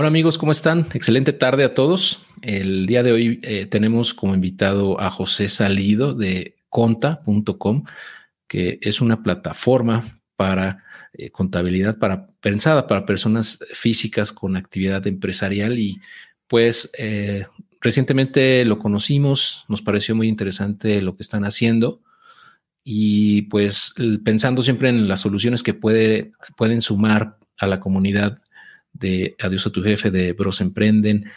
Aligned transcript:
Hola 0.00 0.06
amigos, 0.06 0.38
¿cómo 0.38 0.52
están? 0.52 0.86
Excelente 0.94 1.32
tarde 1.32 1.64
a 1.64 1.74
todos. 1.74 2.20
El 2.40 2.86
día 2.86 3.02
de 3.02 3.10
hoy 3.10 3.40
eh, 3.42 3.66
tenemos 3.66 4.14
como 4.14 4.32
invitado 4.32 5.00
a 5.00 5.10
José 5.10 5.48
Salido 5.48 6.14
de 6.14 6.54
conta.com, 6.68 7.82
que 8.46 8.78
es 8.80 9.00
una 9.00 9.24
plataforma 9.24 10.20
para 10.36 10.84
eh, 11.14 11.30
contabilidad 11.30 11.98
para, 11.98 12.28
pensada 12.40 12.86
para 12.86 13.06
personas 13.06 13.58
físicas 13.72 14.30
con 14.30 14.54
actividad 14.54 15.04
empresarial 15.08 15.80
y 15.80 16.00
pues 16.46 16.92
eh, 16.96 17.48
recientemente 17.80 18.64
lo 18.64 18.78
conocimos, 18.78 19.64
nos 19.66 19.82
pareció 19.82 20.14
muy 20.14 20.28
interesante 20.28 21.02
lo 21.02 21.16
que 21.16 21.24
están 21.24 21.44
haciendo 21.44 22.02
y 22.84 23.42
pues 23.42 23.94
pensando 24.22 24.62
siempre 24.62 24.90
en 24.90 25.08
las 25.08 25.22
soluciones 25.22 25.64
que 25.64 25.74
puede, 25.74 26.30
pueden 26.56 26.82
sumar 26.82 27.36
a 27.56 27.66
la 27.66 27.80
comunidad 27.80 28.36
de 28.92 29.36
Adiós 29.40 29.66
a 29.66 29.70
tu 29.70 29.82
jefe, 29.82 30.10
de 30.10 30.32
Bros 30.32 30.60
Emprenden. 30.60 31.30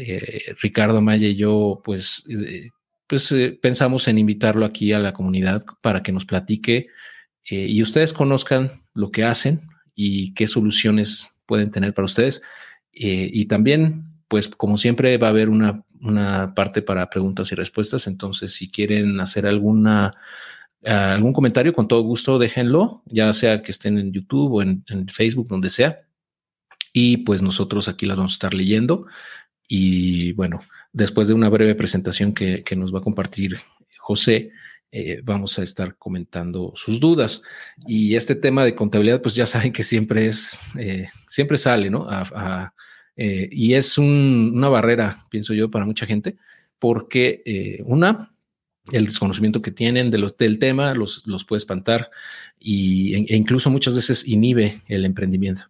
Eh, 0.00 0.54
Ricardo 0.60 1.00
Maya 1.00 1.26
y 1.26 1.34
yo, 1.34 1.80
pues, 1.84 2.24
eh, 2.28 2.70
pues 3.06 3.32
eh, 3.32 3.58
pensamos 3.60 4.06
en 4.06 4.18
invitarlo 4.18 4.64
aquí 4.64 4.92
a 4.92 5.00
la 5.00 5.12
comunidad 5.12 5.64
para 5.80 6.04
que 6.04 6.12
nos 6.12 6.24
platique 6.24 6.88
y 7.50 7.80
ustedes 7.80 8.12
conozcan 8.12 8.70
lo 8.92 9.10
que 9.10 9.24
hacen 9.24 9.62
y 9.94 10.34
qué 10.34 10.46
soluciones 10.46 11.32
pueden 11.46 11.70
tener 11.70 11.94
para 11.94 12.04
ustedes. 12.04 12.42
y 12.92 13.46
también, 13.46 14.04
pues, 14.28 14.48
como 14.48 14.76
siempre, 14.76 15.16
va 15.16 15.28
a 15.28 15.30
haber 15.30 15.48
una, 15.48 15.82
una 16.02 16.54
parte 16.54 16.82
para 16.82 17.08
preguntas 17.08 17.50
y 17.50 17.54
respuestas. 17.54 18.06
Entonces, 18.06 18.52
si 18.52 18.70
quieren 18.70 19.18
hacer 19.20 19.46
alguna 19.46 20.12
algún 20.84 21.32
comentario, 21.32 21.72
con 21.72 21.88
todo 21.88 22.02
gusto 22.02 22.38
déjenlo, 22.38 23.02
ya 23.06 23.32
sea 23.32 23.62
que 23.62 23.72
estén 23.72 23.98
en 23.98 24.12
YouTube 24.12 24.52
o 24.52 24.62
en, 24.62 24.84
en 24.88 25.08
Facebook, 25.08 25.48
donde 25.48 25.70
sea 25.70 26.02
y 26.92 27.18
pues 27.18 27.42
nosotros 27.42 27.88
aquí 27.88 28.06
las 28.06 28.16
vamos 28.16 28.32
a 28.32 28.34
estar 28.34 28.54
leyendo. 28.54 29.06
Y 29.66 30.32
bueno, 30.32 30.60
después 30.92 31.28
de 31.28 31.34
una 31.34 31.50
breve 31.50 31.74
presentación 31.74 32.32
que, 32.32 32.64
nos 32.76 32.94
va 32.94 32.98
a 32.98 33.02
compartir 33.02 33.58
José, 33.98 34.50
eh, 34.90 35.20
vamos 35.22 35.58
a 35.58 35.62
estar 35.62 35.96
comentando 35.96 36.72
sus 36.74 36.98
dudas. 36.98 37.42
Y 37.86 38.14
este 38.14 38.34
tema 38.34 38.64
de 38.64 38.74
contabilidad, 38.74 39.20
pues 39.20 39.34
ya 39.34 39.46
saben 39.46 39.72
que 39.72 39.82
siempre 39.82 40.26
es, 40.26 40.58
eh, 40.78 41.08
siempre 41.28 41.58
sale, 41.58 41.90
¿no? 41.90 42.08
Eh, 43.16 43.48
y 43.50 43.74
es 43.74 43.98
una 43.98 44.68
barrera, 44.68 45.26
pienso 45.28 45.52
yo, 45.52 45.70
para 45.70 45.84
mucha 45.84 46.06
gente, 46.06 46.36
porque 46.78 47.82
una, 47.84 48.32
el 48.92 49.06
desconocimiento 49.06 49.60
que 49.60 49.72
tienen 49.72 50.10
de 50.10 50.32
del 50.38 50.58
tema 50.58 50.94
los, 50.94 51.26
los 51.26 51.44
puede 51.44 51.58
espantar 51.58 52.10
y, 52.60 53.14
e 53.32 53.36
incluso 53.36 53.70
muchas 53.70 53.94
veces 53.94 54.26
inhibe 54.26 54.78
el 54.88 55.04
emprendimiento. 55.04 55.62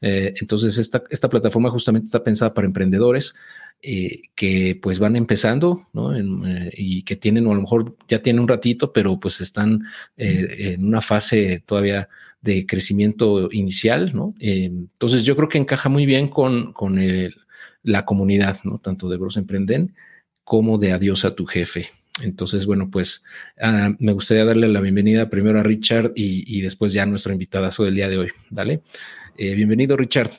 Eh, 0.00 0.34
entonces, 0.40 0.78
esta, 0.78 1.02
esta 1.10 1.28
plataforma 1.28 1.70
justamente 1.70 2.06
está 2.06 2.22
pensada 2.22 2.54
para 2.54 2.66
emprendedores 2.66 3.34
eh, 3.82 4.22
que 4.34 4.78
pues 4.80 4.98
van 4.98 5.16
empezando 5.16 5.86
¿no? 5.92 6.14
Eh, 6.14 6.72
y 6.76 7.02
que 7.02 7.16
tienen, 7.16 7.46
o 7.46 7.52
a 7.52 7.54
lo 7.54 7.60
mejor 7.62 7.96
ya 8.08 8.22
tienen 8.22 8.40
un 8.40 8.48
ratito, 8.48 8.92
pero 8.92 9.18
pues 9.18 9.40
están 9.40 9.84
en 10.16 10.84
una 10.84 11.00
fase 11.00 11.62
todavía 11.66 12.08
de 12.40 12.66
crecimiento 12.66 13.50
inicial. 13.52 14.12
¿no? 14.14 14.34
entonces, 14.38 15.24
yo 15.24 15.36
creo 15.36 15.48
que 15.48 15.58
encaja 15.58 15.88
muy 15.88 16.06
bien 16.06 16.28
con, 16.28 16.72
con 16.72 16.98
la 17.82 18.04
comunidad, 18.04 18.58
¿no? 18.64 18.78
tanto 18.78 19.08
de 19.08 19.16
Bros 19.16 19.36
Emprenden 19.36 19.94
como 20.44 20.78
de 20.78 20.92
Adiós 20.92 21.24
a 21.24 21.34
tu 21.34 21.44
jefe. 21.44 21.90
Entonces, 22.22 22.66
bueno, 22.66 22.90
pues 22.90 23.24
ah, 23.60 23.90
me 23.98 24.12
gustaría 24.12 24.44
darle 24.44 24.68
la 24.68 24.80
bienvenida 24.80 25.28
primero 25.28 25.60
a 25.60 25.62
Richard 25.62 26.12
y, 26.14 26.60
después 26.62 26.92
ya 26.92 27.02
a 27.02 27.06
nuestro 27.06 27.32
invitadazo 27.32 27.84
del 27.84 27.94
día 27.94 28.08
de 28.08 28.18
hoy. 28.18 28.32
Dale. 28.50 28.80
Eh, 29.36 29.54
bienvenido, 29.54 29.96
Richard. 29.96 30.30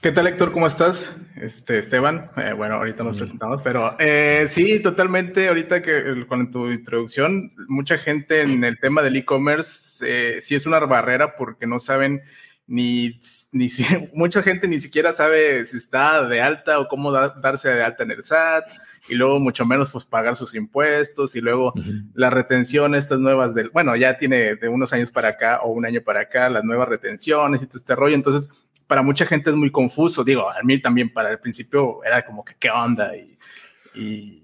¿Qué 0.00 0.12
tal, 0.12 0.26
Héctor? 0.26 0.52
¿Cómo 0.52 0.66
estás? 0.66 1.16
Este, 1.36 1.78
Esteban. 1.78 2.30
Eh, 2.36 2.52
bueno, 2.52 2.74
ahorita 2.74 3.04
nos 3.04 3.16
presentamos, 3.16 3.62
pero 3.62 3.96
eh, 3.98 4.46
sí, 4.50 4.80
totalmente. 4.80 5.48
Ahorita 5.48 5.80
que 5.80 6.26
con 6.26 6.50
tu 6.50 6.70
introducción, 6.70 7.52
mucha 7.68 7.96
gente 7.96 8.42
en 8.42 8.64
el 8.64 8.78
tema 8.78 9.00
del 9.00 9.16
e-commerce 9.16 10.40
sí 10.42 10.54
es 10.54 10.66
una 10.66 10.80
barrera 10.80 11.36
porque 11.36 11.66
no 11.66 11.78
saben 11.78 12.22
ni, 12.66 13.20
ni 13.52 13.68
si, 13.68 13.84
mucha 14.14 14.42
gente 14.42 14.68
ni 14.68 14.80
siquiera 14.80 15.12
sabe 15.12 15.64
si 15.66 15.76
está 15.76 16.26
de 16.26 16.40
alta 16.40 16.78
o 16.78 16.88
cómo 16.88 17.12
darse 17.12 17.68
de 17.68 17.82
alta 17.82 18.04
en 18.04 18.10
el 18.10 18.24
SAT 18.24 18.64
y 19.08 19.14
luego 19.14 19.38
mucho 19.38 19.66
menos 19.66 19.90
pues 19.90 20.04
pagar 20.04 20.34
sus 20.34 20.54
impuestos 20.54 21.36
y 21.36 21.40
luego 21.40 21.74
la 22.14 22.30
retención 22.30 22.94
estas 22.94 23.18
nuevas 23.18 23.54
del, 23.54 23.68
bueno, 23.70 23.94
ya 23.96 24.16
tiene 24.16 24.56
de 24.56 24.68
unos 24.68 24.92
años 24.92 25.10
para 25.10 25.28
acá 25.28 25.60
o 25.62 25.72
un 25.72 25.84
año 25.84 26.00
para 26.00 26.20
acá 26.20 26.48
las 26.48 26.64
nuevas 26.64 26.88
retenciones 26.88 27.62
y 27.62 27.66
todo 27.66 27.78
este 27.78 27.94
rollo, 27.94 28.14
entonces 28.14 28.50
para 28.86 29.02
mucha 29.02 29.26
gente 29.26 29.50
es 29.50 29.56
muy 29.56 29.70
confuso, 29.70 30.24
digo, 30.24 30.50
a 30.50 30.62
mí 30.62 30.78
también 30.78 31.12
para 31.12 31.30
el 31.30 31.38
principio 31.38 32.02
era 32.04 32.24
como 32.24 32.44
que 32.44 32.54
qué 32.58 32.70
onda 32.70 33.12
y, 33.94 34.42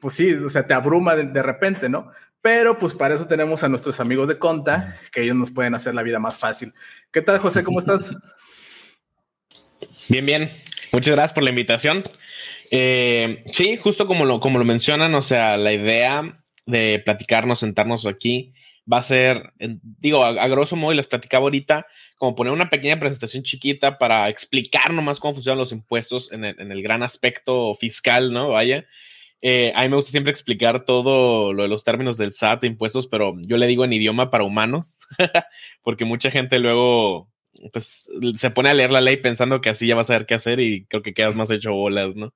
pues 0.00 0.14
sí, 0.14 0.32
o 0.34 0.48
sea, 0.48 0.66
te 0.66 0.74
abruma 0.74 1.14
de 1.14 1.42
repente, 1.42 1.88
¿no? 1.88 2.10
Pero 2.42 2.76
pues 2.76 2.94
para 2.94 3.14
eso 3.14 3.26
tenemos 3.26 3.62
a 3.62 3.68
nuestros 3.68 4.00
amigos 4.00 4.26
de 4.26 4.38
Conta, 4.38 4.98
que 5.12 5.22
ellos 5.22 5.36
nos 5.36 5.52
pueden 5.52 5.76
hacer 5.76 5.94
la 5.94 6.02
vida 6.02 6.18
más 6.18 6.36
fácil. 6.36 6.74
¿Qué 7.12 7.22
tal, 7.22 7.38
José? 7.38 7.62
¿Cómo 7.62 7.78
estás? 7.78 8.12
Bien, 10.08 10.26
bien. 10.26 10.50
Muchas 10.90 11.14
gracias 11.14 11.32
por 11.32 11.44
la 11.44 11.50
invitación. 11.50 12.02
Eh, 12.72 13.44
sí, 13.52 13.76
justo 13.76 14.08
como 14.08 14.24
lo, 14.24 14.40
como 14.40 14.58
lo 14.58 14.64
mencionan, 14.64 15.14
o 15.14 15.22
sea, 15.22 15.56
la 15.56 15.72
idea 15.72 16.42
de 16.66 17.00
platicarnos, 17.04 17.60
sentarnos 17.60 18.06
aquí, 18.06 18.52
va 18.92 18.98
a 18.98 19.02
ser, 19.02 19.52
digo, 20.00 20.24
a, 20.24 20.48
grosso 20.48 20.74
modo, 20.74 20.92
y 20.92 20.96
les 20.96 21.06
platicaba 21.06 21.44
ahorita, 21.44 21.86
como 22.16 22.34
poner 22.34 22.52
una 22.52 22.70
pequeña 22.70 22.98
presentación 22.98 23.44
chiquita 23.44 23.98
para 23.98 24.28
explicar 24.28 24.92
nomás 24.92 25.20
cómo 25.20 25.34
funcionan 25.34 25.58
los 25.58 25.70
impuestos 25.70 26.32
en 26.32 26.44
el, 26.44 26.60
en 26.60 26.72
el 26.72 26.82
gran 26.82 27.04
aspecto 27.04 27.74
fiscal, 27.76 28.32
¿no? 28.32 28.48
Vaya. 28.48 28.84
Eh, 29.44 29.72
a 29.74 29.82
mí 29.82 29.88
me 29.88 29.96
gusta 29.96 30.12
siempre 30.12 30.30
explicar 30.30 30.84
todo 30.84 31.52
lo 31.52 31.64
de 31.64 31.68
los 31.68 31.82
términos 31.82 32.16
del 32.16 32.30
SAT, 32.30 32.64
impuestos, 32.64 33.08
pero 33.08 33.34
yo 33.40 33.56
le 33.56 33.66
digo 33.66 33.84
en 33.84 33.92
idioma 33.92 34.30
para 34.30 34.44
humanos, 34.44 34.98
porque 35.82 36.04
mucha 36.04 36.30
gente 36.30 36.60
luego 36.60 37.28
pues 37.72 38.08
se 38.36 38.50
pone 38.50 38.70
a 38.70 38.74
leer 38.74 38.90
la 38.90 39.00
ley 39.00 39.16
pensando 39.16 39.60
que 39.60 39.70
así 39.70 39.86
ya 39.86 39.94
va 39.94 40.02
a 40.02 40.04
saber 40.04 40.26
qué 40.26 40.34
hacer 40.34 40.60
y 40.60 40.84
creo 40.86 41.02
que 41.02 41.12
quedas 41.12 41.34
más 41.34 41.50
hecho 41.50 41.72
bolas, 41.72 42.14
¿no? 42.14 42.32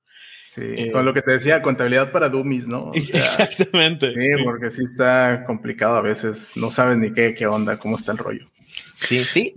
Sí, 0.47 0.63
eh, 0.63 0.91
con 0.91 1.05
lo 1.05 1.13
que 1.13 1.21
te 1.21 1.31
decía, 1.31 1.61
contabilidad 1.61 2.11
para 2.11 2.29
dummies, 2.29 2.67
¿no? 2.67 2.91
exactamente. 2.93 4.13
Sí, 4.13 4.43
porque 4.43 4.69
sí 4.69 4.83
está 4.83 5.43
complicado 5.45 5.95
a 5.95 6.01
veces, 6.01 6.53
no 6.55 6.71
sabes 6.71 6.97
ni 6.97 7.13
qué, 7.13 7.33
qué 7.33 7.47
onda, 7.47 7.77
cómo 7.77 7.97
está 7.97 8.11
el 8.11 8.17
rollo. 8.17 8.47
Sí, 8.95 9.23
sí. 9.23 9.55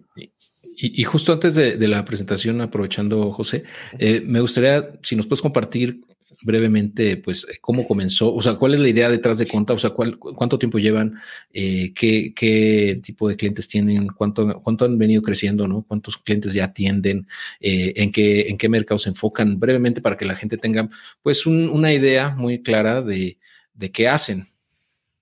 Y, 0.83 1.05
justo 1.05 1.35
antes 1.35 1.55
de, 1.57 1.77
la 1.89 2.07
presentación, 2.07 2.63
aprovechando, 2.63 3.33
José, 3.33 3.65
eh, 3.99 4.23
me 4.25 4.41
gustaría, 4.41 4.93
si 5.03 5.15
nos 5.15 5.27
puedes 5.27 5.43
compartir 5.43 6.01
brevemente, 6.43 7.17
pues, 7.17 7.47
cómo 7.61 7.87
comenzó, 7.87 8.35
o 8.35 8.41
sea, 8.41 8.55
cuál 8.55 8.75
es 8.75 8.81
la 8.81 8.89
idea 8.89 9.11
detrás 9.11 9.39
de 9.39 9.47
Conta, 9.47 9.75
o 9.75 9.79
sea, 9.79 9.91
cuánto 9.91 10.59
tiempo 10.59 10.79
llevan, 10.79 11.19
eh, 11.53 11.93
qué, 11.95 13.01
tipo 13.03 13.29
de 13.29 13.37
clientes 13.37 13.69
tienen, 13.69 14.09
cuánto, 14.09 14.85
han 14.85 14.99
venido 14.99 15.23
creciendo, 15.23 15.69
¿no? 15.69 15.85
Cuántos 15.87 16.17
clientes 16.19 16.55
ya 16.55 16.65
atienden, 16.65 17.27
eh, 17.61 17.93
en, 17.97 18.13
qué, 18.13 18.49
en 18.49 18.59
qué 18.59 18.69
mercados 18.69 19.03
se 19.03 19.11
enfocan, 19.11 19.59
brevemente 19.59 20.01
para 20.01 20.17
que 20.17 20.25
la 20.25 20.37
gente 20.37 20.57
tenga, 20.57 20.89
pues, 21.23 21.47
una 21.47 21.93
idea 21.93 22.31
muy 22.31 22.63
clara 22.63 23.03
de, 23.03 23.39
qué 23.93 24.09
hacen. 24.09 24.47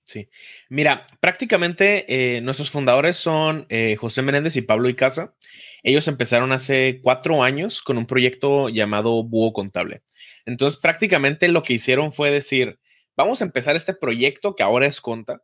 Sí. 0.05 0.29
Mira, 0.71 1.05
prácticamente 1.21 2.07
eh, 2.09 2.41
nuestros 2.41 2.71
fundadores 2.71 3.17
son 3.17 3.67
José 3.99 4.23
Menéndez 4.23 4.57
y 4.57 4.63
Pablo 4.63 4.89
Icaza. 4.89 5.35
Ellos 5.83 6.09
empezaron 6.09 6.53
hace 6.53 7.01
cuatro 7.03 7.43
años 7.43 7.83
con 7.83 7.99
un 7.99 8.07
proyecto 8.07 8.69
llamado 8.69 9.23
Búho 9.23 9.53
Contable. 9.53 10.03
Entonces, 10.49 10.81
prácticamente 10.81 11.47
lo 11.49 11.63
que 11.63 11.75
hicieron 11.75 12.11
fue 12.11 12.31
decir, 12.31 12.79
vamos 13.15 13.43
a 13.43 13.45
empezar 13.45 13.77
este 13.77 13.93
proyecto 13.93 14.57
que 14.57 14.63
ahora 14.63 14.87
es 14.87 15.03
Conta, 15.03 15.43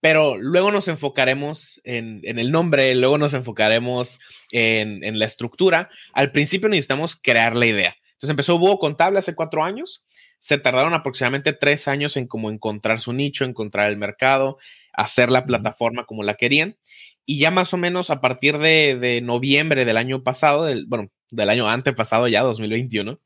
pero 0.00 0.36
luego 0.36 0.72
nos 0.72 0.88
enfocaremos 0.88 1.80
en, 1.84 2.20
el 2.24 2.50
nombre, 2.50 2.92
luego 2.96 3.16
nos 3.16 3.32
enfocaremos 3.32 4.18
en, 4.50 5.18
la 5.20 5.24
estructura. 5.24 5.88
Al 6.12 6.32
principio 6.32 6.68
necesitamos 6.68 7.14
crear 7.14 7.54
la 7.54 7.66
idea. 7.66 7.94
Entonces 8.14 8.30
empezó 8.30 8.58
Búho 8.58 8.80
Contable 8.80 9.20
hace 9.20 9.36
cuatro 9.36 9.62
años. 9.62 10.04
Se 10.40 10.58
tardaron 10.58 10.94
aproximadamente 10.94 11.52
tres 11.52 11.86
años 11.86 12.16
en 12.16 12.26
cómo 12.26 12.50
encontrar 12.50 13.00
su 13.00 13.12
nicho, 13.12 13.44
encontrar 13.44 13.88
el 13.88 13.98
mercado, 13.98 14.58
hacer 14.92 15.30
la 15.30 15.46
plataforma 15.46 16.06
como 16.06 16.24
la 16.24 16.34
querían. 16.34 16.76
Y 17.24 17.38
ya 17.38 17.52
más 17.52 17.72
o 17.72 17.76
menos 17.76 18.10
a 18.10 18.20
partir 18.20 18.58
de, 18.58 18.98
de 19.00 19.20
noviembre 19.20 19.84
del 19.84 19.96
año 19.96 20.24
pasado, 20.24 20.64
del, 20.64 20.86
bueno, 20.86 21.12
del 21.30 21.50
año 21.50 21.68
antepasado 21.68 22.26
ya, 22.26 22.42
2021, 22.42 23.20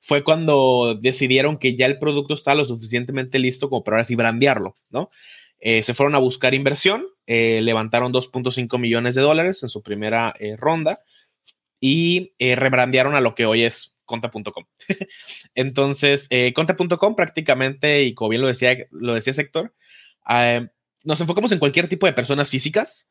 fue 0.00 0.24
cuando 0.24 0.96
decidieron 1.00 1.58
que 1.58 1.76
ya 1.76 1.86
el 1.86 1.98
producto 1.98 2.34
estaba 2.34 2.56
lo 2.56 2.64
suficientemente 2.64 3.38
listo 3.38 3.68
como 3.68 3.84
para 3.84 3.96
ahora 3.96 4.04
sí 4.04 4.14
brandearlo, 4.14 4.76
¿no? 4.90 5.10
Eh, 5.58 5.82
se 5.82 5.94
fueron 5.94 6.14
a 6.14 6.18
buscar 6.18 6.54
inversión, 6.54 7.06
eh, 7.26 7.60
levantaron 7.62 8.12
2.5 8.12 8.78
millones 8.78 9.14
de 9.14 9.22
dólares 9.22 9.62
en 9.62 9.68
su 9.68 9.82
primera 9.82 10.34
eh, 10.38 10.56
ronda 10.56 10.98
y 11.80 12.32
rebrandearon 12.38 13.14
a 13.14 13.20
lo 13.20 13.34
que 13.34 13.46
hoy 13.46 13.62
es 13.64 13.94
conta.com. 14.04 14.64
Entonces, 15.54 16.28
conta.com 16.54 17.14
prácticamente, 17.14 18.02
y 18.04 18.14
como 18.14 18.30
bien 18.30 18.42
lo 18.42 18.48
decía, 18.48 18.76
lo 18.90 19.14
decía 19.14 19.32
Sector, 19.32 19.74
nos 21.04 21.20
enfocamos 21.20 21.52
en 21.52 21.58
cualquier 21.58 21.88
tipo 21.88 22.06
de 22.06 22.12
personas 22.12 22.50
físicas. 22.50 23.10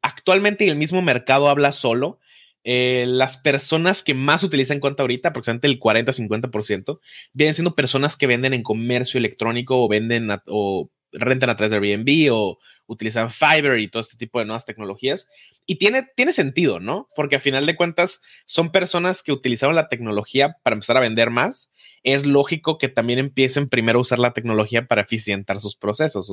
actualmente 0.00 0.66
el 0.66 0.76
mismo 0.76 1.02
mercado 1.02 1.48
habla 1.48 1.72
solo 1.72 2.20
eh, 2.64 3.04
las 3.08 3.38
personas 3.38 4.02
que 4.02 4.14
más 4.14 4.42
utilizan 4.42 4.80
cuenta 4.80 5.02
ahorita, 5.02 5.30
aproximadamente 5.30 5.68
el 5.68 5.80
40-50%, 5.80 7.00
vienen 7.32 7.54
siendo 7.54 7.74
personas 7.74 8.16
que 8.16 8.26
venden 8.26 8.54
en 8.54 8.62
comercio 8.62 9.18
electrónico 9.18 9.82
o 9.82 9.88
venden 9.88 10.28
o 10.46 10.90
rentan 11.12 11.50
a 11.50 11.56
través 11.56 11.70
de 11.70 11.76
Airbnb 11.76 12.32
o 12.32 12.58
utilizan 12.88 13.30
Fiverr 13.30 13.78
y 13.78 13.88
todo 13.88 14.00
este 14.00 14.16
tipo 14.16 14.38
de 14.38 14.46
nuevas 14.46 14.64
tecnologías. 14.64 15.28
Y 15.66 15.76
tiene, 15.76 16.08
tiene 16.16 16.32
sentido, 16.32 16.80
¿no? 16.80 17.08
Porque 17.14 17.36
a 17.36 17.40
final 17.40 17.66
de 17.66 17.76
cuentas 17.76 18.22
son 18.46 18.72
personas 18.72 19.22
que 19.22 19.32
utilizaron 19.32 19.76
la 19.76 19.88
tecnología 19.88 20.56
para 20.62 20.74
empezar 20.74 20.96
a 20.96 21.00
vender 21.00 21.30
más. 21.30 21.70
Es 22.02 22.24
lógico 22.24 22.78
que 22.78 22.88
también 22.88 23.18
empiecen 23.18 23.68
primero 23.68 23.98
a 23.98 24.02
usar 24.02 24.18
la 24.18 24.32
tecnología 24.32 24.86
para 24.86 25.02
eficientar 25.02 25.60
sus 25.60 25.76
procesos 25.76 26.32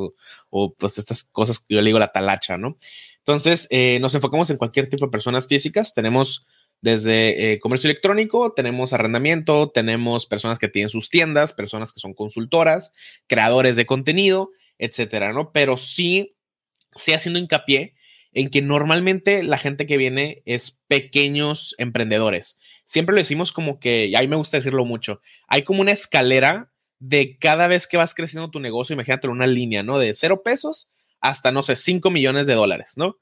o, 0.50 0.74
pues 0.75 0.98
estas 0.98 1.24
cosas 1.24 1.60
que 1.60 1.75
yo 1.75 1.81
le 1.81 1.88
digo 1.88 2.00
la 2.00 2.13
talacha, 2.13 2.57
¿no? 2.57 2.78
Entonces, 3.18 3.68
eh, 3.69 4.00
nos 4.00 4.16
enfocamos 4.16 4.50
en 4.50 4.57
cualquier 4.57 4.89
tipo 4.89 5.06
de 5.06 5.12
personas 5.12 5.48
físicas. 5.48 5.94
Tenemos 5.94 6.45
desde 6.81 7.54
eh, 7.54 7.60
comercio 7.60 7.89
electrónico, 7.89 8.54
tenemos 8.54 8.94
arrendamiento, 8.94 9.71
tenemos 9.71 10.25
personas 10.28 10.60
que 10.60 10.69
tienen 10.69 10.89
sus 10.89 11.10
tiendas, 11.10 11.51
personas 11.51 11.92
que 11.92 12.00
son 12.00 12.13
consultoras, 12.13 12.94
creadores 13.28 13.75
de 13.75 13.86
contenido 13.86 14.51
etcétera, 14.77 15.33
¿no? 15.33 15.51
Pero 15.51 15.77
sí, 15.77 16.36
sí 16.95 17.13
haciendo 17.13 17.39
hincapié 17.39 17.95
en 18.36 18.50
que 18.50 18.62
normalmente 18.62 19.44
la 19.44 19.57
gente 19.57 19.86
que 19.86 19.98
viene 19.98 20.44
es 20.45 20.83
pequeños 20.88 21.74
emprendedores. 21.77 22.60
Siempre 22.86 23.16
lo 23.16 23.22
decimos 23.22 23.54
como 23.54 23.80
que, 23.80 24.07
y 24.07 24.16
a 24.16 24.22
me 24.27 24.36
gusta 24.36 24.57
decirlo 24.57 24.86
mucho, 24.86 25.22
hay 25.48 25.63
como 25.63 25.81
una 25.81 25.94
escalera 25.94 26.72
de 27.00 27.38
cada 27.38 27.68
vez 27.68 27.88
que 27.88 27.98
vas 27.98 28.13
creciendo 28.13 28.51
tu 28.51 28.60
negocio, 28.60 28.94
imagínate 28.94 29.27
una 29.30 29.48
línea, 29.48 29.83
¿no? 29.83 30.00
De 30.00 30.13
cero 30.13 30.44
pesos 30.44 30.92
hasta, 31.21 31.51
no 31.51 31.63
sé, 31.63 31.75
cinco 31.75 32.12
millones 32.12 32.45
de 32.45 32.54
dólares, 32.54 32.94
¿no? 32.98 33.18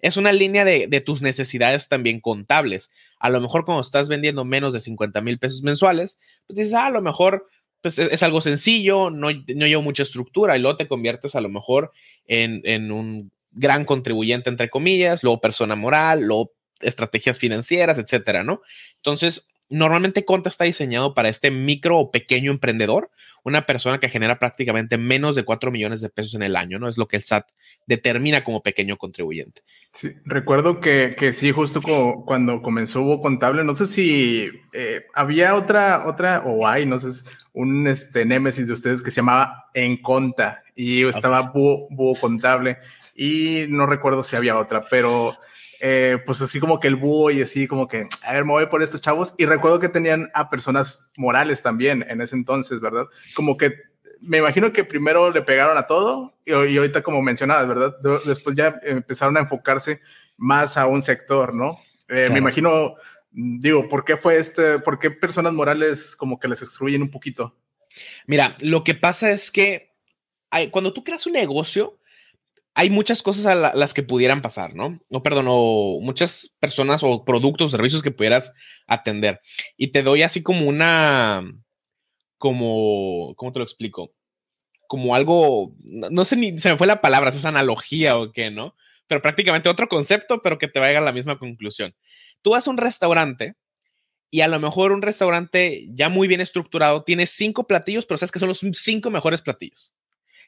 Es 0.00 0.16
una 0.16 0.32
línea 0.32 0.64
de, 0.64 0.86
de, 0.86 1.00
tus 1.00 1.22
necesidades 1.22 1.88
también 1.88 2.20
contables. 2.20 2.90
A 3.18 3.30
lo 3.30 3.40
mejor 3.40 3.64
cuando 3.64 3.80
estás 3.80 4.08
vendiendo 4.08 4.44
menos 4.44 4.72
de 4.72 4.80
50 4.80 5.20
mil 5.22 5.38
pesos 5.40 5.62
mensuales, 5.62 6.20
pues 6.46 6.58
dices, 6.58 6.74
ah, 6.74 6.86
a 6.86 6.90
lo 6.90 7.02
mejor 7.02 7.46
pues 7.80 7.98
es, 7.98 8.22
algo 8.22 8.40
sencillo, 8.40 9.10
no, 9.10 9.28
no 9.30 9.66
lleva 9.66 9.82
mucha 9.82 10.02
estructura 10.02 10.56
y 10.56 10.60
luego 10.60 10.76
te 10.76 10.88
conviertes 10.88 11.34
a 11.34 11.40
lo 11.40 11.48
mejor 11.48 11.92
en, 12.26 12.60
en 12.64 12.90
un 12.90 13.30
gran 13.52 13.84
contribuyente, 13.84 14.50
entre 14.50 14.70
comillas, 14.70 15.22
luego 15.22 15.40
persona 15.40 15.76
moral, 15.76 16.22
luego 16.22 16.52
estrategias 16.80 17.38
financieras, 17.38 17.98
etcétera, 17.98 18.44
¿no? 18.44 18.62
Entonces, 18.96 19.48
normalmente 19.70 20.24
Conta 20.24 20.48
está 20.48 20.64
diseñado 20.64 21.14
para 21.14 21.28
este 21.28 21.50
micro 21.50 21.98
o 21.98 22.10
pequeño 22.10 22.50
emprendedor, 22.50 23.10
una 23.44 23.66
persona 23.66 23.98
que 23.98 24.08
genera 24.08 24.38
prácticamente 24.38 24.98
menos 24.98 25.34
de 25.34 25.44
4 25.44 25.70
millones 25.70 26.00
de 26.00 26.08
pesos 26.08 26.34
en 26.34 26.42
el 26.42 26.56
año, 26.56 26.78
¿no? 26.78 26.88
Es 26.88 26.98
lo 26.98 27.06
que 27.06 27.16
el 27.16 27.24
SAT 27.24 27.48
determina 27.86 28.44
como 28.44 28.62
pequeño 28.62 28.96
contribuyente. 28.96 29.62
Sí, 29.92 30.12
recuerdo 30.24 30.80
que, 30.80 31.14
que 31.18 31.32
sí, 31.32 31.50
justo 31.52 31.80
como 31.80 32.24
cuando 32.24 32.62
comenzó 32.62 33.02
Hubo 33.02 33.20
Contable, 33.20 33.64
no 33.64 33.74
sé 33.74 33.86
si 33.86 34.50
eh, 34.72 35.06
había 35.14 35.54
otra, 35.54 36.06
otra, 36.06 36.42
o 36.44 36.66
hay, 36.66 36.84
no 36.84 36.98
sé, 36.98 37.08
un 37.52 37.86
este, 37.86 38.24
némesis 38.24 38.66
de 38.66 38.72
ustedes 38.72 39.02
que 39.02 39.10
se 39.10 39.16
llamaba 39.16 39.70
En 39.74 40.00
Conta 40.02 40.62
y 40.74 41.04
estaba 41.04 41.52
Búho 41.52 42.14
Contable 42.20 42.78
y 43.14 43.66
no 43.68 43.86
recuerdo 43.86 44.22
si 44.22 44.36
había 44.36 44.58
otra, 44.58 44.84
pero 44.88 45.36
eh, 45.80 46.18
pues 46.26 46.40
así 46.42 46.58
como 46.60 46.80
que 46.80 46.88
el 46.88 46.96
búho 46.96 47.30
y 47.30 47.42
así 47.42 47.66
como 47.68 47.86
que, 47.88 48.08
a 48.22 48.32
ver, 48.32 48.44
me 48.44 48.52
voy 48.52 48.66
por 48.66 48.82
estos 48.82 49.00
chavos. 49.00 49.34
Y 49.38 49.46
recuerdo 49.46 49.78
que 49.78 49.88
tenían 49.88 50.30
a 50.34 50.50
personas 50.50 50.98
morales 51.16 51.62
también 51.62 52.04
en 52.08 52.20
ese 52.20 52.36
entonces, 52.36 52.80
¿verdad? 52.80 53.06
Como 53.34 53.56
que 53.56 53.74
me 54.20 54.38
imagino 54.38 54.72
que 54.72 54.84
primero 54.84 55.30
le 55.30 55.42
pegaron 55.42 55.78
a 55.78 55.86
todo 55.86 56.34
y, 56.44 56.52
ahorita 56.52 57.02
como 57.02 57.22
mencionabas, 57.22 57.68
¿verdad? 57.68 57.96
después 58.24 58.56
ya 58.56 58.78
empezaron 58.82 59.36
a 59.36 59.40
enfocarse 59.40 60.00
más 60.36 60.76
a 60.76 60.86
un 60.86 61.02
sector, 61.02 61.54
¿no? 61.54 61.78
Eh, 62.08 62.28
me 62.30 62.38
imagino, 62.38 62.96
digo, 63.30 63.88
¿por 63.88 64.04
qué 64.04 64.16
fue 64.16 64.38
este, 64.38 64.78
por 64.78 64.98
qué 64.98 65.10
personas 65.10 65.52
morales 65.52 66.16
como 66.16 66.38
que 66.38 66.48
les 66.48 66.62
excluyen 66.62 67.02
un 67.02 67.10
poquito? 67.10 67.56
Mira, 68.26 68.56
lo 68.60 68.82
que 68.82 68.94
pasa 68.94 69.30
es 69.30 69.50
que 69.50 69.94
hay, 70.50 70.70
cuando 70.70 70.92
tú 70.92 71.04
creas 71.04 71.26
un 71.26 71.34
negocio, 71.34 71.97
hay 72.74 72.90
muchas 72.90 73.22
cosas 73.22 73.46
a 73.46 73.54
las 73.74 73.92
que 73.92 74.02
pudieran 74.02 74.42
pasar, 74.42 74.74
¿no? 74.74 75.00
No, 75.10 75.22
perdón, 75.22 75.46
o 75.48 75.98
muchas 76.00 76.54
personas 76.60 77.02
o 77.02 77.24
productos, 77.24 77.66
o 77.66 77.76
servicios 77.76 78.02
que 78.02 78.12
pudieras 78.12 78.52
atender. 78.86 79.40
Y 79.76 79.88
te 79.88 80.02
doy 80.02 80.22
así 80.22 80.42
como 80.42 80.68
una, 80.68 81.42
como, 82.36 83.34
¿cómo 83.36 83.52
te 83.52 83.58
lo 83.58 83.64
explico? 83.64 84.12
Como 84.88 85.14
algo, 85.14 85.74
no 85.82 86.24
sé 86.24 86.36
ni, 86.36 86.58
se 86.60 86.70
me 86.70 86.76
fue 86.76 86.86
la 86.86 87.00
palabra, 87.00 87.30
es 87.30 87.44
analogía 87.44 88.16
o 88.16 88.32
qué, 88.32 88.50
¿no? 88.50 88.74
Pero 89.08 89.22
prácticamente 89.22 89.68
otro 89.68 89.88
concepto, 89.88 90.40
pero 90.42 90.58
que 90.58 90.68
te 90.68 90.80
vaya 90.80 90.98
a 90.98 91.02
la 91.02 91.12
misma 91.12 91.38
conclusión. 91.38 91.94
Tú 92.42 92.50
vas 92.50 92.68
a 92.68 92.70
un 92.70 92.78
restaurante 92.78 93.56
y 94.30 94.42
a 94.42 94.48
lo 94.48 94.60
mejor 94.60 94.92
un 94.92 95.02
restaurante 95.02 95.86
ya 95.90 96.08
muy 96.08 96.28
bien 96.28 96.40
estructurado 96.40 97.02
tiene 97.04 97.26
cinco 97.26 97.66
platillos, 97.66 98.06
pero 98.06 98.18
sabes 98.18 98.32
que 98.32 98.38
son 98.38 98.48
los 98.48 98.60
cinco 98.74 99.10
mejores 99.10 99.42
platillos 99.42 99.94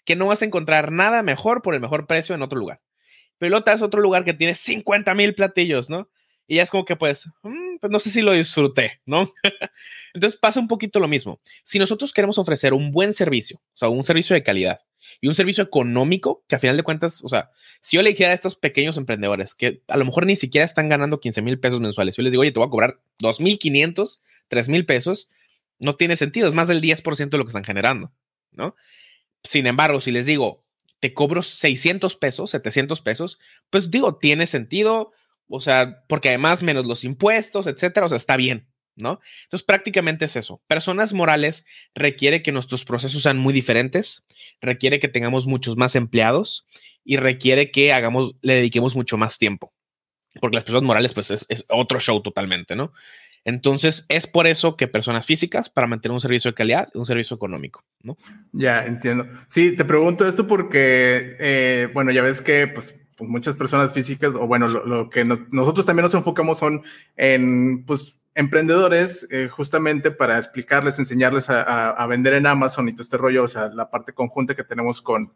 que 0.05 0.17
no 0.17 0.27
vas 0.27 0.43
a 0.43 0.45
encontrar 0.45 0.93
nada 0.93 1.23
mejor 1.23 1.63
por 1.63 1.75
el 1.75 1.81
mejor 1.81 2.07
precio 2.07 2.35
en 2.35 2.43
otro 2.43 2.59
lugar. 2.59 2.81
Pelota 3.39 3.73
es 3.73 3.83
otro 3.83 4.01
lugar 4.01 4.25
que 4.25 4.35
tiene 4.35 4.55
50 4.55 5.15
mil 5.15 5.35
platillos, 5.35 5.89
¿no? 5.89 6.11
Y 6.47 6.57
ya 6.57 6.63
es 6.63 6.71
como 6.71 6.85
que 6.85 6.97
pues, 6.97 7.27
mm, 7.43 7.79
pues 7.81 7.91
no 7.91 8.01
sé 8.01 8.11
si 8.11 8.23
lo 8.23 8.33
disfruté, 8.33 9.01
¿no? 9.07 9.33
Entonces 10.15 10.39
pasa 10.39 10.61
un 10.61 10.69
poquito 10.69 10.99
lo 11.01 11.09
mismo. 11.09 11.41
Si 11.63 11.79
nosotros 11.79 12.13
queremos 12.13 12.39
ofrecer 12.39 12.75
un 12.75 12.91
buen 12.91 13.15
servicio, 13.15 13.59
o 13.59 13.77
sea, 13.77 13.89
un 13.89 14.05
servicio 14.05 14.35
de 14.35 14.43
calidad 14.43 14.81
y 15.21 15.29
un 15.29 15.35
servicio 15.35 15.63
económico, 15.63 16.45
que 16.49 16.57
a 16.57 16.59
final 16.59 16.77
de 16.77 16.83
cuentas, 16.83 17.25
o 17.25 17.29
sea, 17.29 17.51
si 17.81 17.97
yo 17.97 18.03
le 18.03 18.11
dijera 18.11 18.33
a 18.33 18.35
estos 18.35 18.57
pequeños 18.57 18.97
emprendedores 18.97 19.55
que 19.55 19.83
a 19.89 19.97
lo 19.97 20.05
mejor 20.05 20.27
ni 20.27 20.37
siquiera 20.37 20.65
están 20.65 20.89
ganando 20.89 21.21
15 21.21 21.41
mil 21.41 21.61
pesos 21.61 21.81
mensuales, 21.81 22.17
yo 22.17 22.23
les 22.23 22.33
digo, 22.33 22.43
oye, 22.43 22.53
te 22.53 22.59
voy 22.59 22.67
a 22.67 22.71
cobrar 22.71 23.01
2.500, 23.23 24.21
3 24.49 24.69
mil 24.69 24.85
pesos, 24.87 25.29
no 25.79 25.95
tiene 25.97 26.17
sentido, 26.17 26.49
es 26.49 26.55
más 26.55 26.69
del 26.69 26.83
10% 26.83 27.31
de 27.31 27.39
lo 27.39 27.45
que 27.45 27.51
están 27.51 27.65
generando, 27.65 28.13
¿no? 28.51 28.75
Sin 29.43 29.67
embargo, 29.67 30.01
si 30.01 30.11
les 30.11 30.27
digo, 30.27 30.65
te 31.01 31.15
cobro 31.15 31.43
600 31.43 32.17
pesos, 32.17 32.51
700 32.51 33.01
pesos, 33.01 33.39
pues 33.71 33.91
digo, 33.91 34.17
tiene 34.19 34.47
sentido, 34.47 35.13
o 35.49 35.61
sea, 35.61 36.05
porque 36.09 36.29
además 36.29 36.63
menos 36.63 36.87
los 36.87 37.05
impuestos, 37.05 37.67
etcétera, 37.67 38.07
o 38.07 38.09
sea, 38.09 38.17
está 38.17 38.37
bien, 38.37 38.69
¿no? 38.97 39.21
Entonces, 39.45 39.65
prácticamente 39.65 40.27
es 40.27 40.37
eso. 40.37 40.63
Personas 40.67 41.13
morales 41.13 41.65
requiere 41.95 42.43
que 42.43 42.53
nuestros 42.53 42.85
procesos 42.85 43.23
sean 43.23 43.39
muy 43.39 43.55
diferentes, 43.55 44.27
requiere 44.61 45.01
que 45.01 45.09
tengamos 45.09 45.47
muchos 45.47 45.77
más 45.77 45.97
empleados 45.97 46.67
y 47.03 47.17
requiere 47.17 47.71
que 47.71 47.93
hagamos, 47.93 48.35
le 48.43 48.55
dediquemos 48.57 48.95
mucho 48.95 49.17
más 49.17 49.39
tiempo. 49.39 49.73
Porque 50.41 50.55
las 50.55 50.65
personas 50.65 50.85
morales, 50.85 51.13
pues 51.13 51.31
es, 51.31 51.47
es 51.49 51.65
otro 51.69 51.99
show 51.99 52.23
totalmente, 52.23 52.77
¿no? 52.77 52.93
Entonces, 53.45 54.05
es 54.09 54.27
por 54.27 54.47
eso 54.47 54.77
que 54.77 54.87
personas 54.87 55.27
físicas 55.27 55.71
para 55.71 55.87
mantener 55.87 56.13
un 56.13 56.21
servicio 56.21 56.51
de 56.51 56.55
calidad, 56.55 56.89
un 56.95 57.07
servicio 57.07 57.37
económico, 57.37 57.85
¿no? 58.03 58.17
Ya, 58.53 58.85
entiendo. 58.85 59.27
Sí, 59.49 59.75
te 59.77 59.85
pregunto 59.85 60.27
esto 60.27 60.47
porque, 60.47 61.37
eh, 61.39 61.89
bueno, 61.95 62.11
ya 62.11 62.23
ves 62.23 62.41
que, 62.41 62.69
pues, 62.69 62.95
pues, 63.17 63.31
muchas 63.31 63.55
personas 63.55 63.93
físicas, 63.93 64.35
o 64.35 64.47
bueno, 64.47 64.67
lo, 64.67 65.11
que 65.11 65.25
nosotros 65.25 65.85
también 65.85 66.05
nos 66.05 66.15
enfocamos 66.15 66.59
son 66.59 66.83
en, 67.17 67.85
pues, 67.85 68.17
emprendedores, 68.35 69.29
eh, 69.31 69.49
justamente 69.49 70.11
para 70.11 70.39
explicarles, 70.39 70.99
enseñarles 70.99 71.51
a, 71.51 72.07
vender 72.07 72.35
en 72.35 72.47
Amazon 72.47 72.89
y 72.89 72.93
todo 72.93 73.03
este 73.03 73.19
rollo, 73.19 73.45
o 73.45 73.49
sea, 73.49 73.69
la 73.69 73.91
parte 73.91 74.13
conjunta 74.13 74.55
que 74.55 74.65
tenemos 74.65 75.03
con, 75.03 75.33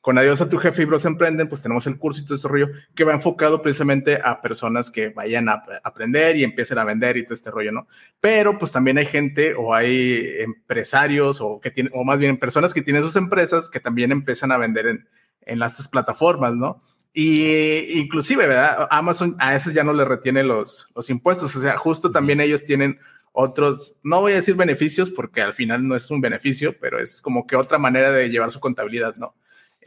con 0.00 0.16
Adiós 0.16 0.40
a 0.40 0.48
tu 0.48 0.58
jefe 0.58 0.82
y 0.82 0.84
Bros 0.84 1.04
Emprenden, 1.04 1.48
pues 1.48 1.62
tenemos 1.62 1.86
el 1.86 1.98
curso 1.98 2.20
y 2.20 2.24
todo 2.24 2.36
este 2.36 2.48
rollo 2.48 2.68
que 2.94 3.04
va 3.04 3.12
enfocado 3.12 3.62
precisamente 3.62 4.18
a 4.22 4.40
personas 4.40 4.90
que 4.90 5.08
vayan 5.08 5.48
a 5.48 5.62
aprender 5.82 6.36
y 6.36 6.44
empiecen 6.44 6.78
a 6.78 6.84
vender 6.84 7.16
y 7.16 7.24
todo 7.24 7.34
este 7.34 7.50
rollo, 7.50 7.72
¿no? 7.72 7.88
Pero 8.20 8.58
pues 8.58 8.72
también 8.72 8.98
hay 8.98 9.06
gente 9.06 9.54
o 9.54 9.74
hay 9.74 10.36
empresarios 10.38 11.40
o 11.40 11.60
que 11.60 11.70
tienen, 11.70 11.92
o 11.94 12.04
más 12.04 12.18
bien 12.18 12.38
personas 12.38 12.72
que 12.72 12.82
tienen 12.82 13.02
sus 13.02 13.16
empresas 13.16 13.68
que 13.68 13.80
también 13.80 14.12
empiezan 14.12 14.52
a 14.52 14.56
vender 14.56 14.86
en, 14.86 15.08
en 15.42 15.58
las 15.58 15.88
plataformas, 15.88 16.54
¿no? 16.54 16.82
Y 17.12 17.98
inclusive, 17.98 18.46
¿verdad? 18.46 18.86
Amazon 18.90 19.34
a 19.40 19.56
esos 19.56 19.74
ya 19.74 19.82
no 19.82 19.92
le 19.92 20.04
retiene 20.04 20.44
los, 20.44 20.88
los 20.94 21.10
impuestos, 21.10 21.56
o 21.56 21.60
sea, 21.60 21.76
justo 21.76 22.12
también 22.12 22.40
ellos 22.40 22.62
tienen 22.62 23.00
otros, 23.32 23.98
no 24.02 24.20
voy 24.20 24.32
a 24.32 24.36
decir 24.36 24.54
beneficios 24.54 25.10
porque 25.10 25.42
al 25.42 25.54
final 25.54 25.86
no 25.86 25.96
es 25.96 26.10
un 26.10 26.20
beneficio, 26.20 26.76
pero 26.80 26.98
es 26.98 27.20
como 27.20 27.46
que 27.46 27.56
otra 27.56 27.78
manera 27.78 28.12
de 28.12 28.28
llevar 28.30 28.52
su 28.52 28.60
contabilidad, 28.60 29.16
¿no? 29.16 29.34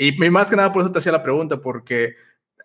Y 0.02 0.14
más 0.32 0.50
que 0.50 0.56
nada 0.56 0.74
por 0.74 0.82
eso 0.82 0.92
te 0.92 0.98
hacía 0.98 1.12
la 1.12 1.22
pregunta, 1.22 1.62
porque 1.62 2.16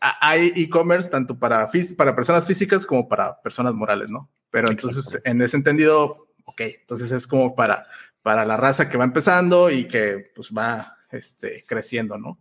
hay 0.00 0.52
e-commerce 0.56 1.10
tanto 1.10 1.38
para, 1.38 1.68
para 1.94 2.16
personas 2.16 2.46
físicas 2.46 2.86
como 2.86 3.06
para 3.06 3.42
personas 3.42 3.74
morales, 3.74 4.08
¿no? 4.08 4.30
Pero 4.50 4.70
entonces, 4.70 5.20
en 5.22 5.42
ese 5.42 5.58
entendido, 5.58 6.28
ok, 6.46 6.60
entonces 6.62 7.12
es 7.12 7.26
como 7.26 7.54
para, 7.54 7.86
para 8.22 8.46
la 8.46 8.56
raza 8.56 8.88
que 8.88 8.96
va 8.96 9.04
empezando 9.04 9.70
y 9.70 9.86
que 9.86 10.32
pues 10.34 10.50
va 10.50 10.96
este, 11.10 11.66
creciendo, 11.66 12.16
¿no? 12.16 12.38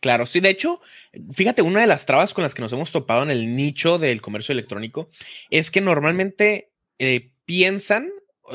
Claro, 0.00 0.26
sí, 0.26 0.40
de 0.40 0.50
hecho, 0.50 0.82
fíjate, 1.32 1.62
una 1.62 1.80
de 1.80 1.86
las 1.86 2.04
trabas 2.04 2.34
con 2.34 2.42
las 2.42 2.54
que 2.54 2.60
nos 2.60 2.74
hemos 2.74 2.92
topado 2.92 3.22
en 3.22 3.30
el 3.30 3.56
nicho 3.56 3.98
del 3.98 4.20
comercio 4.20 4.52
electrónico 4.52 5.08
es 5.48 5.70
que 5.70 5.80
normalmente 5.80 6.72
eh, 6.98 7.32
piensan, 7.46 8.10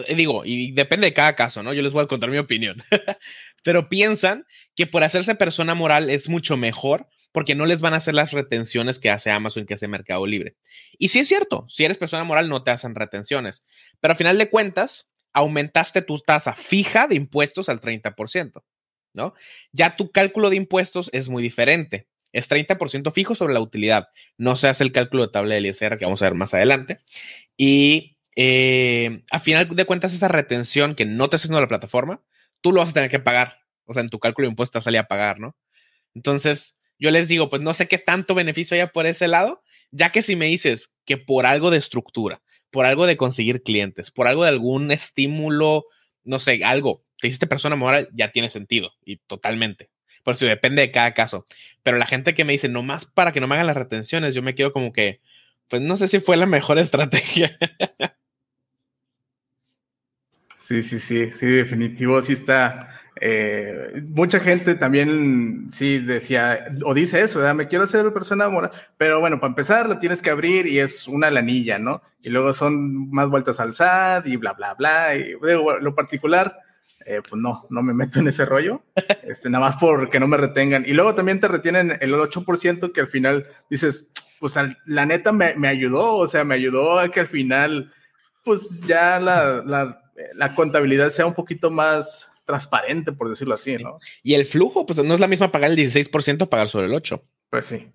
eh, 0.05 0.13
digo, 0.13 0.43
y 0.45 0.73
depende 0.73 1.07
de 1.07 1.13
cada 1.15 1.35
caso, 1.35 1.63
¿no? 1.63 1.73
Yo 1.73 1.81
les 1.81 1.91
voy 1.91 2.03
a 2.03 2.07
contar 2.07 2.29
mi 2.29 2.37
opinión, 2.37 2.83
pero 3.63 3.89
piensan 3.89 4.45
que 4.81 4.87
por 4.87 5.03
hacerse 5.03 5.35
persona 5.35 5.75
moral 5.75 6.09
es 6.09 6.27
mucho 6.27 6.57
mejor 6.57 7.07
porque 7.31 7.53
no 7.53 7.67
les 7.67 7.81
van 7.81 7.93
a 7.93 7.97
hacer 7.97 8.15
las 8.15 8.31
retenciones 8.31 8.97
que 8.97 9.11
hace 9.11 9.29
Amazon, 9.29 9.67
que 9.67 9.75
hace 9.75 9.87
Mercado 9.87 10.25
Libre. 10.25 10.55
Y 10.97 11.09
sí 11.09 11.19
es 11.19 11.27
cierto, 11.27 11.67
si 11.69 11.85
eres 11.85 11.99
persona 11.99 12.23
moral 12.23 12.49
no 12.49 12.63
te 12.63 12.71
hacen 12.71 12.95
retenciones, 12.95 13.63
pero 13.99 14.13
a 14.13 14.15
final 14.15 14.39
de 14.39 14.49
cuentas 14.49 15.13
aumentaste 15.33 16.01
tu 16.01 16.17
tasa 16.17 16.55
fija 16.55 17.05
de 17.05 17.13
impuestos 17.13 17.69
al 17.69 17.79
30%, 17.79 18.63
¿no? 19.13 19.35
Ya 19.71 19.95
tu 19.95 20.09
cálculo 20.09 20.49
de 20.49 20.55
impuestos 20.55 21.11
es 21.13 21.29
muy 21.29 21.43
diferente. 21.43 22.07
Es 22.31 22.49
30% 22.49 23.11
fijo 23.11 23.35
sobre 23.35 23.53
la 23.53 23.59
utilidad. 23.59 24.07
No 24.39 24.55
se 24.55 24.67
hace 24.67 24.83
el 24.83 24.91
cálculo 24.91 25.27
de 25.27 25.31
tabla 25.31 25.53
de 25.53 25.61
ISR 25.61 25.99
que 25.99 26.05
vamos 26.05 26.23
a 26.23 26.25
ver 26.25 26.33
más 26.33 26.55
adelante. 26.55 26.97
Y 27.55 28.17
eh, 28.35 29.21
a 29.29 29.39
final 29.39 29.69
de 29.69 29.85
cuentas, 29.85 30.15
esa 30.15 30.27
retención 30.27 30.95
que 30.95 31.05
no 31.05 31.29
te 31.29 31.35
haciendo 31.35 31.61
la 31.61 31.67
plataforma, 31.67 32.23
tú 32.61 32.71
lo 32.71 32.79
vas 32.79 32.89
a 32.89 32.93
tener 32.93 33.11
que 33.11 33.19
pagar. 33.19 33.60
O 33.91 33.93
sea, 33.93 34.01
en 34.01 34.09
tu 34.09 34.19
cálculo 34.19 34.47
de 34.47 34.51
impuestos 34.51 34.83
salía 34.83 35.01
a 35.01 35.07
pagar, 35.07 35.39
¿no? 35.39 35.55
Entonces, 36.15 36.77
yo 36.97 37.11
les 37.11 37.27
digo, 37.27 37.49
pues 37.49 37.61
no 37.61 37.73
sé 37.73 37.87
qué 37.87 37.97
tanto 37.97 38.33
beneficio 38.33 38.75
haya 38.75 38.91
por 38.91 39.05
ese 39.05 39.27
lado, 39.27 39.61
ya 39.91 40.11
que 40.11 40.21
si 40.21 40.35
me 40.35 40.45
dices 40.45 40.93
que 41.05 41.17
por 41.17 41.45
algo 41.45 41.69
de 41.69 41.77
estructura, 41.77 42.41
por 42.71 42.85
algo 42.85 43.05
de 43.05 43.17
conseguir 43.17 43.63
clientes, 43.63 44.11
por 44.11 44.27
algo 44.27 44.43
de 44.43 44.49
algún 44.49 44.91
estímulo, 44.91 45.85
no 46.23 46.39
sé, 46.39 46.61
algo, 46.63 47.03
te 47.19 47.27
hiciste 47.27 47.47
persona 47.47 47.75
moral, 47.75 48.09
ya 48.13 48.31
tiene 48.31 48.49
sentido 48.49 48.91
y 49.03 49.17
totalmente. 49.17 49.89
Por 50.23 50.35
eso 50.35 50.45
depende 50.45 50.81
de 50.81 50.91
cada 50.91 51.13
caso. 51.13 51.45
Pero 51.83 51.97
la 51.97 52.05
gente 52.05 52.33
que 52.33 52.45
me 52.45 52.53
dice, 52.53 52.69
nomás 52.69 53.05
para 53.05 53.33
que 53.33 53.41
no 53.41 53.47
me 53.47 53.55
hagan 53.55 53.67
las 53.67 53.77
retenciones, 53.77 54.33
yo 54.33 54.41
me 54.41 54.55
quedo 54.55 54.71
como 54.71 54.93
que, 54.93 55.19
pues 55.67 55.81
no 55.81 55.97
sé 55.97 56.07
si 56.07 56.19
fue 56.19 56.37
la 56.37 56.45
mejor 56.45 56.79
estrategia. 56.79 57.57
Sí, 60.57 60.83
sí, 60.83 60.99
sí, 60.99 61.31
sí, 61.33 61.45
definitivo, 61.47 62.21
sí 62.21 62.33
está. 62.33 63.00
Eh, 63.23 64.01
mucha 64.09 64.39
gente 64.39 64.73
también 64.73 65.67
sí 65.69 65.99
decía 65.99 66.65
o 66.83 66.95
dice 66.95 67.21
eso, 67.21 67.53
me 67.53 67.67
quiero 67.67 67.83
hacer 67.83 68.11
persona 68.11 68.49
moral, 68.49 68.71
pero 68.97 69.19
bueno, 69.19 69.39
para 69.39 69.49
empezar 69.49 69.87
la 69.87 69.99
tienes 69.99 70.23
que 70.23 70.31
abrir 70.31 70.65
y 70.65 70.79
es 70.79 71.07
una 71.07 71.29
lanilla, 71.29 71.77
¿no? 71.77 72.01
Y 72.23 72.29
luego 72.31 72.51
son 72.51 73.11
más 73.11 73.29
vueltas 73.29 73.59
al 73.59 73.73
SAT 73.73 74.25
y 74.25 74.37
bla, 74.37 74.53
bla, 74.53 74.73
bla. 74.73 75.15
Y 75.15 75.35
lo 75.39 75.93
particular, 75.93 76.57
eh, 77.05 77.21
pues 77.21 77.39
no, 77.39 77.67
no 77.69 77.83
me 77.83 77.93
meto 77.93 78.19
en 78.19 78.27
ese 78.27 78.43
rollo, 78.43 78.81
este, 79.21 79.51
nada 79.51 79.65
más 79.65 79.75
porque 79.79 80.19
no 80.19 80.27
me 80.27 80.37
retengan. 80.37 80.83
Y 80.87 80.93
luego 80.93 81.13
también 81.13 81.39
te 81.39 81.47
retienen 81.47 81.99
el 82.01 82.15
8% 82.15 82.91
que 82.91 83.01
al 83.01 83.07
final 83.07 83.45
dices, 83.69 84.09
pues 84.39 84.55
la 84.85 85.05
neta 85.05 85.31
me, 85.31 85.53
me, 85.53 85.67
ayudó, 85.67 86.15
o 86.15 86.25
sea, 86.25 86.43
me 86.43 86.55
ayudó 86.55 86.97
a 86.97 87.09
que 87.09 87.19
al 87.19 87.27
final, 87.27 87.93
pues 88.43 88.81
ya 88.87 89.19
la, 89.19 89.61
la, 89.63 90.01
la 90.33 90.55
contabilidad 90.55 91.11
sea 91.11 91.27
un 91.27 91.35
poquito 91.35 91.69
más 91.69 92.30
transparente, 92.51 93.13
por 93.13 93.29
decirlo 93.29 93.55
así, 93.55 93.77
¿no? 93.77 93.97
Y 94.21 94.33
el 94.33 94.45
flujo, 94.45 94.85
pues 94.85 95.03
no 95.03 95.13
es 95.13 95.19
la 95.19 95.27
misma 95.27 95.51
pagar 95.51 95.71
el 95.71 95.77
16% 95.77 96.49
pagar 96.49 96.67
sobre 96.67 96.87
el 96.87 96.93
8%. 96.93 97.21
Pues 97.49 97.65
sí. 97.65 97.87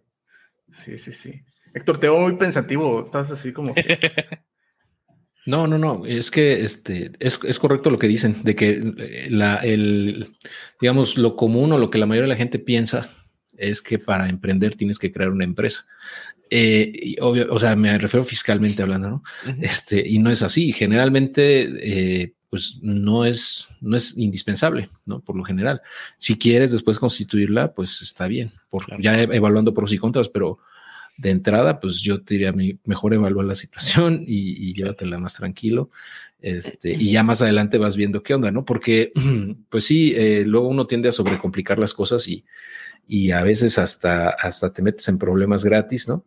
Sí, 0.72 0.98
sí, 0.98 1.12
sí. 1.12 1.42
Héctor, 1.74 1.98
te 1.98 2.08
veo 2.08 2.18
muy 2.18 2.36
pensativo, 2.36 3.00
estás 3.00 3.30
así 3.30 3.52
como 3.52 3.74
No, 5.46 5.68
no, 5.68 5.78
no, 5.78 6.04
es 6.06 6.32
que 6.32 6.62
este, 6.62 7.12
es, 7.20 7.38
es, 7.44 7.58
correcto 7.60 7.88
lo 7.88 8.00
que 8.00 8.08
dicen, 8.08 8.42
de 8.42 8.56
que 8.56 8.70
eh, 8.98 9.28
la, 9.30 9.58
el, 9.58 10.34
digamos, 10.80 11.16
lo 11.16 11.36
común 11.36 11.70
o 11.72 11.78
lo 11.78 11.88
que 11.88 11.98
la 11.98 12.06
mayoría 12.06 12.28
de 12.28 12.34
la 12.34 12.38
gente 12.38 12.58
piensa 12.58 13.08
es 13.56 13.80
que 13.80 14.00
para 14.00 14.28
emprender 14.28 14.74
tienes 14.74 14.98
que 14.98 15.12
crear 15.12 15.30
una 15.30 15.44
empresa. 15.44 15.86
Eh, 16.50 16.90
y 16.94 17.20
obvio, 17.20 17.52
o 17.52 17.58
sea, 17.58 17.76
me 17.76 17.96
refiero 17.96 18.24
fiscalmente 18.24 18.82
hablando, 18.82 19.08
¿no? 19.10 19.22
Este, 19.60 20.06
y 20.06 20.18
no 20.18 20.30
es 20.30 20.42
así. 20.42 20.72
Generalmente, 20.72 22.22
eh, 22.22 22.34
pues 22.56 22.78
no 22.80 23.26
es, 23.26 23.68
no 23.82 23.98
es 23.98 24.16
indispensable, 24.16 24.88
¿no? 25.04 25.20
Por 25.20 25.36
lo 25.36 25.44
general. 25.44 25.82
Si 26.16 26.38
quieres 26.38 26.72
después 26.72 26.98
constituirla, 26.98 27.74
pues 27.74 28.00
está 28.00 28.26
bien, 28.26 28.50
por, 28.70 28.86
ya 28.98 29.20
evaluando 29.20 29.74
pros 29.74 29.92
y 29.92 29.98
contras, 29.98 30.30
pero 30.30 30.58
de 31.18 31.30
entrada, 31.30 31.80
pues 31.80 32.00
yo 32.00 32.22
te 32.22 32.32
diría, 32.32 32.54
mejor 32.84 33.12
evalúa 33.12 33.44
la 33.44 33.54
situación 33.54 34.24
y, 34.26 34.70
y 34.70 34.72
llévatela 34.72 35.18
más 35.18 35.34
tranquilo. 35.34 35.90
Este, 36.40 36.92
y 36.92 37.12
ya 37.12 37.22
más 37.22 37.42
adelante 37.42 37.76
vas 37.76 37.94
viendo 37.94 38.22
qué 38.22 38.32
onda, 38.32 38.50
¿no? 38.50 38.64
Porque, 38.64 39.12
pues 39.68 39.84
sí, 39.84 40.14
eh, 40.16 40.44
luego 40.46 40.68
uno 40.68 40.86
tiende 40.86 41.10
a 41.10 41.12
sobrecomplicar 41.12 41.78
las 41.78 41.92
cosas 41.92 42.26
y, 42.26 42.42
y 43.06 43.32
a 43.32 43.42
veces 43.42 43.76
hasta, 43.76 44.30
hasta 44.30 44.72
te 44.72 44.80
metes 44.80 45.08
en 45.08 45.18
problemas 45.18 45.62
gratis, 45.62 46.08
¿no? 46.08 46.24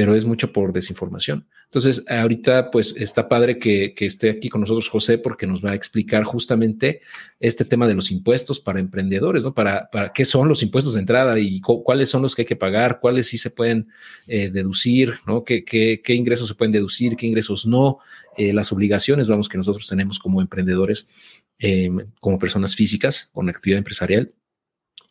Pero 0.00 0.14
es 0.14 0.24
mucho 0.24 0.50
por 0.50 0.72
desinformación. 0.72 1.46
Entonces, 1.66 2.02
ahorita 2.08 2.70
pues 2.70 2.94
está 2.96 3.28
padre 3.28 3.58
que, 3.58 3.92
que, 3.92 4.06
esté 4.06 4.30
aquí 4.30 4.48
con 4.48 4.62
nosotros 4.62 4.88
José 4.88 5.18
porque 5.18 5.46
nos 5.46 5.62
va 5.62 5.72
a 5.72 5.74
explicar 5.74 6.24
justamente 6.24 7.02
este 7.38 7.66
tema 7.66 7.86
de 7.86 7.92
los 7.92 8.10
impuestos 8.10 8.60
para 8.60 8.80
emprendedores, 8.80 9.44
¿no? 9.44 9.52
Para, 9.52 9.90
para 9.90 10.10
qué 10.14 10.24
son 10.24 10.48
los 10.48 10.62
impuestos 10.62 10.94
de 10.94 11.00
entrada 11.00 11.38
y 11.38 11.60
cuáles 11.60 12.08
son 12.08 12.22
los 12.22 12.34
que 12.34 12.40
hay 12.40 12.46
que 12.46 12.56
pagar, 12.56 12.98
cuáles 12.98 13.26
sí 13.26 13.36
se 13.36 13.50
pueden 13.50 13.88
eh, 14.26 14.48
deducir, 14.48 15.12
¿no? 15.26 15.44
¿Qué, 15.44 15.66
¿Qué, 15.66 16.00
qué, 16.02 16.14
ingresos 16.14 16.48
se 16.48 16.54
pueden 16.54 16.72
deducir, 16.72 17.14
qué 17.14 17.26
ingresos 17.26 17.66
no, 17.66 17.98
eh, 18.38 18.54
las 18.54 18.72
obligaciones, 18.72 19.28
vamos, 19.28 19.50
que 19.50 19.58
nosotros 19.58 19.86
tenemos 19.86 20.18
como 20.18 20.40
emprendedores, 20.40 21.10
eh, 21.58 21.90
como 22.20 22.38
personas 22.38 22.74
físicas 22.74 23.28
con 23.34 23.50
actividad 23.50 23.76
empresarial 23.76 24.32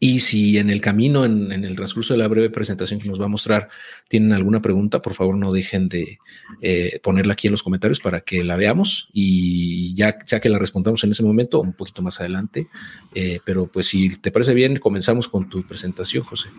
y 0.02 0.20
si 0.20 0.58
en 0.58 0.70
el 0.70 0.80
camino, 0.80 1.26
en, 1.26 1.52
el 1.52 1.76
transcurso 1.76 2.14
de 2.14 2.20
la 2.20 2.30
breve 2.30 2.50
presentación 2.50 3.02
que 3.02 3.10
nos 3.10 3.20
va 3.20 3.26
a 3.26 3.30
mostrar, 3.30 3.68
tienen 4.08 4.32
alguna 4.32 4.62
pregunta, 4.62 5.02
por 5.02 5.14
favor 5.14 5.36
no 5.36 5.52
dejen 5.52 5.90
de 5.90 6.20
eh, 6.62 7.00
ponerla 7.04 7.34
aquí 7.34 7.48
en 7.48 7.52
los 7.52 7.64
comentarios 7.64 8.00
para 8.00 8.22
que 8.22 8.46
la 8.46 8.56
veamos 8.56 9.10
y 9.12 9.94
ya 9.96 10.18
que 10.18 10.50
la 10.50 10.58
respondamos 10.58 11.04
en 11.04 11.12
ese 11.12 11.24
momento 11.24 11.60
un 11.60 11.74
poquito 11.74 12.02
más 12.02 12.22
adelante. 12.22 12.70
Eh, 13.14 13.42
pero 13.44 13.68
pues 13.68 13.88
si 13.88 14.18
te 14.20 14.32
parece 14.32 14.54
bien, 14.54 14.78
comenzamos 14.80 15.28
con 15.28 15.50
tu 15.50 15.68
presentación, 15.68 16.24
José. 16.24 16.50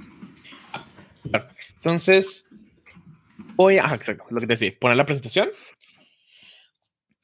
Entonces, 1.76 2.46
voy 3.56 3.78
a, 3.78 3.86
exacto, 3.94 4.24
lo 4.28 4.40
que 4.40 4.46
te 4.46 4.52
decía, 4.52 4.74
poner 4.78 4.98
la 4.98 5.06
presentación. 5.06 5.48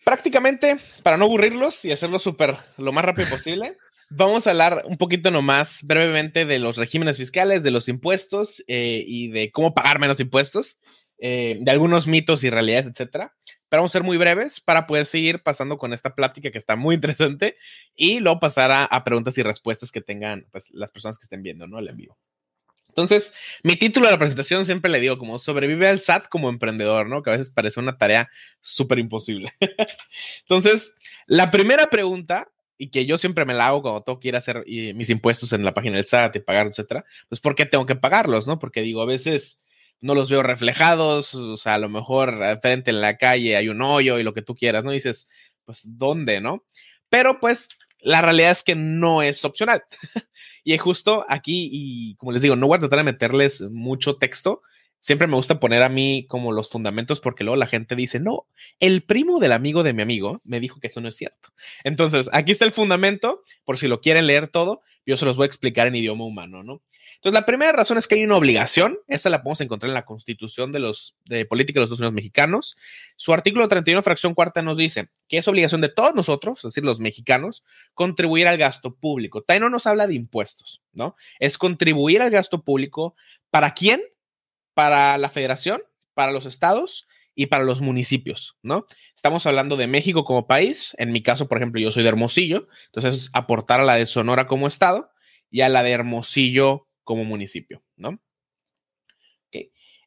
Prácticamente, 0.02 0.78
para 1.02 1.18
no 1.18 1.26
aburrirlos 1.26 1.84
y 1.84 1.92
hacerlo 1.92 2.18
súper 2.18 2.56
lo 2.78 2.92
más 2.92 3.04
rápido 3.04 3.28
posible, 3.28 3.76
Vamos 4.08 4.46
a 4.46 4.50
hablar 4.50 4.84
un 4.86 4.98
poquito 4.98 5.32
nomás 5.32 5.82
brevemente 5.82 6.44
de 6.44 6.60
los 6.60 6.76
regímenes 6.76 7.16
fiscales, 7.16 7.64
de 7.64 7.72
los 7.72 7.88
impuestos 7.88 8.62
eh, 8.68 9.02
y 9.04 9.28
de 9.28 9.50
cómo 9.50 9.74
pagar 9.74 9.98
menos 9.98 10.20
impuestos, 10.20 10.78
eh, 11.18 11.58
de 11.60 11.70
algunos 11.72 12.06
mitos 12.06 12.44
y 12.44 12.50
realidades, 12.50 12.86
etcétera. 12.86 13.34
Pero 13.68 13.80
vamos 13.80 13.90
a 13.90 13.94
ser 13.94 14.04
muy 14.04 14.16
breves 14.16 14.60
para 14.60 14.86
poder 14.86 15.06
seguir 15.06 15.42
pasando 15.42 15.76
con 15.76 15.92
esta 15.92 16.14
plática 16.14 16.52
que 16.52 16.58
está 16.58 16.76
muy 16.76 16.94
interesante 16.96 17.56
y 17.96 18.20
luego 18.20 18.38
pasar 18.38 18.70
a, 18.72 19.04
preguntas 19.04 19.36
y 19.38 19.42
respuestas 19.42 19.90
que 19.90 20.00
tengan 20.00 20.46
pues, 20.52 20.70
las 20.72 20.92
personas 20.92 21.18
que 21.18 21.24
estén 21.24 21.42
viendo 21.42 21.66
¿no? 21.66 21.80
el 21.80 21.88
en 21.88 21.96
vivo. 21.96 22.16
Entonces, 22.88 23.34
mi 23.62 23.76
título 23.76 24.06
de 24.06 24.12
la 24.12 24.18
presentación 24.18 24.64
siempre 24.64 24.90
le 24.90 25.00
digo 25.00 25.18
como 25.18 25.38
sobrevive 25.38 25.86
al 25.86 25.98
SAT 25.98 26.28
como 26.28 26.48
emprendedor, 26.48 27.08
¿no? 27.10 27.22
Que 27.22 27.28
a 27.28 27.34
veces 27.34 27.50
parece 27.50 27.78
una 27.78 27.98
tarea 27.98 28.30
súper 28.62 28.98
imposible. 28.98 29.52
Entonces, 30.40 30.94
la 31.26 31.50
primera 31.50 31.90
pregunta 31.90 32.48
y 32.78 32.90
que 32.90 33.06
yo 33.06 33.18
siempre 33.18 33.44
me 33.44 33.54
la 33.54 33.68
hago 33.68 33.82
cuando 33.82 34.02
tengo 34.02 34.20
que 34.20 34.36
hacer 34.36 34.64
mis 34.66 35.10
impuestos 35.10 35.52
en 35.52 35.64
la 35.64 35.74
página 35.74 35.96
del 35.96 36.06
SAT 36.06 36.36
y 36.36 36.40
pagar, 36.40 36.66
etcétera, 36.66 37.04
pues 37.28 37.40
¿por 37.40 37.54
qué 37.54 37.66
tengo 37.66 37.86
que 37.86 37.96
pagarlos, 37.96 38.46
no? 38.46 38.58
Porque 38.58 38.82
digo, 38.82 39.02
a 39.02 39.06
veces 39.06 39.62
no 40.00 40.14
los 40.14 40.28
veo 40.28 40.42
reflejados, 40.42 41.34
o 41.34 41.56
sea, 41.56 41.74
a 41.74 41.78
lo 41.78 41.88
mejor 41.88 42.38
frente 42.60 42.90
en 42.90 43.00
la 43.00 43.16
calle 43.16 43.56
hay 43.56 43.68
un 43.68 43.80
hoyo 43.82 44.18
y 44.18 44.22
lo 44.22 44.34
que 44.34 44.42
tú 44.42 44.54
quieras, 44.54 44.84
¿no? 44.84 44.90
dices, 44.90 45.28
pues, 45.64 45.98
¿dónde, 45.98 46.40
no? 46.40 46.64
Pero 47.08 47.40
pues 47.40 47.68
la 48.00 48.22
realidad 48.22 48.50
es 48.50 48.62
que 48.62 48.74
no 48.74 49.22
es 49.22 49.44
opcional. 49.44 49.82
y 50.64 50.76
justo 50.78 51.24
aquí, 51.28 51.68
y 51.72 52.14
como 52.16 52.32
les 52.32 52.42
digo, 52.42 52.56
no 52.56 52.66
voy 52.66 52.76
a 52.76 52.80
tratar 52.80 52.98
de 52.98 53.04
meterles 53.04 53.62
mucho 53.62 54.16
texto, 54.16 54.62
siempre 55.06 55.28
me 55.28 55.36
gusta 55.36 55.60
poner 55.60 55.84
a 55.84 55.88
mí 55.88 56.26
como 56.28 56.50
los 56.50 56.68
fundamentos 56.68 57.20
porque 57.20 57.44
luego 57.44 57.54
la 57.54 57.68
gente 57.68 57.94
dice, 57.94 58.18
no, 58.18 58.48
el 58.80 59.04
primo 59.04 59.38
del 59.38 59.52
amigo 59.52 59.84
de 59.84 59.92
mi 59.92 60.02
amigo 60.02 60.40
me 60.42 60.58
dijo 60.58 60.80
que 60.80 60.88
eso 60.88 61.00
no 61.00 61.06
es 61.06 61.14
cierto. 61.14 61.50
Entonces, 61.84 62.28
aquí 62.32 62.50
está 62.50 62.64
el 62.64 62.72
fundamento, 62.72 63.44
por 63.64 63.78
si 63.78 63.86
lo 63.86 64.00
quieren 64.00 64.26
leer 64.26 64.48
todo, 64.48 64.82
yo 65.06 65.16
se 65.16 65.24
los 65.24 65.36
voy 65.36 65.44
a 65.44 65.46
explicar 65.46 65.86
en 65.86 65.94
idioma 65.94 66.24
humano, 66.24 66.64
¿no? 66.64 66.82
Entonces, 67.14 67.40
la 67.40 67.46
primera 67.46 67.70
razón 67.70 67.98
es 67.98 68.08
que 68.08 68.16
hay 68.16 68.24
una 68.24 68.36
obligación, 68.36 68.98
esa 69.06 69.30
la 69.30 69.44
podemos 69.44 69.60
encontrar 69.60 69.90
en 69.90 69.94
la 69.94 70.04
Constitución 70.04 70.72
de 70.72 70.80
los 70.80 71.16
de 71.24 71.46
Política 71.46 71.78
de 71.78 71.82
los 71.82 71.86
Estados 71.88 72.00
Unidos 72.00 72.14
Mexicanos. 72.14 72.76
Su 73.14 73.32
artículo 73.32 73.68
31, 73.68 74.02
fracción 74.02 74.34
cuarta, 74.34 74.60
nos 74.60 74.76
dice 74.76 75.10
que 75.28 75.38
es 75.38 75.46
obligación 75.46 75.82
de 75.82 75.88
todos 75.88 76.16
nosotros, 76.16 76.58
es 76.58 76.72
decir, 76.72 76.84
los 76.84 76.98
mexicanos, 76.98 77.62
contribuir 77.94 78.48
al 78.48 78.58
gasto 78.58 78.96
público. 78.96 79.42
También 79.42 79.62
no 79.62 79.70
nos 79.70 79.86
habla 79.86 80.08
de 80.08 80.14
impuestos, 80.14 80.82
¿no? 80.92 81.14
Es 81.38 81.58
contribuir 81.58 82.22
al 82.22 82.30
gasto 82.30 82.64
público. 82.64 83.14
¿Para 83.50 83.72
quién? 83.72 84.02
Para 84.76 85.16
la 85.16 85.30
federación, 85.30 85.82
para 86.12 86.32
los 86.32 86.44
estados 86.44 87.08
y 87.34 87.46
para 87.46 87.64
los 87.64 87.80
municipios, 87.80 88.58
¿no? 88.62 88.84
Estamos 89.14 89.46
hablando 89.46 89.78
de 89.78 89.86
México 89.86 90.26
como 90.26 90.46
país. 90.46 90.94
En 90.98 91.12
mi 91.12 91.22
caso, 91.22 91.48
por 91.48 91.56
ejemplo, 91.56 91.80
yo 91.80 91.90
soy 91.90 92.02
de 92.02 92.10
Hermosillo, 92.10 92.68
entonces 92.92 93.30
aportar 93.32 93.80
a 93.80 93.84
la 93.84 93.94
de 93.94 94.04
Sonora 94.04 94.46
como 94.46 94.68
estado 94.68 95.08
y 95.50 95.62
a 95.62 95.70
la 95.70 95.82
de 95.82 95.92
Hermosillo 95.92 96.88
como 97.04 97.24
municipio, 97.24 97.82
¿no? 97.96 98.20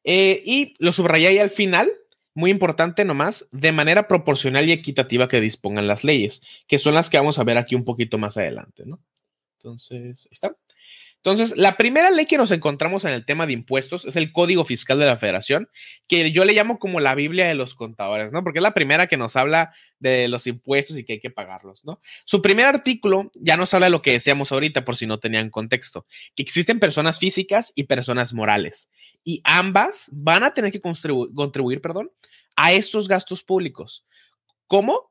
Eh, 0.04 0.42
y 0.46 0.76
lo 0.78 0.92
subrayé 0.92 1.28
ahí 1.28 1.40
al 1.40 1.50
final, 1.50 1.92
muy 2.36 2.52
importante 2.52 3.06
nomás, 3.06 3.48
de 3.52 3.72
manera 3.72 4.08
proporcional 4.08 4.70
y 4.70 4.72
equitativa 4.72 5.28
que 5.28 5.42
dispongan 5.42 5.88
las 5.88 6.04
leyes, 6.04 6.44
que 6.68 6.78
son 6.78 6.94
las 6.94 7.10
que 7.10 7.18
vamos 7.18 7.40
a 7.40 7.44
ver 7.44 7.58
aquí 7.58 7.74
un 7.74 7.86
poquito 7.86 8.20
más 8.20 8.38
adelante, 8.38 8.84
¿no? 8.86 9.00
Entonces, 9.58 10.28
está. 10.30 10.56
Entonces, 11.24 11.58
la 11.58 11.76
primera 11.76 12.12
ley 12.12 12.26
que 12.26 12.38
nos 12.38 12.50
encontramos 12.52 13.04
en 13.04 13.12
el 13.12 13.26
tema 13.26 13.46
de 13.46 13.52
impuestos 13.52 14.06
es 14.06 14.16
el 14.16 14.32
Código 14.32 14.64
Fiscal 14.64 14.98
de 15.00 15.06
la 15.06 15.18
Federación, 15.18 15.70
que 16.08 16.32
yo 16.32 16.46
le 16.46 16.54
llamo 16.54 16.80
como 16.80 17.02
la 17.02 17.14
Biblia 17.14 17.48
de 17.48 17.56
los 17.56 17.76
contadores, 17.76 18.32
¿no? 18.32 18.42
Porque 18.42 18.60
es 18.60 18.64
la 18.64 18.74
primera 18.74 19.08
que 19.08 19.18
nos 19.18 19.36
habla 19.36 19.74
de 20.00 20.30
los 20.30 20.48
impuestos 20.48 20.98
y 20.98 21.04
que 21.04 21.14
hay 21.14 21.20
que 21.20 21.30
pagarlos, 21.30 21.84
¿no? 21.84 22.00
Su 22.24 22.42
primer 22.42 22.68
artículo 22.68 23.32
ya 23.36 23.58
nos 23.58 23.74
habla 23.74 23.88
de 23.88 23.92
lo 23.92 24.02
que 24.02 24.14
decíamos 24.14 24.54
ahorita, 24.54 24.86
por 24.86 24.96
si 24.96 25.08
no 25.08 25.20
tenían 25.20 25.50
contexto, 25.50 26.06
que 26.36 26.44
existen 26.44 26.80
personas 26.80 27.20
físicas 27.20 27.74
y 27.76 27.84
personas 27.84 28.34
morales, 28.34 28.90
y 29.26 29.42
ambas 29.44 30.10
van 30.14 30.46
a 30.46 30.54
tener 30.54 30.72
que 30.72 30.80
contribuir, 30.80 31.82
perdón, 31.82 32.12
a 32.56 32.72
estos 32.72 33.10
gastos 33.10 33.44
públicos. 33.44 34.06
¿Cómo? 34.68 35.09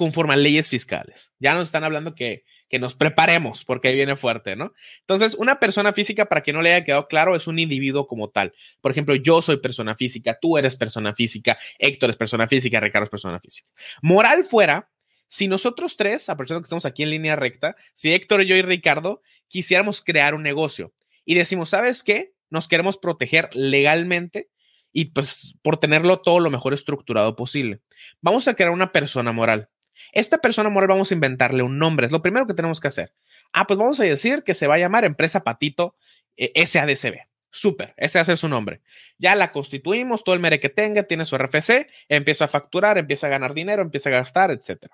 Conforme 0.00 0.34
leyes 0.36 0.70
fiscales. 0.70 1.34
Ya 1.38 1.52
nos 1.52 1.64
están 1.64 1.84
hablando 1.84 2.14
que 2.14 2.44
que 2.70 2.78
nos 2.78 2.94
preparemos 2.94 3.64
porque 3.64 3.88
ahí 3.88 3.96
viene 3.96 4.16
fuerte, 4.16 4.54
¿no? 4.54 4.72
Entonces, 5.00 5.34
una 5.34 5.58
persona 5.58 5.92
física, 5.92 6.26
para 6.26 6.42
que 6.42 6.52
no 6.52 6.62
le 6.62 6.72
haya 6.72 6.84
quedado 6.84 7.08
claro, 7.08 7.34
es 7.34 7.48
un 7.48 7.58
individuo 7.58 8.06
como 8.06 8.30
tal. 8.30 8.54
Por 8.80 8.92
ejemplo, 8.92 9.16
yo 9.16 9.42
soy 9.42 9.56
persona 9.56 9.96
física, 9.96 10.38
tú 10.40 10.56
eres 10.56 10.76
persona 10.76 11.12
física, 11.12 11.58
Héctor 11.78 12.10
es 12.10 12.16
persona 12.16 12.46
física, 12.46 12.78
Ricardo 12.78 13.04
es 13.04 13.10
persona 13.10 13.40
física. 13.40 13.68
Moral 14.00 14.44
fuera, 14.44 14.88
si 15.26 15.48
nosotros 15.48 15.96
tres, 15.96 16.28
aprovechando 16.28 16.62
que 16.62 16.66
estamos 16.66 16.86
aquí 16.86 17.02
en 17.02 17.10
línea 17.10 17.34
recta, 17.34 17.74
si 17.92 18.14
Héctor, 18.14 18.42
yo 18.42 18.54
y 18.54 18.62
Ricardo 18.62 19.20
quisiéramos 19.48 20.00
crear 20.00 20.34
un 20.36 20.44
negocio 20.44 20.94
y 21.24 21.34
decimos, 21.34 21.70
¿sabes 21.70 22.04
qué? 22.04 22.34
Nos 22.50 22.68
queremos 22.68 22.98
proteger 22.98 23.50
legalmente 23.52 24.48
y 24.92 25.06
pues 25.06 25.56
por 25.62 25.78
tenerlo 25.78 26.20
todo 26.20 26.38
lo 26.38 26.50
mejor 26.50 26.72
estructurado 26.72 27.34
posible. 27.34 27.80
Vamos 28.20 28.46
a 28.46 28.54
crear 28.54 28.70
una 28.70 28.92
persona 28.92 29.32
moral. 29.32 29.69
Esta 30.12 30.38
persona 30.38 30.70
moral 30.70 30.88
vamos 30.88 31.10
a 31.10 31.14
inventarle 31.14 31.62
un 31.62 31.78
nombre, 31.78 32.06
es 32.06 32.12
lo 32.12 32.22
primero 32.22 32.46
que 32.46 32.54
tenemos 32.54 32.80
que 32.80 32.88
hacer. 32.88 33.14
Ah, 33.52 33.66
pues 33.66 33.78
vamos 33.78 34.00
a 34.00 34.04
decir 34.04 34.42
que 34.42 34.54
se 34.54 34.66
va 34.66 34.74
a 34.74 34.78
llamar 34.78 35.04
Empresa 35.04 35.44
Patito 35.44 35.96
eh, 36.36 36.66
SADCB. 36.66 37.30
Súper, 37.52 37.94
ese 37.96 38.18
va 38.18 38.22
a 38.22 38.26
ser 38.26 38.38
su 38.38 38.48
nombre. 38.48 38.80
Ya 39.18 39.34
la 39.34 39.50
constituimos, 39.50 40.22
todo 40.22 40.34
el 40.34 40.40
mere 40.40 40.60
que 40.60 40.68
tenga, 40.68 41.02
tiene 41.02 41.24
su 41.24 41.36
RFC, 41.36 41.88
empieza 42.08 42.44
a 42.44 42.48
facturar, 42.48 42.96
empieza 42.96 43.26
a 43.26 43.30
ganar 43.30 43.54
dinero, 43.54 43.82
empieza 43.82 44.08
a 44.08 44.12
gastar, 44.12 44.52
etc. 44.52 44.86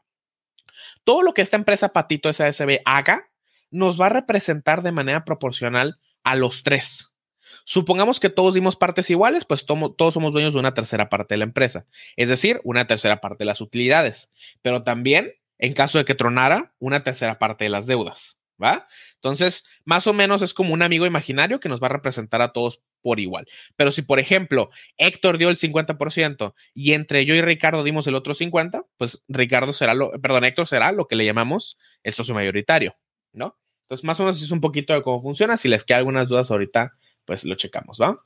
Todo 1.04 1.22
lo 1.22 1.34
que 1.34 1.42
esta 1.42 1.56
empresa 1.56 1.92
Patito 1.92 2.32
SADCB 2.32 2.80
haga 2.84 3.30
nos 3.70 4.00
va 4.00 4.06
a 4.06 4.10
representar 4.10 4.82
de 4.82 4.92
manera 4.92 5.24
proporcional 5.24 5.98
a 6.24 6.34
los 6.34 6.62
tres. 6.62 7.15
Supongamos 7.64 8.20
que 8.20 8.30
todos 8.30 8.54
dimos 8.54 8.76
partes 8.76 9.10
iguales, 9.10 9.44
pues 9.44 9.66
todos 9.66 10.14
somos 10.14 10.32
dueños 10.32 10.54
de 10.54 10.60
una 10.60 10.74
tercera 10.74 11.08
parte 11.08 11.34
de 11.34 11.38
la 11.38 11.44
empresa, 11.44 11.86
es 12.16 12.28
decir, 12.28 12.60
una 12.64 12.86
tercera 12.86 13.20
parte 13.20 13.44
de 13.44 13.46
las 13.46 13.60
utilidades, 13.60 14.32
pero 14.62 14.82
también, 14.82 15.34
en 15.58 15.74
caso 15.74 15.98
de 15.98 16.04
que 16.04 16.14
tronara, 16.14 16.74
una 16.78 17.02
tercera 17.02 17.38
parte 17.38 17.64
de 17.64 17.70
las 17.70 17.86
deudas, 17.86 18.38
¿va? 18.62 18.86
Entonces, 19.14 19.66
más 19.84 20.06
o 20.06 20.12
menos 20.12 20.42
es 20.42 20.54
como 20.54 20.72
un 20.74 20.82
amigo 20.82 21.06
imaginario 21.06 21.60
que 21.60 21.68
nos 21.68 21.82
va 21.82 21.86
a 21.86 21.90
representar 21.90 22.42
a 22.42 22.52
todos 22.52 22.82
por 23.02 23.20
igual. 23.20 23.46
Pero 23.76 23.92
si, 23.92 24.02
por 24.02 24.18
ejemplo, 24.18 24.70
Héctor 24.96 25.38
dio 25.38 25.48
el 25.48 25.56
50% 25.56 26.54
y 26.74 26.92
entre 26.92 27.24
yo 27.24 27.34
y 27.34 27.40
Ricardo 27.40 27.84
dimos 27.84 28.06
el 28.06 28.14
otro 28.14 28.34
50%, 28.34 28.86
pues 28.96 29.22
Ricardo 29.28 29.72
será 29.72 29.94
lo, 29.94 30.10
perdón, 30.20 30.44
Héctor 30.44 30.66
será 30.66 30.92
lo 30.92 31.06
que 31.06 31.16
le 31.16 31.24
llamamos 31.24 31.78
el 32.02 32.14
socio 32.14 32.34
mayoritario, 32.34 32.96
¿no? 33.32 33.58
Entonces, 33.82 34.04
más 34.04 34.18
o 34.18 34.24
menos 34.24 34.42
es 34.42 34.50
un 34.50 34.60
poquito 34.60 34.94
de 34.94 35.02
cómo 35.02 35.22
funciona. 35.22 35.56
Si 35.56 35.68
les 35.68 35.84
queda 35.84 35.98
algunas 35.98 36.28
dudas 36.28 36.50
ahorita, 36.50 36.94
pues 37.26 37.44
lo 37.44 37.54
checamos, 37.56 37.98
¿va? 38.00 38.18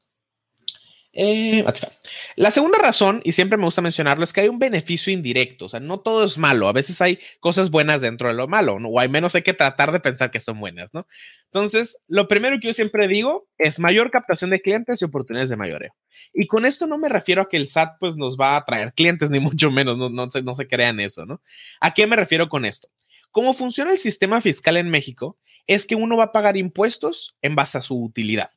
Eh, 1.13 1.65
aquí 1.67 1.81
está. 1.83 1.93
La 2.37 2.53
segunda 2.53 2.79
razón, 2.79 3.21
y 3.25 3.33
siempre 3.33 3.59
me 3.59 3.65
gusta 3.65 3.83
mencionarlo, 3.83 4.23
es 4.23 4.33
que 4.33 4.43
hay 4.43 4.49
un 4.49 4.61
beneficio 4.61 5.13
indirecto. 5.13 5.65
O 5.65 5.69
sea, 5.69 5.81
no 5.81 6.01
todo 6.01 6.25
es 6.25 6.39
malo. 6.39 6.69
A 6.69 6.73
veces 6.73 7.01
hay 7.01 7.19
cosas 7.41 7.71
buenas 7.71 8.01
dentro 8.01 8.29
de 8.29 8.35
lo 8.35 8.47
malo, 8.47 8.79
¿no? 8.79 8.89
o 8.89 9.01
al 9.01 9.11
menos 9.11 9.35
hay 9.35 9.43
que 9.43 9.53
tratar 9.53 9.91
de 9.91 10.01
pensar 10.01 10.31
que 10.31 10.39
son 10.39 10.61
buenas, 10.61 10.95
¿no? 10.95 11.07
Entonces, 11.47 11.99
lo 12.07 12.29
primero 12.29 12.59
que 12.61 12.69
yo 12.69 12.73
siempre 12.73 13.09
digo 13.09 13.49
es 13.59 13.81
mayor 13.81 14.11
captación 14.11 14.51
de 14.51 14.61
clientes 14.61 15.03
y 15.03 15.05
oportunidades 15.05 15.51
de 15.51 15.57
mayoreo. 15.57 15.95
Y 16.33 16.47
con 16.47 16.65
esto 16.65 16.87
no 16.87 16.97
me 16.97 17.09
refiero 17.09 17.43
a 17.43 17.49
que 17.49 17.57
el 17.57 17.67
SAT 17.67 17.97
pues 17.99 18.17
nos 18.17 18.37
va 18.37 18.57
a 18.57 18.65
traer 18.65 18.93
clientes, 18.95 19.31
ni 19.31 19.41
mucho 19.41 19.71
menos, 19.71 19.99
no, 19.99 20.11
no, 20.11 20.29
no 20.43 20.55
se 20.55 20.69
crean 20.69 21.01
eso, 21.01 21.27
¿no? 21.27 21.43
¿A 21.81 21.93
qué 21.93 22.07
me 22.07 22.17
refiero 22.17 22.49
con 22.49 22.65
esto? 22.65 22.89
Cómo 23.33 23.53
funciona 23.53 23.93
el 23.93 23.99
sistema 23.99 24.41
fiscal 24.41 24.77
en 24.77 24.91
México 24.91 25.39
es 25.67 25.87
que 25.87 25.95
uno 25.95 26.17
va 26.17 26.25
a 26.25 26.33
pagar 26.33 26.57
impuestos 26.57 27.37
en 27.43 27.55
base 27.55 27.79
a 27.79 27.81
su 27.81 28.03
utilidad. 28.03 28.51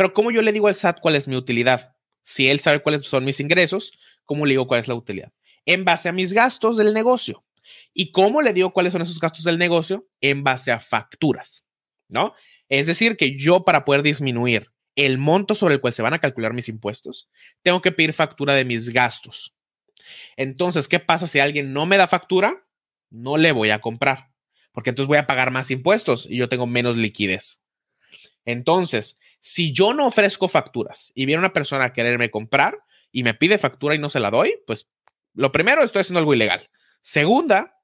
Pero 0.00 0.14
¿cómo 0.14 0.30
yo 0.30 0.40
le 0.40 0.54
digo 0.54 0.66
al 0.66 0.74
SAT 0.74 0.98
cuál 1.02 1.14
es 1.14 1.28
mi 1.28 1.36
utilidad? 1.36 1.94
Si 2.22 2.48
él 2.48 2.58
sabe 2.58 2.80
cuáles 2.80 3.02
son 3.02 3.22
mis 3.22 3.38
ingresos, 3.38 3.92
¿cómo 4.24 4.46
le 4.46 4.52
digo 4.52 4.66
cuál 4.66 4.80
es 4.80 4.88
la 4.88 4.94
utilidad? 4.94 5.30
En 5.66 5.84
base 5.84 6.08
a 6.08 6.12
mis 6.12 6.32
gastos 6.32 6.78
del 6.78 6.94
negocio. 6.94 7.44
¿Y 7.92 8.10
cómo 8.10 8.40
le 8.40 8.54
digo 8.54 8.72
cuáles 8.72 8.94
son 8.94 9.02
esos 9.02 9.20
gastos 9.20 9.44
del 9.44 9.58
negocio? 9.58 10.08
En 10.22 10.42
base 10.42 10.72
a 10.72 10.80
facturas, 10.80 11.66
¿no? 12.08 12.32
Es 12.70 12.86
decir, 12.86 13.18
que 13.18 13.36
yo 13.36 13.62
para 13.66 13.84
poder 13.84 14.02
disminuir 14.02 14.72
el 14.96 15.18
monto 15.18 15.54
sobre 15.54 15.74
el 15.74 15.82
cual 15.82 15.92
se 15.92 16.00
van 16.00 16.14
a 16.14 16.18
calcular 16.18 16.54
mis 16.54 16.70
impuestos, 16.70 17.28
tengo 17.60 17.82
que 17.82 17.92
pedir 17.92 18.14
factura 18.14 18.54
de 18.54 18.64
mis 18.64 18.88
gastos. 18.88 19.54
Entonces, 20.34 20.88
¿qué 20.88 20.98
pasa 20.98 21.26
si 21.26 21.40
alguien 21.40 21.74
no 21.74 21.84
me 21.84 21.98
da 21.98 22.08
factura? 22.08 22.66
No 23.10 23.36
le 23.36 23.52
voy 23.52 23.68
a 23.68 23.82
comprar, 23.82 24.30
porque 24.72 24.88
entonces 24.88 25.08
voy 25.08 25.18
a 25.18 25.26
pagar 25.26 25.50
más 25.50 25.70
impuestos 25.70 26.24
y 26.26 26.38
yo 26.38 26.48
tengo 26.48 26.66
menos 26.66 26.96
liquidez. 26.96 27.62
Entonces, 28.46 29.18
si 29.40 29.72
yo 29.72 29.94
no 29.94 30.06
ofrezco 30.06 30.48
facturas 30.48 31.12
y 31.14 31.26
viene 31.26 31.40
una 31.40 31.52
persona 31.52 31.84
a 31.84 31.92
quererme 31.92 32.30
comprar 32.30 32.78
y 33.10 33.22
me 33.24 33.34
pide 33.34 33.58
factura 33.58 33.94
y 33.94 33.98
no 33.98 34.10
se 34.10 34.20
la 34.20 34.30
doy, 34.30 34.54
pues 34.66 34.88
lo 35.34 35.50
primero 35.50 35.82
estoy 35.82 36.02
haciendo 36.02 36.20
algo 36.20 36.34
ilegal. 36.34 36.70
Segunda, 37.00 37.78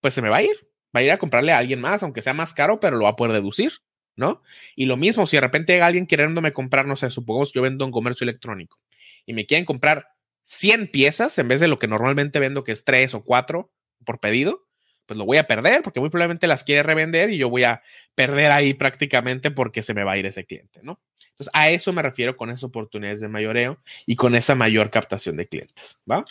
pues 0.00 0.14
se 0.14 0.22
me 0.22 0.28
va 0.28 0.38
a 0.38 0.42
ir. 0.42 0.70
Va 0.94 1.00
a 1.00 1.02
ir 1.02 1.12
a 1.12 1.18
comprarle 1.18 1.52
a 1.52 1.58
alguien 1.58 1.80
más, 1.80 2.02
aunque 2.02 2.22
sea 2.22 2.34
más 2.34 2.52
caro, 2.52 2.80
pero 2.80 2.96
lo 2.96 3.04
va 3.04 3.10
a 3.10 3.16
poder 3.16 3.32
deducir, 3.32 3.74
¿no? 4.16 4.42
Y 4.74 4.86
lo 4.86 4.96
mismo, 4.96 5.24
si 5.26 5.36
de 5.36 5.42
repente 5.42 5.74
hay 5.74 5.80
alguien 5.80 6.06
queriéndome 6.06 6.52
comprar, 6.52 6.86
no 6.86 6.96
sé, 6.96 7.10
supongamos 7.10 7.52
que 7.52 7.58
yo 7.58 7.62
vendo 7.62 7.84
un 7.84 7.92
comercio 7.92 8.24
electrónico 8.24 8.80
y 9.24 9.34
me 9.34 9.46
quieren 9.46 9.64
comprar 9.64 10.08
100 10.42 10.90
piezas 10.90 11.38
en 11.38 11.46
vez 11.46 11.60
de 11.60 11.68
lo 11.68 11.78
que 11.78 11.86
normalmente 11.86 12.40
vendo, 12.40 12.64
que 12.64 12.72
es 12.72 12.84
3 12.84 13.14
o 13.14 13.22
4 13.22 13.72
por 14.04 14.18
pedido, 14.18 14.66
pues 15.10 15.18
lo 15.18 15.24
voy 15.24 15.38
a 15.38 15.48
perder 15.48 15.82
porque 15.82 15.98
muy 15.98 16.08
probablemente 16.08 16.46
las 16.46 16.62
quiere 16.62 16.84
revender 16.84 17.30
y 17.30 17.36
yo 17.36 17.50
voy 17.50 17.64
a 17.64 17.82
perder 18.14 18.52
ahí 18.52 18.74
prácticamente 18.74 19.50
porque 19.50 19.82
se 19.82 19.92
me 19.92 20.04
va 20.04 20.12
a 20.12 20.18
ir 20.18 20.24
ese 20.24 20.44
cliente, 20.44 20.78
¿no? 20.84 21.00
Entonces, 21.32 21.50
a 21.52 21.68
eso 21.68 21.92
me 21.92 22.00
refiero 22.00 22.36
con 22.36 22.48
esas 22.48 22.62
oportunidades 22.62 23.18
de 23.18 23.26
mayoreo 23.26 23.82
y 24.06 24.14
con 24.14 24.36
esa 24.36 24.54
mayor 24.54 24.88
captación 24.92 25.36
de 25.36 25.48
clientes, 25.48 25.98
¿va? 26.08 26.24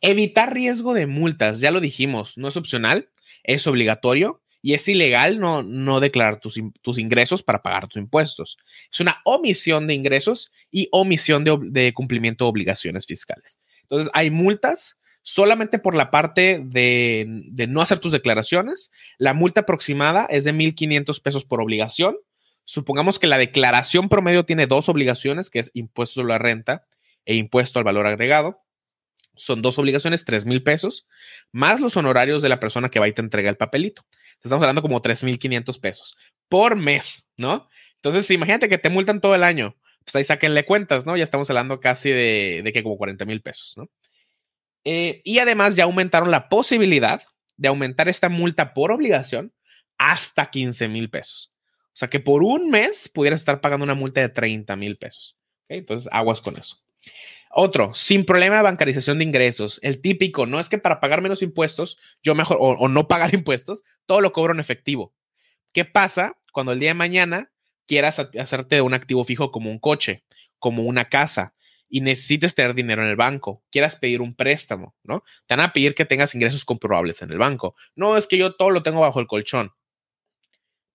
Evitar 0.00 0.52
riesgo 0.52 0.92
de 0.92 1.06
multas, 1.06 1.60
ya 1.60 1.70
lo 1.70 1.78
dijimos, 1.78 2.36
no 2.36 2.48
es 2.48 2.56
opcional, 2.56 3.10
es 3.44 3.64
obligatorio 3.68 4.42
y 4.60 4.74
es 4.74 4.88
ilegal 4.88 5.38
no, 5.38 5.62
no 5.62 6.00
declarar 6.00 6.40
tus, 6.40 6.60
tus 6.80 6.98
ingresos 6.98 7.44
para 7.44 7.62
pagar 7.62 7.86
tus 7.86 7.98
impuestos. 7.98 8.58
Es 8.90 8.98
una 8.98 9.20
omisión 9.24 9.86
de 9.86 9.94
ingresos 9.94 10.50
y 10.72 10.88
omisión 10.90 11.44
de, 11.44 11.56
de 11.62 11.94
cumplimiento 11.94 12.44
de 12.44 12.48
obligaciones 12.48 13.06
fiscales. 13.06 13.60
Entonces, 13.82 14.10
hay 14.14 14.32
multas 14.32 14.98
solamente 15.22 15.78
por 15.78 15.94
la 15.94 16.10
parte 16.10 16.60
de, 16.64 17.26
no 17.68 17.80
hacer 17.80 18.00
tus 18.00 18.12
declaraciones, 18.12 18.90
la 19.18 19.34
multa 19.34 19.62
aproximada 19.62 20.26
es 20.28 20.44
de 20.44 20.52
1.500 20.52 21.22
pesos 21.22 21.44
por 21.44 21.60
obligación. 21.60 22.16
Supongamos 22.64 23.18
que 23.18 23.26
la 23.26 23.38
declaración 23.38 24.08
promedio 24.08 24.44
tiene 24.44 24.66
dos 24.66 24.88
obligaciones, 24.88 25.50
que 25.50 25.60
es 25.60 25.70
impuesto 25.74 26.14
sobre 26.14 26.32
la 26.32 26.38
renta 26.38 26.84
e 27.24 27.36
impuesto 27.36 27.78
al 27.78 27.84
valor 27.84 28.06
agregado. 28.06 28.62
Son 29.34 29.62
dos 29.62 29.78
obligaciones, 29.78 30.24
tres 30.24 30.44
mil 30.44 30.62
pesos, 30.62 31.06
más 31.52 31.80
los 31.80 31.96
honorarios 31.96 32.42
de 32.42 32.50
la 32.50 32.60
persona 32.60 32.90
que 32.90 33.00
va 33.00 33.08
y 33.08 33.14
te 33.14 33.22
entrega 33.22 33.48
el 33.48 33.56
papelito. 33.56 34.04
Estamos 34.34 34.62
hablando 34.62 34.82
como 34.82 35.00
3.500 35.00 35.80
pesos 35.80 36.16
por 36.48 36.76
mes, 36.76 37.26
¿no? 37.36 37.68
Entonces, 37.96 38.30
imagínate 38.30 38.68
que 38.68 38.78
te 38.78 38.90
multan 38.90 39.20
todo 39.20 39.34
el 39.34 39.44
año. 39.44 39.76
Pues 40.04 40.16
ahí 40.16 40.24
sáquenle 40.24 40.66
cuentas, 40.66 41.06
¿no? 41.06 41.16
Ya 41.16 41.24
estamos 41.24 41.48
hablando 41.48 41.80
casi 41.80 42.10
de, 42.10 42.60
de 42.64 42.72
que 42.72 42.82
como 42.82 42.98
40 42.98 43.24
mil 43.24 43.40
pesos, 43.40 43.74
¿no? 43.76 43.88
Eh, 44.84 45.22
y 45.24 45.38
además 45.38 45.76
ya 45.76 45.84
aumentaron 45.84 46.30
la 46.30 46.48
posibilidad 46.48 47.22
de 47.56 47.68
aumentar 47.68 48.08
esta 48.08 48.28
multa 48.28 48.74
por 48.74 48.90
obligación 48.90 49.52
hasta 49.98 50.50
15 50.50 50.88
mil 50.88 51.10
pesos. 51.10 51.54
O 51.86 51.94
sea 51.96 52.08
que 52.08 52.20
por 52.20 52.42
un 52.42 52.70
mes 52.70 53.08
pudieras 53.08 53.40
estar 53.40 53.60
pagando 53.60 53.84
una 53.84 53.94
multa 53.94 54.20
de 54.20 54.28
30 54.28 54.74
mil 54.76 54.96
pesos. 54.96 55.36
Entonces, 55.68 56.08
aguas 56.12 56.40
con 56.40 56.58
eso. 56.58 56.78
Otro, 57.50 57.94
sin 57.94 58.24
problema 58.24 58.56
de 58.56 58.62
bancarización 58.62 59.18
de 59.18 59.24
ingresos. 59.24 59.78
El 59.82 60.00
típico, 60.00 60.46
no 60.46 60.58
es 60.58 60.68
que 60.68 60.78
para 60.78 61.00
pagar 61.00 61.20
menos 61.20 61.42
impuestos, 61.42 61.98
yo 62.22 62.34
mejor, 62.34 62.56
o, 62.60 62.70
o 62.70 62.88
no 62.88 63.08
pagar 63.08 63.34
impuestos, 63.34 63.84
todo 64.06 64.20
lo 64.20 64.32
cobro 64.32 64.54
en 64.54 64.60
efectivo. 64.60 65.14
¿Qué 65.72 65.84
pasa 65.84 66.38
cuando 66.52 66.72
el 66.72 66.80
día 66.80 66.90
de 66.90 66.94
mañana 66.94 67.52
quieras 67.86 68.18
hacerte 68.18 68.80
un 68.80 68.94
activo 68.94 69.24
fijo 69.24 69.52
como 69.52 69.70
un 69.70 69.78
coche, 69.78 70.24
como 70.58 70.84
una 70.84 71.08
casa, 71.08 71.54
y 71.94 72.00
necesites 72.00 72.54
tener 72.54 72.74
dinero 72.74 73.02
en 73.02 73.10
el 73.10 73.16
banco, 73.16 73.62
quieras 73.70 73.96
pedir 73.96 74.22
un 74.22 74.34
préstamo, 74.34 74.96
¿no? 75.04 75.24
Te 75.46 75.54
van 75.54 75.66
a 75.66 75.74
pedir 75.74 75.94
que 75.94 76.06
tengas 76.06 76.34
ingresos 76.34 76.64
comprobables 76.64 77.20
en 77.20 77.30
el 77.30 77.36
banco. 77.36 77.76
No 77.94 78.16
es 78.16 78.26
que 78.26 78.38
yo 78.38 78.54
todo 78.54 78.70
lo 78.70 78.82
tengo 78.82 79.02
bajo 79.02 79.20
el 79.20 79.26
colchón. 79.26 79.72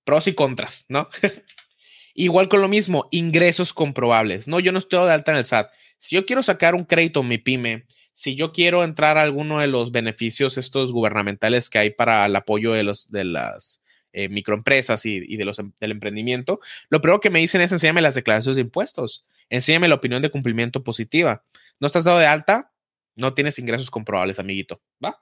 Pros 0.04 0.28
y 0.28 0.34
contras, 0.34 0.86
¿no? 0.90 1.08
Igual 2.16 2.50
con 2.50 2.62
lo 2.62 2.68
mismo, 2.68 3.08
ingresos 3.12 3.74
comprobables. 3.74 4.48
No, 4.48 4.60
yo 4.60 4.72
no 4.72 4.80
estoy 4.80 5.06
de 5.06 5.14
alta 5.14 5.32
en 5.32 5.38
el 5.38 5.46
SAT. 5.46 5.70
Si 6.00 6.16
yo 6.16 6.26
quiero 6.26 6.42
sacar 6.42 6.74
un 6.74 6.84
crédito 6.84 7.20
en 7.20 7.28
mi 7.28 7.38
pyme, 7.38 7.86
si 8.12 8.34
yo 8.34 8.52
quiero 8.52 8.84
entrar 8.84 9.20
a 9.20 9.22
alguno 9.22 9.60
de 9.60 9.68
los 9.68 9.92
beneficios 9.92 10.58
estos 10.58 10.92
gubernamentales 10.92 11.70
que 11.70 11.78
hay 11.78 11.90
para 11.92 12.26
el 12.26 12.36
apoyo 12.36 12.74
de, 12.74 12.82
los, 12.82 13.12
de 13.12 13.24
las 13.24 13.84
eh, 14.14 14.30
microempresas 14.30 15.06
y, 15.06 15.38
de 15.38 15.46
los, 15.46 15.60
em, 15.60 15.74
del 15.80 15.92
emprendimiento, 15.92 16.60
lo 16.90 17.02
primero 17.02 17.20
que 17.20 17.30
me 17.30 17.38
dicen 17.38 17.62
es 17.62 17.72
enséñame 17.72 18.02
las 18.02 18.16
declaraciones 18.16 18.56
de 18.56 18.62
impuestos, 18.62 19.28
enséñame 19.50 19.88
la 19.88 19.96
opinión 19.96 20.22
de 20.22 20.32
cumplimiento 20.32 20.84
positiva. 20.84 21.44
¿No 21.80 21.88
estás 21.88 22.04
dado 22.04 22.20
de 22.20 22.26
alta? 22.26 22.72
No 23.16 23.34
tienes 23.34 23.60
ingresos 23.60 23.90
comprobables, 23.90 24.40
amiguito, 24.40 24.82
¿va? 25.04 25.20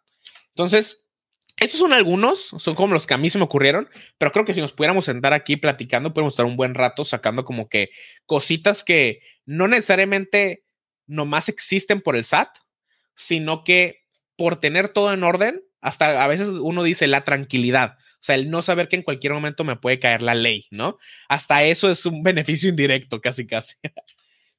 Entonces, 0.50 1.06
estos 1.58 1.80
son 1.80 1.94
algunos, 1.94 2.48
son 2.58 2.76
como 2.76 2.94
los 2.94 3.08
que 3.08 3.14
a 3.14 3.18
mí 3.18 3.30
se 3.30 3.38
me 3.38 3.46
ocurrieron, 3.46 3.90
pero 4.18 4.32
creo 4.32 4.44
que 4.44 4.54
si 4.54 4.60
nos 4.60 4.74
pudiéramos 4.74 5.06
sentar 5.06 5.34
aquí 5.34 5.56
platicando, 5.56 6.14
podemos 6.14 6.34
estar 6.34 6.46
un 6.46 6.58
buen 6.58 6.76
rato 6.76 7.06
sacando 7.06 7.46
como 7.46 7.70
que 7.70 7.90
cositas 8.26 8.84
que 8.84 9.22
no 9.46 9.68
necesariamente 9.68 10.66
nomás 11.08 11.48
existen 11.48 12.02
por 12.02 12.18
el 12.18 12.26
SAT, 12.26 12.50
sino 13.14 13.64
que 13.64 14.04
por 14.36 14.60
tener 14.60 14.90
todo 14.90 15.14
en 15.14 15.24
orden, 15.24 15.64
hasta 15.80 16.24
a 16.24 16.28
veces 16.28 16.50
uno 16.50 16.84
dice 16.84 17.08
la 17.08 17.24
tranquilidad, 17.24 17.98
o 18.00 18.26
sea, 18.26 18.36
el 18.36 18.50
no 18.50 18.62
saber 18.62 18.90
que 18.90 18.96
en 18.98 19.04
cualquier 19.04 19.34
momento 19.34 19.64
me 19.64 19.76
puede 19.76 20.00
caer 20.00 20.24
la 20.24 20.36
ley, 20.36 20.66
¿no? 20.72 20.98
Hasta 21.30 21.64
eso 21.64 21.90
es 21.90 22.06
un 22.06 22.24
beneficio 22.24 22.70
indirecto, 22.70 23.22
casi, 23.22 23.46
casi. 23.46 23.76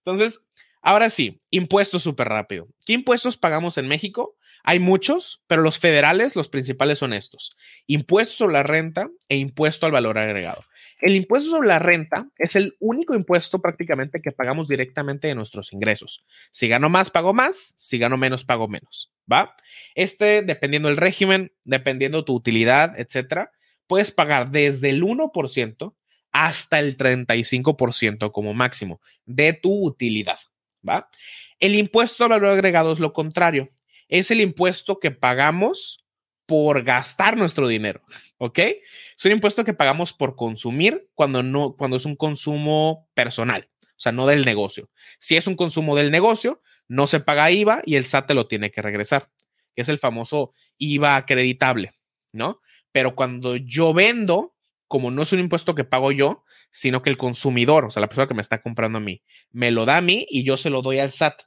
Entonces, 0.07 0.47
ahora 0.83 1.11
sí, 1.11 1.43
impuestos 1.51 2.05
súper 2.05 2.29
rápido. 2.29 2.69
¿Qué 2.87 2.93
impuestos 2.93 3.37
pagamos 3.37 3.77
en 3.77 3.89
México? 3.89 4.37
Hay 4.63 4.79
muchos, 4.79 5.43
pero 5.49 5.63
los 5.63 5.81
federales, 5.81 6.37
los 6.37 6.49
principales 6.49 7.01
son 7.01 7.13
estos. 7.13 7.57
Impuesto 7.89 8.35
sobre 8.35 8.53
la 8.55 8.63
renta 8.63 9.11
e 9.29 9.37
impuesto 9.37 9.85
al 9.85 9.93
valor 9.93 10.17
agregado. 10.19 10.65
El 11.01 11.17
impuesto 11.17 11.51
sobre 11.51 11.69
la 11.69 11.81
renta 11.81 12.29
es 12.39 12.55
el 12.55 12.77
único 12.79 13.15
impuesto 13.15 13.61
prácticamente 13.61 14.23
que 14.23 14.31
pagamos 14.31 14.69
directamente 14.69 15.27
de 15.27 15.35
nuestros 15.35 15.73
ingresos. 15.73 16.25
Si 16.53 16.69
gano 16.69 16.89
más, 16.89 17.11
pago 17.11 17.35
más. 17.35 17.75
Si 17.77 17.99
gano 17.99 18.17
menos, 18.17 18.45
pago 18.45 18.69
menos. 18.69 19.13
¿Va? 19.31 19.57
Este, 19.97 20.43
dependiendo 20.43 20.89
del 20.89 20.99
régimen, 20.99 21.53
dependiendo 21.65 22.25
tu 22.25 22.35
utilidad, 22.35 22.99
etcétera, 22.99 23.51
puedes 23.89 24.13
pagar 24.13 24.53
desde 24.53 24.91
el 24.91 25.03
1% 25.03 25.95
hasta 26.45 26.79
el 26.79 26.97
35% 26.97 28.33
como 28.33 28.55
máximo 28.55 29.01
de 29.25 29.53
tu 29.53 29.87
utilidad. 29.87 30.39
¿Va? 30.89 31.09
El 31.59 31.75
impuesto 31.75 32.25
al 32.25 32.31
valor 32.31 32.53
agregado 32.53 32.93
es 32.93 33.01
lo 33.01 33.13
contrario 33.13 33.71
es 34.09 34.31
el 34.31 34.41
impuesto 34.41 35.01
que 35.01 35.11
pagamos 35.11 36.05
por 36.47 36.85
gastar 36.85 37.37
nuestro 37.37 37.67
dinero, 37.67 38.03
¿ok? 38.39 38.59
Es 39.17 39.25
un 39.25 39.33
impuesto 39.33 39.65
que 39.65 39.75
pagamos 39.75 40.13
por 40.13 40.37
consumir 40.37 41.09
cuando 41.15 41.43
no, 41.43 41.75
cuando 41.77 41.97
es 41.97 42.05
un 42.05 42.15
consumo 42.15 43.09
personal, 43.15 43.69
o 43.83 43.99
sea, 43.99 44.13
no 44.13 44.27
del 44.27 44.45
negocio. 44.45 44.89
Si 45.19 45.37
es 45.37 45.49
un 45.49 45.57
consumo 45.57 45.97
del 45.97 46.13
negocio, 46.13 46.63
no 46.87 47.09
se 47.09 47.19
paga 47.19 47.51
IVA 47.51 47.83
y 47.85 47.97
el 47.97 48.07
SAT 48.07 48.29
te 48.29 48.35
lo 48.35 48.47
tiene 48.47 48.71
que 48.71 48.83
regresar, 48.83 49.29
es 49.75 49.89
el 49.89 49.99
famoso 49.99 50.53
IVA 50.79 51.17
acreditable, 51.17 51.95
¿no? 52.33 52.61
Pero 52.93 53.17
cuando 53.17 53.57
yo 53.57 53.93
vendo, 53.93 54.55
como 54.89 55.11
no 55.11 55.23
es 55.23 55.33
un 55.33 55.41
impuesto 55.41 55.75
que 55.75 55.85
pago 55.85 56.13
yo, 56.13 56.45
sino 56.71 57.03
que 57.03 57.11
el 57.11 57.17
consumidor, 57.17 57.85
o 57.85 57.91
sea, 57.91 58.01
la 58.01 58.09
persona 58.09 58.29
que 58.29 58.35
me 58.35 58.43
está 58.43 58.63
comprando 58.63 58.99
a 58.99 59.01
mí, 59.01 59.23
me 59.51 59.71
lo 59.71 59.85
da 59.85 59.99
a 59.99 60.01
mí 60.01 60.27
y 60.29 60.45
yo 60.45 60.57
se 60.57 60.71
lo 60.71 60.83
doy 60.83 60.99
al 60.99 61.11
SAT, 61.11 61.43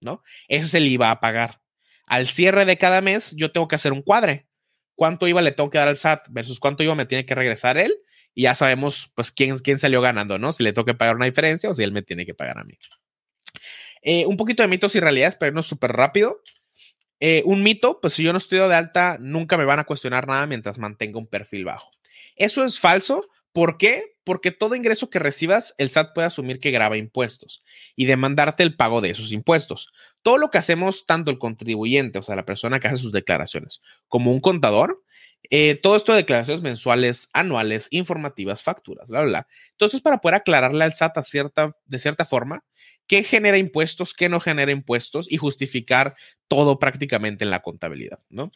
¿no? 0.00 0.22
Ese 0.48 0.66
es 0.66 0.74
el 0.74 0.86
IVA 0.86 1.10
a 1.10 1.20
pagar. 1.20 1.60
Al 2.06 2.26
cierre 2.26 2.64
de 2.64 2.76
cada 2.76 3.00
mes, 3.00 3.34
yo 3.36 3.52
tengo 3.52 3.68
que 3.68 3.76
hacer 3.76 3.92
un 3.92 4.02
cuadre. 4.02 4.46
¿Cuánto 4.94 5.26
IVA 5.26 5.42
le 5.42 5.52
tengo 5.52 5.70
que 5.70 5.78
dar 5.78 5.88
al 5.88 5.96
SAT 5.96 6.28
versus 6.30 6.60
cuánto 6.60 6.82
IVA 6.82 6.94
me 6.94 7.06
tiene 7.06 7.24
que 7.24 7.34
regresar 7.34 7.78
él? 7.78 7.96
Y 8.34 8.42
ya 8.42 8.54
sabemos, 8.54 9.12
pues, 9.14 9.32
quién, 9.32 9.56
quién 9.58 9.78
salió 9.78 10.00
ganando, 10.00 10.38
¿no? 10.38 10.52
Si 10.52 10.62
le 10.62 10.72
tengo 10.72 10.84
que 10.84 10.94
pagar 10.94 11.16
una 11.16 11.26
diferencia 11.26 11.70
o 11.70 11.74
si 11.74 11.82
él 11.82 11.92
me 11.92 12.02
tiene 12.02 12.26
que 12.26 12.34
pagar 12.34 12.58
a 12.58 12.64
mí. 12.64 12.74
Eh, 14.02 14.26
un 14.26 14.36
poquito 14.36 14.62
de 14.62 14.68
mitos 14.68 14.94
y 14.94 15.00
realidades, 15.00 15.36
pero 15.36 15.52
no 15.52 15.62
súper 15.62 15.92
rápido. 15.92 16.42
Eh, 17.20 17.42
un 17.46 17.62
mito, 17.62 18.00
pues 18.00 18.12
si 18.12 18.22
yo 18.22 18.32
no 18.32 18.38
estoy 18.38 18.58
de 18.58 18.74
alta, 18.74 19.16
nunca 19.20 19.56
me 19.56 19.64
van 19.64 19.78
a 19.78 19.84
cuestionar 19.84 20.26
nada 20.26 20.46
mientras 20.46 20.78
mantenga 20.78 21.18
un 21.18 21.26
perfil 21.26 21.64
bajo. 21.64 21.90
Eso 22.36 22.64
es 22.64 22.80
falso. 22.80 23.26
¿Por 23.52 23.78
qué? 23.78 24.16
Porque 24.24 24.50
todo 24.50 24.74
ingreso 24.74 25.10
que 25.10 25.18
recibas, 25.18 25.74
el 25.78 25.90
SAT 25.90 26.14
puede 26.14 26.26
asumir 26.26 26.58
que 26.58 26.70
graba 26.70 26.96
impuestos 26.96 27.62
y 27.94 28.06
demandarte 28.06 28.62
el 28.62 28.74
pago 28.74 29.00
de 29.00 29.10
esos 29.10 29.32
impuestos. 29.32 29.92
Todo 30.22 30.38
lo 30.38 30.50
que 30.50 30.58
hacemos, 30.58 31.06
tanto 31.06 31.30
el 31.30 31.38
contribuyente, 31.38 32.18
o 32.18 32.22
sea, 32.22 32.34
la 32.36 32.46
persona 32.46 32.80
que 32.80 32.88
hace 32.88 32.96
sus 32.96 33.12
declaraciones, 33.12 33.82
como 34.08 34.32
un 34.32 34.40
contador, 34.40 35.02
eh, 35.50 35.78
todo 35.82 35.96
esto 35.96 36.12
de 36.12 36.18
declaraciones 36.18 36.62
mensuales, 36.62 37.28
anuales, 37.32 37.88
informativas, 37.90 38.62
facturas, 38.62 39.06
bla, 39.06 39.20
bla, 39.20 39.28
bla. 39.28 39.48
Entonces, 39.72 40.00
para 40.00 40.18
poder 40.18 40.36
aclararle 40.36 40.84
al 40.84 40.94
SAT 40.94 41.22
cierta, 41.22 41.72
de 41.84 41.98
cierta 41.98 42.24
forma 42.24 42.64
qué 43.06 43.22
genera 43.24 43.58
impuestos, 43.58 44.14
qué 44.14 44.28
no 44.28 44.40
genera 44.40 44.72
impuestos 44.72 45.30
y 45.30 45.36
justificar 45.36 46.14
todo 46.48 46.78
prácticamente 46.78 47.44
en 47.44 47.50
la 47.50 47.60
contabilidad, 47.60 48.20
¿no? 48.30 48.50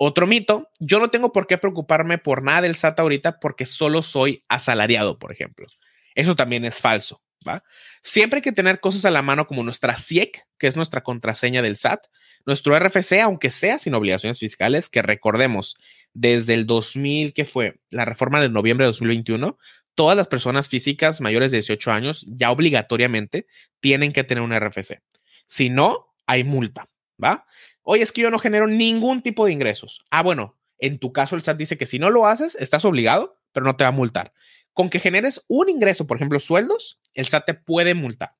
Otro 0.00 0.28
mito, 0.28 0.70
yo 0.78 1.00
no 1.00 1.10
tengo 1.10 1.32
por 1.32 1.48
qué 1.48 1.58
preocuparme 1.58 2.18
por 2.18 2.42
nada 2.42 2.62
del 2.62 2.76
SAT 2.76 3.00
ahorita 3.00 3.40
porque 3.40 3.66
solo 3.66 4.00
soy 4.02 4.44
asalariado, 4.48 5.18
por 5.18 5.32
ejemplo. 5.32 5.66
Eso 6.14 6.36
también 6.36 6.64
es 6.64 6.80
falso, 6.80 7.20
¿va? 7.46 7.64
Siempre 8.00 8.38
hay 8.38 8.42
que 8.42 8.52
tener 8.52 8.78
cosas 8.78 9.04
a 9.04 9.10
la 9.10 9.22
mano 9.22 9.48
como 9.48 9.64
nuestra 9.64 9.96
CIEC, 9.98 10.46
que 10.56 10.68
es 10.68 10.76
nuestra 10.76 11.02
contraseña 11.02 11.62
del 11.62 11.76
SAT, 11.76 12.06
nuestro 12.46 12.78
RFC, 12.78 13.20
aunque 13.22 13.50
sea 13.50 13.78
sin 13.78 13.94
obligaciones 13.94 14.38
fiscales, 14.38 14.88
que 14.88 15.02
recordemos, 15.02 15.76
desde 16.14 16.54
el 16.54 16.64
2000, 16.64 17.34
que 17.34 17.44
fue 17.44 17.80
la 17.90 18.04
reforma 18.04 18.40
de 18.40 18.48
noviembre 18.48 18.84
de 18.84 18.92
2021, 18.92 19.58
todas 19.96 20.16
las 20.16 20.28
personas 20.28 20.68
físicas 20.68 21.20
mayores 21.20 21.50
de 21.50 21.56
18 21.56 21.90
años 21.90 22.24
ya 22.28 22.52
obligatoriamente 22.52 23.46
tienen 23.80 24.12
que 24.12 24.22
tener 24.22 24.44
un 24.44 24.56
RFC. 24.56 25.02
Si 25.46 25.70
no, 25.70 26.14
hay 26.26 26.44
multa, 26.44 26.88
¿va? 27.22 27.46
Oye, 27.90 28.02
es 28.02 28.12
que 28.12 28.20
yo 28.20 28.30
no 28.30 28.38
genero 28.38 28.66
ningún 28.66 29.22
tipo 29.22 29.46
de 29.46 29.52
ingresos. 29.52 30.04
Ah, 30.10 30.22
bueno, 30.22 30.58
en 30.78 30.98
tu 30.98 31.10
caso 31.10 31.36
el 31.36 31.40
SAT 31.40 31.56
dice 31.56 31.78
que 31.78 31.86
si 31.86 31.98
no 31.98 32.10
lo 32.10 32.26
haces, 32.26 32.54
estás 32.60 32.84
obligado, 32.84 33.40
pero 33.52 33.64
no 33.64 33.76
te 33.76 33.84
va 33.84 33.88
a 33.88 33.92
multar. 33.92 34.34
Con 34.74 34.90
que 34.90 35.00
generes 35.00 35.42
un 35.48 35.70
ingreso, 35.70 36.06
por 36.06 36.18
ejemplo, 36.18 36.38
sueldos, 36.38 37.00
el 37.14 37.24
SAT 37.24 37.46
te 37.46 37.54
puede 37.54 37.94
multar. 37.94 38.36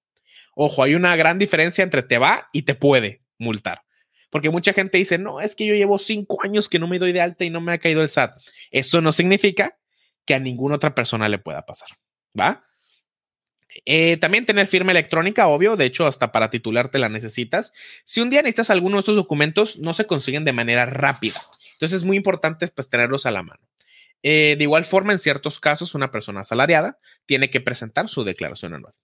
Ojo, 0.54 0.82
hay 0.82 0.94
una 0.94 1.16
gran 1.16 1.38
diferencia 1.38 1.82
entre 1.82 2.02
te 2.02 2.18
va 2.18 2.50
y 2.52 2.64
te 2.64 2.74
puede 2.74 3.22
multar. 3.38 3.84
Porque 4.28 4.50
mucha 4.50 4.74
gente 4.74 4.98
dice, 4.98 5.16
no, 5.16 5.40
es 5.40 5.56
que 5.56 5.64
yo 5.64 5.74
llevo 5.74 5.98
cinco 5.98 6.40
años 6.42 6.68
que 6.68 6.78
no 6.78 6.86
me 6.86 6.98
doy 6.98 7.12
de 7.12 7.22
alta 7.22 7.46
y 7.46 7.48
no 7.48 7.62
me 7.62 7.72
ha 7.72 7.78
caído 7.78 8.02
el 8.02 8.10
SAT. 8.10 8.38
Eso 8.70 9.00
no 9.00 9.12
significa 9.12 9.78
que 10.26 10.34
a 10.34 10.38
ninguna 10.38 10.74
otra 10.74 10.94
persona 10.94 11.26
le 11.26 11.38
pueda 11.38 11.64
pasar. 11.64 11.88
¿Va? 12.38 12.67
Eh, 13.84 14.16
también 14.18 14.46
tener 14.46 14.66
firma 14.66 14.92
electrónica, 14.92 15.46
obvio, 15.48 15.76
de 15.76 15.84
hecho, 15.84 16.06
hasta 16.06 16.32
para 16.32 16.50
titularte 16.50 16.98
la 16.98 17.08
necesitas. 17.08 17.72
Si 18.04 18.20
un 18.20 18.30
día 18.30 18.42
necesitas 18.42 18.70
alguno 18.70 18.96
de 18.96 19.00
estos 19.00 19.16
documentos, 19.16 19.78
no 19.78 19.94
se 19.94 20.06
consiguen 20.06 20.44
de 20.44 20.52
manera 20.52 20.86
rápida. 20.86 21.40
Entonces 21.72 21.98
es 21.98 22.04
muy 22.04 22.16
importante 22.16 22.66
pues, 22.68 22.90
tenerlos 22.90 23.26
a 23.26 23.30
la 23.30 23.42
mano. 23.42 23.60
Eh, 24.22 24.56
de 24.58 24.64
igual 24.64 24.84
forma, 24.84 25.12
en 25.12 25.18
ciertos 25.18 25.60
casos, 25.60 25.94
una 25.94 26.10
persona 26.10 26.40
asalariada 26.40 26.98
tiene 27.24 27.50
que 27.50 27.60
presentar 27.60 28.08
su 28.08 28.24
declaración 28.24 28.74
anual. 28.74 28.94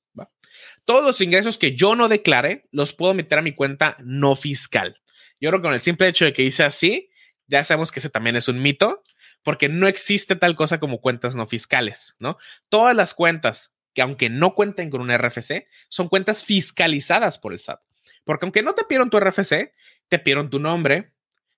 Todos 0.84 1.04
los 1.04 1.20
ingresos 1.20 1.58
que 1.58 1.74
yo 1.74 1.96
no 1.96 2.08
declare 2.08 2.68
los 2.70 2.92
puedo 2.92 3.14
meter 3.14 3.38
a 3.38 3.42
mi 3.42 3.52
cuenta 3.52 3.96
no 4.00 4.36
fiscal. 4.36 5.00
Yo 5.40 5.50
creo 5.50 5.60
que 5.60 5.66
con 5.66 5.74
el 5.74 5.80
simple 5.80 6.08
hecho 6.08 6.24
de 6.24 6.32
que 6.32 6.42
hice 6.42 6.64
así, 6.64 7.10
ya 7.46 7.62
sabemos 7.64 7.90
que 7.90 8.00
ese 8.00 8.10
también 8.10 8.36
es 8.36 8.48
un 8.48 8.60
mito, 8.60 9.02
porque 9.42 9.68
no 9.68 9.86
existe 9.86 10.36
tal 10.36 10.56
cosa 10.56 10.80
como 10.80 11.00
cuentas 11.00 11.36
no 11.36 11.46
fiscales, 11.46 12.16
¿no? 12.18 12.38
Todas 12.68 12.96
las 12.96 13.14
cuentas 13.14 13.73
que 13.94 14.02
aunque 14.02 14.28
no 14.28 14.54
cuenten 14.54 14.90
con 14.90 15.00
un 15.00 15.16
RFC, 15.16 15.66
son 15.88 16.08
cuentas 16.08 16.44
fiscalizadas 16.44 17.38
por 17.38 17.52
el 17.52 17.60
SAT. 17.60 17.80
Porque 18.24 18.44
aunque 18.44 18.62
no 18.62 18.74
te 18.74 18.84
pidieron 18.84 19.10
tu 19.10 19.18
RFC, 19.18 19.72
te 20.08 20.18
pidieron 20.18 20.50
tu 20.50 20.58
nombre, 20.58 21.12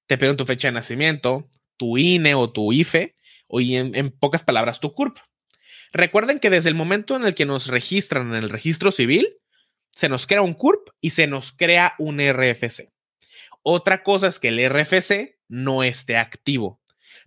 te 0.07 0.16
pidieron 0.16 0.37
tu 0.37 0.44
fecha 0.44 0.68
de 0.68 0.72
nacimiento, 0.72 1.51
tu 1.77 1.99
INE 1.99 2.35
o 2.35 2.53
tu 2.53 2.72
IFE, 2.72 3.16
o 3.49 3.61
en, 3.61 3.94
en 3.94 4.11
pocas 4.11 4.42
palabras, 4.42 4.81
tu 4.81 4.92
CURP. 4.92 5.18
Recuerden 5.92 6.40
que 6.40 6.51
desde 6.51 6.68
el 6.68 6.75
momento 6.75 7.16
en 7.16 7.25
el 7.25 7.35
que 7.35 7.46
nos 7.46 7.68
registran 7.68 8.29
en 8.29 8.35
el 8.35 8.51
registro 8.51 8.90
civil, 8.90 9.37
se 9.92 10.09
nos 10.09 10.27
crea 10.27 10.42
un 10.42 10.55
CURP 10.55 10.88
y 11.01 11.11
se 11.11 11.27
nos 11.27 11.53
crea 11.53 11.94
un 11.99 12.20
RFC. 12.20 12.92
Otra 13.62 14.03
cosa 14.03 14.27
es 14.27 14.38
que 14.38 14.49
el 14.49 14.68
RFC 14.68 15.38
no 15.49 15.83
esté 15.83 16.16
activo. 16.16 16.81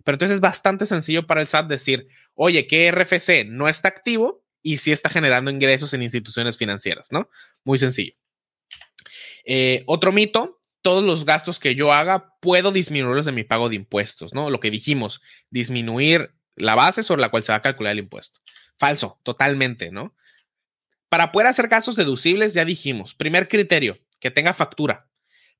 Pero 0.04 0.14
entonces 0.14 0.36
es 0.36 0.40
bastante 0.40 0.86
sencillo 0.86 1.26
para 1.26 1.40
el 1.40 1.46
SAT 1.46 1.66
decir, 1.66 2.08
oye, 2.34 2.66
¿qué 2.66 2.90
RFC 2.90 3.44
no 3.46 3.68
está 3.68 3.88
activo? 3.88 4.39
Y 4.62 4.78
si 4.78 4.92
está 4.92 5.08
generando 5.08 5.50
ingresos 5.50 5.94
en 5.94 6.02
instituciones 6.02 6.56
financieras, 6.56 7.10
¿no? 7.10 7.28
Muy 7.64 7.78
sencillo. 7.78 8.14
Eh, 9.44 9.82
otro 9.86 10.12
mito, 10.12 10.60
todos 10.82 11.04
los 11.04 11.24
gastos 11.24 11.58
que 11.58 11.74
yo 11.74 11.92
haga 11.92 12.34
puedo 12.40 12.72
disminuirlos 12.72 13.26
de 13.26 13.32
mi 13.32 13.44
pago 13.44 13.68
de 13.68 13.76
impuestos, 13.76 14.34
¿no? 14.34 14.50
Lo 14.50 14.60
que 14.60 14.70
dijimos, 14.70 15.20
disminuir 15.50 16.32
la 16.56 16.74
base 16.74 17.02
sobre 17.02 17.22
la 17.22 17.30
cual 17.30 17.42
se 17.42 17.52
va 17.52 17.56
a 17.56 17.62
calcular 17.62 17.92
el 17.92 18.00
impuesto. 18.00 18.40
Falso, 18.78 19.18
totalmente, 19.22 19.90
¿no? 19.90 20.14
Para 21.08 21.32
poder 21.32 21.48
hacer 21.48 21.68
gastos 21.68 21.96
deducibles, 21.96 22.54
ya 22.54 22.64
dijimos, 22.64 23.14
primer 23.14 23.48
criterio, 23.48 23.98
que 24.20 24.30
tenga 24.30 24.52
factura 24.52 25.09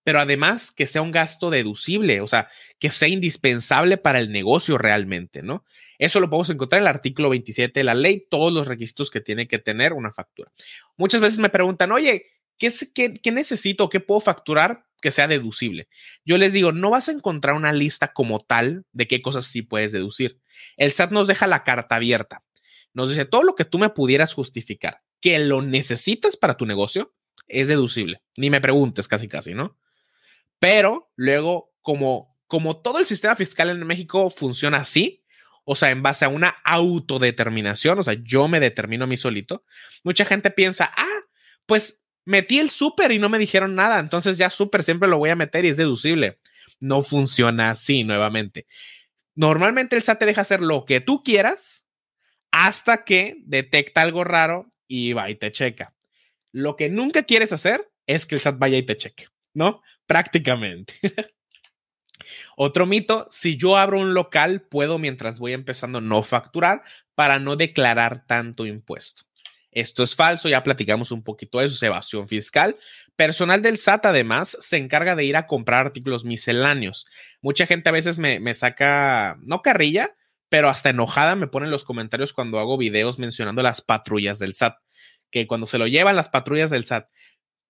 pero 0.05 0.21
además 0.21 0.71
que 0.71 0.87
sea 0.87 1.03
un 1.03 1.11
gasto 1.11 1.51
deducible, 1.51 2.21
o 2.21 2.29
sea, 2.29 2.49
que 2.79 2.91
sea 2.91 3.09
indispensable 3.09 3.97
para 3.97 4.19
el 4.19 4.33
negocio 4.33 4.79
realmente, 4.79 5.43
¿no? 5.43 5.65
Eso 5.99 6.21
lo 6.21 6.31
podemos 6.31 6.51
encontrar 6.51 6.81
en 6.81 6.85
el 6.85 6.95
artículo 6.95 7.29
27 7.31 7.79
de 7.79 7.85
la 7.85 7.95
ley, 7.95 8.27
todos 8.31 8.53
los 8.53 8.67
requisitos 8.67 9.11
que 9.11 9.21
tiene 9.21 9.47
que 9.47 9.59
tener 9.59 9.93
una 9.93 10.13
factura. 10.13 10.51
Muchas 10.97 11.21
veces 11.21 11.39
me 11.39 11.51
preguntan, 11.51 11.93
oye, 11.93 12.25
¿qué, 12.57 12.73
qué, 12.95 13.15
qué 13.15 13.33
necesito? 13.33 13.89
¿Qué 13.91 14.01
puedo 14.01 14.21
facturar 14.21 14.87
que 15.03 15.11
sea 15.11 15.27
deducible? 15.27 15.89
Yo 16.25 16.39
les 16.39 16.55
digo, 16.55 16.73
no 16.73 16.91
vas 16.91 17.09
a 17.09 17.13
encontrar 17.13 17.55
una 17.55 17.73
lista 17.73 18.13
como 18.13 18.41
tal 18.41 18.87
de 18.93 19.07
qué 19.07 19.21
cosas 19.21 19.45
sí 19.45 19.61
puedes 19.61 19.93
deducir. 19.93 20.41
El 20.77 20.91
SAT 20.91 21.11
nos 21.11 21.27
deja 21.27 21.47
la 21.47 21.65
carta 21.65 21.97
abierta. 21.97 22.43
Nos 22.95 23.11
dice 23.11 23.27
todo 23.27 23.43
lo 23.43 23.55
que 23.55 23.67
tú 23.67 23.79
me 23.79 23.91
pudieras 23.91 24.33
justificar 24.33 25.03
que 25.21 25.39
lo 25.39 25.63
necesitas 25.63 26.37
para 26.37 26.57
tu 26.57 26.67
negocio 26.67 27.15
es 27.47 27.69
deducible. 27.69 28.23
Ni 28.37 28.51
me 28.51 28.61
preguntes 28.61 29.07
casi 29.07 29.29
casi, 29.29 29.55
¿no? 29.55 29.77
Pero 30.61 31.11
luego, 31.17 31.73
como, 31.81 32.39
como 32.47 32.81
todo 32.81 33.01
el 33.01 33.07
sistema 33.07 33.35
fiscal 33.35 33.71
en 33.71 33.85
México 33.85 34.31
funciona 34.31 34.79
así, 34.79 35.25
o 35.65 35.75
sea, 35.75 35.91
en 35.91 36.03
base 36.03 36.25
a 36.25 36.29
una 36.29 36.57
autodeterminación, 36.65 37.99
o 37.99 38.05
sea, 38.05 38.15
yo 38.23 38.47
me 38.47 38.61
determino 38.61 39.05
a 39.05 39.07
mí 39.09 39.17
solito, 39.17 39.65
mucha 40.05 40.25
gente 40.25 40.51
piensa, 40.51 40.93
ah, 40.97 41.21
pues 41.67 42.03
metí 42.25 42.59
el 42.59 42.71
súper 42.71 43.13
y 43.13 43.19
no 43.19 43.29
me 43.29 43.39
dijeron 43.39 43.75
nada, 43.75 43.99
entonces 43.99 44.39
ya 44.39 44.51
súper 44.51 44.83
siempre 44.83 45.09
lo 45.09 45.19
voy 45.19 45.31
a 45.31 45.37
meter 45.37 45.65
y 45.65 45.69
es 45.69 45.77
deducible. 45.77 46.39
No 46.79 47.03
funciona 47.03 47.71
así 47.71 48.05
nuevamente. 48.05 48.67
Normalmente 49.35 49.97
el 49.97 50.03
SAT 50.03 50.21
te 50.21 50.27
deja 50.27 50.41
hacer 50.41 50.61
lo 50.61 50.85
que 50.85 51.01
tú 51.01 51.23
quieras 51.23 51.87
hasta 52.51 53.05
que 53.05 53.37
detecta 53.45 54.01
algo 54.01 54.25
raro 54.25 54.71
y 54.89 55.13
va 55.13 55.31
y 55.31 55.37
te 55.37 55.53
checa. 55.53 55.95
Lo 56.53 56.77
que 56.77 56.89
nunca 56.89 57.23
quieres 57.23 57.53
hacer 57.53 57.91
es 58.07 58.27
que 58.27 58.35
el 58.35 58.41
SAT 58.41 58.59
vaya 58.59 58.79
y 58.79 58.83
te 58.85 58.97
cheque, 58.97 59.29
¿no? 59.55 59.83
Prácticamente. 60.11 60.95
Otro 62.57 62.85
mito, 62.85 63.29
si 63.31 63.57
yo 63.57 63.77
abro 63.77 64.01
un 64.01 64.13
local, 64.13 64.63
puedo 64.63 64.99
mientras 64.99 65.39
voy 65.39 65.53
empezando 65.53 66.01
no 66.01 66.25
facturar 66.25 66.83
para 67.15 67.39
no 67.39 67.55
declarar 67.55 68.27
tanto 68.27 68.67
impuesto. 68.67 69.23
Esto 69.71 70.03
es 70.03 70.17
falso, 70.17 70.49
ya 70.49 70.65
platicamos 70.65 71.13
un 71.13 71.23
poquito 71.23 71.61
de 71.61 71.67
eso, 71.67 71.77
es 71.77 71.83
evasión 71.85 72.27
fiscal. 72.27 72.77
Personal 73.15 73.63
del 73.63 73.79
SAT 73.79 74.07
además 74.07 74.57
se 74.59 74.79
encarga 74.79 75.15
de 75.15 75.23
ir 75.27 75.37
a 75.37 75.47
comprar 75.47 75.87
artículos 75.87 76.25
misceláneos. 76.25 77.07
Mucha 77.41 77.67
gente 77.67 77.89
a 77.89 77.93
veces 77.93 78.19
me, 78.19 78.41
me 78.41 78.53
saca, 78.53 79.39
no 79.43 79.63
carrilla, 79.63 80.17
pero 80.49 80.71
hasta 80.71 80.91
enojada 80.91 81.37
me 81.37 81.47
ponen 81.47 81.71
los 81.71 81.85
comentarios 81.85 82.33
cuando 82.33 82.59
hago 82.59 82.77
videos 82.77 83.21
mencionando 83.21 83.63
las 83.63 83.81
patrullas 83.81 84.41
del 84.41 84.55
SAT, 84.55 84.75
que 85.31 85.47
cuando 85.47 85.69
se 85.69 85.79
lo 85.79 85.87
llevan 85.87 86.17
las 86.17 86.31
patrullas 86.31 86.71
del 86.71 86.85
SAT. 86.85 87.07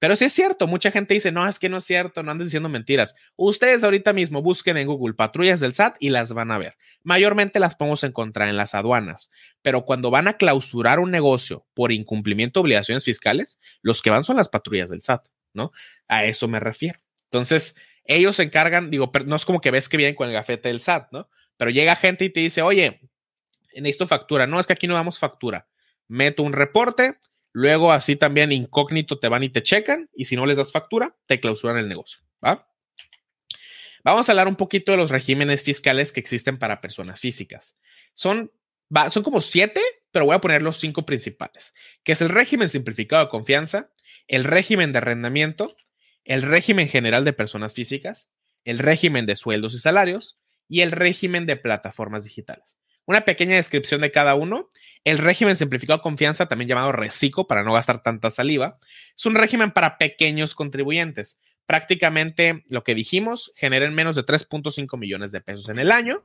Pero 0.00 0.16
sí 0.16 0.24
es 0.24 0.32
cierto, 0.32 0.66
mucha 0.66 0.90
gente 0.90 1.12
dice, 1.12 1.30
no, 1.30 1.46
es 1.46 1.58
que 1.58 1.68
no 1.68 1.76
es 1.76 1.84
cierto, 1.84 2.22
no 2.22 2.30
andes 2.30 2.46
diciendo 2.46 2.70
mentiras. 2.70 3.14
Ustedes 3.36 3.84
ahorita 3.84 4.14
mismo 4.14 4.40
busquen 4.40 4.78
en 4.78 4.86
Google 4.86 5.12
patrullas 5.14 5.60
del 5.60 5.74
SAT 5.74 5.96
y 6.00 6.08
las 6.08 6.32
van 6.32 6.50
a 6.50 6.58
ver. 6.58 6.78
Mayormente 7.02 7.60
las 7.60 7.76
podemos 7.76 8.02
encontrar 8.02 8.48
en 8.48 8.56
las 8.56 8.74
aduanas, 8.74 9.30
pero 9.60 9.84
cuando 9.84 10.10
van 10.10 10.26
a 10.26 10.38
clausurar 10.38 11.00
un 11.00 11.10
negocio 11.10 11.66
por 11.74 11.92
incumplimiento 11.92 12.58
de 12.60 12.62
obligaciones 12.62 13.04
fiscales, 13.04 13.60
los 13.82 14.00
que 14.00 14.08
van 14.08 14.24
son 14.24 14.36
las 14.36 14.48
patrullas 14.48 14.88
del 14.88 15.02
SAT, 15.02 15.28
¿no? 15.52 15.70
A 16.08 16.24
eso 16.24 16.48
me 16.48 16.60
refiero. 16.60 16.98
Entonces, 17.24 17.76
ellos 18.04 18.36
se 18.36 18.42
encargan, 18.42 18.90
digo, 18.90 19.12
no 19.26 19.36
es 19.36 19.44
como 19.44 19.60
que 19.60 19.70
ves 19.70 19.90
que 19.90 19.98
vienen 19.98 20.14
con 20.14 20.28
el 20.28 20.34
gafete 20.34 20.68
del 20.68 20.80
SAT, 20.80 21.12
¿no? 21.12 21.28
Pero 21.58 21.70
llega 21.70 21.94
gente 21.94 22.24
y 22.24 22.30
te 22.30 22.40
dice, 22.40 22.62
oye, 22.62 23.02
necesito 23.74 24.06
factura. 24.06 24.46
No, 24.46 24.58
es 24.58 24.66
que 24.66 24.72
aquí 24.72 24.86
no 24.86 24.94
damos 24.94 25.18
factura. 25.18 25.68
Meto 26.08 26.42
un 26.42 26.54
reporte, 26.54 27.18
luego 27.52 27.92
así 27.92 28.16
también 28.16 28.52
incógnito 28.52 29.18
te 29.18 29.28
van 29.28 29.42
y 29.42 29.48
te 29.48 29.62
checan, 29.62 30.08
y 30.14 30.26
si 30.26 30.36
no 30.36 30.46
les 30.46 30.56
das 30.56 30.72
factura, 30.72 31.16
te 31.26 31.40
clausuran 31.40 31.76
el 31.76 31.88
negocio. 31.88 32.22
¿va? 32.44 32.68
Vamos 34.02 34.28
a 34.28 34.32
hablar 34.32 34.48
un 34.48 34.56
poquito 34.56 34.92
de 34.92 34.98
los 34.98 35.10
regímenes 35.10 35.62
fiscales 35.62 36.12
que 36.12 36.20
existen 36.20 36.58
para 36.58 36.80
personas 36.80 37.20
físicas. 37.20 37.76
Son, 38.14 38.50
son 39.10 39.22
como 39.22 39.40
siete, 39.40 39.80
pero 40.10 40.24
voy 40.24 40.34
a 40.34 40.40
poner 40.40 40.62
los 40.62 40.78
cinco 40.78 41.04
principales, 41.04 41.74
que 42.02 42.12
es 42.12 42.22
el 42.22 42.30
régimen 42.30 42.68
simplificado 42.68 43.24
de 43.24 43.30
confianza, 43.30 43.92
el 44.26 44.44
régimen 44.44 44.92
de 44.92 44.98
arrendamiento, 44.98 45.76
el 46.24 46.42
régimen 46.42 46.88
general 46.88 47.24
de 47.24 47.32
personas 47.32 47.74
físicas, 47.74 48.30
el 48.64 48.78
régimen 48.78 49.26
de 49.26 49.36
sueldos 49.36 49.74
y 49.74 49.78
salarios, 49.78 50.38
y 50.68 50.82
el 50.82 50.92
régimen 50.92 51.46
de 51.46 51.56
plataformas 51.56 52.24
digitales. 52.24 52.79
Una 53.10 53.22
pequeña 53.22 53.56
descripción 53.56 54.02
de 54.02 54.12
cada 54.12 54.36
uno. 54.36 54.70
El 55.02 55.18
régimen 55.18 55.56
simplificado 55.56 55.96
de 55.96 56.02
confianza, 56.04 56.46
también 56.46 56.68
llamado 56.68 56.92
RECICO, 56.92 57.48
para 57.48 57.64
no 57.64 57.72
gastar 57.72 58.04
tanta 58.04 58.30
saliva, 58.30 58.78
es 59.16 59.26
un 59.26 59.34
régimen 59.34 59.72
para 59.72 59.98
pequeños 59.98 60.54
contribuyentes. 60.54 61.40
Prácticamente 61.66 62.62
lo 62.68 62.84
que 62.84 62.94
dijimos, 62.94 63.50
generen 63.56 63.96
menos 63.96 64.14
de 64.14 64.24
3.5 64.24 64.96
millones 64.96 65.32
de 65.32 65.40
pesos 65.40 65.68
en 65.70 65.80
el 65.80 65.90
año 65.90 66.22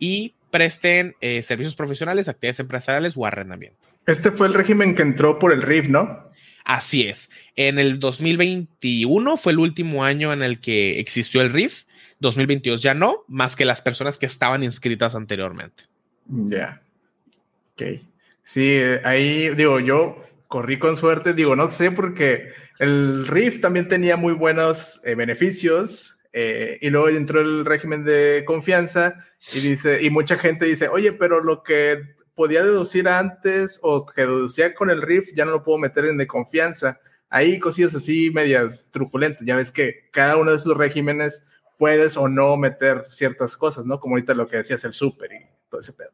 y 0.00 0.34
presten 0.50 1.14
eh, 1.20 1.40
servicios 1.42 1.76
profesionales, 1.76 2.28
actividades 2.28 2.58
empresariales 2.58 3.16
o 3.16 3.24
arrendamiento. 3.24 3.86
Este 4.04 4.32
fue 4.32 4.48
el 4.48 4.54
régimen 4.54 4.96
que 4.96 5.02
entró 5.02 5.38
por 5.38 5.52
el 5.52 5.62
RIF, 5.62 5.88
¿no? 5.88 6.32
Así 6.64 7.06
es. 7.06 7.30
En 7.54 7.78
el 7.78 8.00
2021 8.00 9.36
fue 9.36 9.52
el 9.52 9.60
último 9.60 10.02
año 10.02 10.32
en 10.32 10.42
el 10.42 10.58
que 10.58 10.98
existió 10.98 11.42
el 11.42 11.52
RIF 11.52 11.84
2022 12.18 12.82
ya 12.82 12.94
no, 12.94 13.22
más 13.28 13.54
que 13.54 13.64
las 13.64 13.80
personas 13.80 14.18
que 14.18 14.26
estaban 14.26 14.64
inscritas 14.64 15.14
anteriormente. 15.14 15.84
Ya. 16.28 16.82
Ok. 17.72 17.82
Sí, 18.42 18.80
ahí 19.04 19.50
digo, 19.54 19.80
yo 19.80 20.22
corrí 20.46 20.78
con 20.78 20.96
suerte, 20.96 21.34
digo, 21.34 21.54
no 21.54 21.68
sé, 21.68 21.90
porque 21.90 22.52
el 22.78 23.26
RIF 23.26 23.60
también 23.60 23.88
tenía 23.88 24.16
muy 24.16 24.32
buenos 24.32 25.00
eh, 25.04 25.14
beneficios. 25.14 26.18
Eh, 26.32 26.78
y 26.82 26.90
luego 26.90 27.08
entró 27.08 27.40
el 27.40 27.64
régimen 27.64 28.04
de 28.04 28.44
confianza 28.46 29.24
y 29.52 29.60
dice, 29.60 30.02
y 30.02 30.10
mucha 30.10 30.36
gente 30.36 30.66
dice, 30.66 30.88
oye, 30.88 31.12
pero 31.12 31.42
lo 31.42 31.62
que 31.62 32.16
podía 32.34 32.62
deducir 32.62 33.08
antes 33.08 33.80
o 33.82 34.06
que 34.06 34.22
deducía 34.22 34.74
con 34.74 34.90
el 34.90 35.02
RIF 35.02 35.34
ya 35.34 35.44
no 35.44 35.50
lo 35.52 35.64
puedo 35.64 35.78
meter 35.78 36.04
en 36.04 36.18
de 36.18 36.26
confianza. 36.26 37.00
Ahí 37.30 37.58
cosillas 37.58 37.94
así 37.94 38.30
medias 38.30 38.90
truculentas. 38.92 39.44
Ya 39.44 39.56
ves 39.56 39.70
que 39.70 40.08
cada 40.12 40.36
uno 40.36 40.50
de 40.52 40.56
esos 40.56 40.76
regímenes 40.76 41.46
puedes 41.78 42.16
o 42.16 42.28
no 42.28 42.56
meter 42.56 43.06
ciertas 43.08 43.56
cosas, 43.56 43.86
¿no? 43.86 44.00
Como 44.00 44.14
ahorita 44.14 44.34
lo 44.34 44.48
que 44.48 44.58
decías, 44.58 44.84
el 44.84 44.92
súper 44.92 45.32
y 45.32 45.57
todo 45.68 45.80
ese 45.80 45.92
pedo. 45.92 46.10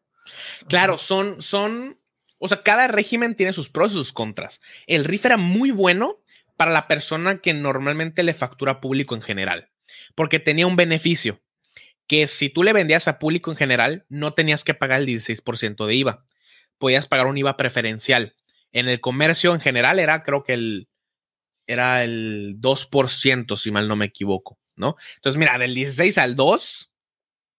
Claro, 0.68 0.98
son, 0.98 1.42
son, 1.42 1.98
o 2.38 2.48
sea, 2.48 2.62
cada 2.62 2.88
régimen 2.88 3.34
tiene 3.34 3.52
sus 3.52 3.68
pros 3.68 3.92
y 3.92 3.96
sus 3.96 4.12
contras. 4.12 4.60
El 4.86 5.04
RIF 5.04 5.26
era 5.26 5.36
muy 5.36 5.70
bueno 5.70 6.22
para 6.56 6.70
la 6.70 6.86
persona 6.86 7.40
que 7.40 7.52
normalmente 7.52 8.22
le 8.22 8.34
factura 8.34 8.80
público 8.80 9.14
en 9.14 9.22
general, 9.22 9.70
porque 10.14 10.38
tenía 10.38 10.66
un 10.66 10.76
beneficio, 10.76 11.40
que 12.06 12.26
si 12.26 12.48
tú 12.48 12.62
le 12.62 12.72
vendías 12.72 13.08
a 13.08 13.18
público 13.18 13.50
en 13.50 13.56
general, 13.56 14.06
no 14.08 14.34
tenías 14.34 14.64
que 14.64 14.74
pagar 14.74 15.00
el 15.00 15.08
16% 15.08 15.86
de 15.86 15.94
IVA, 15.94 16.26
podías 16.78 17.06
pagar 17.06 17.26
un 17.26 17.38
IVA 17.38 17.56
preferencial. 17.56 18.34
En 18.72 18.88
el 18.88 19.00
comercio 19.00 19.54
en 19.54 19.60
general 19.60 19.98
era, 19.98 20.22
creo 20.22 20.42
que 20.42 20.54
el, 20.54 20.88
era 21.66 22.04
el 22.04 22.56
2%, 22.60 23.56
si 23.56 23.70
mal 23.70 23.88
no 23.88 23.96
me 23.96 24.06
equivoco. 24.06 24.58
¿no? 24.76 24.96
Entonces, 25.16 25.38
mira, 25.38 25.58
del 25.58 25.74
16 25.74 26.18
al 26.18 26.36
2, 26.36 26.92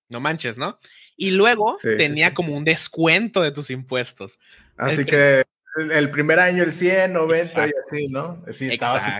no 0.10 0.19
manches, 0.19 0.58
¿no? 0.58 0.79
Y 1.17 1.32
luego 1.32 1.78
tenía 1.82 2.34
como 2.34 2.56
un 2.56 2.65
descuento 2.65 3.41
de 3.41 3.51
tus 3.51 3.69
impuestos. 3.69 4.39
Así 4.78 5.06
que 5.06 5.45
el 5.91 6.10
primer 6.10 6.39
año 6.39 6.63
el 6.63 6.73
100, 6.73 7.13
90 7.13 7.67
y 7.67 7.71
así, 7.80 8.08
¿no? 8.08 8.43
Sí, 8.54 8.69
estaba 8.69 8.97
así 8.97 9.12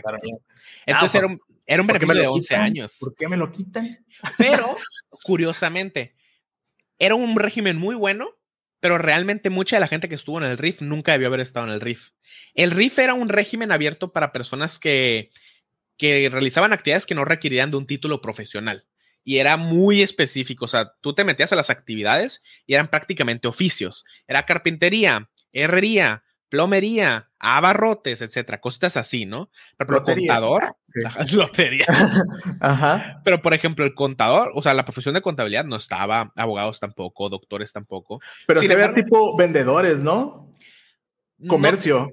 Entonces 0.86 1.16
era 1.16 1.28
un, 1.28 1.42
era 1.66 1.82
un 1.82 1.88
beneficio 1.88 2.16
de 2.16 2.28
11 2.28 2.56
años. 2.56 2.98
¿Por 3.00 3.16
qué 3.16 3.28
me 3.28 3.38
lo 3.38 3.52
quitan? 3.52 4.06
Pero, 4.38 4.76
curiosamente, 5.24 6.16
era 7.00 7.16
un 7.16 7.38
régimen 7.38 7.78
muy 7.78 7.96
bueno, 7.96 8.30
pero 8.80 8.98
realmente 8.98 9.50
mucha 9.50 9.78
de 9.78 9.80
la 9.82 9.88
gente 9.88 10.10
que 10.10 10.16
estuvo 10.16 10.38
en 10.38 10.46
el 10.46 10.58
RIF 10.58 10.82
nunca 10.82 11.14
debió 11.14 11.28
haber 11.28 11.40
estado 11.40 11.66
en 11.68 11.74
el 11.74 11.82
RIF. 11.82 12.12
El 12.54 12.72
RIF 12.72 13.00
era 13.00 13.14
un 13.14 13.30
régimen 13.30 13.72
abierto 13.72 14.12
para 14.12 14.32
personas 14.32 14.80
que 14.80 15.32
que 15.98 16.30
realizaban 16.32 16.74
actividades 16.74 17.06
que 17.06 17.16
no 17.16 17.26
requerían 17.26 17.72
de 17.72 17.78
un 17.78 17.88
título 17.88 18.22
profesional. 18.22 18.86
Y 19.26 19.40
era 19.40 19.58
muy 19.58 20.02
específico, 20.02 20.66
o 20.66 20.68
sea, 20.68 20.94
tú 21.02 21.14
te 21.14 21.26
metías 21.26 21.52
a 21.52 21.58
las 21.58 21.70
actividades 21.70 22.42
y 22.66 22.76
eran 22.76 22.88
prácticamente 22.88 23.48
oficios. 23.48 24.06
Era 24.28 24.46
carpintería, 24.46 25.30
herrería, 25.52 26.24
plomería, 26.48 27.32
abarrotes, 27.40 28.22
etcétera, 28.22 28.62
cosas 28.62 28.96
así, 28.96 29.26
¿no? 29.26 29.50
Pero 29.78 29.98
el 29.98 30.04
contador, 30.04 30.76
lotería. 31.34 31.88
Ajá. 32.62 33.22
Pero 33.26 33.42
por 33.42 33.54
ejemplo, 33.54 33.84
el 33.84 33.96
contador, 33.96 34.52
o 34.56 34.62
sea, 34.62 34.74
la 34.74 34.86
profesión 34.86 35.16
de 35.16 35.22
contabilidad 35.22 35.66
no 35.66 35.76
estaba, 35.76 36.32
abogados 36.38 36.80
tampoco, 36.80 37.28
doctores 37.28 37.74
tampoco. 37.74 38.22
Pero 38.48 38.62
se 38.62 38.76
ve 38.76 38.88
tipo 38.90 39.36
vendedores, 39.36 40.02
¿no? 40.02 40.52
Comercio. 41.50 42.12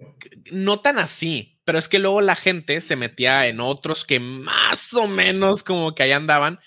no, 0.51 0.81
tan 0.81 0.99
así 0.99 1.53
pero 1.65 1.79
es 1.79 1.89
que 1.89 1.99
luego 1.99 2.21
la 2.21 2.37
gente 2.37 2.81
se 2.81 2.97
metía 2.97 3.47
en 3.47 3.61
otros 3.61 4.05
que 4.05 4.21
más 4.21 4.93
o 4.95 5.07
menos 5.07 5.63
como 5.63 5.95
que 5.95 6.03
ahí 6.03 6.13
andaban 6.13 6.59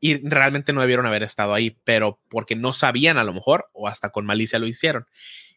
y 0.00 0.26
realmente 0.26 0.72
no 0.72 0.80
debieron 0.80 1.06
haber 1.06 1.22
estado 1.22 1.54
ahí, 1.54 1.78
pero 1.84 2.20
porque 2.28 2.56
no 2.56 2.72
sabían 2.72 3.18
a 3.18 3.24
lo 3.24 3.32
mejor 3.32 3.68
o 3.72 3.88
hasta 3.88 4.10
con 4.10 4.26
malicia 4.26 4.58
lo 4.58 4.66
hicieron. 4.66 5.06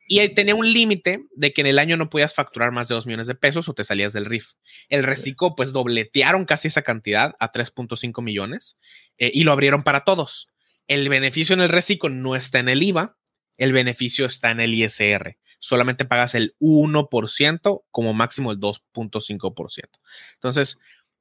Y 0.07 0.27
tenía 0.29 0.53
un 0.53 0.71
límite 0.71 1.23
de 1.33 1.53
que 1.53 1.61
en 1.61 1.67
el 1.67 1.79
año 1.79 1.95
no 1.95 2.09
podías 2.09 2.35
facturar 2.35 2.71
más 2.71 2.89
de 2.89 2.95
2 2.95 3.05
millones 3.05 3.27
de 3.27 3.35
pesos 3.35 3.69
o 3.69 3.73
te 3.73 3.85
salías 3.85 4.11
del 4.11 4.25
RIF. 4.25 4.51
El 4.89 5.03
reciclo, 5.03 5.55
pues 5.55 5.71
dobletearon 5.71 6.43
casi 6.43 6.67
esa 6.67 6.81
cantidad 6.81 7.35
a 7.39 7.53
3.5 7.53 8.21
millones 8.21 8.77
eh, 9.17 9.31
y 9.33 9.45
lo 9.45 9.53
abrieron 9.53 9.81
para 9.81 10.03
todos. 10.03 10.49
El 10.87 11.07
beneficio 11.07 11.53
en 11.53 11.61
el 11.61 11.69
reciclo 11.69 12.09
no 12.09 12.35
está 12.35 12.59
en 12.59 12.67
el 12.67 12.83
IVA, 12.83 13.17
el 13.57 13.71
beneficio 13.71 14.25
está 14.25 14.51
en 14.51 14.59
el 14.59 14.73
ISR 14.73 15.37
solamente 15.63 16.03
pagas 16.03 16.35
el 16.35 16.57
1%, 16.59 17.83
como 17.89 18.13
máximo 18.13 18.51
el 18.51 18.59
2.5%. 18.59 19.89
Entonces, 20.33 20.77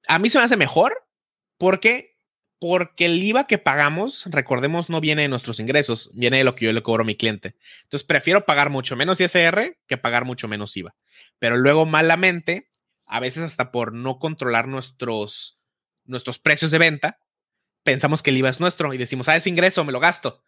a 0.09 0.19
mí 0.19 0.31
se 0.31 0.39
me 0.39 0.45
hace 0.45 0.57
mejor 0.57 1.07
porque 1.59 2.12
Porque 2.63 3.07
el 3.07 3.21
IVA 3.21 3.49
que 3.49 3.59
pagamos, 3.59 4.25
recordemos, 4.27 4.89
no 4.89 5.01
viene 5.01 5.23
de 5.23 5.29
nuestros 5.29 5.59
ingresos, 5.59 6.13
viene 6.15 6.39
de 6.39 6.45
lo 6.45 6.55
que 6.55 6.67
yo 6.67 6.73
le 6.73 6.85
cobro 6.85 7.03
a 7.03 7.05
mi 7.05 7.17
cliente. 7.17 7.57
Entonces, 7.83 8.07
prefiero 8.07 8.45
pagar 8.45 8.71
mucho 8.71 8.95
menos 8.95 9.21
ISR 9.21 9.79
que 9.89 9.97
pagar 9.97 10.25
mucho 10.25 10.47
menos 10.47 10.77
IVA. 10.77 10.95
Pero 11.41 11.57
luego, 11.57 11.87
malamente, 11.87 12.71
a 13.05 13.19
veces 13.19 13.43
hasta 13.43 13.73
por 13.73 13.93
no 13.93 14.21
controlar 14.21 14.69
nuestros, 14.69 15.61
nuestros 16.05 16.39
precios 16.39 16.71
de 16.71 16.79
venta, 16.79 17.19
pensamos 17.83 18.23
que 18.23 18.31
el 18.31 18.37
IVA 18.37 18.51
es 18.51 18.61
nuestro 18.61 18.95
y 18.95 18.97
decimos, 18.97 19.29
ah, 19.29 19.35
es 19.35 19.49
ingreso, 19.49 19.85
me 19.85 19.91
lo 19.91 19.99
gasto. 19.99 20.45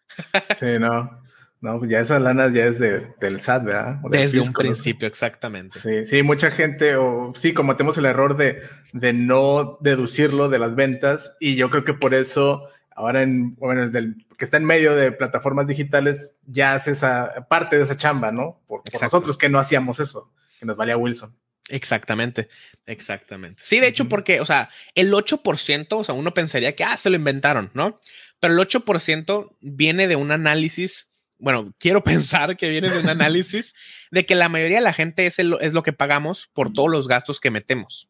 Sí, 0.57 0.79
no. 0.79 1.20
No, 1.64 1.79
pues 1.79 1.90
ya 1.90 2.00
esa 2.00 2.18
lana 2.18 2.53
ya 2.53 2.66
es 2.66 2.79
de, 2.79 3.07
del 3.20 3.40
SAT, 3.40 3.64
¿verdad? 3.64 3.96
Desde 4.11 4.38
un 4.38 4.53
principio, 4.53 5.09
exactamente. 5.09 5.79
Sí, 5.79 6.05
sí, 6.05 6.22
mucha 6.22 6.50
gente, 6.50 6.96
o 6.96 7.33
sí, 7.35 7.55
cometemos 7.55 7.96
el 7.96 8.05
error 8.05 8.37
de, 8.37 8.61
de 8.92 9.14
no 9.14 9.79
deducirlo 9.81 10.50
de 10.50 10.59
las 10.59 10.74
ventas 10.74 11.38
y 11.40 11.55
yo 11.55 11.70
creo 11.70 11.83
que 11.83 11.94
por 11.94 12.12
eso 12.12 12.68
ahora 12.94 13.22
en, 13.22 13.55
bueno, 13.55 13.85
el 13.85 13.92
del, 13.92 14.27
que 14.37 14.44
está 14.44 14.59
en 14.59 14.66
medio 14.66 14.94
de 14.94 15.11
plataformas 15.11 15.66
digitales 15.66 16.37
ya 16.44 16.74
hace 16.74 16.90
esa 16.90 17.46
parte 17.48 17.79
de 17.79 17.85
esa 17.85 17.96
chamba, 17.96 18.31
¿no? 18.31 18.61
Por, 18.66 18.83
por 18.83 19.00
nosotros 19.00 19.38
que 19.38 19.48
no 19.48 19.59
hacíamos 19.59 20.00
eso, 20.00 20.31
que 20.61 20.66
nos 20.66 20.77
valía 20.77 20.98
Wilson. 20.98 21.35
Exactamente, 21.70 22.50
exactamente. 22.85 23.62
Sí, 23.64 23.81
de 23.81 23.87
hecho, 23.87 24.07
porque, 24.07 24.42
o 24.42 24.44
sea, 24.44 24.68
el 24.94 25.14
8%, 25.14 25.87
o 25.92 26.05
sea, 26.05 26.14
uno 26.14 26.35
pensaría 26.35 26.77
que, 26.77 26.85
ah, 26.85 26.98
se 26.98 27.09
lo 27.09 27.16
inventaron, 27.16 27.70
¿no? 27.72 27.98
Pero 28.38 28.53
el 28.53 28.61
8% 28.61 29.57
viene 29.62 30.09
de 30.09 30.16
un 30.16 30.31
análisis 30.31 31.13
bueno, 31.38 31.73
quiero 31.79 32.03
pensar 32.05 32.57
que 32.57 32.68
viene 32.68 32.90
de 32.90 32.99
un 32.99 33.09
análisis 33.09 33.75
de 34.11 34.27
que 34.27 34.35
la 34.35 34.49
mayoría 34.49 34.79
de 34.79 34.85
la 34.85 34.92
gente 34.92 35.27
es, 35.27 35.38
es 35.38 35.73
lo 35.73 35.83
que 35.83 35.92
pagamos 35.92 36.49
por 36.53 36.73
todos 36.73 36.90
los 36.90 37.09
gastos 37.09 37.40
que 37.40 37.51
metemos. 37.51 38.09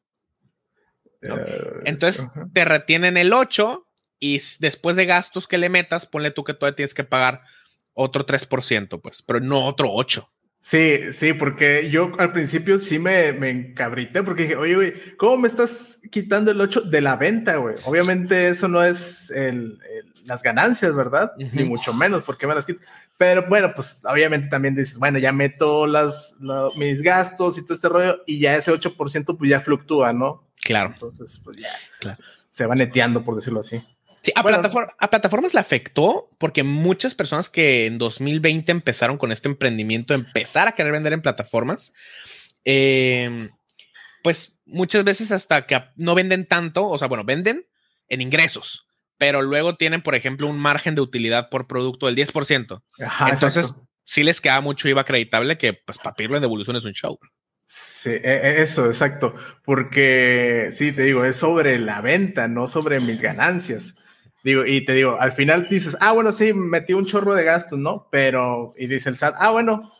Eh, 1.22 1.82
Entonces 1.84 2.28
te 2.52 2.64
retienen 2.64 3.16
el 3.16 3.32
8 3.32 3.86
y 4.20 4.40
después 4.60 4.96
de 4.96 5.06
gastos 5.06 5.46
que 5.46 5.58
le 5.58 5.68
metas, 5.68 6.06
ponle 6.06 6.30
tú 6.30 6.44
que 6.44 6.54
todavía 6.54 6.76
tienes 6.76 6.94
que 6.94 7.04
pagar 7.04 7.42
otro 7.92 8.26
3%, 8.26 9.00
pues, 9.00 9.22
pero 9.22 9.40
no 9.40 9.66
otro 9.66 9.90
8. 9.92 10.26
Sí, 10.60 11.12
sí, 11.12 11.34
porque 11.34 11.90
yo 11.90 12.12
al 12.18 12.32
principio 12.32 12.78
sí 12.78 12.98
me, 12.98 13.34
me 13.34 13.50
encabrité 13.50 14.22
porque 14.22 14.44
dije, 14.44 14.56
oye, 14.56 14.74
güey, 14.74 14.94
¿cómo 15.18 15.36
me 15.36 15.48
estás 15.48 16.00
quitando 16.10 16.50
el 16.50 16.60
8 16.60 16.82
de 16.82 17.02
la 17.02 17.16
venta, 17.16 17.56
güey? 17.56 17.76
Obviamente 17.84 18.48
eso 18.48 18.66
no 18.66 18.82
es 18.82 19.30
el, 19.30 19.78
las 20.24 20.42
ganancias, 20.42 20.94
¿verdad? 20.94 21.32
Ni 21.36 21.64
mucho 21.64 21.92
menos, 21.92 22.24
porque 22.24 22.46
me 22.46 22.54
las 22.54 22.66
quito. 22.66 22.80
Pero 23.16 23.46
bueno, 23.48 23.72
pues 23.74 24.00
obviamente 24.04 24.48
también 24.48 24.74
dices, 24.74 24.98
bueno, 24.98 25.18
ya 25.18 25.32
meto 25.32 25.86
las, 25.86 26.36
mis 26.76 27.02
gastos 27.02 27.58
y 27.58 27.62
todo 27.62 27.74
este 27.74 27.88
rollo 27.88 28.22
y 28.26 28.40
ya 28.40 28.56
ese 28.56 28.72
8% 28.72 29.36
pues 29.38 29.50
ya 29.50 29.60
fluctúa, 29.60 30.12
¿no? 30.12 30.48
Claro. 30.64 30.90
Entonces, 30.92 31.40
pues 31.44 31.58
ya 31.58 31.68
pues, 32.00 32.46
se 32.48 32.66
va 32.66 32.74
neteando, 32.74 33.24
por 33.24 33.36
decirlo 33.36 33.60
así. 33.60 33.82
Sí, 34.22 34.32
a, 34.34 34.40
a, 34.40 35.10
plataformas 35.10 35.52
le 35.52 35.60
afectó 35.60 36.30
porque 36.38 36.62
muchas 36.62 37.14
personas 37.14 37.50
que 37.50 37.84
en 37.84 37.98
2020 37.98 38.72
empezaron 38.72 39.18
con 39.18 39.30
este 39.30 39.48
emprendimiento, 39.48 40.14
empezar 40.14 40.66
a 40.66 40.72
querer 40.72 40.92
vender 40.92 41.12
en 41.12 41.20
plataformas, 41.20 41.92
em, 42.64 43.50
pues 44.22 44.58
muchas 44.64 45.04
veces 45.04 45.30
hasta 45.30 45.66
que 45.66 45.78
no 45.96 46.14
venden 46.14 46.46
tanto, 46.46 46.88
o 46.88 46.96
sea, 46.96 47.06
bueno, 47.06 47.24
venden 47.24 47.66
en 48.08 48.22
ingresos, 48.22 48.86
pero 49.18 49.42
luego 49.42 49.76
tienen, 49.76 50.02
por 50.02 50.14
ejemplo, 50.14 50.46
un 50.46 50.58
margen 50.58 50.94
de 50.94 51.00
utilidad 51.00 51.48
por 51.50 51.66
producto 51.66 52.06
del 52.06 52.16
10%. 52.16 52.82
Entonces, 53.30 53.74
sí 54.04 54.22
les 54.22 54.40
queda 54.40 54.60
mucho 54.60 54.88
IVA 54.88 55.02
acreditable 55.02 55.58
que, 55.58 55.72
pues, 55.72 55.98
papirlo 55.98 56.36
en 56.36 56.42
devolución 56.42 56.76
es 56.76 56.84
un 56.84 56.92
show. 56.92 57.18
Sí, 57.66 58.10
e, 58.10 58.20
e, 58.22 58.62
eso, 58.62 58.86
exacto. 58.86 59.34
Porque, 59.64 60.70
sí, 60.72 60.92
te 60.92 61.02
digo, 61.02 61.24
es 61.24 61.36
sobre 61.36 61.78
la 61.78 62.00
venta, 62.00 62.48
no 62.48 62.68
sobre 62.68 63.00
mis 63.00 63.20
ganancias. 63.20 63.96
Digo, 64.44 64.66
y 64.66 64.84
te 64.84 64.92
digo, 64.92 65.18
al 65.18 65.32
final 65.32 65.68
dices, 65.70 65.96
ah, 66.00 66.12
bueno, 66.12 66.30
sí, 66.30 66.52
metí 66.52 66.92
un 66.92 67.06
chorro 67.06 67.34
de 67.34 67.44
gastos, 67.44 67.78
¿no? 67.78 68.08
Pero, 68.12 68.74
y 68.76 68.86
dice 68.86 69.08
el 69.08 69.16
SAT, 69.16 69.36
ah, 69.38 69.50
bueno, 69.50 69.90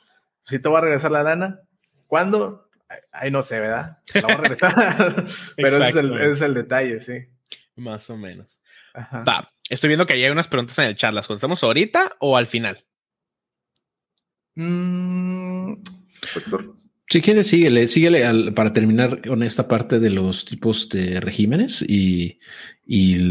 si 0.45 0.59
te 0.59 0.69
va 0.69 0.79
a 0.79 0.83
regresar 0.83 1.11
la 1.11 1.23
lana. 1.23 1.61
¿Cuándo? 2.07 2.69
Ahí 3.11 3.31
no 3.31 3.43
sé, 3.43 3.59
¿verdad? 3.59 3.99
La 4.13 4.21
voy 4.23 4.33
a 4.33 4.37
regresar. 4.37 5.27
Pero 5.57 5.85
ese 5.85 6.01
es, 6.31 6.41
el, 6.43 6.55
detalle, 6.55 7.01
sí. 7.01 7.27
Más 7.77 8.09
o 8.11 8.17
menos. 8.17 8.61
Va, 8.95 9.53
estoy 9.69 9.89
viendo 9.89 10.07
que 10.07 10.15
hay 10.15 10.31
unas 10.31 10.49
preguntas 10.49 10.79
en 10.79 10.87
el 10.87 10.97
chat. 10.97 11.13
¿Las 11.13 11.27
contestamos 11.27 11.63
ahorita 11.63 12.17
o 12.21 12.37
al 12.37 12.47
final? 12.47 12.85
Mm. 14.55 15.75
Si 17.09 17.21
quieres, 17.21 17.49
síguele, 17.49 17.87
síguele 17.87 18.53
para 18.53 18.73
terminar 18.73 19.21
con 19.27 19.43
esta 19.43 19.69
parte 19.69 20.01
de 20.01 20.11
los 20.11 20.45
tipos 20.45 20.89
de 20.89 21.21
regímenes 21.21 21.85
y, 21.87 22.39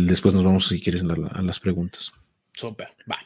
después 0.06 0.36
nos 0.36 0.44
vamos, 0.44 0.68
si 0.68 0.80
quieres, 0.80 1.04
a, 1.04 1.42
las 1.42 1.60
preguntas. 1.60 2.14
Súper, 2.54 2.90
va. 3.10 3.20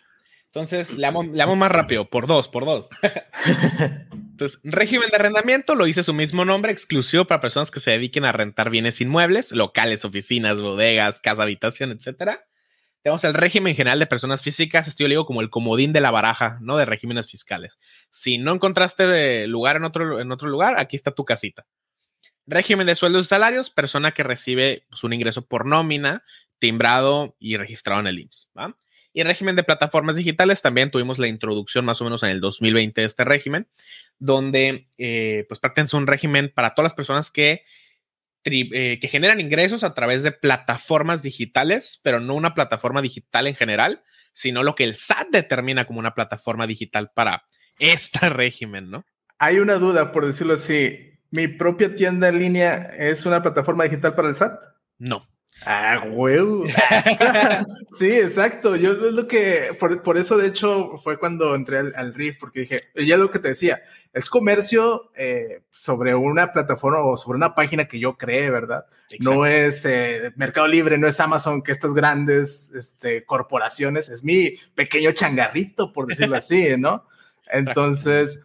Entonces, 0.48 0.94
le 0.94 1.06
amo, 1.06 1.56
más 1.56 1.72
rápido, 1.72 2.10
por 2.10 2.26
dos, 2.26 2.48
por 2.48 2.66
dos. 2.66 2.88
Entonces, 4.32 4.60
régimen 4.64 5.10
de 5.10 5.18
arrendamiento, 5.18 5.76
lo 5.76 5.86
dice 5.86 6.04
su 6.04 6.14
mismo 6.14 6.46
nombre, 6.46 6.72
exclusivo 6.72 7.26
para 7.26 7.42
personas 7.42 7.70
que 7.70 7.80
se 7.80 7.92
dediquen 7.92 8.26
a 8.26 8.32
rentar 8.32 8.70
bienes 8.70 9.02
inmuebles, 9.02 9.52
locales, 9.52 10.06
oficinas, 10.06 10.62
bodegas, 10.62 11.20
casa, 11.20 11.44
habitación, 11.44 11.92
etcétera. 11.92 12.48
Tenemos 13.04 13.24
el 13.24 13.34
régimen 13.34 13.76
general 13.76 14.00
de 14.00 14.06
personas 14.08 14.42
físicas, 14.42 14.88
esto 14.88 15.04
yo 15.04 15.08
le 15.08 15.14
digo 15.14 15.26
como 15.26 15.42
el 15.42 15.50
comodín 15.50 15.94
de 15.94 16.02
la 16.02 16.12
baraja, 16.12 16.58
¿no? 16.62 16.78
De 16.78 16.86
regímenes 16.86 17.30
fiscales. 17.30 17.78
Si 18.10 18.38
no 18.38 18.54
encontraste 18.54 19.06
de 19.08 19.48
lugar 19.48 19.76
en 19.78 19.84
otro, 19.84 20.20
en 20.20 20.32
otro 20.32 20.50
lugar, 20.50 20.76
aquí 20.78 20.96
está 20.96 21.12
tu 21.12 21.24
casita. 21.24 21.66
Régimen 22.46 22.88
de 22.88 22.96
sueldos 22.96 23.26
y 23.26 23.30
salarios, 23.30 23.70
persona 23.70 24.12
que 24.14 24.24
recibe 24.24 24.86
pues, 24.90 25.04
un 25.04 25.14
ingreso 25.14 25.46
por 25.46 25.66
nómina, 25.66 26.24
timbrado 26.60 27.36
y 27.40 27.58
registrado 27.58 28.00
en 28.02 28.08
el 28.08 28.20
IMSS. 28.20 28.50
¿va? 28.58 28.78
Y 29.18 29.24
régimen 29.24 29.56
de 29.56 29.64
plataformas 29.64 30.16
digitales, 30.16 30.62
también 30.62 30.92
tuvimos 30.92 31.18
la 31.18 31.28
introducción 31.28 31.84
más 31.86 32.00
o 32.02 32.04
menos 32.04 32.22
en 32.22 32.30
el 32.30 32.40
2020 32.40 33.02
de 33.02 33.08
este 33.08 33.26
régimen, 33.26 33.68
donde 34.20 34.90
eh, 35.00 35.44
pues 35.48 35.60
pertenece 35.60 35.98
un 35.98 36.06
régimen 36.06 36.52
para 36.54 36.76
todas 36.76 36.92
las 36.92 36.94
personas 36.94 37.32
que 37.32 37.64
eh, 38.46 39.00
que 39.02 39.08
generan 39.08 39.40
ingresos 39.42 39.84
a 39.84 39.96
través 39.96 40.22
de 40.22 40.34
plataformas 40.34 41.24
digitales, 41.24 42.00
pero 42.04 42.20
no 42.20 42.36
una 42.36 42.54
plataforma 42.54 43.02
digital 43.02 43.48
en 43.48 43.56
general, 43.56 44.04
sino 44.34 44.62
lo 44.62 44.76
que 44.76 44.84
el 44.84 44.94
SAT 44.94 45.30
determina 45.32 45.88
como 45.88 45.98
una 45.98 46.14
plataforma 46.14 46.68
digital 46.68 47.10
para 47.12 47.48
este 47.80 48.20
régimen, 48.30 48.92
¿no? 48.92 49.04
Hay 49.40 49.58
una 49.58 49.80
duda, 49.80 50.12
por 50.12 50.28
decirlo 50.28 50.54
así. 50.54 51.20
¿Mi 51.32 51.48
propia 51.48 51.96
tienda 51.96 52.28
en 52.28 52.38
línea 52.38 52.92
es 52.96 53.26
una 53.26 53.42
plataforma 53.42 53.86
digital 53.86 54.14
para 54.14 54.28
el 54.28 54.36
SAT? 54.36 54.60
No. 55.00 55.28
Ah, 55.65 56.02
huevo. 56.06 56.65
sí, 58.00 58.10
exacto. 58.10 58.76
Yo 58.76 58.91
es 58.91 59.13
lo 59.13 59.28
que, 59.28 59.76
por, 59.80 60.17
eso 60.17 60.38
de 60.38 60.48
hecho 60.48 60.98
fue 61.04 61.20
cuando 61.20 61.56
entré 61.56 61.80
al, 61.80 62.13
RIF, 62.13 62.38
porque 62.39 62.62
dije, 62.62 62.84
ya 62.96 63.17
lo 63.17 63.32
que 63.32 63.39
te 63.39 63.50
decía, 63.50 63.82
es 64.13 64.30
comercio 64.30 65.12
eh, 65.15 65.63
sobre 65.72 66.15
una 66.15 66.54
plataforma 66.54 67.00
o 67.04 67.17
sobre 67.17 67.38
una 67.38 67.56
página 67.56 67.86
que 67.86 68.00
yo 68.00 68.17
creé, 68.17 68.50
¿verdad? 68.50 68.86
No 69.20 69.46
es 69.46 69.84
eh, 69.86 70.32
Mercado 70.36 70.67
Libre, 70.67 70.98
no 70.98 71.08
es 71.08 71.20
Amazon, 71.20 71.62
que 71.62 71.72
estas 71.72 71.93
grandes 71.93 72.72
este, 72.74 73.26
corporaciones, 73.26 74.10
es 74.10 74.24
mi 74.24 74.58
pequeño 74.76 75.12
changarrito, 75.12 75.91
por 75.91 76.08
decirlo 76.08 76.36
así, 76.38 76.78
¿no? 76.78 77.06
Entonces 77.50 78.41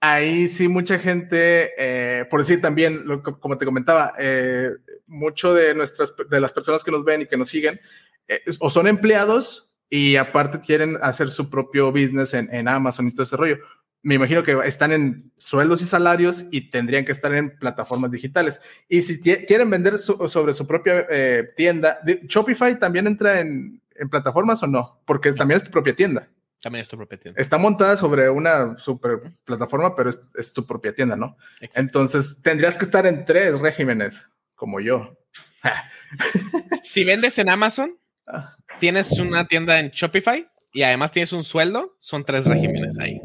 ahí 0.00 0.48
sí 0.48 0.66
mucha 0.66 0.98
gente, 0.98 1.72
eh, 1.78 2.24
por 2.24 2.40
decir 2.40 2.60
también, 2.60 3.04
como 3.40 3.58
te 3.58 3.66
comentaba, 3.66 4.14
eh, 4.18 4.70
mucho 5.06 5.54
de 5.54 5.74
nuestras, 5.74 6.14
de 6.28 6.40
las 6.40 6.52
personas 6.52 6.82
que 6.82 6.90
nos 6.90 7.04
ven 7.04 7.22
y 7.22 7.26
que 7.26 7.36
nos 7.36 7.50
siguen, 7.50 7.80
eh, 8.26 8.40
o 8.58 8.70
son 8.70 8.86
empleados 8.86 9.70
y 9.90 10.16
aparte 10.16 10.60
quieren 10.60 10.96
hacer 11.02 11.30
su 11.30 11.50
propio 11.50 11.92
business 11.92 12.34
en, 12.34 12.68
Amazon 12.68 13.08
y 13.08 13.12
todo 13.12 13.24
ese 13.24 13.36
rollo. 13.36 13.58
Me 14.02 14.14
imagino 14.14 14.42
que 14.42 14.58
están 14.64 14.92
en 14.92 15.30
sueldos 15.36 15.82
y 15.82 15.84
salarios 15.84 16.46
y 16.50 16.70
tendrían 16.70 17.04
que 17.04 17.12
estar 17.12 17.34
en 17.34 17.58
plataformas 17.58 18.10
digitales. 18.10 18.58
Y 18.88 19.02
si 19.02 19.20
quieren 19.20 19.68
vender 19.68 19.98
sobre 19.98 20.54
su 20.54 20.66
propia 20.66 21.06
tienda, 21.54 21.98
¿Shopify 22.22 22.78
también 22.78 23.08
entra 23.08 23.40
en, 23.40 23.82
en 23.94 24.08
plataformas 24.08 24.62
o 24.62 24.66
no? 24.66 25.02
Porque 25.04 25.32
también 25.34 25.58
es 25.58 25.64
tu 25.64 25.70
propia 25.70 25.94
tienda. 25.94 26.28
También 26.62 26.82
es 26.82 26.88
tu 26.88 26.96
propia 26.96 27.18
tienda. 27.18 27.40
Está 27.40 27.56
montada 27.58 27.96
sobre 27.96 28.28
una 28.28 28.76
super 28.76 29.32
plataforma, 29.44 29.96
pero 29.96 30.10
es, 30.34 30.52
tu 30.52 30.66
propia 30.66 30.92
tienda, 30.92 31.16
¿no? 31.16 31.36
Entonces 31.74 32.40
tendrías 32.42 32.76
que 32.76 32.84
estar 32.84 33.06
en 33.06 33.24
tres 33.24 33.58
regímenes, 33.60 34.28
como 34.54 34.80
yo. 34.80 35.16
si 36.82 37.04
vendes 37.04 37.38
en 37.38 37.48
Amazon, 37.48 37.98
ah. 38.26 38.56
tienes 38.78 39.10
una 39.18 39.46
tienda 39.46 39.78
en 39.78 39.90
Shopify 39.90 40.46
y 40.72 40.82
además 40.82 41.12
tienes 41.12 41.32
un 41.32 41.44
sueldo, 41.44 41.96
son 41.98 42.24
tres 42.24 42.46
regímenes 42.46 42.98
ahí. 42.98 43.20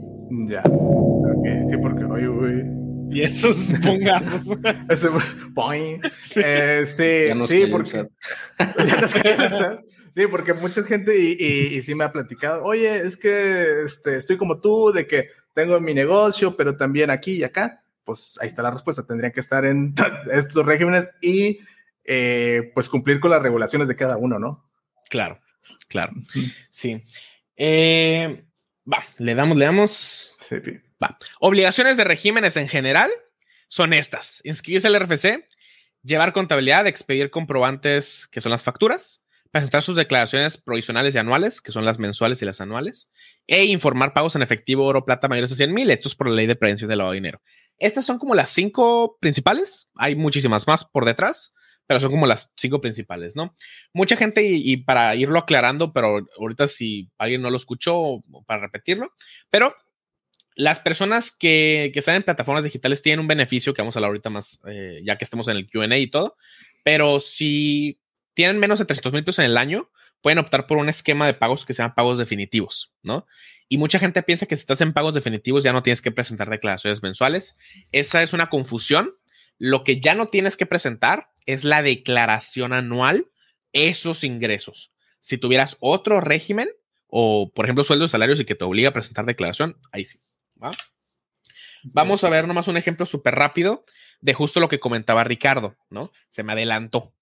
Ya. 0.47 0.63
Ok, 0.65 1.45
sí, 1.69 1.77
porque 1.77 2.05
hoy, 2.05 2.27
uy. 2.27 2.85
Y 3.11 3.21
esos 3.21 3.71
pongazos. 3.83 4.45
Ese, 4.89 5.09
sí, 6.17 6.41
eh, 6.43 6.83
sí, 6.85 7.47
sí 7.47 7.67
porque. 7.67 8.07
Sí, 10.15 10.27
porque 10.27 10.53
mucha 10.53 10.81
gente 10.83 11.13
y, 11.17 11.83
sí 11.83 11.93
me 11.93 12.05
ha 12.05 12.11
platicado, 12.13 12.63
oye, 12.63 12.99
es 12.99 13.17
que 13.17 13.81
este, 13.83 14.15
estoy 14.15 14.37
como 14.37 14.61
tú, 14.61 14.93
de 14.93 15.07
que 15.07 15.29
tengo 15.53 15.77
mi 15.81 15.93
negocio, 15.93 16.55
pero 16.55 16.77
también 16.77 17.09
aquí 17.09 17.33
y 17.33 17.43
acá. 17.43 17.83
Pues 18.05 18.37
ahí 18.39 18.47
está 18.47 18.61
la 18.61 18.71
respuesta, 18.71 19.05
tendrían 19.05 19.33
que 19.33 19.41
estar 19.41 19.65
en 19.65 19.93
estos 20.31 20.65
regímenes 20.65 21.09
y 21.21 21.59
eh, 22.05 22.71
pues 22.73 22.87
cumplir 22.87 23.19
con 23.19 23.31
las 23.31 23.41
regulaciones 23.41 23.89
de 23.89 23.95
cada 23.97 24.15
uno, 24.15 24.39
¿no? 24.39 24.69
Claro, 25.09 25.41
claro. 25.89 26.13
Sí. 26.69 27.03
Eh, 27.57 28.45
va, 28.91 29.03
le 29.17 29.35
damos, 29.35 29.57
le 29.57 29.65
damos. 29.65 30.35
Sí. 30.39 30.55
Va. 31.03 31.17
Obligaciones 31.41 31.97
de 31.97 32.05
regímenes 32.05 32.55
en 32.55 32.69
general 32.69 33.11
son 33.67 33.91
estas: 33.91 34.39
inscribirse 34.45 34.87
al 34.87 34.99
RFC, 34.99 35.45
llevar 36.03 36.31
contabilidad, 36.31 36.87
expedir 36.87 37.31
comprobantes, 37.31 38.27
que 38.31 38.39
son 38.39 38.51
las 38.51 38.63
facturas, 38.63 39.24
presentar 39.55 39.83
sus 39.83 39.95
declaraciones 39.95 40.57
provisionales 40.57 41.15
y 41.15 41.17
anuales, 41.17 41.61
que 41.61 41.71
son 41.71 41.85
las 41.85 41.97
mensuales 41.97 42.41
y 42.41 42.45
las 42.45 42.59
anuales, 42.59 43.09
e 43.47 43.63
informar 43.63 44.11
pagos 44.11 44.35
en 44.35 44.41
efectivo, 44.41 44.83
oro, 44.83 45.05
plata 45.05 45.29
mayores 45.29 45.53
a 45.53 45.55
100 45.55 45.73
mil. 45.73 45.89
Esto 45.91 46.09
es 46.09 46.15
por 46.15 46.27
la 46.27 46.35
ley 46.35 46.45
de 46.45 46.57
prevención 46.57 46.89
del 46.89 46.97
lavado 46.97 47.13
de 47.13 47.19
dinero. 47.19 47.41
Estas 47.77 48.05
son 48.05 48.19
como 48.19 48.35
las 48.35 48.49
cinco 48.49 49.17
principales. 49.21 49.89
Hay 49.95 50.17
muchísimas 50.17 50.67
más 50.67 50.83
por 50.83 51.05
detrás, 51.05 51.53
pero 51.87 52.01
son 52.01 52.11
como 52.11 52.27
las 52.27 52.51
cinco 52.57 52.81
principales, 52.81 53.37
¿no? 53.37 53.55
Mucha 53.93 54.17
gente, 54.17 54.43
y, 54.43 54.75
para 54.75 55.15
irlo 55.15 55.39
aclarando, 55.39 55.93
pero 55.93 56.19
ahorita 56.37 56.67
si 56.67 57.09
alguien 57.17 57.41
no 57.41 57.49
lo 57.49 57.55
escuchó, 57.55 58.25
para 58.45 58.59
repetirlo, 58.59 59.13
pero 59.49 59.73
las 60.57 60.81
personas 60.81 61.31
que, 61.31 61.93
están 61.95 62.17
en 62.17 62.23
plataformas 62.23 62.65
digitales 62.65 63.01
tienen 63.01 63.21
un 63.21 63.27
beneficio 63.27 63.73
que 63.73 63.81
vamos 63.81 63.95
a 63.95 63.99
hablar 63.99 64.09
ahorita 64.09 64.29
más, 64.29 64.59
eh, 64.67 64.99
ya 65.05 65.17
que 65.17 65.23
estemos 65.23 65.47
en 65.47 65.55
el 65.55 65.69
QA 65.69 65.97
y 65.97 66.07
todo, 66.07 66.35
pero 66.83 67.21
si 67.21 68.01
tienen 68.35 68.59
menos 68.59 68.77
de 68.77 68.85
300 68.85 69.11
mil 69.13 69.23
pesos 69.23 69.39
en 69.39 69.45
el 69.45 69.57
año, 69.57 69.89
pueden 70.21 70.37
optar 70.37 70.67
por 70.67 70.77
un 70.77 70.89
esquema 70.89 71.25
de 71.25 71.33
pagos 71.33 71.65
que 71.65 71.73
sean 71.73 71.95
pagos 71.95 72.17
definitivos, 72.17 72.93
¿no? 73.01 73.25
Y 73.67 73.77
mucha 73.77 73.97
gente 73.97 74.21
piensa 74.21 74.45
que 74.45 74.55
si 74.55 74.61
estás 74.61 74.81
en 74.81 74.93
pagos 74.93 75.15
definitivos 75.15 75.63
ya 75.63 75.73
no 75.73 75.81
tienes 75.81 76.01
que 76.01 76.11
presentar 76.11 76.49
declaraciones 76.49 77.01
mensuales. 77.01 77.57
Esa 77.91 78.21
es 78.21 78.33
una 78.33 78.49
confusión. 78.49 79.15
Lo 79.57 79.83
que 79.83 79.99
ya 79.99 80.13
no 80.13 80.27
tienes 80.27 80.57
que 80.57 80.65
presentar 80.65 81.31
es 81.45 81.63
la 81.63 81.81
declaración 81.81 82.73
anual, 82.73 83.31
esos 83.73 84.23
ingresos. 84.23 84.91
Si 85.19 85.37
tuvieras 85.37 85.77
otro 85.79 86.21
régimen 86.21 86.69
o, 87.07 87.51
por 87.53 87.65
ejemplo, 87.65 87.83
sueldos, 87.83 88.11
salarios 88.11 88.39
y 88.39 88.45
que 88.45 88.55
te 88.55 88.65
obliga 88.65 88.89
a 88.89 88.93
presentar 88.93 89.25
declaración, 89.25 89.77
ahí 89.91 90.05
sí. 90.05 90.19
Vamos 91.83 92.23
a 92.23 92.29
ver 92.29 92.47
nomás 92.47 92.67
un 92.67 92.77
ejemplo 92.77 93.05
súper 93.05 93.35
rápido 93.35 93.85
de 94.25 94.33
justo 94.33 94.59
lo 94.59 94.67
que 94.67 94.79
comentaba 94.79 95.23
Ricardo, 95.23 95.77
¿no? 95.91 96.11
Se 96.29 96.41
me 96.41 96.53
adelantó. 96.53 97.13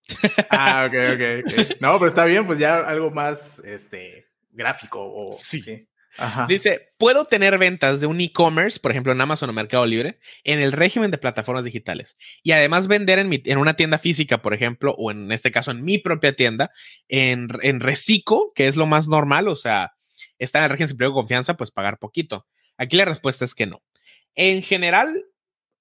Ah, 0.49 0.87
ok, 0.87 0.93
ok, 1.13 1.21
ok. 1.43 1.81
No, 1.81 1.99
pero 1.99 2.07
está 2.07 2.23
bien, 2.23 2.47
pues 2.47 2.59
ya 2.59 2.77
algo 2.77 3.11
más 3.11 3.59
este, 3.59 4.27
gráfico. 4.51 5.01
O, 5.01 5.33
sí. 5.33 5.85
Dice, 6.47 6.93
puedo 6.97 7.25
tener 7.25 7.57
ventas 7.57 7.99
de 7.99 8.07
un 8.07 8.21
e-commerce, 8.21 8.79
por 8.79 8.91
ejemplo 8.91 9.11
en 9.11 9.19
Amazon 9.19 9.49
o 9.49 9.53
Mercado 9.53 9.85
Libre, 9.85 10.19
en 10.45 10.61
el 10.61 10.71
régimen 10.71 11.11
de 11.11 11.17
plataformas 11.17 11.65
digitales. 11.65 12.17
Y 12.41 12.53
además 12.53 12.87
vender 12.87 13.19
en, 13.19 13.29
en 13.33 13.57
una 13.57 13.75
tienda 13.75 13.97
física, 13.97 14.41
por 14.41 14.53
ejemplo, 14.53 14.95
o 14.97 15.11
en 15.11 15.29
este 15.33 15.51
caso 15.51 15.71
en 15.71 15.83
mi 15.83 15.97
propia 15.97 16.37
tienda, 16.37 16.71
en, 17.09 17.49
en 17.63 17.81
Recico, 17.81 18.53
que 18.55 18.67
es 18.67 18.77
lo 18.77 18.85
más 18.85 19.09
normal, 19.09 19.49
o 19.49 19.57
sea, 19.57 19.91
está 20.39 20.59
en 20.59 20.65
el 20.65 20.69
régimen 20.69 20.95
de 20.95 21.11
confianza, 21.11 21.57
pues 21.57 21.71
pagar 21.71 21.97
poquito. 21.97 22.47
Aquí 22.77 22.95
la 22.95 23.05
respuesta 23.05 23.43
es 23.43 23.53
que 23.53 23.65
no. 23.65 23.83
En 24.35 24.61
general, 24.63 25.25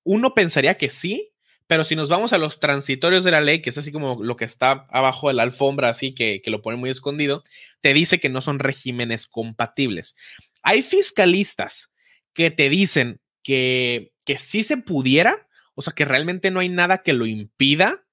uno 0.04 0.34
pensaría 0.34 0.74
que 0.74 0.90
sí, 0.90 1.32
pero 1.66 1.84
si 1.84 1.96
nos 1.96 2.08
vamos 2.08 2.32
a 2.32 2.38
los 2.38 2.60
transitorios 2.60 3.24
de 3.24 3.30
la 3.30 3.40
ley, 3.40 3.62
que 3.62 3.70
es 3.70 3.78
así 3.78 3.92
como 3.92 4.22
lo 4.22 4.36
que 4.36 4.44
está 4.44 4.86
abajo 4.90 5.28
de 5.28 5.34
la 5.34 5.42
alfombra, 5.42 5.88
así 5.88 6.14
que, 6.14 6.42
lo 6.46 6.60
pone 6.60 6.76
muy 6.76 6.90
escondido, 6.90 7.44
te 7.80 7.94
dice 7.94 8.20
que 8.20 8.28
no 8.28 8.40
son 8.40 8.58
regímenes 8.58 9.26
compatibles. 9.26 10.16
Hay 10.62 10.82
fiscalistas 10.82 11.92
que 12.34 12.50
te 12.50 12.68
dicen 12.68 13.20
que, 13.42 14.12
que 14.24 14.36
sí 14.36 14.62
se 14.64 14.76
pudiera, 14.76 15.48
o 15.74 15.82
sea, 15.82 15.92
que 15.94 16.04
realmente 16.04 16.50
no 16.50 16.60
hay 16.60 16.68
nada 16.68 16.98
que 17.02 17.12
lo 17.14 17.26
impida, 17.26 18.04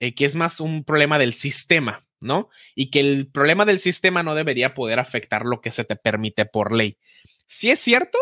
eh, 0.00 0.14
que 0.14 0.24
es 0.24 0.34
más 0.34 0.60
un 0.60 0.84
problema 0.84 1.18
del 1.18 1.34
sistema, 1.34 2.06
¿no? 2.20 2.48
Y 2.74 2.90
que 2.90 3.00
el 3.00 3.28
problema 3.28 3.64
del 3.64 3.78
sistema 3.78 4.22
no 4.22 4.34
debería 4.34 4.74
poder 4.74 4.98
afectar 4.98 5.44
lo 5.44 5.60
que 5.60 5.70
se 5.70 5.84
te 5.84 5.96
permite 5.96 6.46
por 6.46 6.72
ley. 6.72 6.98
Si 7.46 7.70
es 7.70 7.78
cierto, 7.78 8.18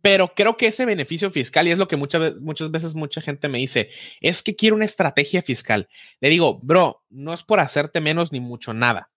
pero 0.00 0.34
creo 0.34 0.56
que 0.56 0.68
ese 0.68 0.84
beneficio 0.84 1.30
fiscal, 1.30 1.68
y 1.68 1.70
es 1.70 1.78
lo 1.78 1.88
que 1.88 1.96
muchas, 1.96 2.40
muchas 2.40 2.70
veces 2.70 2.94
mucha 2.94 3.20
gente 3.20 3.48
me 3.48 3.58
dice, 3.58 3.90
es 4.20 4.42
que 4.42 4.56
quiero 4.56 4.76
una 4.76 4.84
estrategia 4.84 5.42
fiscal. 5.42 5.88
Le 6.20 6.30
digo, 6.30 6.58
bro, 6.62 7.02
no 7.10 7.32
es 7.32 7.42
por 7.42 7.60
hacerte 7.60 8.00
menos 8.00 8.32
ni 8.32 8.40
mucho 8.40 8.72
nada, 8.72 9.10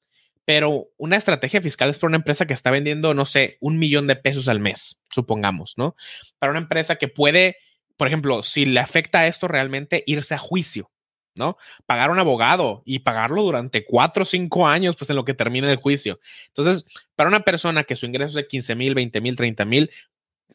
pero 0.46 0.90
una 0.98 1.16
estrategia 1.16 1.62
fiscal 1.62 1.90
es 1.90 1.98
para 1.98 2.10
una 2.10 2.18
empresa 2.18 2.46
que 2.46 2.54
está 2.54 2.72
vendiendo, 2.72 3.14
no 3.14 3.26
sé, 3.26 3.58
un 3.62 3.78
millón 3.78 4.08
de 4.08 4.16
pesos 4.16 4.48
al 4.48 4.60
mes, 4.60 5.02
supongamos, 5.10 5.76
¿no? 5.78 5.96
Para 6.40 6.52
una 6.52 6.60
empresa 6.60 6.98
que 6.98 7.08
puede, 7.08 7.58
por 7.96 8.08
ejemplo, 8.08 8.44
si 8.44 8.66
le 8.66 8.80
afecta 8.80 9.20
a 9.20 9.28
esto 9.28 9.48
realmente, 9.48 10.04
irse 10.06 10.36
a 10.36 10.40
juicio. 10.40 10.90
¿no? 11.36 11.58
Pagar 11.86 12.12
un 12.12 12.20
abogado 12.20 12.84
y 12.86 13.00
pagarlo 13.00 13.42
durante 13.44 13.86
cuatro 13.86 14.24
o 14.24 14.26
cinco 14.26 14.68
años, 14.68 14.96
pues 14.96 15.10
en 15.10 15.16
lo 15.16 15.26
que 15.26 15.34
termine 15.34 15.72
el 15.72 15.78
juicio. 15.78 16.20
Entonces, 16.48 16.86
para 17.16 17.28
una 17.28 17.42
persona 17.42 17.84
que 17.84 17.96
su 17.96 18.06
ingreso 18.06 18.30
es 18.30 18.36
de 18.36 18.48
15 18.48 18.76
mil, 18.76 18.94
20 18.94 19.22
mil, 19.22 19.36
30 19.36 19.66
mil, 19.66 19.92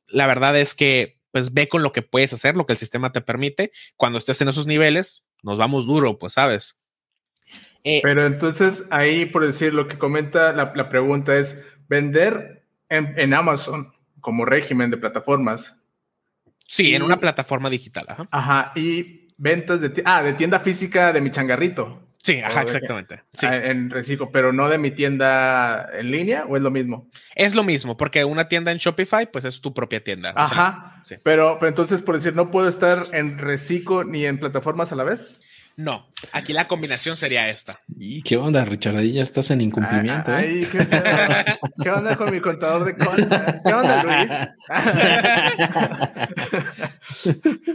la 0.09 0.27
verdad 0.27 0.57
es 0.57 0.75
que 0.75 1.19
pues 1.31 1.53
ve 1.53 1.69
con 1.69 1.83
lo 1.83 1.93
que 1.93 2.03
puedes 2.03 2.33
hacer, 2.33 2.57
lo 2.57 2.67
que 2.67 2.73
el 2.73 2.79
sistema 2.79 3.13
te 3.13 3.21
permite. 3.21 3.73
Cuando 3.97 4.19
estés 4.19 4.41
en 4.41 4.49
esos 4.49 4.67
niveles, 4.67 5.27
nos 5.43 5.59
vamos 5.59 5.87
duro, 5.87 6.19
pues 6.19 6.35
sabes. 6.35 6.79
Eh, 7.85 8.01
Pero 8.03 8.27
entonces 8.27 8.87
ahí, 8.91 9.27
por 9.27 9.45
decir, 9.45 9.75
lo 9.75 9.89
que 9.89 9.99
comenta 9.99 10.53
la, 10.53 10.89
pregunta 10.89 11.37
es, 11.37 11.65
vender 11.89 12.67
en, 12.89 13.35
Amazon 13.35 13.93
como 14.21 14.45
régimen 14.45 14.91
de 14.91 14.97
plataformas. 14.97 15.81
Sí, 16.67 16.95
en 16.95 17.03
una 17.03 17.19
plataforma 17.19 17.71
digital. 17.71 18.07
Ajá. 18.09 18.29
Ajá. 18.31 18.73
Y 18.75 19.29
ventas 19.37 19.81
de, 19.81 20.03
ah, 20.05 20.23
de 20.23 20.33
tienda 20.35 20.61
física 20.61 21.13
de 21.13 21.21
mi 21.21 21.31
changarrito. 21.31 22.08
Sí, 22.29 22.43
ajá, 22.45 22.61
exactamente. 22.61 23.23
Sí. 23.33 23.47
Ah, 23.47 23.57
en 23.57 23.89
reciclo, 23.89 24.31
pero 24.31 24.53
no 24.53 24.69
de 24.69 24.77
mi 24.77 24.91
tienda 24.91 25.89
en 25.95 26.11
línea 26.11 26.45
o 26.45 26.59
es 26.59 26.63
lo 26.63 26.71
mismo. 26.71 27.09
Es 27.35 27.55
lo 27.55 27.65
mismo, 27.65 27.97
porque 27.97 28.23
una 28.27 28.49
tienda 28.49 28.71
en 28.71 28.77
Shopify, 28.77 29.33
pues 29.33 29.47
es 29.47 29.63
tu 29.63 29.73
propia 29.73 30.05
tienda. 30.05 30.35
Ajá. 30.37 31.01
sí. 31.05 31.15
pero, 31.23 31.57
pero 31.59 31.71
entonces, 31.71 32.03
por 32.03 32.17
decir, 32.17 32.37
no 32.37 32.51
puedo 32.51 32.69
estar 32.69 33.07
en 33.13 33.39
reciclo 33.39 34.05
ni 34.05 34.27
en 34.27 34.39
plataformas 34.39 34.93
a 34.93 34.97
la 34.97 35.05
vez. 35.05 35.41
No, 35.79 36.11
aquí 36.33 36.53
la 36.53 36.67
combinación 36.67 37.15
sería 37.15 37.45
esta. 37.45 37.79
¿Y 38.01 38.21
qué 38.23 38.37
onda, 38.37 38.65
Richardilla? 38.65 39.23
Estás 39.23 39.53
en 39.53 39.61
incumplimiento. 39.61 40.37
¿eh? 40.37 40.67
¿qué, 41.81 41.89
onda, 41.89 42.17
con 42.17 42.33
mi 42.33 42.41
contador 42.41 42.85
de 42.85 42.97
conta? 42.97 43.63
¿Qué 43.65 43.73
onda, 43.73 44.03
Luis? 44.03 44.29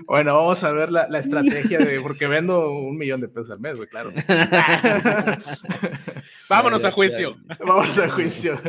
bueno, 0.06 0.36
vamos 0.36 0.62
a 0.66 0.74
ver 0.74 0.92
la, 0.92 1.08
estrategia 1.18 1.80
de, 1.80 2.02
porque 2.02 2.28
vendo 2.28 2.72
un 2.72 2.98
millón 2.98 3.22
de 3.22 3.30
pesos 3.30 3.52
al 3.52 3.62
mes, 3.62 3.78
güey, 3.78 3.88
claro. 3.88 4.12
Vámonos 6.50 6.84
a 6.84 6.92
juicio. 6.92 7.38
Vámonos 7.58 7.98
a 8.00 8.10
juicio. 8.10 8.62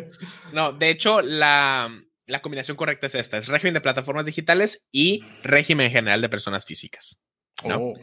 No, 0.53 0.73
de 0.73 0.91
hecho, 0.91 1.23
la, 1.23 1.91
la 2.27 2.41
combinación 2.41 2.77
correcta 2.77 3.09
es 3.09 3.17
esta: 3.17 3.39
es 3.39 3.49
régimen 3.49 3.75
de 3.75 3.81
plataformas 3.81 4.27
digitales 4.27 4.87
y 4.93 5.25
régimen 5.43 5.91
general 5.91 6.21
de 6.21 6.29
personas 6.29 6.65
físicas. 6.65 7.24
Oh, 7.63 7.95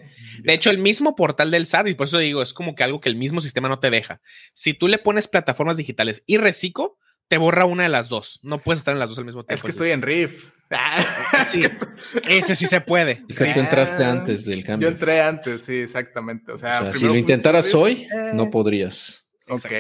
de 0.44 0.54
hecho, 0.54 0.70
el 0.70 0.78
mismo 0.78 1.16
portal 1.16 1.52
del 1.52 1.68
SAT, 1.68 1.88
y 1.88 1.94
por 1.94 2.08
eso 2.08 2.18
digo, 2.18 2.42
es 2.42 2.54
como 2.54 2.74
que 2.74 2.84
algo 2.84 3.02
que 3.02 3.10
el 3.10 3.16
mismo 3.16 3.42
sistema 3.42 3.68
no 3.68 3.80
te 3.80 3.90
deja. 3.90 4.22
Si 4.54 4.74
tú 4.74 4.88
le 4.88 4.98
pones 4.98 5.28
plataformas 5.28 5.78
digitales 5.78 6.24
y 6.26 6.38
reciclo, 6.38 6.98
te 7.28 7.38
borra 7.38 7.66
una 7.66 7.84
de 7.84 7.90
las 7.90 8.10
dos. 8.10 8.40
No 8.44 8.60
puedes 8.60 8.80
estar 8.80 8.94
en 8.94 9.00
las 9.00 9.10
dos 9.10 9.18
al 9.18 9.26
mismo 9.26 9.44
tiempo. 9.44 9.56
Es 9.56 9.64
que 9.64 9.72
estoy 9.72 9.92
en 9.92 10.02
RIF. 10.02 10.50
Ese 12.28 12.56
sí 12.56 12.66
se 12.66 12.82
puede. 12.82 13.24
Es 13.28 13.38
que 13.38 13.54
tú 13.54 13.60
entraste 13.60 14.04
antes 14.04 14.46
del 14.46 14.64
cambio. 14.64 14.90
Yo 14.90 14.94
entré 14.94 15.22
antes, 15.22 15.64
sí, 15.64 15.76
exactamente. 15.76 16.52
O 16.52 16.58
sea, 16.58 16.94
si 16.94 17.06
lo 17.06 17.16
intentaras 17.16 17.74
hoy, 17.74 18.08
no 18.34 18.50
podrías. 18.50 19.28
Ok, 19.48 19.72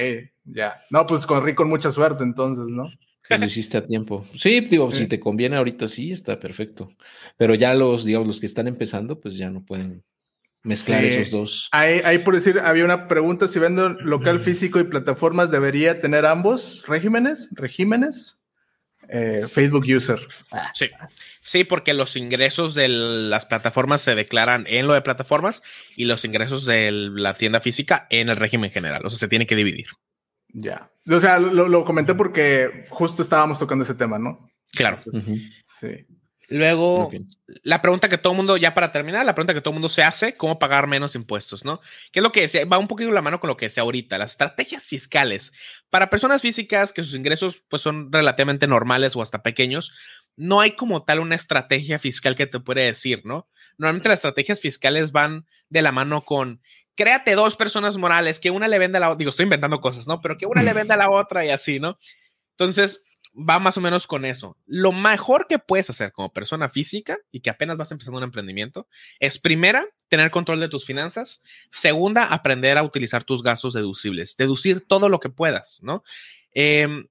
ya. 0.43 0.81
No, 0.89 1.05
pues 1.05 1.25
con 1.25 1.53
con 1.53 1.69
mucha 1.69 1.91
suerte 1.91 2.23
entonces, 2.23 2.65
¿no? 2.67 2.89
Lo 3.37 3.45
hiciste 3.45 3.77
a 3.77 3.85
tiempo. 3.85 4.25
Sí, 4.37 4.61
digo, 4.61 4.91
si 4.91 5.07
te 5.07 5.19
conviene 5.19 5.57
ahorita 5.57 5.87
sí, 5.87 6.11
está 6.11 6.39
perfecto. 6.39 6.91
Pero 7.37 7.55
ya 7.55 7.73
los, 7.73 8.05
digamos, 8.05 8.27
los 8.27 8.39
que 8.39 8.45
están 8.45 8.67
empezando, 8.67 9.19
pues 9.19 9.37
ya 9.37 9.49
no 9.49 9.63
pueden 9.63 10.03
mezclar 10.63 11.03
esos 11.03 11.31
dos. 11.31 11.69
Ahí, 11.71 12.19
por 12.19 12.35
decir, 12.35 12.59
había 12.59 12.85
una 12.85 13.07
pregunta, 13.07 13.47
si 13.47 13.59
vendo 13.59 13.89
local 13.89 14.39
físico 14.39 14.79
y 14.79 14.83
plataformas, 14.83 15.51
¿debería 15.51 15.99
tener 16.01 16.25
ambos 16.25 16.83
regímenes? 16.87 17.49
¿Regímenes? 17.51 18.37
Eh, 19.09 19.47
Facebook 19.49 19.85
User. 19.87 20.19
Sí. 20.73 20.89
sí, 21.39 21.63
porque 21.63 21.93
los 21.93 22.15
ingresos 22.15 22.75
de 22.75 22.87
las 22.87 23.47
plataformas 23.47 24.01
se 24.01 24.13
declaran 24.13 24.65
en 24.67 24.85
lo 24.85 24.93
de 24.93 25.01
plataformas 25.01 25.63
y 25.95 26.05
los 26.05 26.23
ingresos 26.23 26.65
de 26.65 26.91
la 26.91 27.33
tienda 27.33 27.61
física 27.61 28.05
en 28.11 28.29
el 28.29 28.37
régimen 28.37 28.71
general. 28.71 29.03
O 29.03 29.09
sea, 29.09 29.17
se 29.17 29.27
tiene 29.27 29.47
que 29.47 29.55
dividir. 29.55 29.87
Ya. 30.53 30.91
O 31.09 31.19
sea, 31.19 31.39
lo, 31.39 31.85
comenté 31.85 32.13
porque 32.13 32.85
justo 32.89 33.21
estábamos 33.21 33.59
tocando 33.59 33.83
ese 33.83 33.95
tema, 33.95 34.19
¿no? 34.19 34.49
Claro. 34.71 34.97
Sí. 34.97 36.05
Luego, 36.51 37.09
la 37.63 37.81
pregunta 37.81 38.09
que 38.09 38.17
todo 38.17 38.33
el 38.33 38.37
mundo, 38.37 38.57
ya 38.57 38.73
para 38.73 38.91
terminar, 38.91 39.25
la 39.25 39.33
pregunta 39.33 39.53
que 39.53 39.61
todo 39.61 39.71
el 39.71 39.75
mundo 39.75 39.87
se 39.87 40.03
hace, 40.03 40.35
¿cómo 40.35 40.59
pagar 40.59 40.85
menos 40.85 41.15
impuestos, 41.15 41.63
no? 41.63 41.79
Que 42.11 42.19
es 42.19 42.23
lo 42.23 42.33
que 42.33 42.41
decía, 42.41 42.65
va 42.65 42.77
un 42.77 42.89
poquito 42.89 43.09
la 43.11 43.21
mano 43.21 43.39
con 43.39 43.47
lo 43.47 43.55
que 43.55 43.67
decía 43.67 43.83
ahorita, 43.83 44.17
las 44.17 44.31
estrategias 44.31 44.83
fiscales. 44.83 45.53
Para 45.89 46.09
personas 46.09 46.41
físicas 46.41 46.91
que 46.91 47.03
sus 47.03 47.15
ingresos 47.15 47.63
pues 47.69 47.81
son 47.81 48.11
relativamente 48.11 48.67
normales 48.67 49.15
o 49.15 49.21
hasta 49.21 49.43
pequeños, 49.43 49.93
no 50.35 50.59
hay 50.59 50.71
como 50.71 51.05
tal 51.05 51.21
una 51.21 51.35
estrategia 51.35 51.99
fiscal 51.99 52.35
que 52.35 52.47
te 52.47 52.59
puede 52.59 52.83
decir, 52.83 53.25
¿no? 53.25 53.47
Normalmente 53.77 54.09
las 54.09 54.17
estrategias 54.17 54.59
fiscales 54.59 55.13
van 55.13 55.45
de 55.69 55.81
la 55.81 55.93
mano 55.93 56.21
con 56.21 56.61
créate 56.95 57.35
dos 57.35 57.55
personas 57.55 57.97
morales, 57.97 58.39
que 58.39 58.51
una 58.51 58.67
le 58.67 58.79
venda 58.79 58.97
a 58.97 59.01
la 59.01 59.09
otra, 59.09 59.17
digo, 59.17 59.29
estoy 59.29 59.43
inventando 59.43 59.81
cosas, 59.81 60.07
¿no? 60.07 60.19
Pero 60.21 60.37
que 60.37 60.45
una 60.45 60.63
le 60.63 60.73
venda 60.73 60.95
a 60.95 60.97
la 60.97 61.09
otra 61.11 61.45
y 61.45 61.49
así, 61.49 61.79
¿no? 61.79 61.97
Entonces, 62.51 63.03
va 63.33 63.59
más 63.59 63.77
o 63.77 63.81
menos 63.81 64.07
con 64.07 64.25
eso. 64.25 64.57
Lo 64.65 64.91
mejor 64.91 65.47
que 65.47 65.59
puedes 65.59 65.89
hacer 65.89 66.11
como 66.11 66.33
persona 66.33 66.69
física 66.69 67.17
y 67.31 67.41
que 67.41 67.49
apenas 67.49 67.77
vas 67.77 67.91
empezando 67.91 68.17
un 68.17 68.23
emprendimiento 68.23 68.87
es 69.19 69.39
primera, 69.39 69.85
tener 70.09 70.31
control 70.31 70.59
de 70.59 70.69
tus 70.69 70.85
finanzas. 70.85 71.41
Segunda, 71.71 72.25
aprender 72.25 72.77
a 72.77 72.83
utilizar 72.83 73.23
tus 73.23 73.41
gastos 73.43 73.73
deducibles, 73.73 74.35
deducir 74.37 74.81
todo 74.81 75.09
lo 75.09 75.19
que 75.19 75.29
puedas, 75.29 75.79
¿no? 75.81 76.03
Em, 76.53 77.07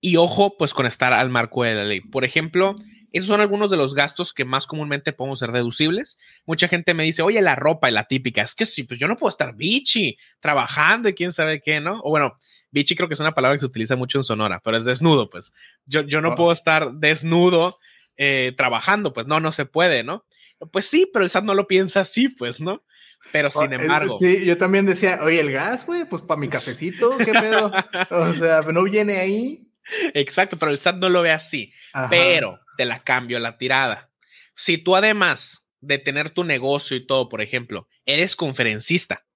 y 0.00 0.16
ojo, 0.16 0.56
pues 0.56 0.74
con 0.74 0.86
estar 0.86 1.12
al 1.12 1.30
marco 1.30 1.64
de 1.64 1.74
la 1.74 1.84
ley. 1.84 2.00
Por 2.00 2.24
ejemplo, 2.24 2.76
esos 3.12 3.28
son 3.28 3.40
algunos 3.40 3.70
de 3.70 3.76
los 3.76 3.94
gastos 3.94 4.32
que 4.32 4.44
más 4.44 4.66
comúnmente 4.66 5.12
podemos 5.12 5.38
ser 5.38 5.52
deducibles. 5.52 6.18
Mucha 6.46 6.68
gente 6.68 6.94
me 6.94 7.04
dice, 7.04 7.22
oye, 7.22 7.40
la 7.42 7.56
ropa 7.56 7.88
y 7.88 7.92
la 7.92 8.08
típica, 8.08 8.42
es 8.42 8.54
que 8.54 8.66
sí, 8.66 8.84
pues 8.84 8.98
yo 8.98 9.08
no 9.08 9.16
puedo 9.16 9.30
estar 9.30 9.54
bichi 9.54 10.16
trabajando 10.40 11.08
y 11.08 11.14
quién 11.14 11.32
sabe 11.32 11.60
qué, 11.60 11.80
¿no? 11.80 12.00
O 12.02 12.10
bueno, 12.10 12.38
bichi 12.70 12.96
creo 12.96 13.08
que 13.08 13.14
es 13.14 13.20
una 13.20 13.34
palabra 13.34 13.56
que 13.56 13.60
se 13.60 13.66
utiliza 13.66 13.96
mucho 13.96 14.18
en 14.18 14.24
Sonora, 14.24 14.60
pero 14.64 14.76
es 14.76 14.84
desnudo, 14.84 15.28
pues. 15.30 15.52
Yo, 15.84 16.02
yo 16.02 16.20
no 16.20 16.34
puedo 16.34 16.52
estar 16.52 16.92
desnudo 16.94 17.78
eh, 18.16 18.52
trabajando, 18.56 19.12
pues 19.12 19.26
no, 19.26 19.40
no 19.40 19.52
se 19.52 19.66
puede, 19.66 20.02
¿no? 20.02 20.24
Pues 20.70 20.86
sí, 20.86 21.08
pero 21.12 21.24
el 21.24 21.30
SAT 21.30 21.44
no 21.44 21.54
lo 21.54 21.66
piensa 21.66 22.00
así, 22.00 22.28
pues, 22.28 22.60
¿no? 22.60 22.82
Pero 23.30 23.50
sin 23.50 23.72
embargo. 23.72 24.18
Sí, 24.18 24.44
yo 24.44 24.58
también 24.58 24.86
decía, 24.86 25.20
oye, 25.22 25.40
el 25.40 25.52
gas, 25.52 25.86
güey, 25.86 26.04
pues 26.04 26.22
para 26.22 26.40
mi 26.40 26.48
cafecito, 26.48 27.16
¿qué 27.18 27.32
pedo? 27.32 27.72
o 28.10 28.32
sea, 28.34 28.62
no 28.62 28.84
viene 28.84 29.18
ahí. 29.18 29.68
Exacto, 30.14 30.56
pero 30.56 30.70
el 30.70 30.78
SAT 30.78 30.96
no 30.96 31.08
lo 31.08 31.22
ve 31.22 31.32
así. 31.32 31.72
Pero 32.10 32.60
te 32.76 32.84
la 32.84 33.02
cambio 33.02 33.38
la 33.38 33.58
tirada. 33.58 34.10
Si 34.54 34.78
tú 34.78 34.96
además 34.96 35.66
de 35.80 35.98
tener 35.98 36.30
tu 36.30 36.44
negocio 36.44 36.96
y 36.96 37.06
todo, 37.06 37.28
por 37.28 37.42
ejemplo, 37.42 37.88
eres 38.06 38.36
conferencista 38.36 39.26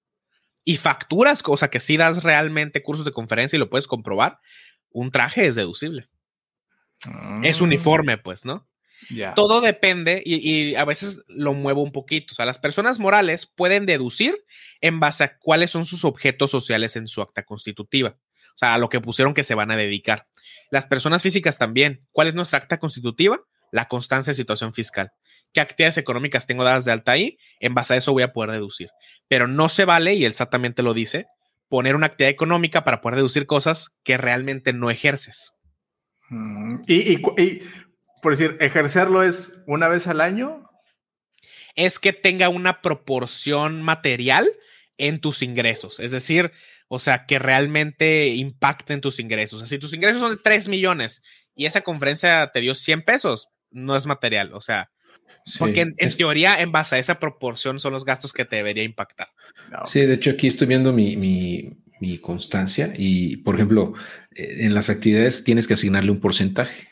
y 0.64 0.76
facturas, 0.76 1.43
cosa 1.43 1.70
que 1.70 1.80
si 1.80 1.97
das 1.97 2.22
realmente 2.22 2.82
cursos 2.82 3.05
de 3.05 3.12
conferencia 3.12 3.57
y 3.57 3.61
lo 3.61 3.70
puedes 3.70 3.87
comprobar, 3.87 4.41
un 4.91 5.11
traje 5.11 5.47
es 5.47 5.55
deducible. 5.55 6.09
Es 7.43 7.61
ah. 7.61 7.64
uniforme, 7.64 8.18
pues, 8.18 8.45
¿no? 8.45 8.68
Todo 9.34 9.61
depende 9.61 10.22
y, 10.24 10.74
a 10.74 10.84
veces 10.84 11.22
lo 11.28 11.55
muevo 11.55 11.82
un 11.82 11.93
poquito. 11.93 12.32
O 12.32 12.34
sea, 12.34 12.47
las 12.47 12.59
personas 12.59 12.99
morales 12.99 13.47
pueden 13.47 13.87
deducir 13.87 14.45
en 14.80 15.01
base 15.01 15.24
a 15.24 15.39
cuáles 15.39 15.70
son 15.70 15.84
sus 15.84 16.05
objetos 16.05 16.51
sociales 16.51 16.97
en 16.97 17.07
su 17.07 17.22
acta 17.22 17.45
constitutiva. 17.45 18.16
O 18.57 18.59
sea, 18.59 18.74
a 18.74 18.78
lo 18.78 18.88
que 18.88 19.02
pusieron 19.02 19.34
que 19.34 19.44
se 19.44 19.54
van 19.54 19.70
a 19.70 19.76
dedicar. 19.76 20.26
Las 20.70 20.86
personas 20.86 21.22
físicas 21.22 21.59
también. 21.59 22.07
¿Cuál 22.11 22.28
es 22.28 22.34
nuestra 22.34 22.59
acta 22.59 22.78
constitutiva? 22.78 23.40
La 23.70 23.86
constancia 23.86 24.30
de 24.30 24.34
situación 24.34 24.72
fiscal. 24.72 25.12
¿Qué 25.52 25.61
actividades 25.61 25.98
económicas 25.98 26.46
tengo 26.46 26.64
dadas 26.64 26.86
de 26.86 26.92
alta 26.92 27.12
ahí? 27.12 27.38
En 27.61 27.74
base 27.74 27.94
a 27.94 27.96
eso 27.98 28.12
voy 28.12 28.22
a 28.22 28.32
poder 28.32 28.52
deducir. 28.52 28.88
Pero 29.28 29.46
no 29.46 29.68
se 29.68 29.84
vale, 29.84 30.14
y 30.14 30.24
él 30.24 30.30
exactamente 30.30 30.82
lo 30.82 30.94
dice, 30.94 31.26
poner 31.68 31.96
una 31.96 32.07
actividad 32.07 32.30
económica 32.30 32.82
para 32.82 33.02
poder 33.02 33.16
deducir 33.16 33.46
cosas 33.46 33.96
que 34.02 34.16
realmente 34.16 34.72
no 34.72 34.90
ejerces. 34.90 35.52
Mm, 36.30 36.80
y, 36.86 37.18
por 38.22 38.36
decir, 38.36 38.57
ejercerlo 38.61 39.22
es 39.22 39.52
una 39.66 39.88
vez 39.88 40.07
al 40.09 40.22
año. 40.22 40.68
Es 41.74 41.98
que 41.98 42.14
tenga 42.14 42.48
una 42.48 42.80
proporción 42.80 43.82
material 43.82 44.48
en 44.96 45.20
tus 45.20 45.42
ingresos. 45.42 46.00
Es 46.00 46.11
decir, 46.11 46.52
o 46.89 46.99
sea, 46.99 47.26
que 47.26 47.39
realmente 47.39 48.28
impacten 48.28 49.01
tus 49.01 49.18
ingresos. 49.18 49.57
O 49.57 49.59
sea, 49.59 49.66
si 49.66 49.78
tus 49.78 49.93
ingresos 49.93 50.20
son 50.20 50.37
de 50.37 50.41
3 50.43 50.68
millones 50.68 51.22
y 51.55 51.66
esa 51.66 51.80
conferencia 51.80 52.51
te 52.53 52.61
dio 52.61 52.74
100 52.74 53.03
pesos, 53.03 53.49
no 53.70 53.97
es 53.97 54.07
material. 54.07 54.53
O 54.55 54.61
sea, 54.61 54.91
porque 55.59 55.93
en, 55.97 56.16
teoría, 56.16 56.61
en 56.61 56.72
base 56.72 56.97
a 56.97 56.99
esa 56.99 57.18
proporción, 57.18 57.78
son 57.78 57.93
los 57.93 58.05
gastos 58.05 58.32
que 58.32 58.45
te 58.45 58.57
debería 58.57 58.84
impactar. 58.84 59.28
Sí, 59.87 60.01
de 60.01 60.14
hecho, 60.14 60.30
aquí 60.30 60.47
estoy 60.47 60.66
viendo 60.66 60.93
mi, 60.93 61.16
mi 62.01 62.18
constancia 62.18 62.93
y, 62.97 63.39
por 63.39 63.55
ejemplo, 63.55 63.95
eh, 64.34 64.59
en 64.61 64.74
las 64.74 64.91
actividades 64.91 65.45
tienes 65.45 65.66
que 65.66 65.74
asignarle 65.74 66.11
un 66.11 66.20
porcentaje. 66.20 66.89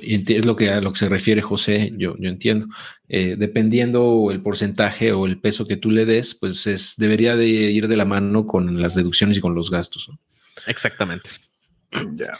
Y 0.00 0.32
es 0.32 0.46
lo 0.46 0.54
que 0.54 0.70
a 0.70 0.80
lo 0.80 0.92
que 0.92 0.98
se 0.98 1.08
refiere 1.08 1.42
José, 1.42 1.90
yo, 1.96 2.16
yo 2.18 2.28
entiendo. 2.28 2.66
Eh, 3.08 3.36
dependiendo 3.36 4.30
el 4.30 4.40
porcentaje 4.40 5.12
o 5.12 5.26
el 5.26 5.40
peso 5.40 5.66
que 5.66 5.76
tú 5.76 5.90
le 5.90 6.04
des, 6.04 6.34
pues 6.34 6.66
es, 6.66 6.94
debería 6.96 7.36
de 7.36 7.46
ir 7.46 7.88
de 7.88 7.96
la 7.96 8.04
mano 8.04 8.46
con 8.46 8.80
las 8.80 8.94
deducciones 8.94 9.38
y 9.38 9.40
con 9.40 9.54
los 9.54 9.70
gastos. 9.70 10.10
Exactamente. 10.66 11.30
Ya. 12.14 12.38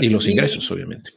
Y 0.00 0.10
los 0.10 0.28
ingresos, 0.28 0.68
obviamente. 0.70 1.12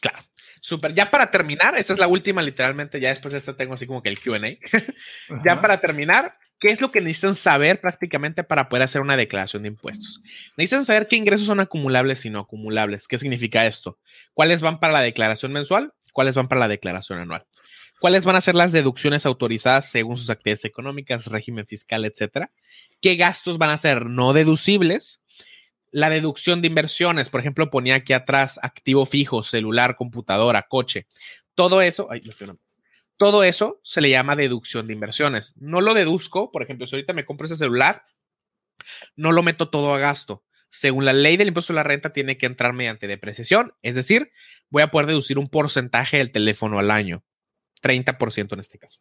Claro. 0.00 0.18
Súper. 0.60 0.94
Ya 0.94 1.10
para 1.10 1.30
terminar, 1.30 1.76
esa 1.76 1.92
es 1.92 1.98
la 1.98 2.06
última, 2.06 2.40
literalmente. 2.40 3.00
Ya 3.00 3.08
después 3.08 3.32
de 3.32 3.38
esta 3.38 3.56
tengo 3.56 3.74
así 3.74 3.86
como 3.86 4.02
que 4.02 4.10
el 4.10 4.20
QA. 4.20 4.38
ya 5.44 5.60
para 5.60 5.80
terminar, 5.80 6.36
¿qué 6.64 6.70
es 6.70 6.80
lo 6.80 6.90
que 6.90 7.02
necesitan 7.02 7.36
saber 7.36 7.78
prácticamente 7.78 8.42
para 8.42 8.70
poder 8.70 8.84
hacer 8.84 9.02
una 9.02 9.18
declaración 9.18 9.64
de 9.64 9.68
impuestos? 9.68 10.22
Necesitan 10.56 10.86
saber 10.86 11.06
qué 11.06 11.16
ingresos 11.16 11.44
son 11.44 11.60
acumulables 11.60 12.24
y 12.24 12.30
no 12.30 12.40
acumulables. 12.40 13.06
¿Qué 13.06 13.18
significa 13.18 13.66
esto? 13.66 13.98
¿Cuáles 14.32 14.62
van 14.62 14.80
para 14.80 14.94
la 14.94 15.02
declaración 15.02 15.52
mensual? 15.52 15.92
¿Cuáles 16.14 16.34
van 16.34 16.48
para 16.48 16.60
la 16.60 16.68
declaración 16.68 17.18
anual? 17.18 17.44
¿Cuáles 18.00 18.24
van 18.24 18.36
a 18.36 18.40
ser 18.40 18.54
las 18.54 18.72
deducciones 18.72 19.26
autorizadas 19.26 19.90
según 19.90 20.16
sus 20.16 20.30
actividades 20.30 20.64
económicas, 20.64 21.26
régimen 21.26 21.66
fiscal, 21.66 22.06
etcétera? 22.06 22.50
¿Qué 23.02 23.16
gastos 23.16 23.58
van 23.58 23.68
a 23.68 23.76
ser 23.76 24.06
no 24.06 24.32
deducibles? 24.32 25.20
La 25.90 26.08
deducción 26.08 26.62
de 26.62 26.68
inversiones, 26.68 27.28
por 27.28 27.40
ejemplo, 27.40 27.68
ponía 27.68 27.96
aquí 27.96 28.14
atrás 28.14 28.58
activo 28.62 29.04
fijo, 29.04 29.42
celular, 29.42 29.96
computadora, 29.96 30.62
coche. 30.66 31.08
Todo 31.54 31.82
eso, 31.82 32.08
todo 33.16 33.44
eso 33.44 33.80
se 33.82 34.00
le 34.00 34.10
llama 34.10 34.36
deducción 34.36 34.86
de 34.86 34.92
inversiones. 34.92 35.54
No 35.56 35.80
lo 35.80 35.94
deduzco, 35.94 36.50
por 36.50 36.62
ejemplo, 36.62 36.86
si 36.86 36.96
ahorita 36.96 37.12
me 37.12 37.24
compro 37.24 37.46
ese 37.46 37.56
celular, 37.56 38.02
no 39.16 39.32
lo 39.32 39.42
meto 39.42 39.68
todo 39.70 39.94
a 39.94 39.98
gasto. 39.98 40.44
Según 40.68 41.04
la 41.04 41.12
ley 41.12 41.36
del 41.36 41.48
impuesto 41.48 41.72
a 41.72 41.76
la 41.76 41.82
renta, 41.84 42.12
tiene 42.12 42.36
que 42.36 42.46
entrar 42.46 42.72
mediante 42.72 43.06
depreciación, 43.06 43.74
es 43.82 43.94
decir, 43.94 44.32
voy 44.70 44.82
a 44.82 44.90
poder 44.90 45.06
deducir 45.06 45.38
un 45.38 45.48
porcentaje 45.48 46.16
del 46.16 46.32
teléfono 46.32 46.78
al 46.78 46.90
año, 46.90 47.24
30% 47.82 48.54
en 48.54 48.60
este 48.60 48.78
caso. 48.78 49.00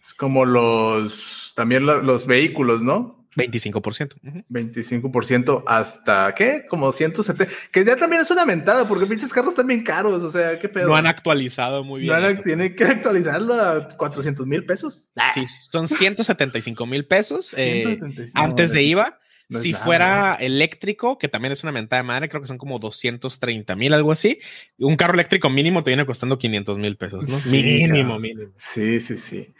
Es 0.00 0.14
como 0.14 0.44
los, 0.44 1.52
también 1.54 1.84
los 1.84 2.26
vehículos, 2.26 2.80
¿no? 2.80 3.23
25%. 3.36 4.14
25% 4.48 5.64
hasta, 5.66 6.34
¿qué? 6.34 6.66
Como 6.68 6.92
170. 6.92 7.52
Que 7.70 7.84
ya 7.84 7.96
también 7.96 8.22
es 8.22 8.30
una 8.30 8.44
mentada, 8.44 8.86
porque 8.86 9.06
pinches 9.06 9.32
carros 9.32 9.50
están 9.50 9.66
bien 9.66 9.82
caros. 9.82 10.22
O 10.22 10.30
sea, 10.30 10.58
¿qué 10.58 10.68
pedo? 10.68 10.88
No 10.88 10.96
han 10.96 11.06
actualizado 11.06 11.84
muy 11.84 12.02
bien. 12.02 12.20
No 12.20 12.42
tienen 12.42 12.74
que 12.74 12.84
actualizarlo 12.84 13.54
a 13.54 13.88
400 13.88 14.46
mil 14.46 14.64
pesos. 14.64 15.08
Sí, 15.34 15.44
son 15.46 15.88
175 15.88 16.86
mil 16.86 17.06
pesos 17.06 17.54
eh, 17.56 17.98
antes 18.34 18.72
de 18.72 18.82
IVA. 18.82 19.20
si 19.50 19.74
fuera 19.74 20.36
eléctrico, 20.40 21.18
que 21.18 21.28
también 21.28 21.52
es 21.52 21.62
una 21.62 21.72
mentada 21.72 22.02
de 22.02 22.06
madre, 22.06 22.28
creo 22.28 22.40
que 22.40 22.48
son 22.48 22.58
como 22.58 22.78
230 22.78 23.76
mil, 23.76 23.92
algo 23.92 24.12
así. 24.12 24.40
Un 24.78 24.96
carro 24.96 25.14
eléctrico 25.14 25.50
mínimo 25.50 25.82
te 25.82 25.90
viene 25.90 26.06
costando 26.06 26.38
500 26.38 26.78
mil 26.78 26.96
pesos, 26.96 27.28
¿no? 27.28 27.52
mínimo, 27.52 28.18
mínimo. 28.18 28.52
Sí, 28.56 29.00
sí, 29.00 29.18
sí 29.18 29.54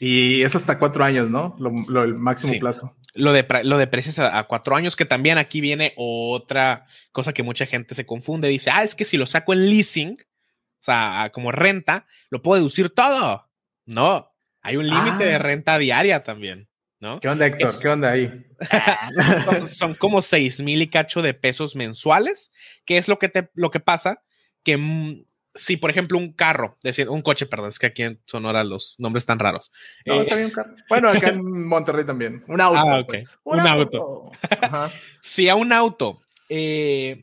y 0.00 0.42
es 0.42 0.54
hasta 0.54 0.78
cuatro 0.78 1.04
años, 1.04 1.30
¿no? 1.30 1.56
Lo, 1.58 2.02
el 2.02 2.14
máximo 2.14 2.58
plazo. 2.58 2.96
Lo 3.14 3.32
de, 3.32 3.46
lo 3.64 3.78
de 3.78 3.86
precios 3.86 4.18
a, 4.18 4.42
cuatro 4.44 4.76
años, 4.76 4.96
que 4.96 5.04
también 5.04 5.38
aquí 5.38 5.60
viene 5.60 5.92
otra 5.96 6.86
cosa 7.12 7.32
que 7.32 7.42
mucha 7.42 7.66
gente 7.66 7.94
se 7.94 8.06
confunde. 8.06 8.48
Dice, 8.48 8.70
ah, 8.72 8.84
es 8.84 8.94
que 8.94 9.04
si 9.04 9.16
lo 9.16 9.26
saco 9.26 9.52
en 9.52 9.68
leasing, 9.68 10.12
o 10.12 10.82
sea, 10.82 11.30
como 11.32 11.50
renta, 11.52 12.06
lo 12.30 12.42
puedo 12.42 12.56
deducir 12.56 12.90
todo. 12.90 13.48
No, 13.86 14.32
hay 14.62 14.76
un 14.76 14.86
límite 14.86 15.24
de 15.24 15.34
ah. 15.34 15.38
renta 15.38 15.78
diaria 15.78 16.22
también, 16.22 16.68
¿no? 17.00 17.20
¿Qué 17.20 17.28
onda, 17.28 17.46
Héctor? 17.46 17.70
¿Qué 17.80 17.88
onda 17.88 18.10
ahí? 18.10 18.46
son, 19.66 19.94
como 19.94 20.22
seis 20.22 20.60
mil 20.60 20.82
y 20.82 20.88
cacho 20.88 21.22
de 21.22 21.34
pesos 21.34 21.74
mensuales, 21.74 22.52
que 22.84 22.98
es 22.98 23.08
lo 23.08 23.18
que, 23.18 23.28
te, 23.28 23.50
lo 23.54 23.70
que 23.70 23.80
pasa 23.80 24.22
que 24.62 25.24
si, 25.58 25.76
por 25.76 25.90
ejemplo, 25.90 26.16
un 26.18 26.32
carro, 26.32 26.76
decir, 26.82 27.08
un 27.08 27.22
coche, 27.22 27.46
perdón, 27.46 27.68
es 27.68 27.78
que 27.78 27.86
aquí 27.86 28.02
en 28.02 28.20
Sonora 28.26 28.64
los 28.64 28.94
nombres 28.98 29.22
están 29.22 29.38
raros. 29.38 29.72
No, 30.06 30.20
está 30.20 30.36
bien 30.36 30.46
un 30.46 30.52
carro. 30.52 30.74
Bueno, 30.88 31.08
acá 31.08 31.28
en 31.28 31.42
Monterrey 31.66 32.04
también. 32.04 32.44
Un 32.46 32.60
auto. 32.60 32.80
Ah, 32.80 33.02
pues. 33.06 33.38
Un, 33.44 33.60
auto. 33.60 34.30
si 35.20 35.48
a 35.48 35.56
un 35.56 35.72
auto, 35.72 36.20
eh, 36.48 37.20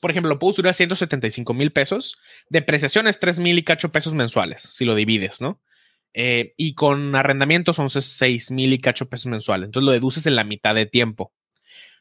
por 0.00 0.10
ejemplo, 0.10 0.30
lo 0.30 0.38
puedo 0.38 0.54
subir 0.54 0.70
a 0.70 0.72
175 0.72 1.52
mil 1.52 1.72
pesos, 1.72 2.16
depreciación 2.48 3.08
es 3.08 3.18
3 3.18 3.40
mil 3.40 3.58
y 3.58 3.64
cacho 3.64 3.90
pesos 3.90 4.14
mensuales, 4.14 4.62
si 4.62 4.84
lo 4.84 4.94
divides, 4.94 5.40
¿no? 5.40 5.60
Eh, 6.12 6.54
y 6.56 6.74
con 6.74 7.16
arrendamiento 7.16 7.74
son 7.74 7.90
6 7.90 8.52
mil 8.52 8.72
y 8.72 8.78
cacho 8.78 9.08
pesos 9.08 9.26
mensuales. 9.26 9.66
Entonces 9.66 9.86
lo 9.86 9.92
deduces 9.92 10.26
en 10.26 10.36
la 10.36 10.44
mitad 10.44 10.74
de 10.74 10.86
tiempo. 10.86 11.32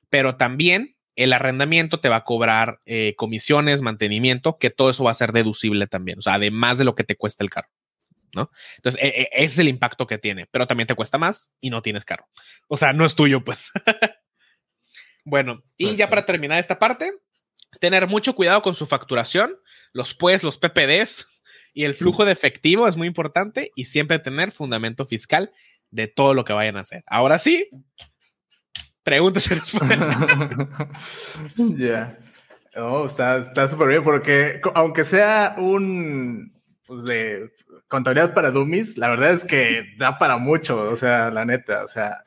Pero 0.09 0.37
también 0.37 0.95
el 1.15 1.33
arrendamiento 1.33 1.99
te 1.99 2.09
va 2.09 2.17
a 2.17 2.23
cobrar 2.23 2.79
eh, 2.85 3.13
comisiones, 3.15 3.81
mantenimiento, 3.81 4.57
que 4.57 4.69
todo 4.69 4.89
eso 4.89 5.03
va 5.03 5.11
a 5.11 5.15
ser 5.15 5.31
deducible 5.31 5.87
también, 5.87 6.19
o 6.19 6.21
sea, 6.21 6.35
además 6.35 6.77
de 6.77 6.85
lo 6.85 6.95
que 6.95 7.03
te 7.03 7.15
cuesta 7.15 7.43
el 7.43 7.49
carro, 7.49 7.69
¿no? 8.33 8.51
Entonces, 8.77 9.01
e, 9.03 9.07
e, 9.07 9.29
ese 9.33 9.53
es 9.53 9.59
el 9.59 9.67
impacto 9.67 10.07
que 10.07 10.17
tiene, 10.17 10.47
pero 10.47 10.67
también 10.67 10.87
te 10.87 10.95
cuesta 10.95 11.17
más 11.17 11.51
y 11.59 11.69
no 11.69 11.81
tienes 11.81 12.05
carro. 12.05 12.27
O 12.67 12.77
sea, 12.77 12.93
no 12.93 13.05
es 13.05 13.15
tuyo, 13.15 13.43
pues. 13.43 13.71
bueno, 15.25 15.63
y 15.77 15.85
pues 15.85 15.97
ya 15.97 16.09
para 16.09 16.25
terminar 16.25 16.59
esta 16.59 16.79
parte, 16.79 17.13
tener 17.79 18.07
mucho 18.07 18.35
cuidado 18.35 18.61
con 18.61 18.73
su 18.73 18.85
facturación, 18.85 19.57
los 19.91 20.13
pues, 20.13 20.43
los 20.43 20.57
PPDs 20.57 21.27
y 21.73 21.85
el 21.85 21.95
flujo 21.95 22.25
de 22.25 22.31
efectivo 22.31 22.87
es 22.87 22.97
muy 22.97 23.07
importante 23.07 23.71
y 23.75 23.85
siempre 23.85 24.19
tener 24.19 24.51
fundamento 24.51 25.05
fiscal 25.05 25.51
de 25.89 26.07
todo 26.07 26.33
lo 26.33 26.43
que 26.43 26.53
vayan 26.53 26.77
a 26.77 26.81
hacer. 26.81 27.03
Ahora 27.07 27.39
sí, 27.39 27.69
preguntas 29.03 29.49
y 29.51 29.55
Ya. 31.77 32.17
está 33.05 33.67
súper 33.67 33.89
bien 33.89 34.03
porque 34.03 34.61
aunque 34.73 35.03
sea 35.03 35.55
un 35.57 36.53
pues, 36.87 37.03
de 37.03 37.51
contabilidad 37.87 38.33
para 38.33 38.51
dummies, 38.51 38.97
la 38.97 39.09
verdad 39.09 39.31
es 39.31 39.45
que 39.45 39.95
da 39.97 40.17
para 40.17 40.37
mucho, 40.37 40.89
o 40.89 40.95
sea, 40.95 41.29
la 41.29 41.45
neta, 41.45 41.83
o 41.83 41.87
sea, 41.87 42.23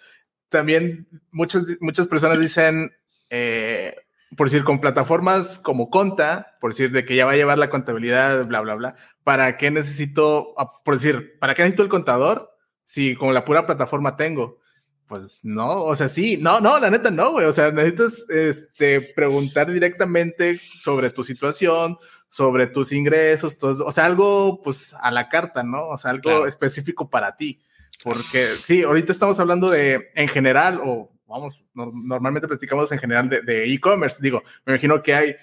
también 0.49 1.09
muchas, 1.33 1.64
muchas 1.81 2.07
personas 2.07 2.39
dicen, 2.39 2.93
eh, 3.31 3.97
por 4.37 4.49
decir, 4.49 4.64
con 4.64 4.81
plataformas 4.81 5.59
como 5.59 5.91
Conta, 5.91 6.57
por 6.61 6.72
decir, 6.72 6.93
de 6.93 7.05
que 7.05 7.16
ya 7.16 7.27
va 7.27 7.33
a 7.33 7.37
llevar 7.37 7.59
la 7.59 7.70
contabilidad, 7.70 8.47
bla, 8.47 8.61
bla, 8.61 8.74
bla, 8.74 8.97
¿para 9.24 9.57
qué 9.57 9.70
necesito, 9.70 10.55
ah, 10.59 10.72
por 10.85 10.95
decir, 10.95 11.37
¿para 11.41 11.55
qué 11.55 11.62
necesito 11.62 11.83
el 11.83 11.89
contador 11.89 12.51
si 12.85 13.14
con 13.14 13.35
la 13.35 13.45
pura 13.45 13.66
plataforma 13.66 14.16
tengo? 14.16 14.61
Pues 15.07 15.41
no, 15.45 15.85
o 15.85 15.95
sea, 15.95 16.09
sí, 16.09 16.37
no, 16.37 16.61
no, 16.61 16.81
la 16.81 16.91
neta 16.91 17.11
no, 17.11 17.33
güey, 17.33 17.47
o 17.47 17.53
sea, 17.53 17.71
necesitas 17.71 18.29
este, 18.29 19.01
preguntar 19.01 19.71
directamente 19.71 20.61
sobre 20.75 21.11
tu 21.11 21.23
situación, 21.23 21.97
sobre 22.29 22.67
tus 22.67 22.91
ingresos, 22.93 23.57
todo, 23.57 23.87
o 23.87 23.93
sea, 23.93 24.05
algo 24.05 24.61
pues 24.63 24.95
a 25.01 25.11
la 25.13 25.29
carta, 25.29 25.63
¿no? 25.63 25.89
O 25.89 25.97
sea, 25.97 26.11
algo 26.11 26.47
específico 26.47 27.09
para 27.09 27.37
ti. 27.37 27.63
Porque 28.03 28.57
sí, 28.65 28.83
ahorita 28.83 29.13
estamos 29.13 29.39
hablando 29.39 29.71
de 29.71 30.11
en 30.15 30.29
general, 30.29 30.81
o 30.85 31.13
vamos, 31.27 31.65
normalmente 31.75 32.49
platicamos 32.49 32.91
en 32.91 32.99
general 32.99 33.29
de 33.29 33.73
e-commerce. 33.73 34.19
Digo, 34.21 34.43
me 34.65 34.73
imagino 34.73 35.03
que 35.03 35.15
hay 35.15 35.37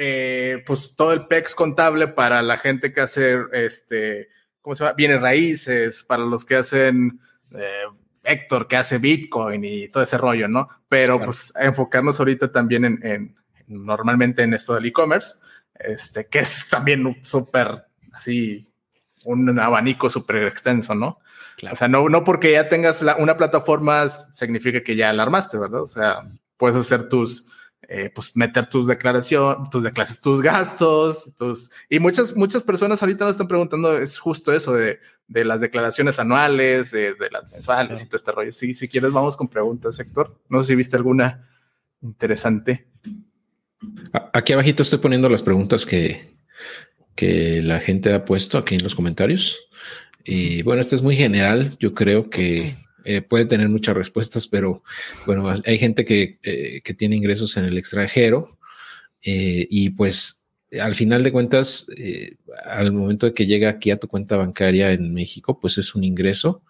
eh, 0.00 0.62
pues 0.64 0.94
todo 0.94 1.12
el 1.12 1.26
PEX 1.26 1.56
contable 1.56 2.06
para 2.06 2.40
la 2.40 2.56
gente 2.56 2.92
que 2.92 3.00
hace 3.00 3.36
este, 3.52 4.28
¿cómo 4.60 4.76
se 4.76 4.84
llama? 4.84 4.94
Bienes 4.94 5.20
raíces, 5.20 6.04
para 6.04 6.24
los 6.24 6.44
que 6.44 6.54
hacen 6.54 7.20
eh, 7.52 7.82
Héctor, 8.28 8.66
que 8.66 8.76
hace 8.76 8.98
Bitcoin 8.98 9.64
y 9.64 9.88
todo 9.88 10.02
ese 10.02 10.18
rollo, 10.18 10.48
¿no? 10.48 10.68
Pero 10.88 11.20
pues 11.20 11.52
enfocarnos 11.58 12.18
ahorita 12.18 12.52
también 12.52 12.84
en, 12.84 13.06
en 13.06 13.36
normalmente 13.66 14.42
en 14.42 14.54
esto 14.54 14.74
del 14.74 14.86
e-commerce, 14.86 15.36
este, 15.74 16.26
que 16.26 16.40
es 16.40 16.68
también 16.68 17.18
súper 17.22 17.84
así, 18.12 18.68
un 19.24 19.58
abanico 19.58 20.08
súper 20.08 20.44
extenso, 20.46 20.94
¿no? 20.94 21.20
O 21.70 21.76
sea, 21.76 21.88
no, 21.88 22.08
no 22.08 22.22
porque 22.22 22.52
ya 22.52 22.68
tengas 22.68 23.02
una 23.18 23.36
plataforma 23.36 24.08
significa 24.08 24.82
que 24.82 24.94
ya 24.94 25.12
la 25.12 25.24
armaste, 25.24 25.58
¿verdad? 25.58 25.82
O 25.82 25.88
sea, 25.88 26.30
puedes 26.56 26.76
hacer 26.76 27.08
tus, 27.08 27.47
eh, 27.90 28.10
pues 28.14 28.36
meter 28.36 28.66
tus 28.66 28.86
declaraciones, 28.86 29.70
tus 29.70 29.82
declaraciones, 29.82 30.20
tus 30.20 30.42
gastos, 30.42 31.34
tus... 31.38 31.70
Y 31.88 31.98
muchas, 31.98 32.36
muchas 32.36 32.62
personas 32.62 33.02
ahorita 33.02 33.24
nos 33.24 33.32
están 33.32 33.48
preguntando, 33.48 33.96
es 33.96 34.18
justo 34.18 34.52
eso 34.52 34.74
de, 34.74 35.00
de 35.26 35.44
las 35.46 35.62
declaraciones 35.62 36.18
anuales, 36.18 36.90
de, 36.90 37.14
las 37.30 37.50
mensuales 37.50 38.02
y 38.02 38.06
todo 38.06 38.16
este 38.16 38.32
rollo. 38.32 38.52
Sí, 38.52 38.74
si 38.74 38.88
quieres, 38.88 39.10
vamos 39.10 39.36
con 39.36 39.48
preguntas, 39.48 39.98
Héctor. 39.98 40.38
No 40.50 40.60
sé 40.60 40.68
si 40.68 40.74
viste 40.74 40.96
alguna 40.96 41.48
interesante. 42.02 42.88
Aquí 44.34 44.52
abajito 44.52 44.82
estoy 44.82 44.98
poniendo 44.98 45.30
las 45.30 45.42
preguntas 45.42 45.86
que, 45.86 46.34
que 47.14 47.62
la 47.62 47.80
gente 47.80 48.12
ha 48.12 48.24
puesto 48.26 48.58
aquí 48.58 48.74
en 48.74 48.82
los 48.82 48.94
comentarios. 48.94 49.58
Y 50.24 50.60
bueno, 50.60 50.82
esto 50.82 50.94
es 50.94 51.00
muy 51.00 51.16
general. 51.16 51.76
Yo 51.80 51.94
creo 51.94 52.28
que 52.28 52.76
eh, 53.04 53.22
puede 53.22 53.46
tener 53.46 53.68
muchas 53.68 53.96
respuestas, 53.96 54.46
pero 54.46 54.82
bueno, 55.26 55.48
hay 55.64 55.78
gente 55.78 56.04
que, 56.04 56.38
eh, 56.42 56.80
que 56.82 56.94
tiene 56.94 57.16
ingresos 57.16 57.56
en 57.56 57.64
el 57.64 57.78
extranjero 57.78 58.58
eh, 59.22 59.66
y 59.70 59.90
pues 59.90 60.42
al 60.80 60.94
final 60.94 61.22
de 61.22 61.32
cuentas, 61.32 61.86
al 62.64 62.92
momento 62.92 63.24
de 63.24 63.32
que 63.32 63.46
llega 63.46 63.70
aquí 63.70 63.90
a 63.90 63.96
tu 63.96 64.06
cuenta 64.06 64.36
bancaria 64.36 64.92
en 64.92 65.14
México, 65.14 65.58
pues 65.58 65.78
es 65.78 65.94
un 65.94 66.04
ingreso, 66.04 66.62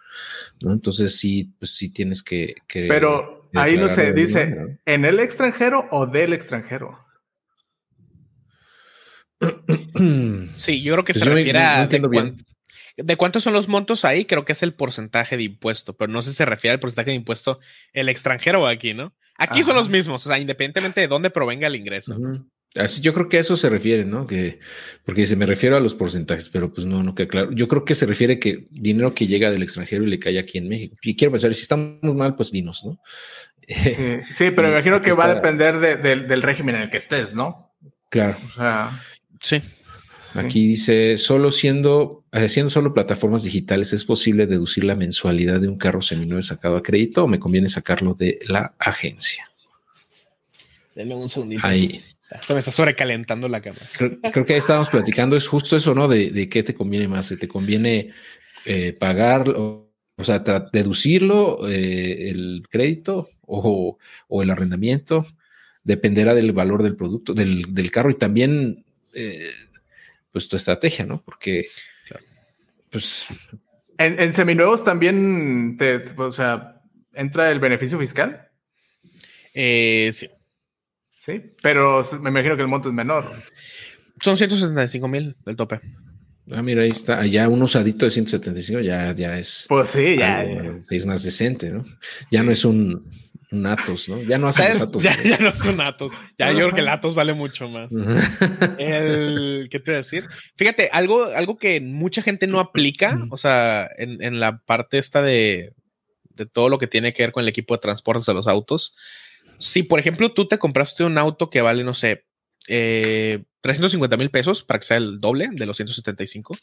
¿no? 0.61 0.73
Entonces 0.73 1.17
sí, 1.17 1.53
pues 1.59 1.73
sí 1.73 1.89
tienes 1.89 2.23
que... 2.23 2.55
pero 2.73 3.51
ahí 3.55 3.77
no 3.77 3.89
se 3.89 4.13
dice, 4.13 4.79
¿en 4.87 5.05
el 5.05 5.19
extranjero 5.19 5.89
o 5.91 6.07
del 6.07 6.33
extranjero? 6.33 6.99
Sí, 10.55 10.83
yo 10.83 10.95
creo 10.95 11.05
que 11.05 11.13
pues 11.13 11.25
se 11.25 11.31
refiere 11.31 11.59
a 11.59 11.87
de 11.87 12.01
cuántos 13.17 13.43
son 13.43 13.53
los 13.53 13.69
montos 13.69 14.05
ahí, 14.05 14.25
creo 14.25 14.45
que 14.45 14.53
es 14.53 14.63
el 14.63 14.75
porcentaje 14.75 15.37
de 15.37 15.45
impuesto, 15.45 15.97
pero 15.97 16.13
no 16.13 16.23
sé 16.23 16.31
si 16.31 16.37
se 16.37 16.45
refiere 16.45 16.75
al 16.75 16.81
porcentaje 16.81 17.11
de 17.11 17.17
impuesto 17.17 17.61
el 17.93 18.09
extranjero 18.09 18.63
o 18.63 18.67
aquí, 18.67 18.95
¿no? 18.95 19.15
Aquí 19.37 19.63
son 19.63 19.77
los 19.77 19.89
mismos, 19.89 20.27
o 20.27 20.29
sea, 20.29 20.39
independientemente 20.39 21.01
de 21.01 21.09
dónde 21.09 21.31
provenga 21.31 21.69
el 21.69 21.77
ingreso. 21.77 22.17
Así, 22.75 23.01
yo 23.01 23.15
creo 23.15 23.29
que 23.29 23.39
a 23.39 23.41
eso 23.41 23.57
se 23.57 23.69
refiere, 23.69 24.05
¿no? 24.05 24.27
Que, 24.27 24.59
porque 25.05 25.27
se 25.27 25.37
me 25.37 25.47
refiero 25.47 25.77
a 25.77 25.81
los 25.81 25.95
porcentajes, 25.95 26.49
pero 26.49 26.73
pues 26.73 26.87
no, 26.87 27.03
no 27.03 27.15
queda 27.15 27.29
claro. 27.29 27.53
Yo 27.53 27.67
creo 27.67 27.85
que 27.85 27.95
se 27.95 28.05
refiere 28.05 28.39
que 28.39 28.67
dinero 28.71 29.15
que 29.15 29.27
llega 29.27 29.51
del 29.51 29.63
extranjero 29.63 30.05
y 30.05 30.11
le 30.11 30.19
cae 30.19 30.39
aquí 30.39 30.59
en 30.59 30.69
México. 30.69 30.97
Y 31.03 31.17
quiero 31.17 31.33
pensar, 31.33 31.55
si 31.55 31.63
estamos 31.63 31.99
mal, 32.03 32.37
pues 32.37 32.51
dinos, 32.51 32.85
¿no? 32.85 33.01
Sí, 33.67 34.51
pero 34.51 34.65
me 34.65 34.71
imagino 34.71 35.01
que 35.01 35.13
va 35.13 35.27
a 35.27 35.35
depender 35.35 35.79
del 36.03 36.43
régimen 36.43 36.77
en 36.77 36.83
el 36.83 36.91
que 36.91 36.99
estés, 36.99 37.35
¿no? 37.35 37.75
Claro. 38.11 38.39
O 38.47 38.51
sea, 38.51 39.03
sí. 39.41 39.63
Aquí 40.35 40.69
dice, 40.69 41.17
solo 41.17 41.51
siendo, 41.51 42.18
haciendo 42.33 42.71
solo 42.71 42.95
plataformas 42.95 43.45
digitales, 43.45 43.93
¿es 43.93 44.05
posible 44.05 44.47
deducir 44.47 44.85
la 44.85 44.95
mensualidad 44.95 45.61
de 45.61 45.69
un 45.69 45.79
carro 45.79 46.03
seminuevo 46.03 46.43
sacado 46.43 46.77
a 46.77 46.83
crédito 46.83 47.25
o 47.25 47.29
me 47.29 47.39
conviene 47.39 47.69
sacarlo 47.69 48.15
de 48.15 48.39
la 48.47 48.75
agencia? 48.79 49.51
Denme 50.95 51.15
un 51.15 51.29
segundito. 51.29 51.67
Ahí. 51.67 52.03
Se 52.43 52.53
me 52.53 52.59
está 52.59 52.71
sobrecalentando 52.71 53.49
la 53.49 53.63
cámara. 53.63 53.87
Creo, 53.97 54.45
que 54.45 54.53
ahí 54.53 54.59
estábamos 54.59 54.91
platicando, 54.91 55.37
es 55.37 55.49
justo 55.49 55.77
eso, 55.77 55.95
¿no? 55.95 56.09
De, 56.09 56.49
qué 56.49 56.63
te 56.63 56.75
conviene 56.75 57.09
más, 57.09 57.35
¿te 57.39 57.49
conviene 57.49 58.13
eh, 58.67 58.93
pagar, 58.93 59.49
o, 59.49 59.91
sea, 60.23 60.41
deducirlo, 60.73 61.67
eh, 61.67 62.29
el 62.31 62.65
crédito 62.69 63.31
o, 63.47 63.97
el 64.43 64.51
arrendamiento? 64.51 65.25
Dependerá 65.85 66.35
del 66.35 66.53
valor 66.53 66.83
del 66.83 66.97
producto, 66.97 67.33
del, 67.33 67.91
carro 67.91 68.11
y 68.11 68.15
también... 68.15 68.85
Eh, 69.15 69.51
pues 70.33 70.49
tu 70.49 70.57
estrategia, 70.57 71.05
¿no? 71.05 71.23
Porque, 71.25 71.67
pues... 72.91 73.27
En, 73.99 74.33
seminuevos 74.33 74.85
también, 74.85 75.77
te, 75.77 76.05
o 76.17 76.31
sea, 76.31 76.81
¿entra 77.13 77.51
el 77.51 77.59
beneficio 77.59 77.99
fiscal? 77.99 78.49
Eh, 79.55 80.11
sí. 80.13 80.29
Sí, 81.17 81.43
pero 81.61 82.05
me 82.21 82.31
imagino 82.31 82.55
que 82.55 82.63
el 82.63 82.69
monto 82.69 82.89
es 82.89 82.95
menor. 82.95 83.33
Son 84.23 84.37
175 84.37 85.09
mil 85.09 85.37
del 85.45 85.57
tope. 85.57 85.81
Ah, 86.51 86.63
mira, 86.63 86.83
ahí 86.83 86.89
está. 86.89 87.19
Allá 87.19 87.49
un 87.49 87.61
usadito 87.61 88.07
de 88.07 88.11
175 88.11 88.81
ya, 88.81 89.13
ya 89.15 89.39
es. 89.39 89.67
Pues 89.69 89.91
sí, 89.91 90.17
ya. 90.17 90.45
Es 90.91 91.07
más 91.07 91.23
decente, 91.23 91.71
¿no? 91.71 91.85
Ya 92.31 92.43
no 92.43 92.53
es 92.53 92.65
un, 92.65 93.11
un 93.51 93.67
Atos, 93.67 94.09
¿no? 94.09 94.21
Ya 94.23 94.39
no 94.39 94.49
hacen 94.49 94.77
Atos. 94.83 95.03
Ya, 95.03 95.23
ya, 95.23 95.39
no 95.39 95.55
son 95.55 95.81
Atos. 95.81 96.13
Ya 96.39 96.51
yo 96.53 96.59
creo 96.59 96.73
que 96.75 96.81
el 96.81 96.89
Atos 96.89 97.15
vale 97.15 97.33
mucho 97.33 97.69
más. 97.69 97.91
el, 98.79 99.69
¿Qué 99.71 99.81
te 99.81 99.91
voy 99.91 99.95
a 99.95 99.99
decir? 99.99 100.25
Fíjate, 100.57 100.91
algo, 100.93 101.25
algo 101.25 101.57
que 101.57 101.81
mucha 101.81 102.21
gente 102.23 102.47
no 102.47 102.61
aplica, 102.61 103.19
o 103.31 103.39
sea, 103.39 103.89
en, 103.97 104.23
en 104.23 104.41
la 104.41 104.59
parte 104.59 104.99
esta 104.99 105.23
de, 105.23 105.73
de, 106.31 106.47
todo 106.47 106.69
lo 106.69 106.79
que 106.79 106.87
tiene 106.87 107.13
que 107.15 107.23
ver 107.23 107.33
con 107.33 107.43
el 107.43 107.49
equipo 107.49 107.75
de 107.75 107.81
transportes 107.81 108.27
de 108.27 108.35
los 108.35 108.47
autos. 108.47 108.97
Si, 109.59 109.83
por 109.83 109.99
ejemplo, 109.99 110.33
tú 110.33 110.47
te 110.47 110.59
compraste 110.59 111.05
un 111.05 111.17
auto 111.17 111.49
que 111.49 111.63
vale, 111.63 111.85
no 111.85 111.95
sé, 111.95 112.27
eh, 112.69 113.45
350 113.63 114.17
mil 114.19 114.31
pesos 114.31 114.63
para 114.63 114.79
que 114.79 114.87
sea 114.87 114.99
el 114.99 115.21
doble 115.21 115.49
de 115.53 115.67
los 115.67 115.77
175, 115.77 116.57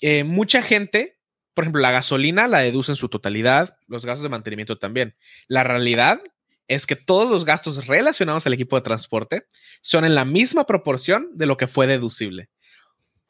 eh, 0.00 0.24
mucha 0.24 0.62
gente 0.62 1.17
por 1.58 1.64
ejemplo, 1.64 1.82
la 1.82 1.90
gasolina 1.90 2.46
la 2.46 2.60
deduce 2.60 2.92
en 2.92 2.94
su 2.94 3.08
totalidad, 3.08 3.78
los 3.88 4.06
gastos 4.06 4.22
de 4.22 4.28
mantenimiento 4.28 4.78
también. 4.78 5.16
La 5.48 5.64
realidad 5.64 6.20
es 6.68 6.86
que 6.86 6.94
todos 6.94 7.28
los 7.28 7.44
gastos 7.44 7.88
relacionados 7.88 8.46
al 8.46 8.52
equipo 8.52 8.76
de 8.76 8.82
transporte 8.82 9.46
son 9.80 10.04
en 10.04 10.14
la 10.14 10.24
misma 10.24 10.66
proporción 10.66 11.26
de 11.34 11.46
lo 11.46 11.56
que 11.56 11.66
fue 11.66 11.88
deducible, 11.88 12.48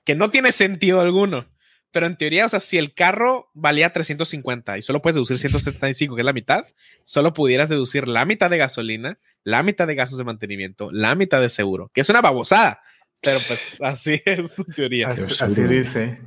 que 0.04 0.14
no 0.14 0.28
tiene 0.28 0.52
sentido 0.52 1.00
alguno. 1.00 1.48
Pero 1.90 2.06
en 2.06 2.18
teoría, 2.18 2.44
o 2.44 2.50
sea, 2.50 2.60
si 2.60 2.76
el 2.76 2.92
carro 2.92 3.50
valía 3.54 3.94
350 3.94 4.76
y 4.76 4.82
solo 4.82 5.00
puedes 5.00 5.14
deducir 5.14 5.38
175, 5.38 6.14
que 6.14 6.20
es 6.20 6.26
la 6.26 6.34
mitad, 6.34 6.66
solo 7.04 7.32
pudieras 7.32 7.70
deducir 7.70 8.08
la 8.08 8.26
mitad 8.26 8.50
de 8.50 8.58
gasolina, 8.58 9.18
la 9.42 9.62
mitad 9.62 9.86
de 9.86 9.94
gastos 9.94 10.18
de 10.18 10.24
mantenimiento, 10.24 10.90
la 10.92 11.14
mitad 11.14 11.40
de 11.40 11.48
seguro, 11.48 11.90
que 11.94 12.02
es 12.02 12.08
una 12.10 12.20
babosada. 12.20 12.82
Pero 13.22 13.38
pues 13.48 13.78
así 13.80 14.20
es 14.26 14.54
su 14.54 14.64
teoría. 14.66 15.08
Así, 15.08 15.62
dice. 15.62 16.20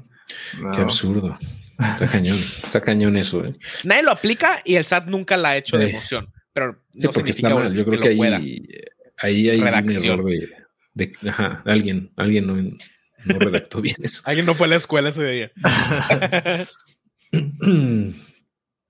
Qué 0.74 0.82
absurdo. 0.82 1.38
Está 1.82 2.08
cañón, 2.08 2.38
está 2.64 2.82
cañón 2.82 3.18
eso. 3.18 3.46
¿eh? 3.46 3.56
Nadie 3.84 4.04
lo 4.04 4.12
aplica 4.12 4.62
y 4.64 4.76
el 4.76 4.86
SAT 4.86 5.08
nunca 5.08 5.38
la 5.38 5.50
ha 5.50 5.58
hecho 5.58 5.78
de 5.78 5.90
emoción, 5.90 6.32
pero 6.54 6.84
no 6.96 7.14
significa 7.14 7.50
Yo 7.70 7.86
creo 7.86 8.00
que, 8.00 8.10
ahí, 8.10 8.20
ahí, 9.18 9.50
hay 9.50 9.60
un 9.60 9.68
error 9.68 10.26
de, 10.94 11.14
ajá, 11.28 11.64
alguien, 11.66 12.12
alguien 12.18 12.78
no, 13.26 13.40
redactó 13.40 13.82
bien 13.82 13.96
eso. 14.02 14.22
alguien 14.26 14.46
no 14.46 14.54
fue 14.54 14.68
a 14.68 14.72
la 14.72 14.76
escuela 14.76 15.10
ese 15.10 15.24
día. 15.26 15.52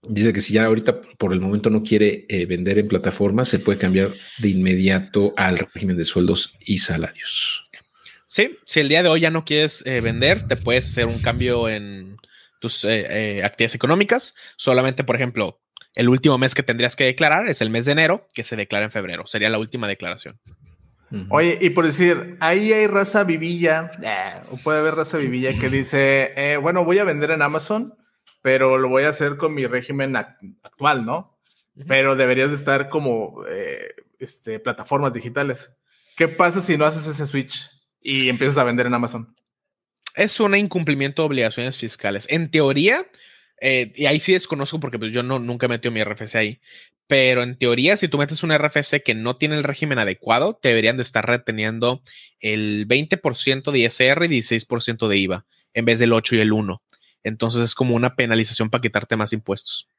Dice 0.03 0.33
que 0.33 0.41
si 0.41 0.53
ya 0.53 0.65
ahorita 0.65 0.99
por 1.19 1.31
el 1.31 1.39
momento 1.39 1.69
no 1.69 1.83
quiere 1.83 2.25
eh, 2.27 2.47
vender 2.47 2.79
en 2.79 2.87
plataformas, 2.87 3.49
se 3.49 3.59
puede 3.59 3.77
cambiar 3.77 4.09
de 4.39 4.49
inmediato 4.49 5.35
al 5.37 5.59
régimen 5.59 5.95
de 5.95 6.05
sueldos 6.05 6.57
y 6.59 6.79
salarios. 6.79 7.69
Sí, 8.25 8.57
si 8.65 8.79
el 8.79 8.89
día 8.89 9.03
de 9.03 9.09
hoy 9.09 9.19
ya 9.19 9.29
no 9.29 9.45
quieres 9.45 9.83
eh, 9.85 10.01
vender, 10.01 10.47
te 10.47 10.55
puedes 10.55 10.89
hacer 10.89 11.05
un 11.05 11.19
cambio 11.19 11.69
en 11.69 12.17
tus 12.61 12.85
eh, 12.85 13.39
eh, 13.39 13.43
actividades 13.43 13.75
económicas. 13.75 14.35
Solamente, 14.55 15.03
por 15.03 15.17
ejemplo, 15.17 15.59
el 15.93 16.07
último 16.07 16.37
mes 16.37 16.55
que 16.55 16.63
tendrías 16.63 16.95
que 16.95 17.03
declarar 17.03 17.49
es 17.49 17.59
el 17.61 17.69
mes 17.69 17.83
de 17.85 17.91
enero, 17.91 18.27
que 18.33 18.45
se 18.45 18.55
declara 18.55 18.85
en 18.85 18.91
febrero. 18.91 19.25
Sería 19.25 19.49
la 19.49 19.57
última 19.57 19.87
declaración. 19.89 20.39
Oye, 21.29 21.57
y 21.59 21.71
por 21.71 21.85
decir, 21.85 22.37
ahí 22.39 22.71
hay 22.71 22.87
raza 22.87 23.25
vivilla, 23.25 23.91
o 24.49 24.57
puede 24.57 24.79
haber 24.79 24.95
raza 24.95 25.17
vivilla 25.17 25.51
que 25.59 25.69
dice, 25.69 26.31
eh, 26.37 26.55
bueno, 26.55 26.85
voy 26.85 26.99
a 26.99 27.03
vender 27.03 27.31
en 27.31 27.41
Amazon, 27.41 27.95
pero 28.41 28.77
lo 28.77 28.87
voy 28.87 29.03
a 29.03 29.09
hacer 29.09 29.35
con 29.35 29.53
mi 29.53 29.65
régimen 29.65 30.15
actual, 30.15 31.05
¿no? 31.05 31.37
Pero 31.85 32.15
deberías 32.15 32.47
de 32.47 32.55
estar 32.55 32.87
como 32.87 33.43
este, 34.19 34.59
plataformas 34.59 35.11
digitales. 35.11 35.75
¿Qué 36.15 36.29
pasa 36.29 36.61
si 36.61 36.77
no 36.77 36.85
haces 36.85 37.05
ese 37.07 37.27
switch 37.27 37.69
y 37.99 38.29
empiezas 38.29 38.57
a 38.57 38.63
vender 38.63 38.85
en 38.85 38.93
Amazon? 38.93 39.35
Es 40.15 40.39
un 40.39 40.55
incumplimiento 40.55 41.21
de 41.21 41.27
obligaciones 41.27 41.77
fiscales. 41.77 42.27
En 42.29 42.51
teoría, 42.51 43.05
eh, 43.61 43.93
y 43.95 44.05
ahí 44.05 44.19
sí 44.19 44.33
desconozco 44.33 44.79
porque 44.79 44.99
pues 44.99 45.11
yo 45.11 45.23
no, 45.23 45.39
nunca 45.39 45.67
he 45.67 45.69
metido 45.69 45.91
mi 45.91 46.03
RFC 46.03 46.35
ahí, 46.35 46.59
pero 47.07 47.43
en 47.43 47.57
teoría, 47.57 47.97
si 47.97 48.07
tú 48.07 48.17
metes 48.17 48.41
un 48.41 48.57
RFC 48.57 49.03
que 49.03 49.13
no 49.13 49.35
tiene 49.35 49.55
el 49.55 49.63
régimen 49.63 49.99
adecuado, 49.99 50.57
te 50.61 50.69
deberían 50.69 50.95
de 50.95 51.03
estar 51.03 51.25
reteniendo 51.25 52.01
el 52.39 52.87
20% 52.87 53.71
de 53.71 53.79
ISR 53.79 54.23
y 54.25 54.39
16% 54.39 55.07
de 55.09 55.17
IVA, 55.17 55.45
en 55.73 55.85
vez 55.85 55.99
del 55.99 56.13
8 56.13 56.35
y 56.35 56.39
el 56.39 56.53
1. 56.53 56.81
Entonces 57.23 57.61
es 57.61 57.75
como 57.75 57.95
una 57.95 58.15
penalización 58.15 58.69
para 58.69 58.81
quitarte 58.81 59.17
más 59.17 59.33
impuestos. 59.33 59.89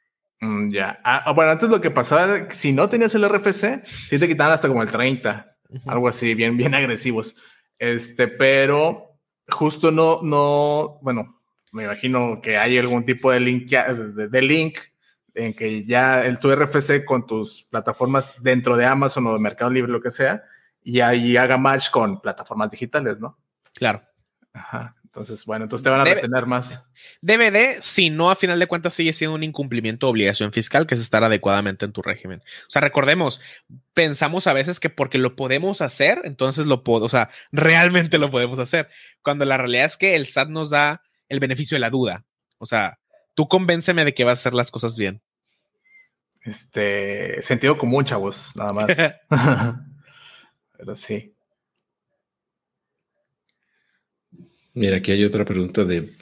Mm, 0.40 0.72
ya. 0.72 1.00
Ah, 1.04 1.22
ah, 1.26 1.32
bueno, 1.32 1.50
antes 1.50 1.68
lo 1.68 1.80
que 1.80 1.90
pasaba, 1.90 2.50
si 2.50 2.72
no 2.72 2.88
tenías 2.88 3.14
el 3.14 3.28
RFC, 3.28 3.84
sí 4.08 4.18
te 4.18 4.26
quitaban 4.26 4.54
hasta 4.54 4.68
como 4.68 4.82
el 4.82 4.90
30, 4.90 5.54
algo 5.86 6.08
así, 6.08 6.34
bien, 6.34 6.56
bien 6.56 6.74
agresivos. 6.74 7.36
Este, 7.78 8.26
pero 8.26 9.11
justo 9.48 9.90
no, 9.90 10.20
no, 10.22 10.98
bueno, 11.02 11.40
me 11.72 11.84
imagino 11.84 12.40
que 12.42 12.58
hay 12.58 12.78
algún 12.78 13.04
tipo 13.04 13.30
de 13.30 13.40
link, 13.40 13.70
de, 13.70 14.42
link 14.42 14.78
en 15.34 15.54
que 15.54 15.84
ya 15.84 16.24
el 16.24 16.38
tu 16.38 16.54
RFC 16.54 17.04
con 17.04 17.26
tus 17.26 17.64
plataformas 17.64 18.34
dentro 18.40 18.76
de 18.76 18.84
Amazon 18.84 19.26
o 19.26 19.32
de 19.32 19.38
Mercado 19.38 19.70
Libre, 19.70 19.90
lo 19.90 20.02
que 20.02 20.10
sea, 20.10 20.44
y 20.82 21.00
ahí 21.00 21.36
haga 21.36 21.56
match 21.56 21.90
con 21.90 22.20
plataformas 22.20 22.70
digitales, 22.70 23.18
¿no? 23.18 23.38
Claro. 23.74 24.02
Ajá. 24.52 24.96
Entonces, 25.14 25.44
bueno, 25.44 25.66
entonces 25.66 25.84
te 25.84 25.90
van 25.90 26.00
a 26.00 26.04
retener 26.04 26.46
más. 26.46 26.86
DVD, 27.20 27.82
si 27.82 28.08
no, 28.08 28.30
a 28.30 28.36
final 28.36 28.58
de 28.58 28.66
cuentas 28.66 28.94
sigue 28.94 29.12
siendo 29.12 29.34
un 29.34 29.42
incumplimiento 29.42 30.06
de 30.06 30.10
obligación 30.10 30.54
fiscal, 30.54 30.86
que 30.86 30.94
es 30.94 31.02
estar 31.02 31.22
adecuadamente 31.22 31.84
en 31.84 31.92
tu 31.92 32.00
régimen. 32.00 32.40
O 32.40 32.70
sea, 32.70 32.80
recordemos, 32.80 33.38
pensamos 33.92 34.46
a 34.46 34.54
veces 34.54 34.80
que 34.80 34.88
porque 34.88 35.18
lo 35.18 35.36
podemos 35.36 35.82
hacer, 35.82 36.22
entonces 36.24 36.64
lo 36.64 36.82
puedo, 36.82 37.04
o 37.04 37.08
sea, 37.10 37.28
realmente 37.50 38.16
lo 38.16 38.30
podemos 38.30 38.58
hacer. 38.58 38.88
Cuando 39.22 39.44
la 39.44 39.58
realidad 39.58 39.84
es 39.84 39.98
que 39.98 40.16
el 40.16 40.24
SAT 40.24 40.48
nos 40.48 40.70
da 40.70 41.02
el 41.28 41.40
beneficio 41.40 41.74
de 41.74 41.80
la 41.80 41.90
duda. 41.90 42.24
O 42.56 42.64
sea, 42.64 42.98
tú 43.34 43.48
convénceme 43.48 44.06
de 44.06 44.14
que 44.14 44.24
vas 44.24 44.38
a 44.38 44.40
hacer 44.40 44.54
las 44.54 44.70
cosas 44.70 44.96
bien. 44.96 45.20
Este, 46.40 47.42
sentido 47.42 47.76
común, 47.76 48.06
chavos, 48.06 48.56
nada 48.56 48.72
más. 48.72 48.86
Pero 50.78 50.96
sí. 50.96 51.34
Mira, 54.74 54.98
aquí 54.98 55.12
hay 55.12 55.24
otra 55.24 55.44
pregunta 55.44 55.84
de, 55.84 56.14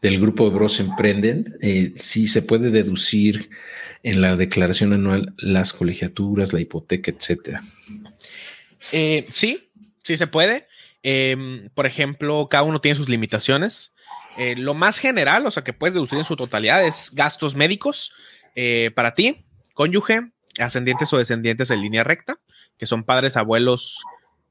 del 0.00 0.20
grupo 0.20 0.50
Bros 0.50 0.80
Emprenden. 0.80 1.56
Eh, 1.60 1.92
si 1.96 2.26
se 2.26 2.42
puede 2.42 2.70
deducir 2.70 3.50
en 4.02 4.20
la 4.20 4.36
declaración 4.36 4.92
anual 4.92 5.34
las 5.36 5.72
colegiaturas, 5.72 6.52
la 6.52 6.60
hipoteca, 6.60 7.10
etcétera. 7.10 7.62
Eh, 8.92 9.26
sí, 9.30 9.70
sí 10.02 10.16
se 10.16 10.26
puede. 10.26 10.66
Em, 11.02 11.68
por 11.74 11.86
ejemplo, 11.86 12.48
cada 12.50 12.62
uno 12.62 12.80
tiene 12.80 12.96
sus 12.96 13.08
limitaciones. 13.08 13.92
Eh, 14.38 14.54
lo 14.56 14.74
más 14.74 14.98
general, 14.98 15.44
o 15.44 15.50
sea, 15.50 15.64
que 15.64 15.74
puedes 15.74 15.94
deducir 15.94 16.18
en 16.18 16.24
su 16.24 16.36
totalidad 16.36 16.84
es 16.86 17.10
gastos 17.14 17.54
médicos 17.54 18.12
para 18.94 19.14
ti, 19.14 19.46
cónyuge, 19.72 20.32
ascendientes 20.58 21.10
o 21.14 21.16
descendientes 21.16 21.70
en 21.70 21.80
línea 21.80 22.04
recta, 22.04 22.38
que 22.76 22.84
son 22.84 23.04
padres, 23.04 23.38
abuelos, 23.38 24.02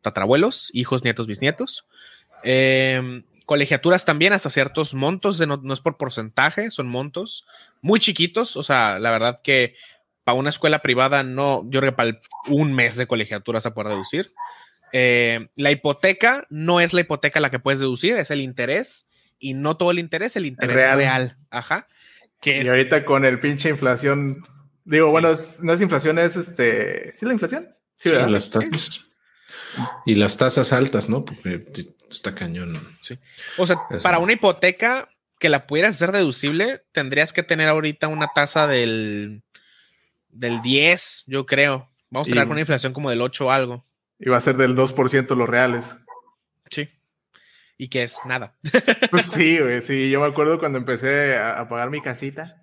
tatarabuelos, 0.02 0.72
hijos, 0.74 1.04
nietos, 1.04 1.28
bisnietos. 1.28 1.86
Eh, 2.43 3.24
Colegiaturas 3.50 4.06
también 4.06 4.32
hasta 4.32 4.52
ciertos 4.52 4.93
montos, 4.93 5.41
no, 5.47 5.74
es 5.74 5.80
por 5.80 5.97
porcentaje, 5.97 6.70
son 6.70 6.88
montos 6.88 7.47
muy 7.82 8.00
chiquitos. 8.00 8.56
O 8.56 8.62
sea, 8.62 9.00
la 9.00 9.10
verdad 9.10 9.39
que 9.43 9.74
para 10.24 10.38
una 10.38 10.52
escuela 10.52 10.84
privada 10.84 11.24
no, 11.24 11.64
yo 11.68 11.80
creo 11.80 11.91
que 11.91 11.97
para 11.97 12.22
un 12.45 12.74
mes 12.74 12.95
de 12.95 13.08
colegiaturas 13.08 13.64
se 13.64 13.72
puede 13.72 13.89
deducir. 13.89 14.36
Eh, 14.93 15.47
la 15.56 15.72
hipoteca 15.72 16.45
no 16.52 16.80
es 16.80 16.93
la 16.93 17.02
hipoteca 17.02 17.39
la 17.39 17.50
que 17.50 17.58
puedes 17.58 17.80
deducir, 17.80 18.18
es 18.18 18.30
el 18.30 18.41
interés 18.41 19.08
y 19.39 19.56
no 19.56 19.78
todo 19.78 19.89
el 19.89 19.97
interés, 19.97 20.36
el 20.36 20.45
interés 20.45 20.76
real. 20.76 21.36
Ajá. 21.50 21.88
Que 22.39 22.62
y 22.62 22.68
ahorita 22.68 23.04
con 23.04 23.26
el 23.26 23.39
pinche 23.39 23.70
inflación, 23.70 24.45
digo, 24.86 25.10
bueno, 25.10 25.30
no 25.64 25.74
es 25.74 25.82
inflación, 25.82 26.20
es 26.20 26.38
este, 26.38 27.18
¿sí 27.18 27.26
la 27.26 27.34
inflación? 27.34 27.68
Sí, 27.95 28.12
¿verdad? 28.12 28.30
Las 28.30 28.52
tasas. 28.52 29.09
Y 30.06 30.16
las 30.16 30.38
tasas 30.38 30.74
altas, 30.74 31.10
¿no? 31.10 31.26
Porque 31.26 31.66
está 32.10 32.36
cañón. 32.36 32.97
Sí. 33.02 33.18
O 33.58 33.68
sea, 33.68 33.78
para 34.02 34.20
una 34.20 34.34
hipoteca 34.34 35.10
que 35.39 35.50
la 35.50 35.68
pudieras 35.68 35.95
hacer 35.95 36.12
deducible, 36.12 36.84
tendrías 36.91 37.34
que 37.34 37.43
tener 37.43 37.70
ahorita 37.70 38.08
una 38.08 38.28
tasa 38.34 38.68
del, 38.68 39.41
del 40.30 40.62
10, 40.62 41.24
yo 41.28 41.45
creo. 41.45 41.89
Vamos 42.10 42.28
a 42.28 42.32
tener 42.32 42.47
una 42.47 42.60
inflación 42.60 42.93
como 42.93 43.10
del 43.10 43.22
8 43.22 43.45
o 43.45 43.52
algo. 43.52 43.86
Y 44.20 44.30
va 44.30 44.38
a 44.38 44.41
ser 44.41 44.58
del 44.58 44.76
2% 44.76 45.36
los 45.36 45.50
reales. 45.50 45.95
Sí. 46.70 46.89
Y 47.78 47.88
que 47.88 48.04
es 48.04 48.18
nada. 48.26 48.56
Pues 49.10 49.26
sí, 49.26 49.60
güey, 49.60 49.82
sí. 49.82 50.10
Yo 50.10 50.20
me 50.20 50.28
acuerdo 50.28 50.60
cuando 50.60 50.78
empecé 50.78 51.38
a, 51.38 51.68
pagar 51.70 51.89
mi 51.89 52.02
casita. 52.02 52.62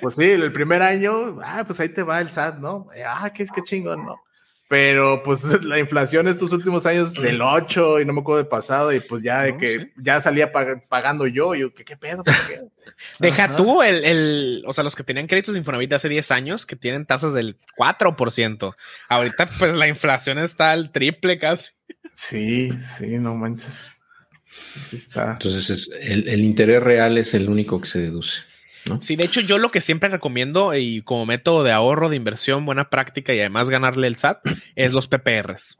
Pues 0.00 0.14
sí, 0.14 0.30
el 0.30 0.52
primer 0.52 0.82
año, 0.82 1.40
ah, 1.42 1.64
pues 1.66 1.80
ahí 1.80 1.88
te 1.88 2.04
va 2.04 2.20
el 2.20 2.30
SAT, 2.30 2.58
¿no? 2.58 2.88
Ah, 3.04 3.32
qué, 3.34 3.44
qué 3.52 3.62
chingón, 3.62 4.06
¿no? 4.06 4.23
Pero 4.68 5.22
pues 5.22 5.42
la 5.62 5.78
inflación 5.78 6.28
estos 6.28 6.52
últimos 6.52 6.86
años 6.86 7.14
del 7.14 7.40
8 7.42 8.00
y 8.00 8.04
no 8.04 8.12
me 8.12 8.20
acuerdo 8.20 8.42
de 8.42 8.48
pasado 8.48 8.92
y 8.92 9.00
pues 9.00 9.22
ya 9.22 9.42
de 9.42 9.56
que 9.56 9.92
ya 9.96 10.20
salía 10.20 10.52
pagando 10.88 11.26
yo, 11.26 11.54
yo, 11.54 11.72
¿qué, 11.74 11.84
qué 11.84 11.96
pedo? 11.96 12.22
Deja 13.18 13.56
tú 13.56 13.82
el, 13.82 14.04
el, 14.04 14.64
o 14.66 14.72
sea, 14.72 14.84
los 14.84 14.94
que 14.94 15.04
tenían 15.04 15.26
créditos 15.26 15.56
Infonavit 15.56 15.92
hace 15.92 16.08
10 16.08 16.30
años 16.30 16.66
que 16.66 16.76
tienen 16.76 17.06
tasas 17.06 17.32
del 17.32 17.58
4%. 17.78 18.74
Ahorita 19.08 19.46
pues 19.58 19.74
la 19.74 19.88
inflación 19.88 20.38
está 20.38 20.70
al 20.70 20.92
triple 20.92 21.38
casi. 21.38 21.72
Sí, 22.14 22.70
sí, 22.98 23.18
no 23.18 23.34
manches. 23.34 23.74
Sí, 24.88 24.96
está. 24.96 25.32
Entonces 25.32 25.90
el, 26.00 26.28
el 26.28 26.44
interés 26.44 26.82
real 26.82 27.18
es 27.18 27.34
el 27.34 27.48
único 27.48 27.80
que 27.80 27.88
se 27.88 28.00
deduce. 28.00 28.42
Sí, 29.00 29.16
de 29.16 29.24
hecho, 29.24 29.40
yo 29.40 29.58
lo 29.58 29.70
que 29.70 29.80
siempre 29.80 30.08
recomiendo 30.08 30.74
y 30.74 31.02
como 31.02 31.26
método 31.26 31.62
de 31.62 31.72
ahorro, 31.72 32.10
de 32.10 32.16
inversión, 32.16 32.66
buena 32.66 32.90
práctica 32.90 33.32
y 33.32 33.40
además 33.40 33.70
ganarle 33.70 34.06
el 34.06 34.16
SAT 34.16 34.40
es 34.76 34.92
los 34.92 35.08
PPRs. 35.08 35.78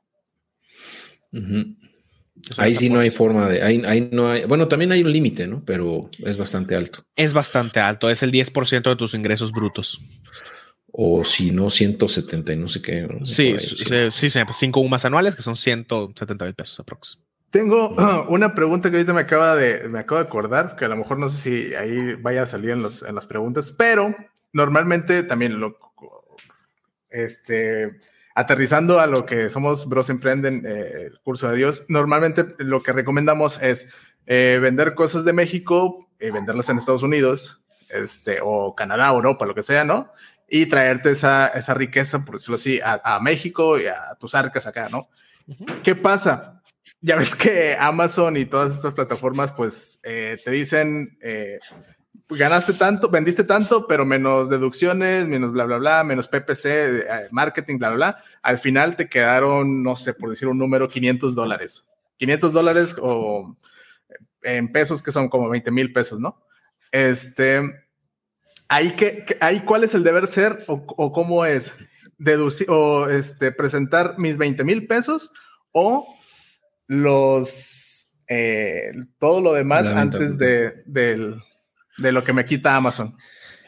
Ahí 2.59 2.77
sí 2.77 2.91
no 2.91 3.01
hay 3.01 3.11
forma 3.11 3.49
de, 3.49 3.63
ahí, 3.63 4.09
no 4.13 4.31
hay, 4.31 4.45
bueno, 4.45 4.69
también 4.69 4.93
hay 4.93 5.03
un 5.03 5.13
límite, 5.13 5.47
¿no? 5.47 5.63
Pero 5.65 6.11
es 6.19 6.37
bastante 6.37 6.75
alto. 6.75 7.05
Es 7.17 7.33
bastante 7.33 7.81
alto, 7.81 8.11
es 8.11 8.23
el 8.23 8.33
10% 8.33 8.83
de 8.83 8.97
tus 8.97 9.15
ingresos 9.15 9.53
brutos. 9.53 10.01
O 10.93 11.25
si 11.25 11.51
no, 11.51 11.71
170 11.71 12.53
y 12.53 12.57
no 12.57 12.69
sé 12.69 12.81
qué. 12.81 13.09
Sí, 13.25 13.57
sí, 13.59 14.31
sí, 14.31 14.41
cinco 14.53 14.81
UMAS 14.81 15.05
anuales 15.05 15.35
que 15.35 15.43
son 15.43 15.57
170 15.57 16.45
mil 16.45 16.55
pesos 16.55 16.79
aproximadamente. 16.79 17.34
Tengo 17.55 17.91
una 18.31 18.53
pregunta 18.53 18.91
que 18.91 18.97
ahorita 18.97 19.13
me 19.13 19.21
acaba 19.21 19.55
de, 19.55 19.89
me 19.89 20.01
acabo 20.01 20.21
de 20.21 20.27
acordar, 20.27 20.75
que 20.75 20.87
a 20.87 20.89
lo 20.89 20.97
mejor 20.97 21.21
no 21.21 21.29
sé 21.29 21.39
si 21.39 21.75
ahí 21.77 22.15
vaya 22.15 22.43
a 22.43 22.47
salir 22.47 22.71
en, 22.71 22.83
los, 22.83 23.05
en 23.05 23.15
las 23.15 23.29
preguntas, 23.29 23.71
pero 23.71 24.13
normalmente 24.53 25.23
también 25.23 25.61
lo, 25.61 25.79
este, 27.11 28.01
aterrizando 28.35 28.99
a 28.99 29.07
lo 29.07 29.25
que 29.25 29.51
somos 29.51 29.89
Bros 29.89 30.11
Emprenden, 30.11 30.67
eh, 30.67 31.05
el 31.07 31.21
curso 31.21 31.49
de 31.49 31.57
Dios, 31.57 31.85
normalmente 31.87 32.57
lo 32.59 32.83
que 32.83 32.93
recomendamos 32.93 33.63
es 33.63 33.89
eh, 34.27 34.59
vender 34.61 34.95
cosas 34.95 35.25
de 35.25 35.33
México 35.33 36.09
y 36.19 36.31
venderlas 36.31 36.69
en 36.71 36.79
Estados 36.79 37.05
Unidos, 37.05 37.63
este, 37.89 38.41
o 38.43 38.75
Canadá, 38.75 39.11
Europa, 39.11 39.47
lo 39.47 39.55
que 39.55 39.63
sea, 39.63 39.85
¿no? 39.85 40.11
Y 40.49 40.67
traerte 40.67 41.13
esa, 41.13 41.47
esa 41.47 41.73
riqueza, 41.73 42.25
por 42.25 42.35
decirlo 42.35 42.57
así, 42.57 42.81
a, 42.81 43.01
a 43.05 43.21
México 43.21 43.79
y 43.79 43.87
a 43.87 44.17
tus 44.19 44.35
arcas 44.35 44.67
acá, 44.67 44.89
¿no? 44.89 45.09
¿Qué 45.85 45.95
pasa? 45.95 46.54
Ya 47.05 47.17
ves 47.17 47.35
que 47.35 47.77
Amazon 47.79 48.39
y 48.39 48.47
todas 48.47 48.75
estas 48.75 48.95
plataformas, 48.95 49.53
pues 49.53 50.01
eh, 50.05 50.39
te 50.43 50.51
dicen, 50.51 51.19
eh, 51.21 51.59
ganaste 52.31 52.73
tanto, 52.73 53.11
vendiste 53.11 53.45
tanto, 53.45 53.87
pero 53.87 54.07
menos 54.07 54.49
deducciones, 54.49 55.29
menos 55.29 55.53
bla, 55.53 55.67
bla, 55.67 55.77
bla, 55.77 56.03
menos 56.03 56.29
PPC, 56.29 56.65
eh, 56.65 57.29
marketing, 57.31 57.77
bla, 57.77 57.89
bla, 57.91 57.97
bla. 57.97 58.25
Al 58.41 58.57
final 58.57 58.97
te 58.97 59.11
quedaron, 59.11 59.83
no 59.83 59.97
sé, 59.97 60.15
por 60.15 60.31
decir 60.31 60.49
un 60.49 60.57
número, 60.57 60.89
500 60.89 61.35
dólares. 61.35 61.87
500 62.17 62.53
dólares 62.55 62.97
o 62.99 63.55
en 64.43 64.73
pesos 64.73 65.03
que 65.03 65.13
son 65.13 65.29
como 65.29 65.51
20 65.51 65.71
mil 65.73 65.93
pesos, 65.93 66.19
¿no? 66.19 66.43
Este, 66.91 67.61
ahí, 68.67 68.93
que, 68.93 69.27
cuál 69.67 69.85
es 69.85 69.95
el 69.95 70.05
deber 70.05 70.27
ser 70.27 70.65
o, 70.69 70.83
o 70.97 71.13
cómo 71.13 71.45
es 71.45 71.75
deducir 72.17 72.71
o 72.71 73.11
este, 73.11 73.53
presentar 73.53 74.15
mis 74.17 74.39
20 74.39 74.65
mil 74.65 74.87
pesos 74.87 75.31
o 75.71 76.15
los 76.87 78.09
eh, 78.29 78.93
todo 79.19 79.41
lo 79.41 79.53
demás 79.53 79.87
antes 79.87 80.39
de, 80.39 80.83
del 80.87 81.43
de 81.99 82.13
lo 82.13 82.25
que 82.25 82.33
me 82.33 82.45
quita 82.45 82.77
Amazon. 82.77 83.17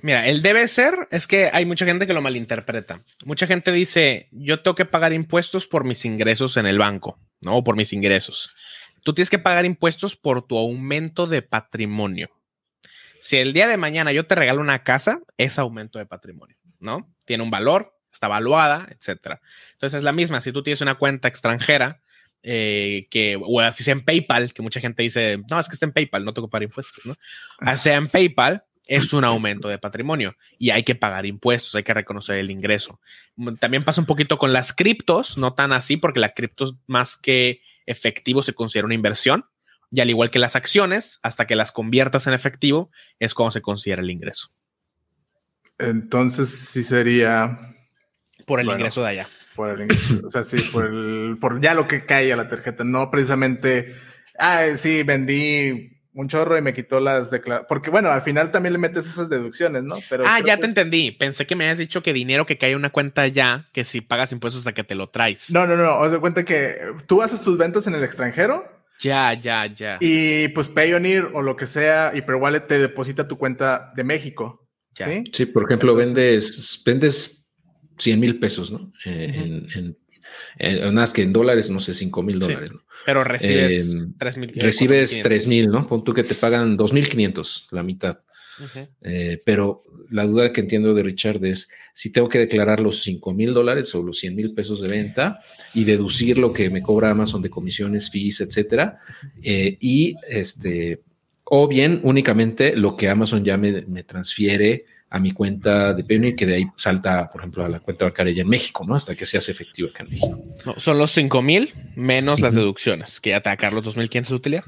Mira, 0.02 0.26
el 0.26 0.42
debe 0.42 0.68
ser 0.68 1.08
es 1.10 1.26
que 1.26 1.50
hay 1.52 1.64
mucha 1.64 1.84
gente 1.84 2.06
que 2.06 2.12
lo 2.12 2.22
malinterpreta. 2.22 3.02
Mucha 3.24 3.46
gente 3.46 3.72
dice, 3.72 4.28
yo 4.30 4.62
tengo 4.62 4.74
que 4.74 4.84
pagar 4.84 5.12
impuestos 5.12 5.66
por 5.66 5.84
mis 5.84 6.04
ingresos 6.04 6.56
en 6.56 6.66
el 6.66 6.78
banco, 6.78 7.18
¿no? 7.42 7.64
Por 7.64 7.76
mis 7.76 7.92
ingresos. 7.92 8.50
Tú 9.02 9.14
tienes 9.14 9.30
que 9.30 9.38
pagar 9.38 9.64
impuestos 9.64 10.16
por 10.16 10.46
tu 10.46 10.58
aumento 10.58 11.26
de 11.26 11.42
patrimonio. 11.42 12.30
Si 13.18 13.36
el 13.38 13.52
día 13.52 13.66
de 13.66 13.76
mañana 13.76 14.12
yo 14.12 14.26
te 14.26 14.34
regalo 14.34 14.60
una 14.60 14.82
casa, 14.82 15.20
es 15.38 15.58
aumento 15.58 15.98
de 15.98 16.06
patrimonio, 16.06 16.56
¿no? 16.78 17.12
Tiene 17.24 17.42
un 17.42 17.50
valor, 17.50 17.98
está 18.12 18.26
evaluada, 18.26 18.86
etcétera. 18.90 19.40
Entonces 19.72 19.98
es 19.98 20.04
la 20.04 20.12
misma. 20.12 20.40
Si 20.40 20.52
tú 20.52 20.62
tienes 20.62 20.82
una 20.82 20.96
cuenta 20.96 21.28
extranjera, 21.28 22.02
eh, 22.48 23.08
que, 23.10 23.36
o 23.42 23.58
así 23.58 23.82
sea 23.82 23.90
en 23.90 24.04
PayPal, 24.04 24.54
que 24.54 24.62
mucha 24.62 24.80
gente 24.80 25.02
dice, 25.02 25.42
no, 25.50 25.58
es 25.58 25.68
que 25.68 25.74
está 25.74 25.84
en 25.84 25.92
PayPal, 25.92 26.24
no 26.24 26.32
tengo 26.32 26.46
que 26.46 26.52
pagar 26.52 26.62
impuestos, 26.62 27.04
¿no? 27.04 27.76
Sea 27.76 27.96
en 27.96 28.06
PayPal, 28.06 28.62
es 28.86 29.12
un 29.12 29.24
aumento 29.24 29.68
de 29.68 29.78
patrimonio 29.78 30.36
y 30.56 30.70
hay 30.70 30.84
que 30.84 30.94
pagar 30.94 31.26
impuestos, 31.26 31.74
hay 31.74 31.82
que 31.82 31.92
reconocer 31.92 32.36
el 32.36 32.52
ingreso. 32.52 33.00
También 33.58 33.82
pasa 33.82 34.00
un 34.00 34.06
poquito 34.06 34.38
con 34.38 34.52
las 34.52 34.72
criptos, 34.72 35.36
no 35.36 35.54
tan 35.54 35.72
así, 35.72 35.96
porque 35.96 36.20
la 36.20 36.34
cripto 36.34 36.78
más 36.86 37.16
que 37.16 37.62
efectivo 37.84 38.44
se 38.44 38.52
considera 38.52 38.86
una 38.86 38.94
inversión. 38.94 39.46
Y 39.90 40.00
al 40.00 40.10
igual 40.10 40.30
que 40.30 40.38
las 40.38 40.54
acciones, 40.54 41.18
hasta 41.24 41.48
que 41.48 41.56
las 41.56 41.72
conviertas 41.72 42.28
en 42.28 42.34
efectivo, 42.34 42.92
es 43.18 43.34
como 43.34 43.50
se 43.50 43.60
considera 43.60 44.02
el 44.02 44.10
ingreso. 44.10 44.50
Entonces, 45.78 46.48
sí 46.48 46.84
sería. 46.84 47.74
Por 48.46 48.60
el 48.60 48.68
ingreso 48.68 49.02
de 49.02 49.08
allá. 49.08 49.28
Por 49.56 49.70
el 49.70 49.82
ingreso. 49.82 50.20
o 50.24 50.28
sea, 50.28 50.44
sí, 50.44 50.58
por, 50.72 50.86
el, 50.86 51.36
por 51.40 51.60
ya 51.60 51.74
lo 51.74 51.88
que 51.88 52.04
cae 52.04 52.32
a 52.32 52.36
la 52.36 52.48
tarjeta, 52.48 52.84
no 52.84 53.10
precisamente. 53.10 53.94
Ah, 54.38 54.64
sí, 54.76 55.02
vendí 55.02 55.96
un 56.16 56.28
chorro 56.28 56.56
y 56.56 56.62
me 56.62 56.72
quitó 56.72 56.98
las 56.98 57.30
declaraciones. 57.30 57.68
Porque 57.68 57.90
bueno, 57.90 58.10
al 58.10 58.22
final 58.22 58.50
también 58.50 58.72
le 58.72 58.78
metes 58.78 59.06
esas 59.06 59.28
deducciones, 59.28 59.82
¿no? 59.82 59.96
Pero 60.08 60.24
ah, 60.26 60.40
ya 60.44 60.56
te 60.56 60.66
entendí. 60.66 61.10
Pensé 61.10 61.46
que 61.46 61.54
me 61.54 61.64
habías 61.64 61.78
dicho 61.78 62.02
que 62.02 62.12
dinero 62.12 62.46
que 62.46 62.56
cae 62.56 62.70
en 62.70 62.76
una 62.76 62.90
cuenta 62.90 63.26
ya, 63.26 63.68
que 63.72 63.84
si 63.84 64.00
pagas 64.00 64.32
impuestos 64.32 64.60
hasta 64.60 64.72
que 64.72 64.84
te 64.84 64.94
lo 64.94 65.10
traes. 65.10 65.50
No, 65.50 65.66
no, 65.66 65.76
no. 65.76 65.98
Os 65.98 66.10
de 66.10 66.18
cuenta 66.18 66.44
que 66.44 66.78
tú 67.06 67.22
haces 67.22 67.42
tus 67.42 67.58
ventas 67.58 67.86
en 67.86 67.94
el 67.94 68.02
extranjero. 68.02 68.64
Ya, 68.98 69.34
ya, 69.34 69.66
ya. 69.66 69.98
Y 70.00 70.48
pues 70.48 70.68
Payoneer 70.68 71.28
o 71.34 71.42
lo 71.42 71.54
que 71.54 71.66
sea, 71.66 72.12
y 72.14 72.20
Wallet 72.20 72.60
te 72.60 72.78
deposita 72.78 73.28
tu 73.28 73.36
cuenta 73.36 73.92
de 73.94 74.04
México. 74.04 74.66
¿sí? 74.94 75.24
sí, 75.32 75.44
por 75.44 75.64
ejemplo, 75.64 75.94
vendes, 75.94 76.82
vendes 76.84 77.45
100 77.98 78.20
mil 78.20 78.38
pesos, 78.38 78.70
¿no? 78.70 78.92
en, 79.04 79.66
en 79.74 79.96
eh, 80.58 80.90
más 80.90 81.12
que 81.12 81.22
en 81.22 81.32
dólares, 81.32 81.70
no 81.70 81.80
sé, 81.80 81.94
5 81.94 82.22
mil 82.22 82.38
dólares. 82.38 82.72
¿no? 82.72 82.82
Pero 83.04 83.24
recibes 83.24 83.94
eh, 83.94 84.06
3 84.18 84.36
mil. 84.38 84.52
Recibes 84.56 85.18
3 85.22 85.46
mil, 85.46 85.68
¿no? 85.68 85.86
Pon 85.86 86.04
tú 86.04 86.12
que 86.14 86.22
te 86.24 86.34
pagan 86.34 86.76
2.500, 86.76 87.66
la 87.70 87.82
mitad. 87.82 88.20
eh, 89.02 89.42
pero 89.44 89.82
la 90.10 90.24
duda 90.24 90.50
que 90.50 90.62
entiendo 90.62 90.94
de 90.94 91.02
Richard 91.02 91.44
es 91.44 91.68
si 91.92 92.10
tengo 92.10 92.28
que 92.28 92.38
declarar 92.38 92.80
los 92.80 93.02
5 93.02 93.34
mil 93.34 93.52
dólares 93.52 93.94
o 93.94 94.02
los 94.02 94.18
100 94.18 94.34
mil 94.34 94.54
pesos 94.54 94.80
de 94.80 94.90
venta 94.90 95.40
y 95.74 95.84
deducir 95.84 96.38
lo 96.38 96.52
que 96.52 96.70
me 96.70 96.80
cobra 96.80 97.10
Amazon 97.10 97.42
de 97.42 97.50
comisiones, 97.50 98.10
fees, 98.10 98.40
etcétera. 98.40 98.98
Eh, 99.42 99.76
y 99.80 100.16
este, 100.28 101.02
o 101.44 101.68
bien 101.68 102.00
únicamente 102.02 102.74
lo 102.76 102.96
que 102.96 103.08
Amazon 103.08 103.44
ya 103.44 103.56
me, 103.58 103.82
me 103.82 104.04
transfiere 104.04 104.86
a 105.08 105.18
mi 105.18 105.32
cuenta 105.32 105.94
de 105.94 106.02
Payoneer, 106.04 106.34
que 106.34 106.46
de 106.46 106.54
ahí 106.56 106.66
salta, 106.76 107.28
por 107.30 107.40
ejemplo, 107.40 107.64
a 107.64 107.68
la 107.68 107.80
cuenta 107.80 108.04
bancaria 108.04 108.42
en 108.42 108.48
México, 108.48 108.84
¿no? 108.86 108.96
Hasta 108.96 109.14
que 109.14 109.24
se 109.24 109.38
hace 109.38 109.52
efectivo 109.52 109.88
acá 109.88 110.02
en 110.02 110.10
México. 110.10 110.44
No, 110.64 110.74
son 110.78 110.98
los 110.98 111.12
5 111.12 111.42
mil 111.42 111.72
menos 111.94 112.40
las 112.40 112.54
deducciones, 112.54 113.20
que 113.20 113.30
ya 113.30 113.40
te 113.40 113.50
acá 113.50 113.70
los 113.70 113.86
2.500 113.86 114.28
de 114.28 114.34
utilidad. 114.34 114.64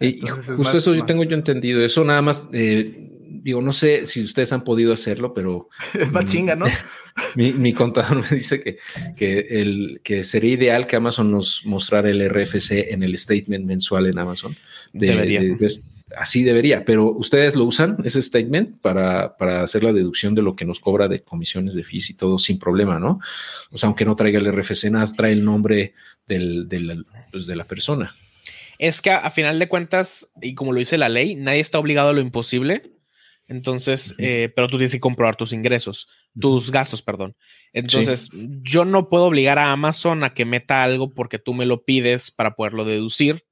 y 0.00 0.20
justo 0.20 0.78
eso 0.78 0.94
yo 0.94 1.04
tengo 1.04 1.24
yo 1.24 1.36
entendido. 1.36 1.84
Eso 1.84 2.04
nada 2.04 2.22
más, 2.22 2.48
eh, 2.52 3.10
digo, 3.42 3.60
no 3.60 3.72
sé 3.72 4.06
si 4.06 4.22
ustedes 4.22 4.52
han 4.52 4.62
podido 4.62 4.92
hacerlo, 4.92 5.34
pero... 5.34 5.68
Es 5.98 6.12
más 6.12 6.26
chinga, 6.26 6.54
¿no? 6.54 6.66
Mi, 7.34 7.72
contador 7.74 8.22
me 8.22 8.36
dice 8.36 8.62
que, 8.62 8.78
que, 9.16 9.46
el, 9.60 10.00
que 10.02 10.24
sería 10.24 10.54
ideal 10.54 10.86
que 10.86 10.96
Amazon 10.96 11.30
nos 11.30 11.66
mostrara 11.66 12.08
el 12.08 12.26
RFC 12.26 12.92
en 12.92 13.02
el 13.02 13.18
statement 13.18 13.66
mensual 13.66 14.06
en 14.06 14.18
Amazon. 14.18 14.56
Debería 14.94 15.42
así 16.16 16.42
debería, 16.42 16.84
pero 16.84 17.10
ustedes 17.10 17.54
lo 17.54 17.64
usan, 17.64 17.96
ese 18.04 18.22
statement, 18.22 18.80
para, 18.80 19.36
para, 19.36 19.62
hacer 19.62 19.84
la 19.84 19.92
deducción 19.92 20.34
de 20.34 20.42
lo 20.42 20.56
que 20.56 20.64
nos 20.64 20.80
cobra 20.80 21.08
de 21.08 21.22
comisiones 21.22 21.74
de 21.74 21.82
fees 21.82 22.10
y 22.10 22.14
todo 22.14 22.38
sin 22.38 22.58
problema, 22.58 22.98
¿no? 22.98 23.20
O 23.70 23.78
sea, 23.78 23.88
aunque 23.88 24.04
no 24.04 24.16
traiga 24.16 24.38
el 24.38 24.52
RFC, 24.52 24.90
nada, 24.90 25.10
trae 25.12 25.32
el 25.32 25.44
nombre 25.44 25.94
del, 26.26 26.68
del, 26.68 27.06
pues, 27.30 27.46
de 27.46 27.56
la 27.56 27.64
persona. 27.64 28.14
Es 28.78 29.00
que 29.00 29.10
a, 29.10 29.30
final 29.30 29.58
de 29.58 29.68
cuentas, 29.68 30.28
y 30.40 30.54
como 30.54 30.72
lo 30.72 30.78
dice 30.78 30.98
la 30.98 31.08
ley, 31.08 31.36
nadie 31.36 31.60
está 31.60 31.78
obligado 31.78 32.08
a 32.08 32.12
lo 32.12 32.20
imposible. 32.20 32.90
Entonces, 33.48 34.14
eh, 34.18 34.50
pero 34.56 34.68
tú 34.68 34.78
tienes 34.78 34.92
que 34.92 35.00
comprobar 35.00 35.36
tus 35.36 35.52
ingresos, 35.52 36.08
tus 36.40 36.70
gastos, 36.70 37.02
perdón. 37.02 37.36
Entonces, 37.72 38.30
yo 38.32 38.84
no 38.84 39.08
puedo 39.08 39.24
obligar 39.24 39.58
a 39.58 39.72
Amazon 39.72 40.24
a 40.24 40.32
que 40.32 40.44
meta 40.44 40.82
algo 40.82 41.12
porque 41.12 41.38
tú 41.38 41.52
me 41.52 41.66
lo 41.66 41.84
pides 41.84 42.30
para 42.30 42.54
poderlo 42.54 42.84
deducir, 42.84 43.44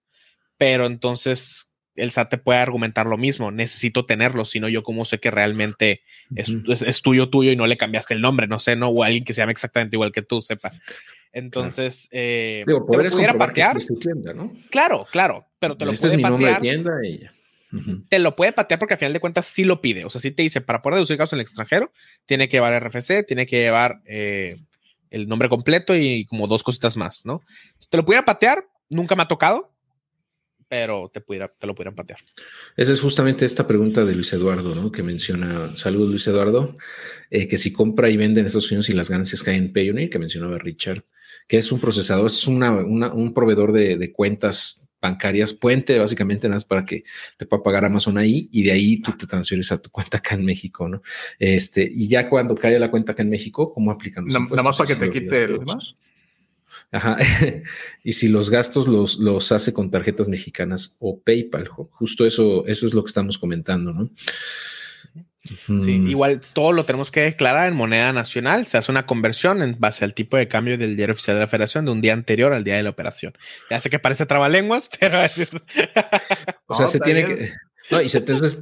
pero 0.56 0.86
entonces 0.86 1.69
el 2.00 2.10
SAT 2.10 2.30
te 2.30 2.38
puede 2.38 2.58
argumentar 2.58 3.06
lo 3.06 3.16
mismo, 3.16 3.50
necesito 3.50 4.06
tenerlo, 4.06 4.44
sino 4.44 4.68
yo 4.68 4.82
como 4.82 5.04
sé 5.04 5.18
que 5.18 5.30
realmente 5.30 6.02
es, 6.34 7.02
tuyo, 7.02 7.28
tuyo 7.28 7.52
y 7.52 7.56
no 7.56 7.66
le 7.66 7.76
cambiaste 7.76 8.14
el 8.14 8.20
nombre, 8.20 8.46
no 8.46 8.58
sé, 8.58 8.76
¿no? 8.76 8.88
O 8.88 9.04
alguien 9.04 9.24
que 9.24 9.32
se 9.32 9.42
llame 9.42 9.52
exactamente 9.52 9.96
igual 9.96 10.12
que 10.12 10.22
tú, 10.22 10.40
sepa. 10.40 10.72
Entonces, 11.32 12.08
eh, 12.10 12.64
¿te 12.66 12.72
lo 12.72 12.86
pudiera 12.86 13.34
patear? 13.34 13.76
Es 13.76 13.86
tu 13.86 13.98
tienda, 13.98 14.32
¿no? 14.32 14.52
Claro, 14.70 15.06
claro, 15.10 15.46
pero 15.58 15.76
te 15.76 15.84
lo 15.84 15.92
este 15.92 16.08
puede 16.08 16.22
patear. 16.22 16.60
Te 18.08 18.18
lo 18.18 18.34
puede 18.34 18.52
patear 18.52 18.80
porque 18.80 18.94
al 18.94 18.98
final 18.98 19.12
de 19.12 19.20
cuentas 19.20 19.46
sí 19.46 19.62
lo 19.62 19.80
pide. 19.80 20.04
O 20.04 20.10
sea, 20.10 20.20
sí 20.20 20.32
te 20.32 20.42
dice, 20.42 20.60
para 20.60 20.82
poder 20.82 20.96
deducir 20.96 21.16
gastos 21.16 21.34
en 21.34 21.38
el 21.38 21.42
extranjero, 21.42 21.92
tiene 22.26 22.48
que 22.48 22.56
llevar 22.56 22.82
RFC, 22.82 23.24
tiene 23.24 23.46
que 23.46 23.60
llevar 23.60 24.00
eh, 24.06 24.56
el 25.10 25.28
nombre 25.28 25.48
completo 25.48 25.94
y 25.94 26.24
como 26.26 26.48
dos 26.48 26.64
cositas 26.64 26.96
más, 26.96 27.24
¿no? 27.24 27.40
Te 27.88 27.96
lo 27.96 28.04
pudiera 28.04 28.24
patear, 28.24 28.66
nunca 28.88 29.14
me 29.14 29.22
ha 29.22 29.28
tocado, 29.28 29.72
pero 30.70 31.10
te, 31.12 31.20
pudiera, 31.20 31.48
te 31.48 31.66
lo 31.66 31.74
pudieran 31.74 31.96
patear. 31.96 32.20
Esa 32.76 32.92
es 32.92 33.00
justamente 33.00 33.44
esta 33.44 33.66
pregunta 33.66 34.04
de 34.04 34.14
Luis 34.14 34.32
Eduardo, 34.32 34.72
¿no? 34.76 34.92
Que 34.92 35.02
menciona, 35.02 35.74
saludos 35.74 36.10
Luis 36.10 36.26
Eduardo, 36.28 36.76
eh, 37.28 37.48
que 37.48 37.58
si 37.58 37.72
compra 37.72 38.08
y 38.08 38.16
vende 38.16 38.38
en 38.38 38.46
Estados 38.46 38.70
Unidos 38.70 38.88
y 38.88 38.92
las 38.92 39.10
ganancias 39.10 39.42
caen 39.42 39.64
en 39.64 39.72
Payoneer, 39.72 40.08
que 40.08 40.20
mencionaba 40.20 40.58
Richard, 40.58 41.02
que 41.48 41.56
es 41.56 41.72
un 41.72 41.80
procesador, 41.80 42.26
es 42.26 42.46
una, 42.46 42.70
un 42.70 43.34
proveedor 43.34 43.72
de, 43.72 44.12
cuentas 44.12 44.88
bancarias, 45.02 45.54
puente 45.54 45.98
básicamente 45.98 46.46
nada 46.46 46.56
más 46.56 46.64
para 46.64 46.84
que 46.84 47.02
te 47.36 47.46
pueda 47.46 47.64
pagar 47.64 47.84
Amazon 47.84 48.16
ahí 48.16 48.48
y 48.52 48.62
de 48.62 48.70
ahí 48.70 49.00
tú 49.00 49.16
te 49.16 49.26
transfieres 49.26 49.72
a 49.72 49.78
tu 49.82 49.90
cuenta 49.90 50.18
acá 50.18 50.36
en 50.36 50.44
México, 50.44 50.88
¿no? 50.88 51.02
Este, 51.40 51.90
y 51.92 52.06
ya 52.06 52.28
cuando 52.28 52.54
cae 52.54 52.78
la 52.78 52.92
cuenta 52.92 53.10
acá 53.10 53.22
en 53.22 53.30
México, 53.30 53.72
¿cómo 53.72 53.90
aplican 53.90 54.24
los 54.26 54.34
Nada 54.34 54.62
más 54.62 54.78
para 54.78 54.86
que 54.86 54.94
te 54.94 55.10
quite 55.10 55.42
el 55.42 55.58
Ajá. 56.92 57.16
y 58.04 58.12
si 58.12 58.28
los 58.28 58.50
gastos 58.50 58.88
los, 58.88 59.18
los 59.18 59.52
hace 59.52 59.72
con 59.72 59.90
tarjetas 59.90 60.28
mexicanas 60.28 60.96
o 60.98 61.20
PayPal, 61.20 61.68
justo 61.68 62.26
eso, 62.26 62.66
eso 62.66 62.86
es 62.86 62.94
lo 62.94 63.04
que 63.04 63.08
estamos 63.08 63.38
comentando, 63.38 63.92
¿no? 63.92 64.10
Sí, 65.42 65.92
igual 66.06 66.40
todo 66.52 66.72
lo 66.72 66.84
tenemos 66.84 67.10
que 67.10 67.22
declarar 67.22 67.66
en 67.68 67.74
moneda 67.74 68.12
nacional. 68.12 68.66
Se 68.66 68.76
hace 68.76 68.92
una 68.92 69.06
conversión 69.06 69.62
en 69.62 69.80
base 69.80 70.04
al 70.04 70.12
tipo 70.12 70.36
de 70.36 70.48
cambio 70.48 70.76
del 70.76 70.96
diario 70.96 71.14
oficial 71.14 71.36
de 71.36 71.40
la 71.40 71.48
federación 71.48 71.86
de 71.86 71.92
un 71.92 72.02
día 72.02 72.12
anterior 72.12 72.52
al 72.52 72.62
día 72.62 72.76
de 72.76 72.82
la 72.82 72.90
operación. 72.90 73.32
Ya 73.70 73.80
sé 73.80 73.88
que 73.88 73.98
parece 73.98 74.26
trabalenguas, 74.26 74.90
pero 75.00 75.20
es... 75.22 75.48
o 76.66 76.74
sea, 76.74 76.86
se 76.86 77.00
tiene 77.00 77.24
que 77.24 77.52
no, 77.90 78.00
y 78.00 78.06
entonces, 78.12 78.58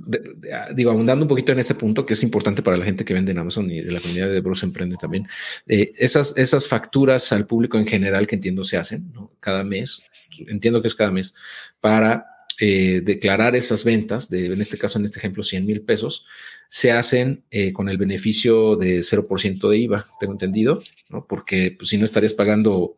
ah, 0.52 0.68
digo, 0.74 0.90
abundando 0.90 1.24
un 1.24 1.28
poquito 1.28 1.52
en 1.52 1.58
ese 1.58 1.74
punto 1.74 2.06
que 2.06 2.14
es 2.14 2.22
importante 2.22 2.62
para 2.62 2.76
la 2.76 2.84
gente 2.84 3.04
que 3.04 3.14
vende 3.14 3.32
en 3.32 3.38
Amazon 3.38 3.70
y 3.70 3.80
de 3.80 3.92
la 3.92 4.00
comunidad 4.00 4.28
de 4.28 4.40
Bros 4.40 4.62
Emprende 4.62 4.96
también, 4.96 5.28
eh, 5.66 5.92
esas, 5.98 6.36
esas 6.36 6.68
facturas 6.68 7.32
al 7.32 7.46
público 7.46 7.78
en 7.78 7.86
general 7.86 8.26
que 8.26 8.36
entiendo 8.36 8.64
se 8.64 8.76
hacen 8.76 9.12
¿no? 9.12 9.32
cada 9.40 9.64
mes, 9.64 10.02
entiendo 10.46 10.80
que 10.82 10.88
es 10.88 10.94
cada 10.94 11.10
mes, 11.10 11.34
para 11.80 12.26
eh, 12.60 13.02
declarar 13.04 13.54
esas 13.54 13.84
ventas, 13.84 14.28
de, 14.28 14.46
en 14.46 14.60
este 14.60 14.78
caso, 14.78 14.98
en 14.98 15.04
este 15.04 15.18
ejemplo, 15.18 15.42
100 15.42 15.64
mil 15.64 15.82
pesos, 15.82 16.26
se 16.68 16.90
hacen 16.90 17.44
eh, 17.50 17.72
con 17.72 17.88
el 17.88 17.98
beneficio 17.98 18.76
de 18.76 19.00
0% 19.00 19.68
de 19.68 19.78
IVA, 19.78 20.06
tengo 20.18 20.32
entendido, 20.32 20.82
¿no? 21.08 21.26
porque 21.26 21.74
pues, 21.78 21.90
si 21.90 21.98
no 21.98 22.04
estarías 22.04 22.34
pagando 22.34 22.96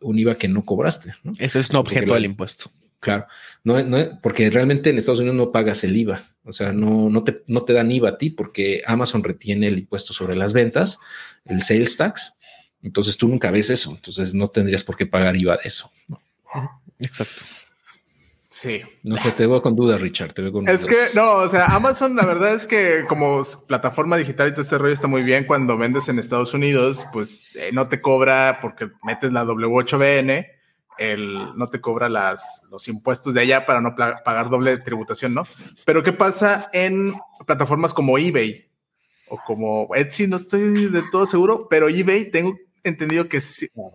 un 0.00 0.18
IVA 0.18 0.36
que 0.36 0.48
no 0.48 0.64
cobraste. 0.64 1.14
¿no? 1.24 1.32
Eso 1.38 1.58
es 1.58 1.70
un 1.70 1.76
objeto 1.76 2.14
del 2.14 2.26
impuesto. 2.26 2.70
Claro, 3.00 3.26
no, 3.64 3.82
no, 3.82 4.20
porque 4.22 4.50
realmente 4.50 4.90
en 4.90 4.98
Estados 4.98 5.20
Unidos 5.20 5.36
no 5.36 5.52
pagas 5.52 5.82
el 5.84 5.96
IVA, 5.96 6.22
o 6.44 6.52
sea, 6.52 6.72
no, 6.72 7.08
no, 7.08 7.24
te, 7.24 7.42
no 7.46 7.64
te 7.64 7.72
dan 7.72 7.90
IVA 7.90 8.10
a 8.10 8.18
ti 8.18 8.28
porque 8.28 8.82
Amazon 8.86 9.24
retiene 9.24 9.68
el 9.68 9.78
impuesto 9.78 10.12
sobre 10.12 10.36
las 10.36 10.52
ventas, 10.52 11.00
el 11.46 11.62
sales 11.62 11.96
tax, 11.96 12.38
entonces 12.82 13.16
tú 13.16 13.26
nunca 13.26 13.50
ves 13.50 13.70
eso, 13.70 13.90
entonces 13.92 14.34
no 14.34 14.50
tendrías 14.50 14.84
por 14.84 14.96
qué 14.96 15.06
pagar 15.06 15.34
IVA 15.34 15.56
de 15.56 15.62
eso. 15.64 15.90
Exacto. 16.98 17.42
Sí. 18.50 18.82
No 19.04 19.16
te 19.16 19.46
veo 19.46 19.62
con 19.62 19.76
dudas, 19.76 20.02
Richard. 20.02 20.34
Te 20.34 20.42
veo 20.42 20.52
con 20.52 20.68
es 20.68 20.84
que, 20.84 20.96
no, 21.14 21.34
o 21.34 21.48
sea, 21.48 21.66
Amazon, 21.66 22.16
la 22.16 22.26
verdad 22.26 22.54
es 22.54 22.66
que 22.66 23.04
como 23.08 23.42
plataforma 23.66 24.16
digital 24.16 24.48
y 24.48 24.50
todo 24.50 24.62
este 24.62 24.76
rollo 24.76 24.92
está 24.92 25.06
muy 25.06 25.22
bien. 25.22 25.46
Cuando 25.46 25.78
vendes 25.78 26.08
en 26.08 26.18
Estados 26.18 26.52
Unidos, 26.52 27.06
pues 27.12 27.54
eh, 27.54 27.70
no 27.72 27.88
te 27.88 28.02
cobra 28.02 28.58
porque 28.60 28.90
metes 29.02 29.32
la 29.32 29.44
W8BN 29.44 30.59
el, 31.00 31.56
no 31.56 31.66
te 31.68 31.80
cobra 31.80 32.08
las, 32.08 32.66
los 32.70 32.86
impuestos 32.86 33.32
de 33.32 33.40
allá 33.40 33.64
para 33.64 33.80
no 33.80 33.94
pagar 33.96 34.50
doble 34.50 34.76
tributación, 34.78 35.32
¿no? 35.32 35.44
Pero 35.86 36.04
¿qué 36.04 36.12
pasa 36.12 36.68
en 36.74 37.14
plataformas 37.46 37.94
como 37.94 38.18
eBay 38.18 38.66
o 39.28 39.38
como 39.46 39.88
Etsy? 39.94 40.26
No 40.26 40.36
estoy 40.36 40.90
de 40.90 41.02
todo 41.10 41.24
seguro, 41.24 41.66
pero 41.68 41.88
eBay 41.88 42.30
tengo 42.30 42.54
entendido 42.84 43.28
que 43.28 43.40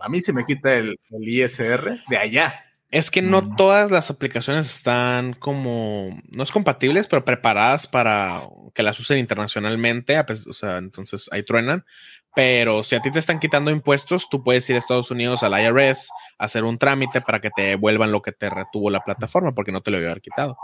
a 0.00 0.08
mí 0.08 0.20
se 0.20 0.32
me 0.32 0.44
quita 0.44 0.74
el, 0.74 0.98
el 1.10 1.28
ISR 1.28 2.00
de 2.08 2.16
allá. 2.16 2.66
Es 2.90 3.10
que 3.10 3.22
no 3.22 3.42
mm. 3.42 3.56
todas 3.56 3.90
las 3.90 4.10
aplicaciones 4.10 4.66
están 4.66 5.32
como, 5.34 6.18
no 6.34 6.42
es 6.42 6.50
compatibles, 6.50 7.06
pero 7.08 7.24
preparadas 7.24 7.86
para 7.86 8.42
que 8.74 8.82
las 8.82 8.98
usen 9.00 9.18
internacionalmente. 9.18 10.18
O 10.18 10.52
sea, 10.52 10.78
entonces 10.78 11.28
ahí 11.32 11.42
truenan. 11.42 11.84
Pero 12.36 12.82
si 12.82 12.94
a 12.94 13.00
ti 13.00 13.10
te 13.10 13.18
están 13.18 13.40
quitando 13.40 13.70
impuestos, 13.70 14.28
tú 14.28 14.44
puedes 14.44 14.68
ir 14.68 14.76
a 14.76 14.78
Estados 14.78 15.10
Unidos 15.10 15.42
al 15.42 15.58
IRS, 15.58 16.10
hacer 16.36 16.64
un 16.64 16.76
trámite 16.76 17.22
para 17.22 17.40
que 17.40 17.48
te 17.48 17.62
devuelvan 17.62 18.12
lo 18.12 18.20
que 18.20 18.32
te 18.32 18.50
retuvo 18.50 18.90
la 18.90 19.00
plataforma, 19.00 19.54
porque 19.54 19.72
no 19.72 19.80
te 19.80 19.90
lo 19.90 19.96
iba 19.96 20.08
a 20.08 20.10
haber 20.10 20.20
quitado. 20.20 20.58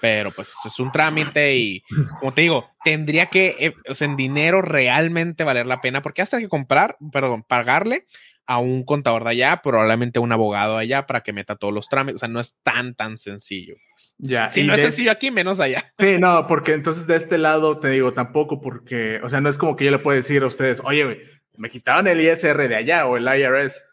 Pero 0.00 0.32
pues 0.32 0.54
es 0.64 0.80
un 0.80 0.90
trámite 0.90 1.54
y, 1.54 1.82
como 2.18 2.32
te 2.32 2.40
digo, 2.40 2.70
tendría 2.82 3.26
que, 3.26 3.56
eh, 3.60 3.74
o 3.90 3.94
sea, 3.94 4.06
en 4.06 4.16
dinero 4.16 4.62
realmente 4.62 5.44
valer 5.44 5.66
la 5.66 5.82
pena, 5.82 6.00
porque 6.00 6.22
hasta 6.22 6.38
que 6.38 6.48
comprar, 6.48 6.96
perdón, 7.12 7.42
pagarle 7.42 8.06
a 8.48 8.58
un 8.58 8.82
contador 8.82 9.24
de 9.24 9.30
allá, 9.30 9.60
probablemente 9.62 10.18
un 10.18 10.32
abogado 10.32 10.78
allá 10.78 11.06
para 11.06 11.20
que 11.20 11.34
meta 11.34 11.56
todos 11.56 11.72
los 11.72 11.86
trámites. 11.90 12.16
O 12.16 12.18
sea, 12.20 12.28
no 12.28 12.40
es 12.40 12.56
tan, 12.62 12.94
tan 12.94 13.18
sencillo. 13.18 13.76
Pues. 13.90 14.14
Ya. 14.16 14.48
Si 14.48 14.64
no 14.64 14.72
es 14.72 14.80
sencillo 14.80 15.10
aquí, 15.10 15.30
menos 15.30 15.60
allá. 15.60 15.84
Sí, 15.98 16.16
no, 16.18 16.46
porque 16.46 16.72
entonces 16.72 17.06
de 17.06 17.16
este 17.16 17.36
lado 17.36 17.78
te 17.78 17.90
digo 17.90 18.14
tampoco, 18.14 18.62
porque, 18.62 19.20
o 19.22 19.28
sea, 19.28 19.42
no 19.42 19.50
es 19.50 19.58
como 19.58 19.76
que 19.76 19.84
yo 19.84 19.90
le 19.90 19.98
puedo 19.98 20.16
decir 20.16 20.42
a 20.42 20.46
ustedes, 20.46 20.80
oye, 20.82 21.20
me 21.58 21.68
quitaron 21.68 22.06
el 22.06 22.22
ISR 22.22 22.68
de 22.68 22.76
allá 22.76 23.06
o 23.06 23.18
el 23.18 23.28
IRS. 23.28 23.84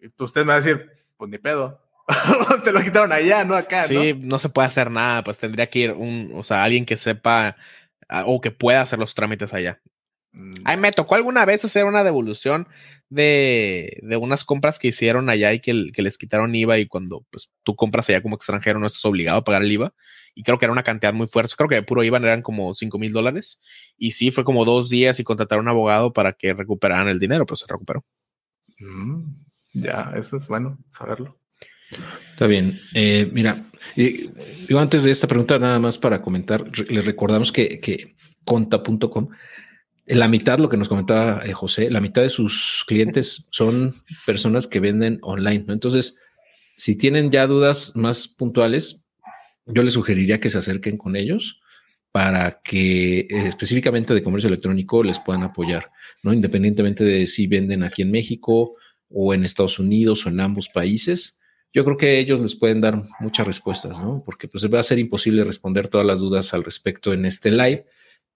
Y 0.00 0.08
usted 0.18 0.40
me 0.40 0.48
va 0.48 0.54
a 0.54 0.60
decir, 0.60 0.90
pues 1.16 1.30
ni 1.30 1.38
pedo. 1.38 1.80
te 2.64 2.72
lo 2.72 2.82
quitaron 2.82 3.12
allá, 3.12 3.44
no 3.44 3.54
acá. 3.54 3.86
Sí, 3.86 4.12
¿no? 4.12 4.40
se 4.40 4.48
puede 4.48 4.66
hacer 4.66 4.90
nada, 4.90 5.22
pues 5.22 5.38
tendría 5.38 5.70
que 5.70 5.78
ir 5.78 5.92
un, 5.92 6.32
o 6.34 6.42
sea, 6.42 6.64
alguien 6.64 6.84
que 6.84 6.96
sepa 6.96 7.56
ah, 8.08 8.24
o 8.26 8.40
que 8.40 8.50
pueda 8.50 8.80
hacer 8.80 8.98
los 8.98 9.14
trámites 9.14 9.54
allá. 9.54 9.80
Mm, 10.34 10.50
Ay, 10.64 10.76
me 10.76 10.92
tocó 10.92 11.14
alguna 11.14 11.44
vez 11.44 11.64
hacer 11.64 11.84
una 11.84 12.02
devolución 12.02 12.66
de, 13.08 14.00
de 14.02 14.16
unas 14.16 14.44
compras 14.44 14.78
que 14.78 14.88
hicieron 14.88 15.30
allá 15.30 15.52
y 15.52 15.60
que, 15.60 15.92
que, 15.92 16.02
les 16.02 16.18
quitaron 16.18 16.54
IVA 16.54 16.78
y 16.78 16.86
cuando 16.86 17.24
pues, 17.30 17.50
tú 17.62 17.76
compras 17.76 18.08
allá 18.08 18.20
como 18.20 18.34
extranjero 18.34 18.80
no 18.80 18.86
estás 18.86 19.04
obligado 19.04 19.38
a 19.38 19.44
pagar 19.44 19.62
el 19.62 19.72
IVA. 19.72 19.94
Y 20.34 20.42
creo 20.42 20.58
que 20.58 20.64
era 20.64 20.72
una 20.72 20.82
cantidad 20.82 21.14
muy 21.14 21.28
fuerte. 21.28 21.54
Creo 21.56 21.68
que 21.68 21.76
de 21.76 21.82
puro 21.84 22.02
IVA 22.02 22.18
eran 22.18 22.42
como 22.42 22.74
5 22.74 22.98
mil 22.98 23.12
dólares. 23.12 23.60
Y 23.96 24.12
sí, 24.12 24.32
fue 24.32 24.42
como 24.42 24.64
dos 24.64 24.88
días 24.88 25.20
y 25.20 25.24
contratar 25.24 25.58
a 25.58 25.60
un 25.60 25.68
abogado 25.68 26.12
para 26.12 26.32
que 26.32 26.52
recuperaran 26.52 27.06
el 27.06 27.20
dinero, 27.20 27.46
pero 27.46 27.54
se 27.56 27.66
recuperó. 27.68 28.04
Mm, 28.80 29.22
ya, 29.74 30.12
eso 30.16 30.36
es 30.36 30.48
bueno 30.48 30.76
saberlo. 30.92 31.38
Está 32.32 32.48
bien. 32.48 32.80
Eh, 32.94 33.30
mira, 33.32 33.70
yo 34.68 34.80
antes 34.80 35.04
de 35.04 35.12
esta 35.12 35.28
pregunta, 35.28 35.60
nada 35.60 35.78
más 35.78 35.98
para 35.98 36.20
comentar, 36.20 36.64
les 36.88 37.04
recordamos 37.04 37.52
que, 37.52 37.78
que 37.78 38.16
conta.com 38.44 39.28
la 40.06 40.28
mitad, 40.28 40.58
lo 40.58 40.68
que 40.68 40.76
nos 40.76 40.88
comentaba 40.88 41.42
eh, 41.44 41.52
José, 41.52 41.90
la 41.90 42.00
mitad 42.00 42.22
de 42.22 42.28
sus 42.28 42.84
clientes 42.86 43.46
son 43.50 43.94
personas 44.26 44.66
que 44.66 44.80
venden 44.80 45.18
online, 45.22 45.64
¿no? 45.66 45.72
Entonces, 45.72 46.16
si 46.76 46.96
tienen 46.96 47.30
ya 47.30 47.46
dudas 47.46 47.92
más 47.94 48.28
puntuales, 48.28 49.04
yo 49.66 49.82
les 49.82 49.94
sugeriría 49.94 50.40
que 50.40 50.50
se 50.50 50.58
acerquen 50.58 50.98
con 50.98 51.16
ellos 51.16 51.60
para 52.12 52.60
que 52.62 53.20
eh, 53.20 53.28
específicamente 53.46 54.14
de 54.14 54.22
comercio 54.22 54.48
electrónico 54.48 55.02
les 55.02 55.18
puedan 55.18 55.42
apoyar, 55.42 55.90
¿no? 56.22 56.32
Independientemente 56.32 57.02
de 57.02 57.26
si 57.26 57.46
venden 57.46 57.82
aquí 57.82 58.02
en 58.02 58.10
México 58.10 58.74
o 59.08 59.32
en 59.32 59.44
Estados 59.44 59.78
Unidos 59.78 60.26
o 60.26 60.28
en 60.28 60.40
ambos 60.40 60.68
países, 60.68 61.40
yo 61.72 61.84
creo 61.84 61.96
que 61.96 62.18
ellos 62.20 62.40
les 62.40 62.54
pueden 62.54 62.80
dar 62.80 63.02
muchas 63.20 63.46
respuestas, 63.46 63.98
¿no? 64.00 64.22
Porque 64.24 64.48
pues 64.48 64.64
va 64.72 64.80
a 64.80 64.84
ser 64.84 64.98
imposible 64.98 65.44
responder 65.44 65.88
todas 65.88 66.06
las 66.06 66.20
dudas 66.20 66.52
al 66.54 66.62
respecto 66.62 67.12
en 67.12 67.24
este 67.24 67.50
live 67.50 67.86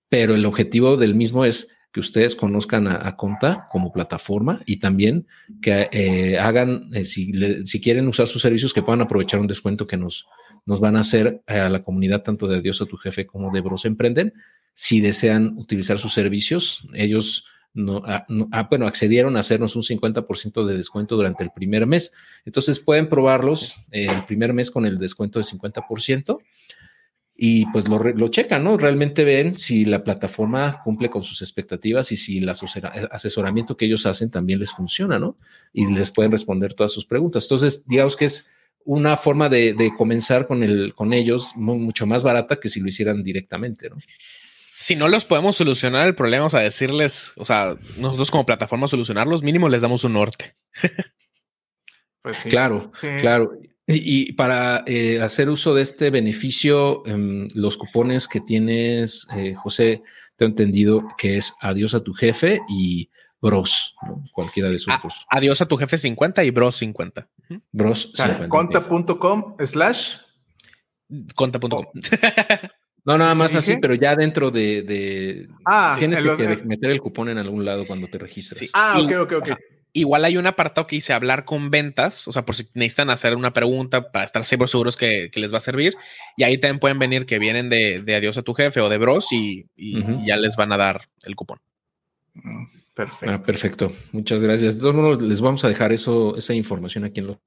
pero 0.08 0.34
el 0.34 0.46
objetivo 0.46 0.96
del 0.96 1.14
mismo 1.14 1.44
es 1.44 1.68
que 1.92 2.00
ustedes 2.00 2.36
conozcan 2.36 2.86
a, 2.86 3.16
Conta 3.16 3.66
como 3.70 3.92
plataforma 3.92 4.60
y 4.66 4.76
también 4.76 5.26
que 5.62 5.88
eh, 5.90 6.38
hagan, 6.38 6.90
eh, 6.92 7.04
si, 7.04 7.32
si, 7.64 7.80
quieren 7.80 8.06
usar 8.08 8.26
sus 8.26 8.42
servicios, 8.42 8.74
que 8.74 8.82
puedan 8.82 9.00
aprovechar 9.00 9.40
un 9.40 9.46
descuento 9.46 9.86
que 9.86 9.96
nos, 9.96 10.26
nos 10.66 10.80
van 10.80 10.96
a 10.96 11.00
hacer 11.00 11.42
a 11.46 11.68
la 11.68 11.82
comunidad 11.82 12.22
tanto 12.22 12.46
de 12.46 12.60
Dios 12.60 12.82
a 12.82 12.86
tu 12.86 12.96
jefe 12.98 13.26
como 13.26 13.50
de 13.50 13.62
Bros 13.62 13.86
Emprenden. 13.86 14.34
Si 14.74 15.00
desean 15.00 15.54
utilizar 15.56 15.98
sus 15.98 16.12
servicios, 16.12 16.86
ellos 16.92 17.46
no, 17.74 18.02
ah, 18.06 18.26
bueno, 18.68 18.86
accedieron 18.86 19.36
a 19.36 19.40
hacernos 19.40 19.76
un 19.76 19.82
50% 19.82 20.64
de 20.64 20.76
descuento 20.76 21.16
durante 21.16 21.44
el 21.44 21.50
primer 21.50 21.86
mes. 21.86 22.12
Entonces 22.44 22.80
pueden 22.80 23.08
probarlos 23.08 23.76
eh, 23.92 24.06
el 24.06 24.24
primer 24.24 24.52
mes 24.52 24.70
con 24.70 24.84
el 24.84 24.98
descuento 24.98 25.38
de 25.38 25.44
50% 25.44 26.38
y 27.40 27.66
pues 27.66 27.86
lo, 27.86 28.00
lo 28.00 28.28
checan, 28.28 28.64
¿no? 28.64 28.76
Realmente 28.76 29.22
ven 29.22 29.56
si 29.56 29.84
la 29.84 30.02
plataforma 30.02 30.82
cumple 30.82 31.08
con 31.08 31.22
sus 31.22 31.40
expectativas 31.40 32.10
y 32.10 32.16
si 32.16 32.38
el 32.38 32.48
asesoramiento 32.48 33.76
que 33.76 33.84
ellos 33.86 34.06
hacen 34.06 34.28
también 34.28 34.58
les 34.58 34.72
funciona, 34.72 35.20
¿no? 35.20 35.38
Y 35.72 35.86
les 35.86 36.10
pueden 36.10 36.32
responder 36.32 36.74
todas 36.74 36.92
sus 36.92 37.06
preguntas. 37.06 37.44
Entonces, 37.44 37.86
digamos 37.86 38.16
que 38.16 38.24
es 38.24 38.50
una 38.84 39.16
forma 39.16 39.48
de, 39.48 39.92
comenzar 39.96 40.48
con, 40.48 40.64
el, 40.64 40.94
con 40.96 41.12
ellos 41.12 41.52
mucho 41.54 42.08
más 42.08 42.24
barata 42.24 42.58
que 42.58 42.68
si 42.68 42.80
lo 42.80 42.88
hicieran 42.88 43.22
directamente, 43.22 43.88
¿no? 43.88 43.98
Si 44.72 44.96
no 44.96 45.06
los 45.06 45.24
podemos 45.24 45.54
solucionar 45.54 46.08
el 46.08 46.16
problema, 46.16 46.46
o 46.46 46.50
sea, 46.50 46.60
decirles, 46.60 47.34
o 47.36 47.44
sea, 47.44 47.76
nosotros 47.98 48.32
como 48.32 48.46
plataforma 48.46 48.88
solucionarlos, 48.88 49.44
mínimo 49.44 49.68
les 49.68 49.82
damos 49.82 50.02
un 50.02 50.14
norte. 50.14 50.56
pues 52.20 52.38
sí. 52.38 52.48
Claro, 52.48 52.90
claro. 53.20 53.52
Y, 53.90 54.32
para 54.34 54.84
eh, 54.86 55.20
hacer 55.22 55.48
uso 55.48 55.74
de 55.74 55.80
este 55.80 56.10
beneficio, 56.10 57.06
em, 57.06 57.48
los 57.54 57.78
cupones 57.78 58.28
que 58.28 58.40
tienes, 58.40 59.26
eh, 59.34 59.54
José, 59.54 60.02
te 60.36 60.44
he 60.44 60.48
entendido 60.48 61.08
que 61.16 61.38
es 61.38 61.54
adiós 61.60 61.94
a 61.94 62.00
tu 62.00 62.12
jefe 62.12 62.60
y 62.68 63.08
Bros, 63.40 63.94
cualquiera 64.32 64.68
de 64.68 64.78
sus 64.78 64.92
dos. 65.02 65.24
Adiós 65.30 65.62
a 65.62 65.66
tu 65.66 65.76
jefe 65.76 65.96
50 65.96 66.44
y 66.44 66.50
Bros 66.50 66.76
50. 66.76 67.28
Bros 67.72 68.12
50. 68.14 68.48
Conta.com 68.48 69.56
slash. 69.64 70.16
Conta.com. 71.34 71.86
No, 73.04 73.16
nada 73.16 73.34
más 73.34 73.54
así, 73.54 73.78
pero 73.80 73.94
ya 73.94 74.14
dentro 74.14 74.50
de. 74.50 75.48
ah, 75.64 75.96
tienes 75.98 76.18
que, 76.18 76.62
meter 76.66 76.90
el 76.90 77.00
cupón 77.00 77.30
en 77.30 77.38
algún 77.38 77.64
lado 77.64 77.86
cuando 77.86 78.06
te 78.06 78.18
registras. 78.18 78.68
Ah, 78.74 79.00
ok, 79.00 79.12
ok, 79.20 79.32
ok. 79.32 79.48
Igual 79.92 80.24
hay 80.24 80.36
un 80.36 80.46
apartado 80.46 80.86
que 80.86 80.96
dice 80.96 81.12
hablar 81.12 81.44
con 81.44 81.70
ventas, 81.70 82.28
o 82.28 82.32
sea, 82.32 82.44
por 82.44 82.54
si 82.54 82.68
necesitan 82.74 83.10
hacer 83.10 83.34
una 83.34 83.52
pregunta 83.52 84.12
para 84.12 84.24
estar 84.24 84.44
seguros 84.44 84.96
que, 84.96 85.30
que 85.32 85.40
les 85.40 85.52
va 85.52 85.56
a 85.56 85.60
servir. 85.60 85.94
Y 86.36 86.44
ahí 86.44 86.58
también 86.58 86.78
pueden 86.78 86.98
venir 86.98 87.26
que 87.26 87.38
vienen 87.38 87.70
de, 87.70 88.02
de 88.02 88.14
Adiós 88.14 88.36
a 88.38 88.42
tu 88.42 88.54
jefe 88.54 88.80
o 88.80 88.88
de 88.88 88.98
Bros 88.98 89.32
y, 89.32 89.66
ya 90.26 90.36
les 90.36 90.56
van 90.56 90.72
a 90.72 90.76
dar 90.76 91.02
el 91.24 91.34
cupón. 91.34 91.58
Mm, 92.34 92.64
perfecto. 92.94 93.34
Ah, 93.34 93.42
perfecto. 93.42 93.92
Muchas 94.12 94.42
gracias. 94.42 94.76
De 94.76 94.82
todos 94.82 94.94
modos, 94.94 95.22
les 95.22 95.40
vamos 95.40 95.64
a 95.64 95.68
dejar 95.68 95.92
eso, 95.92 96.36
esa 96.36 96.54
información 96.54 97.04
aquí 97.04 97.20
en, 97.20 97.28
lo, 97.28 97.40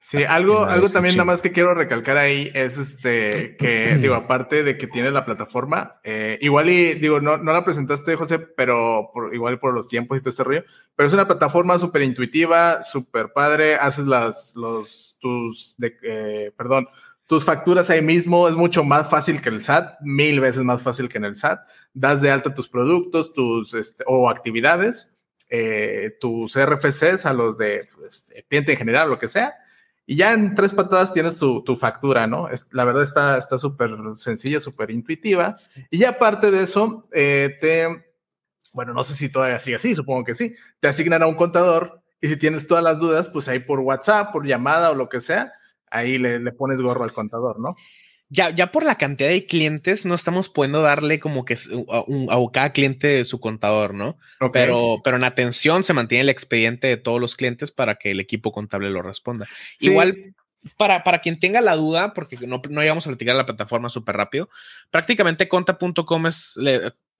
Sí, 0.00 0.22
algo, 0.22 0.64
algo 0.64 0.88
también 0.88 1.16
nada 1.16 1.24
más 1.24 1.42
que 1.42 1.50
quiero 1.50 1.74
recalcar 1.74 2.18
ahí 2.18 2.52
es 2.54 2.78
este 2.78 3.56
que, 3.58 3.96
digo, 3.96 4.14
aparte 4.14 4.62
de 4.62 4.78
que 4.78 4.86
tienes 4.86 5.12
la 5.12 5.24
plataforma, 5.24 6.00
eh, 6.04 6.38
igual 6.40 6.68
y 6.68 6.94
digo, 6.94 7.20
no, 7.20 7.36
no 7.38 7.52
la 7.52 7.64
presentaste, 7.64 8.14
José, 8.14 8.38
pero 8.38 9.10
por, 9.12 9.34
igual 9.34 9.58
por 9.58 9.74
los 9.74 9.88
tiempos 9.88 10.16
y 10.16 10.20
todo 10.20 10.30
este 10.30 10.44
rollo, 10.44 10.64
pero 10.94 11.08
es 11.08 11.12
una 11.12 11.26
plataforma 11.26 11.78
súper 11.80 12.02
intuitiva, 12.02 12.82
súper 12.84 13.32
padre, 13.32 13.74
haces 13.74 14.06
las, 14.06 14.54
los, 14.54 15.18
tus, 15.20 15.74
de, 15.78 15.96
eh, 16.02 16.52
perdón, 16.56 16.88
tus 17.26 17.44
facturas 17.44 17.90
ahí 17.90 18.00
mismo, 18.00 18.48
es 18.48 18.54
mucho 18.54 18.84
más 18.84 19.10
fácil 19.10 19.42
que 19.42 19.48
el 19.48 19.62
SAT, 19.62 20.00
mil 20.00 20.38
veces 20.38 20.62
más 20.62 20.80
fácil 20.80 21.08
que 21.08 21.18
en 21.18 21.24
el 21.24 21.34
SAT, 21.34 21.60
das 21.92 22.22
de 22.22 22.30
alta 22.30 22.54
tus 22.54 22.68
productos, 22.68 23.34
tus, 23.34 23.74
este, 23.74 24.04
o 24.06 24.30
actividades, 24.30 25.14
eh, 25.50 26.16
tus 26.20 26.56
RFCs 26.56 27.26
a 27.26 27.32
los 27.32 27.58
de 27.58 27.88
pues, 27.96 28.32
cliente 28.48 28.72
en 28.72 28.78
general, 28.78 29.10
lo 29.10 29.18
que 29.18 29.28
sea, 29.28 29.54
y 30.10 30.16
ya 30.16 30.32
en 30.32 30.54
tres 30.54 30.72
patadas 30.72 31.12
tienes 31.12 31.36
tu, 31.36 31.76
factura, 31.78 32.26
¿no? 32.26 32.48
la 32.70 32.84
verdad 32.84 33.02
está 33.02 33.58
súper 33.58 33.90
sencilla, 34.16 34.58
súper 34.58 34.90
intuitiva. 34.90 35.58
Y 35.90 35.98
ya 35.98 36.08
aparte 36.08 36.50
de 36.50 36.62
eso, 36.62 37.06
eh, 37.12 37.58
te, 37.60 38.06
bueno, 38.72 38.94
no 38.94 39.04
sé 39.04 39.12
si 39.12 39.28
todavía 39.30 39.58
sigue 39.58 39.76
así, 39.76 39.94
supongo 39.94 40.24
que 40.24 40.34
sí, 40.34 40.54
te 40.80 40.88
asignan 40.88 41.22
a 41.22 41.26
un 41.26 41.34
contador 41.34 42.00
y 42.22 42.28
si 42.28 42.38
tienes 42.38 42.66
todas 42.66 42.82
las 42.82 42.98
dudas, 42.98 43.28
pues 43.28 43.48
ahí 43.48 43.58
por 43.58 43.80
WhatsApp, 43.80 44.32
por 44.32 44.46
llamada 44.46 44.92
o 44.92 44.94
lo 44.94 45.10
que 45.10 45.20
sea, 45.20 45.52
ahí 45.90 46.16
le, 46.16 46.38
le 46.38 46.52
pones 46.52 46.80
gorro 46.80 47.04
al 47.04 47.12
contador, 47.12 47.60
¿no? 47.60 47.76
Ya, 48.30 48.50
ya 48.50 48.70
por 48.70 48.84
la 48.84 48.96
cantidad 48.96 49.30
de 49.30 49.46
clientes, 49.46 50.04
no 50.04 50.14
estamos 50.14 50.48
pudiendo 50.48 50.82
darle 50.82 51.18
como 51.18 51.44
que 51.44 51.54
a, 51.54 52.52
cada 52.52 52.72
cliente 52.72 53.24
su 53.24 53.40
contador, 53.40 53.94
¿no? 53.94 54.18
Pero, 54.52 55.00
pero 55.02 55.16
en 55.16 55.24
atención 55.24 55.82
se 55.82 55.94
mantiene 55.94 56.22
el 56.22 56.28
expediente 56.28 56.88
de 56.88 56.96
todos 56.98 57.20
los 57.20 57.36
clientes 57.36 57.72
para 57.72 57.96
que 57.96 58.10
el 58.10 58.20
equipo 58.20 58.52
contable 58.52 58.90
lo 58.90 59.02
responda. 59.02 59.46
Igual, 59.80 60.34
para, 60.76 61.04
para 61.04 61.20
quien 61.20 61.40
tenga 61.40 61.60
la 61.60 61.76
duda, 61.76 62.12
porque 62.12 62.36
no, 62.46 62.60
no 62.68 62.84
íbamos 62.84 63.06
a 63.06 63.10
platicar 63.10 63.34
la 63.34 63.46
plataforma 63.46 63.88
súper 63.88 64.16
rápido, 64.16 64.50
prácticamente 64.90 65.48
conta.com 65.48 66.26
es, 66.26 66.58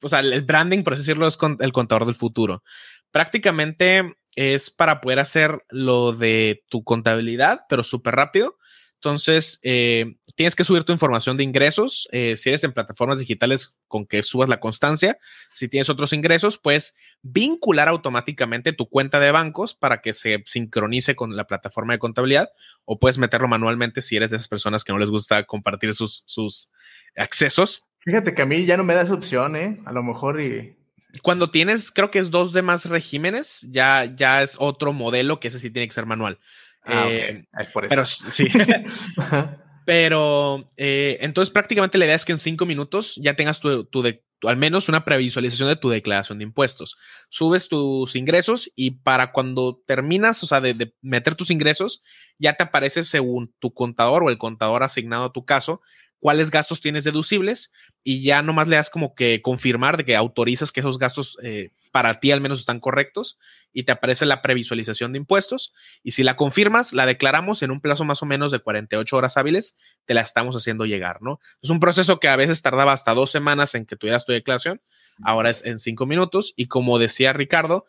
o 0.03 0.09
sea, 0.09 0.21
el 0.21 0.43
branding, 0.43 0.83
por 0.83 0.93
así 0.93 1.03
decirlo, 1.03 1.27
es 1.27 1.39
el 1.61 1.73
contador 1.73 2.05
del 2.05 2.15
futuro. 2.15 2.63
Prácticamente 3.11 4.15
es 4.37 4.71
para 4.71 5.01
poder 5.01 5.19
hacer 5.21 5.65
lo 5.71 6.13
de 6.13 6.65
tu 6.69 6.85
contabilidad, 6.85 7.63
pero 7.69 7.83
súper 7.83 8.15
rápido. 8.15 8.59
Entonces, 9.01 9.61
eh, 9.63 10.17
tienes 10.35 10.57
que 10.57 10.65
subir 10.65 10.83
tu 10.83 10.93
información 10.93 11.37
de 11.37 11.45
ingresos. 11.45 12.09
Eh, 12.11 12.35
si 12.35 12.49
eres 12.49 12.65
en 12.65 12.73
plataformas 12.73 13.21
digitales 13.21 13.77
con 13.87 14.07
que 14.07 14.25
subas 14.25 14.49
la 14.49 14.59
constancia, 14.59 15.19
si 15.53 15.69
tienes 15.69 15.89
otros 15.89 16.13
ingresos, 16.13 16.59
puedes 16.59 16.97
vincular 17.23 17.87
automáticamente 17.87 18.73
tu 18.73 18.89
cuenta 18.89 19.21
de 19.21 19.31
bancos 19.31 19.75
para 19.75 20.01
que 20.01 20.13
se 20.13 20.43
sincronice 20.47 21.15
con 21.15 21.37
la 21.37 21.47
plataforma 21.47 21.93
de 21.93 22.01
contabilidad 22.01 22.51
o 22.85 22.99
puedes 22.99 23.19
meterlo 23.19 23.47
manualmente 23.47 24.01
si 24.01 24.17
eres 24.17 24.31
de 24.31 24.37
esas 24.37 24.49
personas 24.49 24.83
que 24.83 24.93
no 24.93 24.99
les 24.99 25.11
gusta 25.11 25.45
compartir 25.45 25.95
sus, 25.95 26.25
sus 26.27 26.73
accesos. 27.17 27.85
Fíjate 28.01 28.35
que 28.35 28.43
a 28.43 28.47
mí 28.47 28.67
ya 28.67 28.77
no 28.77 28.83
me 28.83 28.95
da 28.95 29.03
esa 29.03 29.15
opción, 29.15 29.55
¿eh? 29.55 29.81
A 29.85 29.93
lo 29.93 30.03
mejor 30.03 30.41
y... 30.41 30.77
Cuando 31.23 31.51
tienes, 31.51 31.91
creo 31.91 32.11
que 32.11 32.19
es 32.19 32.31
dos 32.31 32.53
demás 32.53 32.85
regímenes, 32.85 33.67
ya, 33.71 34.05
ya 34.05 34.43
es 34.43 34.57
otro 34.59 34.93
modelo 34.93 35.41
que 35.41 35.49
ese 35.49 35.59
sí 35.59 35.71
tiene 35.71 35.89
que 35.89 35.95
ser 35.95 36.05
manual. 36.05 36.39
Ah, 36.85 37.07
eh, 37.09 37.45
Es 37.59 37.71
por 37.71 37.85
eso. 37.85 37.91
Pero 37.91 38.07
sí. 38.07 38.49
pero 39.85 40.69
eh, 40.77 41.19
entonces 41.21 41.53
prácticamente 41.53 41.99
la 41.99 42.05
idea 42.05 42.15
es 42.15 42.25
que 42.25 42.33
en 42.33 42.39
cinco 42.39 42.67
minutos 42.67 43.15
ya 43.17 43.37
tengas 43.37 43.61
tu, 43.61 43.85
tu, 43.85 44.03
de, 44.03 44.23
al 44.43 44.57
menos 44.57 44.89
una 44.89 45.05
previsualización 45.05 45.69
de 45.69 45.77
tu 45.77 45.89
declaración 45.89 46.39
de 46.39 46.45
impuestos. 46.45 46.97
Subes 47.29 47.69
tus 47.69 48.15
ingresos 48.15 48.71
y 48.77 48.93
para 48.93 49.33
cuando 49.33 49.83
terminas, 49.87 50.43
o 50.43 50.47
sea, 50.47 50.61
de, 50.61 50.75
de, 50.75 50.95
meter 51.01 51.35
tus 51.35 51.51
ingresos, 51.51 52.03
ya 52.39 52.55
te 52.55 52.65
aparece 52.65 53.03
según 53.03 53.55
tu 53.59 53.73
contador 53.73 54.23
o 54.23 54.31
el 54.31 54.39
contador 54.39 54.83
asignado 54.83 55.25
a 55.25 55.33
tu 55.33 55.45
caso, 55.45 55.81
cuáles 56.21 56.51
gastos 56.51 56.81
tienes 56.81 57.05
deducibles 57.05 57.73
y 58.03 58.23
ya 58.23 58.43
nomás 58.43 58.69
le 58.69 58.77
das 58.77 58.91
como 58.91 59.15
que 59.15 59.43
confirmar 59.43 59.97
de 59.97 60.05
que 60.05 60.17
autorizas 60.17 60.73
que 60.73 60.81
esos 60.81 60.99
gastos 60.99 61.39
eh, 61.43 61.71
para 61.91 62.21
ti 62.21 62.31
al 62.31 62.41
menos 62.41 62.59
están 62.59 62.81
correctos 62.81 63.39
y 63.73 63.85
te 63.85 63.93
aparece 63.93 64.27
la 64.27 64.43
previsualización 64.43 65.13
de 65.13 65.19
impuestos 65.19 65.73
y 66.03 66.13
si 66.13 66.23
la 66.23 66.37
confirmas, 66.37 66.93
la 66.93 67.07
declaramos 67.07 67.63
en 67.63 67.71
un 67.71 67.81
plazo 67.81 68.05
más 68.05 68.23
o 68.23 68.27
menos 68.27 68.53
de 68.53 68.61
48 68.61 69.17
horas 69.17 69.37
hábiles, 69.37 69.77
te 70.05 70.15
la 70.15 70.21
estamos 70.21 70.57
haciendo 70.57 70.87
llegar, 70.87 71.23
¿no? 71.23 71.41
Es 71.63 71.71
un 71.71 71.81
proceso 71.81 72.21
que 72.21 72.29
a 72.29 72.37
veces 72.37 72.63
tardaba 72.63 72.93
hasta 72.93 73.15
dos 73.15 73.31
semanas 73.31 73.75
en 73.75 73.87
que 73.87 73.97
tuvieras 73.97 74.25
tu 74.25 74.33
declaración, 74.33 74.81
ahora 75.23 75.51
es 75.51 75.65
en 75.65 75.79
cinco 75.79 76.07
minutos 76.07 76.55
y 76.57 76.67
como 76.67 76.99
decía 76.99 77.33
Ricardo, 77.33 77.87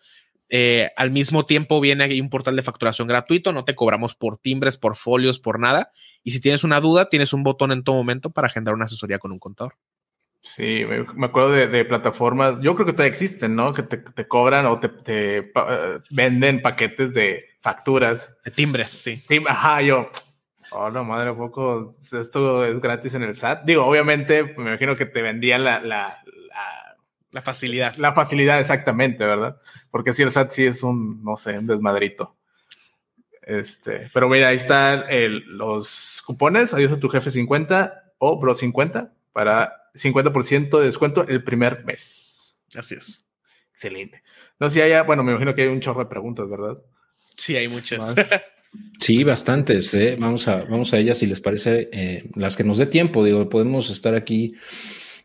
eh, 0.50 0.90
al 0.98 1.12
mismo 1.12 1.46
tiempo 1.46 1.80
viene 1.80 2.04
ahí 2.04 2.22
un 2.22 2.30
portal 2.30 2.56
de 2.56 2.64
facturación 2.64 3.08
gratuito, 3.08 3.54
no 3.54 3.66
te 3.66 3.76
cobramos 3.76 4.16
por 4.16 4.38
timbres, 4.38 4.78
por 4.78 4.96
folios, 4.96 5.40
por 5.40 5.60
nada. 5.60 5.92
Y 6.24 6.32
si 6.32 6.42
tienes 6.42 6.64
una 6.64 6.80
duda, 6.82 7.10
tienes 7.10 7.34
un 7.34 7.44
botón 7.44 7.72
en 7.72 7.84
todo 7.84 7.96
momento 7.96 8.30
para 8.32 8.48
agendar 8.48 8.74
una 8.74 8.86
asesoría 8.86 9.20
con 9.20 9.32
un 9.32 9.40
contador. 9.40 9.76
Sí, 10.42 10.86
me 11.16 11.26
acuerdo 11.26 11.52
de, 11.52 11.68
de 11.68 11.84
plataformas, 11.84 12.60
yo 12.62 12.74
creo 12.74 12.86
que 12.86 12.94
todavía 12.94 13.12
existen, 13.12 13.56
¿no? 13.56 13.74
Que 13.74 13.84
te, 13.84 13.98
te 13.98 14.26
cobran 14.26 14.66
o 14.68 14.80
te, 14.80 14.88
te 14.88 15.52
uh, 15.54 16.02
venden 16.10 16.62
paquetes 16.62 17.14
de 17.14 17.46
facturas. 17.60 18.38
De 18.46 18.52
timbres, 18.52 18.90
sí. 18.90 19.22
Tim, 19.28 19.46
ajá, 19.46 19.82
yo, 19.82 20.10
oh, 20.72 20.90
no, 20.90 21.04
madre, 21.04 21.34
poco, 21.34 21.94
esto 22.00 22.66
es 22.66 22.80
gratis 22.80 23.16
en 23.16 23.24
el 23.24 23.36
SAT. 23.36 23.66
Digo, 23.66 23.86
obviamente, 23.86 24.44
me 24.58 24.70
imagino 24.70 24.96
que 24.96 25.06
te 25.06 25.22
vendían 25.22 25.66
la, 25.66 25.82
la, 25.82 26.24
la 27.32 27.42
facilidad. 27.42 27.96
La 27.98 28.14
facilidad, 28.14 28.60
exactamente, 28.60 29.26
¿verdad? 29.26 29.62
Porque 29.92 30.14
si 30.14 30.24
el 30.24 30.32
SAT 30.32 30.52
sí 30.52 30.66
es 30.66 30.84
un, 30.84 31.24
no 31.24 31.38
sé, 31.38 31.58
un 31.58 31.68
desmadrito. 31.68 32.36
Este, 33.42 34.10
pero 34.14 34.30
mira, 34.30 34.50
ahí 34.50 34.58
están 34.58 35.06
el, 35.10 35.40
los 35.58 36.22
cupones, 36.26 36.74
adiós 36.74 36.92
a 36.92 37.00
tu 37.00 37.10
jefe 37.10 37.32
50 37.32 38.14
o 38.20 38.40
bro 38.40 38.54
50 38.54 39.12
para 39.34 39.92
50% 39.96 40.80
de 40.80 40.86
descuento 40.86 41.28
el 41.28 41.44
primer 41.44 41.84
mes. 41.84 42.62
Así 42.76 42.96
es. 42.96 43.26
Excelente. 43.72 44.24
No 44.60 44.70
sé 44.70 44.76
si 44.76 44.82
haya, 44.82 45.04
bueno, 45.04 45.24
me 45.24 45.32
imagino 45.32 45.56
que 45.56 45.64
hay 45.64 45.68
un 45.68 45.80
chorro 45.80 46.02
de 46.04 46.10
preguntas, 46.10 46.50
¿verdad? 46.50 46.78
Sí, 47.36 47.56
hay 47.56 47.68
muchas. 47.68 48.16
Sí, 49.00 49.24
bastantes. 49.24 49.94
¿eh? 49.96 50.16
Vamos, 50.20 50.48
a, 50.48 50.58
vamos 50.58 50.94
a 50.94 50.98
ellas 50.98 51.18
si 51.18 51.26
les 51.26 51.42
parece, 51.42 51.90
eh, 51.92 52.30
las 52.36 52.56
que 52.56 52.64
nos 52.64 52.78
dé 52.78 52.86
tiempo. 52.86 53.24
Digo, 53.24 53.50
podemos 53.50 53.90
estar 53.90 54.14
aquí 54.14 54.54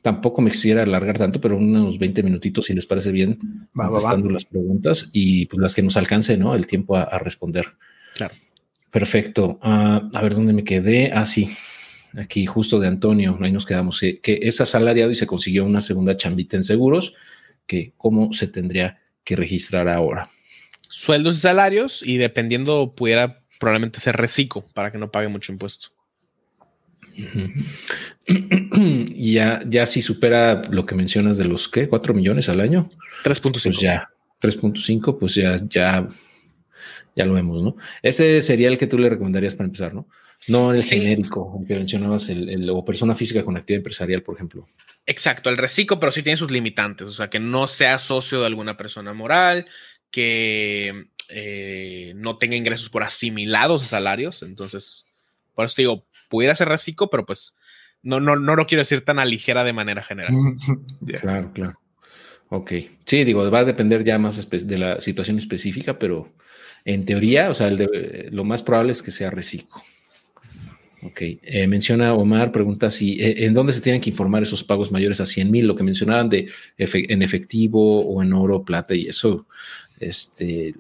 tampoco 0.04 0.42
me 0.42 0.50
quisiera 0.50 0.82
alargar 0.82 1.16
tanto, 1.16 1.40
pero 1.40 1.56
unos 1.56 1.98
20 1.98 2.22
minutitos, 2.22 2.66
si 2.66 2.74
les 2.74 2.84
parece 2.84 3.10
bien, 3.10 3.38
va, 3.78 3.86
contestando 3.86 4.26
va, 4.26 4.32
va. 4.32 4.34
las 4.34 4.44
preguntas 4.44 5.08
y 5.14 5.46
pues 5.46 5.62
las 5.62 5.74
que 5.74 5.80
nos 5.80 5.96
alcance, 5.96 6.36
¿no? 6.36 6.54
El 6.54 6.66
tiempo 6.66 6.94
a, 6.94 7.04
a 7.04 7.18
responder. 7.18 7.72
Claro. 8.14 8.34
Perfecto. 8.90 9.58
Uh, 9.62 10.10
a 10.12 10.20
ver 10.22 10.34
dónde 10.34 10.52
me 10.52 10.62
quedé. 10.62 11.10
Ah, 11.10 11.24
sí. 11.24 11.48
Aquí, 12.18 12.44
justo 12.44 12.78
de 12.78 12.86
Antonio, 12.86 13.38
ahí 13.40 13.50
nos 13.50 13.64
quedamos. 13.64 14.02
Eh, 14.02 14.20
que 14.22 14.40
es 14.42 14.60
asalariado 14.60 15.10
y 15.10 15.14
se 15.14 15.26
consiguió 15.26 15.64
una 15.64 15.80
segunda 15.80 16.18
chambita 16.18 16.58
en 16.58 16.64
seguros, 16.64 17.14
que 17.66 17.94
cómo 17.96 18.30
se 18.34 18.46
tendría 18.46 19.00
que 19.24 19.36
registrar 19.36 19.88
ahora. 19.88 20.28
Sueldos 20.86 21.36
y 21.36 21.40
salarios, 21.40 22.02
y 22.04 22.18
dependiendo, 22.18 22.94
pudiera 22.94 23.42
probablemente 23.58 24.00
ser 24.00 24.16
reciclo 24.16 24.66
para 24.74 24.92
que 24.92 24.98
no 24.98 25.10
pague 25.10 25.28
mucho 25.28 25.50
impuesto. 25.50 25.93
Uh 27.16 27.22
-huh. 28.32 29.12
y 29.14 29.34
ya, 29.34 29.62
ya 29.66 29.86
si 29.86 30.02
supera 30.02 30.62
lo 30.70 30.86
que 30.86 30.94
mencionas 30.94 31.38
de 31.38 31.44
los 31.44 31.68
¿qué? 31.68 31.88
4 31.88 32.14
millones 32.14 32.48
al 32.48 32.60
año. 32.60 32.88
3.5. 33.24 33.62
Pues 33.62 33.78
ya, 33.78 34.10
3.5, 34.40 35.18
pues 35.18 35.34
ya, 35.34 35.60
ya, 35.68 36.08
ya 37.14 37.24
lo 37.24 37.34
vemos, 37.34 37.62
¿no? 37.62 37.76
Ese 38.02 38.42
sería 38.42 38.68
el 38.68 38.78
que 38.78 38.86
tú 38.86 38.98
le 38.98 39.08
recomendarías 39.08 39.54
para 39.54 39.66
empezar, 39.66 39.94
¿no? 39.94 40.08
No 40.46 40.72
el 40.72 40.78
sí. 40.78 40.98
genérico, 41.00 41.58
el 41.60 41.66
que 41.66 41.76
mencionabas, 41.76 42.28
el, 42.28 42.48
el, 42.50 42.68
o 42.70 42.84
persona 42.84 43.14
física 43.14 43.42
con 43.42 43.56
actividad 43.56 43.78
empresarial, 43.78 44.22
por 44.22 44.34
ejemplo. 44.34 44.68
Exacto, 45.06 45.50
el 45.50 45.56
reciclo, 45.56 45.98
pero 45.98 46.12
sí 46.12 46.22
tiene 46.22 46.36
sus 46.36 46.50
limitantes, 46.50 47.06
o 47.06 47.12
sea, 47.12 47.30
que 47.30 47.40
no 47.40 47.66
sea 47.66 47.98
socio 47.98 48.40
de 48.40 48.46
alguna 48.46 48.76
persona 48.76 49.12
moral, 49.12 49.66
que 50.10 51.06
eh, 51.28 52.12
no 52.16 52.36
tenga 52.36 52.56
ingresos 52.56 52.88
por 52.88 53.02
asimilados 53.02 53.82
a 53.82 53.86
salarios, 53.86 54.42
entonces, 54.42 55.06
por 55.54 55.66
eso 55.66 55.74
te 55.76 55.82
digo, 55.82 56.06
pudiera 56.34 56.56
ser 56.56 56.68
reciclo, 56.68 57.08
pero 57.10 57.24
pues 57.24 57.54
no, 58.02 58.18
no, 58.18 58.34
no 58.34 58.56
lo 58.56 58.66
quiero 58.66 58.80
decir 58.80 59.02
tan 59.02 59.20
a 59.20 59.24
ligera 59.24 59.62
de 59.62 59.72
manera 59.72 60.02
general. 60.02 60.34
yeah. 61.06 61.20
Claro, 61.20 61.52
claro. 61.52 61.80
Ok. 62.48 62.72
Sí, 63.06 63.22
digo, 63.22 63.48
va 63.52 63.60
a 63.60 63.64
depender 63.64 64.02
ya 64.02 64.18
más 64.18 64.48
de 64.50 64.78
la 64.78 65.00
situación 65.00 65.38
específica, 65.38 65.96
pero 65.96 66.32
en 66.84 67.04
teoría, 67.04 67.50
o 67.50 67.54
sea, 67.54 67.68
el 67.68 67.76
de, 67.76 68.28
lo 68.32 68.42
más 68.42 68.64
probable 68.64 68.90
es 68.90 69.00
que 69.00 69.12
sea 69.12 69.30
reciclo. 69.30 69.76
Ok. 71.04 71.20
Eh, 71.20 71.68
menciona 71.68 72.14
Omar, 72.14 72.50
pregunta 72.50 72.90
si 72.90 73.12
eh, 73.22 73.46
en 73.46 73.54
dónde 73.54 73.72
se 73.72 73.80
tienen 73.80 74.00
que 74.00 74.10
informar 74.10 74.42
esos 74.42 74.64
pagos 74.64 74.90
mayores 74.90 75.20
a 75.20 75.26
100 75.26 75.52
mil, 75.52 75.68
lo 75.68 75.76
que 75.76 75.84
mencionaban 75.84 76.28
de 76.28 76.48
efe, 76.76 77.12
en 77.12 77.22
efectivo 77.22 78.00
o 78.00 78.20
en 78.24 78.32
oro, 78.32 78.64
plata 78.64 78.96
y 78.96 79.06
eso. 79.06 79.46
Este, 80.00 80.74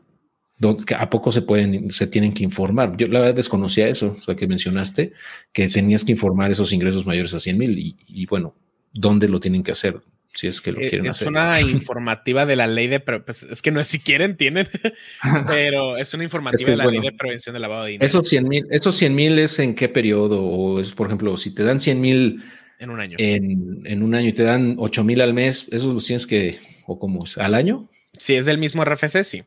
¿A 0.96 1.10
poco 1.10 1.32
se 1.32 1.42
pueden, 1.42 1.90
se 1.90 2.06
tienen 2.06 2.32
que 2.32 2.44
informar? 2.44 2.96
Yo 2.96 3.06
la 3.08 3.20
verdad 3.20 3.34
desconocía 3.34 3.88
eso, 3.88 4.16
o 4.18 4.22
sea, 4.22 4.36
que 4.36 4.46
mencionaste, 4.46 5.12
que 5.52 5.68
tenías 5.68 6.04
que 6.04 6.12
informar 6.12 6.50
esos 6.50 6.72
ingresos 6.72 7.04
mayores 7.06 7.34
a 7.34 7.40
100 7.40 7.58
mil 7.58 7.78
y, 7.78 7.96
y, 8.06 8.26
bueno, 8.26 8.54
¿dónde 8.92 9.28
lo 9.28 9.40
tienen 9.40 9.62
que 9.62 9.72
hacer? 9.72 10.00
Si 10.32 10.46
es 10.46 10.60
que 10.60 10.72
lo 10.72 10.78
quieren 10.78 11.06
es 11.06 11.16
hacer. 11.16 11.26
Es 11.26 11.30
una 11.30 11.60
informativa 11.72 12.46
de 12.46 12.56
la 12.56 12.66
ley 12.66 12.86
de, 12.86 13.00
pues, 13.00 13.42
es 13.42 13.62
que 13.62 13.72
no 13.72 13.80
es 13.80 13.88
si 13.88 13.98
quieren, 13.98 14.36
tienen, 14.36 14.68
pero 15.46 15.96
es 15.96 16.14
una 16.14 16.24
informativa 16.24 16.56
es 16.56 16.64
que, 16.64 16.70
de 16.70 16.76
la 16.76 16.84
bueno, 16.84 17.00
ley 17.00 17.10
de 17.10 17.16
prevención 17.16 17.52
del 17.52 17.62
lavado 17.62 17.84
de 17.84 17.90
dinero. 17.92 18.06
Esos 18.06 18.28
100 18.28 18.48
mil, 18.48 18.64
esos 18.70 18.96
100 18.96 19.14
mil 19.14 19.38
es 19.38 19.58
en 19.58 19.74
qué 19.74 19.88
periodo 19.88 20.42
o 20.42 20.80
es, 20.80 20.92
por 20.92 21.08
ejemplo, 21.08 21.36
si 21.36 21.52
te 21.52 21.64
dan 21.64 21.80
100 21.80 22.00
mil 22.00 22.44
en 22.78 22.90
un 22.90 23.00
año, 23.00 23.16
en, 23.18 23.82
en, 23.84 24.02
un 24.02 24.14
año 24.14 24.28
y 24.28 24.32
te 24.32 24.44
dan 24.44 24.76
8 24.78 25.04
mil 25.04 25.20
al 25.20 25.34
mes, 25.34 25.66
esos 25.70 25.92
los 25.92 26.04
tienes 26.04 26.26
que, 26.26 26.58
o 26.86 26.98
como 26.98 27.24
es, 27.24 27.38
al 27.38 27.54
año. 27.54 27.88
Si 28.16 28.34
es 28.34 28.46
del 28.46 28.58
mismo 28.58 28.84
RFC, 28.84 29.24
sí. 29.24 29.42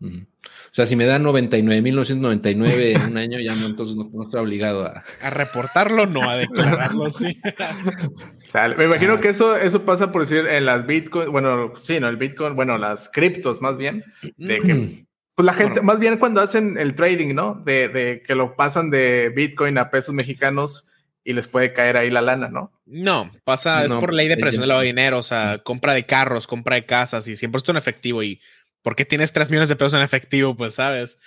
Uh 0.00 0.08
-huh. 0.08 0.26
O 0.66 0.74
sea, 0.76 0.86
si 0.86 0.94
me 0.94 1.06
dan 1.06 1.24
99.999 1.24 2.96
en 2.96 3.12
un 3.12 3.18
año, 3.18 3.40
ya 3.40 3.54
no, 3.54 3.66
entonces 3.66 3.96
no, 3.96 4.10
no 4.12 4.24
estoy 4.24 4.40
obligado 4.40 4.84
a... 4.84 5.02
A 5.22 5.30
reportarlo, 5.30 6.06
no, 6.06 6.28
a 6.28 6.36
declararlo, 6.36 7.08
sí. 7.10 7.40
O 7.44 8.50
sea, 8.50 8.68
me 8.68 8.84
imagino 8.84 9.14
ah. 9.14 9.20
que 9.20 9.30
eso, 9.30 9.56
eso 9.56 9.84
pasa 9.84 10.12
por 10.12 10.22
decir 10.22 10.46
en 10.46 10.66
las 10.66 10.86
Bitcoin, 10.86 11.32
bueno, 11.32 11.72
sí, 11.80 11.98
no, 11.98 12.08
el 12.08 12.16
Bitcoin, 12.16 12.54
bueno, 12.56 12.76
las 12.78 13.08
criptos 13.08 13.60
más 13.62 13.76
bien, 13.76 14.04
de 14.36 14.60
que... 14.60 14.74
Mm. 14.74 15.06
Pues 15.34 15.44
la 15.44 15.52
gente, 15.52 15.80
bueno. 15.80 15.86
más 15.86 15.98
bien 15.98 16.16
cuando 16.16 16.40
hacen 16.40 16.78
el 16.78 16.94
trading, 16.94 17.34
¿no? 17.34 17.62
De, 17.62 17.88
de, 17.88 18.22
que 18.22 18.34
lo 18.34 18.56
pasan 18.56 18.88
de 18.88 19.30
Bitcoin 19.36 19.76
a 19.76 19.90
pesos 19.90 20.14
mexicanos 20.14 20.86
y 21.24 21.34
les 21.34 21.48
puede 21.48 21.74
caer 21.74 21.96
ahí 21.96 22.08
la 22.08 22.22
lana, 22.22 22.48
¿no? 22.48 22.72
No, 22.86 23.30
pasa, 23.44 23.84
es 23.84 23.92
por 23.92 24.14
ley 24.14 24.28
de 24.28 24.36
presión 24.36 24.62
de 24.62 24.68
lavado 24.68 24.82
de 24.82 24.86
dinero, 24.86 25.18
o 25.18 25.22
sea, 25.22 25.58
compra 25.58 25.92
de 25.92 26.06
carros, 26.06 26.46
compra 26.46 26.76
de 26.76 26.86
casas 26.86 27.26
y 27.28 27.36
siempre 27.36 27.58
esto 27.58 27.72
en 27.72 27.76
efectivo 27.76 28.22
y 28.22 28.40
¿por 28.82 28.96
qué 28.96 29.04
tienes 29.04 29.32
3 29.32 29.50
millones 29.50 29.68
de 29.68 29.76
pesos 29.76 29.94
en 29.94 30.02
efectivo? 30.02 30.56
Pues 30.56 30.74
sabes. 30.74 31.18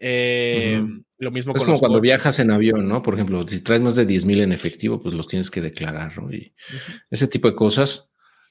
Eh, 0.00 0.78
uh 0.80 0.86
-huh. 0.86 1.04
Lo 1.18 1.30
mismo 1.32 1.52
es 1.52 1.58
con 1.58 1.66
como 1.66 1.80
cuando 1.80 2.00
viajas 2.00 2.38
en 2.38 2.50
avión, 2.50 2.88
¿no? 2.88 3.02
Por 3.02 3.14
ejemplo, 3.14 3.46
si 3.48 3.60
traes 3.60 3.82
más 3.82 3.96
de 3.96 4.06
10 4.06 4.26
mil 4.26 4.40
en 4.40 4.52
efectivo, 4.52 5.00
pues 5.00 5.14
los 5.14 5.26
tienes 5.26 5.50
que 5.50 5.60
declarar, 5.60 6.16
¿no? 6.16 6.32
Y 6.32 6.36
uh 6.36 6.74
-huh. 6.74 7.02
ese 7.10 7.26
tipo 7.26 7.48
de 7.48 7.56
cosas. 7.56 8.10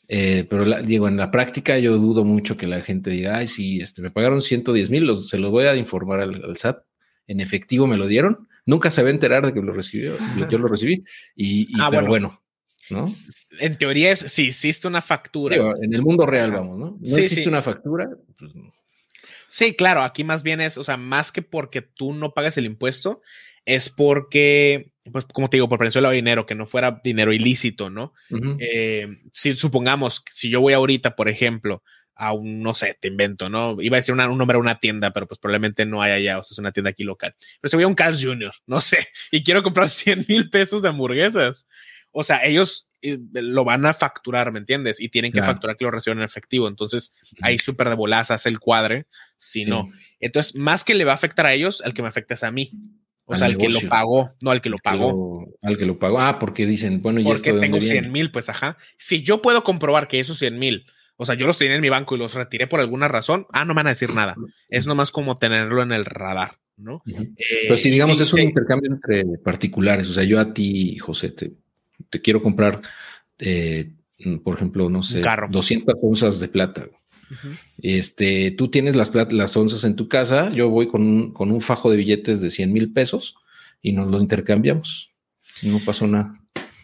Eh, 0.09 0.45
pero 0.49 0.65
la, 0.65 0.81
digo, 0.81 1.07
en 1.07 1.17
la 1.17 1.31
práctica 1.31 1.77
yo 1.79 1.97
dudo 1.97 2.23
mucho 2.23 2.55
que 2.55 2.67
la 2.67 2.81
gente 2.81 3.09
diga, 3.09 3.37
ay, 3.37 3.47
sí, 3.47 3.81
este, 3.81 4.01
me 4.01 4.11
pagaron 4.11 4.41
110 4.41 4.89
mil, 4.89 5.15
se 5.17 5.37
los 5.37 5.51
voy 5.51 5.65
a 5.65 5.75
informar 5.75 6.21
al, 6.21 6.43
al, 6.43 6.57
SAT. 6.57 6.83
En 7.27 7.41
efectivo 7.41 7.87
me 7.87 7.97
lo 7.97 8.07
dieron. 8.07 8.47
Nunca 8.65 8.89
se 8.89 9.01
va 9.03 9.09
a 9.09 9.11
enterar 9.11 9.45
de 9.45 9.53
que 9.53 9.61
lo 9.61 9.73
recibió. 9.73 10.17
Yo 10.49 10.57
lo 10.57 10.67
recibí. 10.67 11.03
Y, 11.35 11.67
y 11.69 11.81
ah, 11.81 11.89
pero 11.89 12.07
bueno. 12.07 12.27
bueno 12.29 12.46
¿no? 12.89 13.07
En 13.59 13.77
teoría 13.77 14.11
es 14.11 14.19
si 14.19 14.47
existe 14.47 14.87
una 14.87 15.01
factura. 15.01 15.55
Digo, 15.55 15.73
en 15.81 15.93
el 15.93 16.01
mundo 16.01 16.25
real, 16.25 16.51
vamos, 16.51 16.77
¿no? 16.77 16.85
No 16.91 16.99
sí, 17.03 17.21
existe 17.21 17.43
sí. 17.43 17.49
una 17.49 17.61
factura, 17.61 18.09
pues 18.37 18.55
no. 18.55 18.71
Sí, 19.49 19.75
claro, 19.75 20.01
aquí 20.01 20.23
más 20.23 20.43
bien 20.43 20.59
es, 20.61 20.77
o 20.77 20.83
sea, 20.83 20.97
más 20.97 21.31
que 21.31 21.41
porque 21.41 21.81
tú 21.81 22.13
no 22.13 22.33
pagas 22.33 22.57
el 22.57 22.65
impuesto, 22.65 23.21
es 23.65 23.89
porque, 23.89 24.91
pues, 25.11 25.25
como 25.25 25.49
te 25.49 25.57
digo, 25.57 25.69
por 25.69 25.79
precio 25.79 26.01
de 26.01 26.13
dinero, 26.13 26.45
que 26.45 26.55
no 26.55 26.65
fuera 26.65 27.01
dinero 27.03 27.33
ilícito, 27.33 27.89
¿no? 27.89 28.13
Eh, 28.59 29.07
si 29.31 29.55
supongamos, 29.55 30.23
si 30.33 30.49
yo 30.49 30.61
voy 30.61 30.73
ahorita, 30.73 31.15
por 31.15 31.29
ejemplo, 31.29 31.83
a 32.17 32.33
un, 32.33 32.61
no 32.61 32.73
sé, 32.73 32.97
te 32.99 33.07
invento, 33.07 33.49
¿no? 33.49 33.77
Iba 33.81 33.97
a 33.97 33.99
decir 33.99 34.15
un 34.15 34.37
nombre 34.37 34.57
a 34.57 34.59
una 34.59 34.79
tienda, 34.79 35.11
pero 35.11 35.27
pues 35.27 35.39
probablemente 35.39 35.85
no 35.85 36.01
hay 36.01 36.11
allá, 36.11 36.39
o 36.39 36.43
sea, 36.43 36.55
es 36.55 36.59
una 36.59 36.71
tienda 36.71 36.89
aquí 36.89 37.03
local. 37.03 37.35
Pero 37.61 37.69
si 37.69 37.77
voy 37.77 37.83
a 37.83 37.87
un 37.87 37.95
Carl's 37.95 38.23
Jr., 38.23 38.53
no 38.65 38.81
sé, 38.81 39.07
y 39.31 39.43
quiero 39.43 39.63
comprar 39.63 39.89
100 39.89 40.25
mil 40.27 40.49
pesos 40.49 40.81
de 40.81 40.89
hamburguesas, 40.89 41.67
o 42.17 42.23
sea, 42.23 42.43
ellos 42.43 42.89
eh, 43.01 43.17
lo 43.33 43.63
van 43.63 43.85
a 43.85 43.93
facturar, 43.93 44.51
¿me 44.51 44.59
entiendes? 44.59 44.99
Y 44.99 45.09
tienen 45.09 45.31
que 45.31 45.43
facturar 45.43 45.77
que 45.77 45.85
lo 45.85 45.91
reciban 45.91 46.17
en 46.17 46.23
efectivo. 46.23 46.67
Entonces, 46.67 47.15
ahí 47.41 47.59
súper 47.59 47.89
de 47.89 47.95
bolas 47.95 48.31
hace 48.31 48.49
el 48.49 48.59
cuadre, 48.59 49.05
si 49.37 49.65
no. 49.65 49.89
Entonces, 50.19 50.55
más 50.55 50.83
que 50.83 50.95
le 50.95 51.05
va 51.05 51.11
a 51.11 51.15
afectar 51.15 51.45
a 51.45 51.53
ellos, 51.53 51.81
al 51.81 51.93
que 51.93 52.01
me 52.01 52.07
afecta 52.07 52.33
es 52.33 52.43
a 52.43 52.51
mí. 52.51 52.71
O 53.25 53.37
sea, 53.37 53.47
al 53.47 53.57
que 53.57 53.69
lo 53.69 53.81
pagó, 53.81 54.33
no 54.41 54.51
al 54.51 54.61
que 54.61 54.69
lo 54.69 54.77
pagó. 54.77 55.45
al 55.61 55.77
que 55.77 55.85
lo 55.85 55.99
pagó. 55.99 56.19
Ah, 56.19 56.39
porque 56.39 56.65
dicen, 56.65 57.01
bueno, 57.01 57.19
y 57.19 57.23
Porque 57.23 57.53
tengo 57.53 57.79
100 57.79 58.11
mil, 58.11 58.31
pues 58.31 58.49
ajá. 58.49 58.77
Si 58.97 59.21
yo 59.21 59.41
puedo 59.41 59.63
comprobar 59.63 60.07
que 60.07 60.19
esos 60.19 60.39
100 60.39 60.57
mil 60.57 60.85
o 61.17 61.25
sea, 61.25 61.35
yo 61.35 61.47
los 61.47 61.57
tenía 61.57 61.75
en 61.75 61.81
mi 61.81 61.89
banco 61.89 62.15
y 62.15 62.19
los 62.19 62.35
retiré 62.35 62.67
por 62.67 62.79
alguna 62.79 63.07
razón. 63.07 63.47
Ah, 63.51 63.65
no 63.65 63.73
me 63.73 63.79
van 63.79 63.87
a 63.87 63.91
decir 63.91 64.13
nada. 64.13 64.35
Es 64.69 64.85
nomás 64.85 65.11
como 65.11 65.35
tenerlo 65.35 65.81
en 65.81 65.91
el 65.91 66.05
radar, 66.05 66.59
¿no? 66.77 67.01
Pero 67.05 67.75
si 67.75 67.89
digamos 67.89 68.21
es 68.21 68.31
un 68.33 68.41
intercambio 68.41 68.91
entre 68.91 69.25
particulares, 69.43 70.07
o 70.09 70.13
sea, 70.13 70.23
yo 70.23 70.39
a 70.39 70.53
ti, 70.53 70.97
José, 70.99 71.31
te, 71.31 71.51
quiero 72.23 72.41
comprar, 72.41 72.81
eh, 73.39 73.91
por 74.43 74.55
ejemplo, 74.55 74.89
no 74.89 75.03
sé, 75.03 75.21
200 75.49 75.95
onzas 76.01 76.39
de 76.39 76.47
plata. 76.47 76.87
Este, 77.79 78.51
tú 78.51 78.69
tienes 78.69 78.95
las, 78.95 79.13
las 79.31 79.57
onzas 79.57 79.83
en 79.83 79.95
tu 79.95 80.07
casa, 80.07 80.49
yo 80.51 80.69
voy 80.69 80.87
con 80.87 81.01
un, 81.01 81.33
con 81.33 81.51
un 81.51 81.61
fajo 81.61 81.91
de 81.91 81.97
billetes 81.97 82.41
de 82.41 82.49
100 82.49 82.71
mil 82.71 82.93
pesos 82.93 83.35
y 83.81 83.91
nos 83.91 84.09
lo 84.09 84.21
intercambiamos. 84.21 85.11
No 85.61 85.79
pasó 85.79 86.07
nada. 86.07 86.33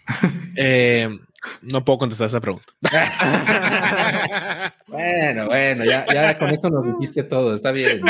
eh, 0.58 1.10
no 1.62 1.84
puedo 1.84 2.00
contestar 2.00 2.28
esa 2.28 2.42
pregunta. 2.42 2.74
bueno, 4.88 5.48
bueno, 5.48 5.86
ya, 5.86 6.06
ya, 6.12 6.38
con 6.38 6.50
esto 6.50 6.70
nos 6.70 6.86
dijiste 6.86 7.24
todo, 7.24 7.56
está 7.56 7.72
bien. 7.72 8.02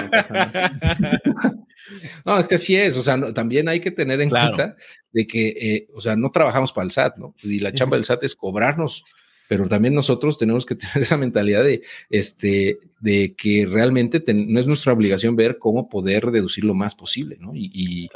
No, 2.26 2.38
es 2.40 2.48
que 2.48 2.56
así 2.56 2.76
es, 2.76 2.98
o 2.98 3.04
sea, 3.04 3.34
también 3.34 3.70
hay 3.70 3.80
que 3.80 3.92
tener 3.92 4.22
en 4.22 4.30
cuenta 4.30 4.76
de 5.12 5.28
que, 5.28 5.48
eh, 5.48 5.88
o 5.94 6.02
sea, 6.02 6.16
no 6.16 6.32
trabajamos 6.32 6.72
para 6.74 6.86
el 6.86 6.92
SAT, 6.92 7.18
¿no? 7.18 7.36
Y 7.42 7.60
la 7.60 7.74
chamba 7.74 7.98
del 7.98 8.04
SAT 8.04 8.24
es 8.24 8.36
cobrarnos, 8.36 9.04
pero 9.48 9.68
también 9.68 9.94
nosotros 9.94 10.38
tenemos 10.38 10.66
que 10.66 10.76
tener 10.76 11.02
esa 11.02 11.18
mentalidad 11.18 11.64
de, 11.64 11.84
este, 12.10 12.80
de 13.00 13.36
que 13.36 13.68
realmente 13.70 14.24
no 14.34 14.60
es 14.60 14.68
nuestra 14.68 14.94
obligación 14.94 15.36
ver 15.36 15.58
cómo 15.60 15.90
poder 15.90 16.32
deducir 16.32 16.64
lo 16.64 16.74
más 16.74 16.96
posible, 16.96 17.38
¿no? 17.40 17.52
Y, 17.54 18.10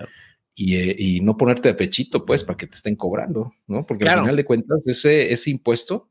y, 0.59 1.21
no 1.21 1.37
ponerte 1.37 1.69
de 1.69 1.75
pechito, 1.75 2.25
pues, 2.25 2.43
para 2.43 2.57
que 2.57 2.65
te 2.65 2.75
estén 2.75 2.95
cobrando, 2.95 3.53
¿no? 3.67 3.85
Porque 3.85 4.05
al 4.05 4.21
final 4.21 4.35
de 4.35 4.43
cuentas, 4.43 4.87
ese, 4.87 5.31
ese 5.31 5.51
impuesto 5.51 6.09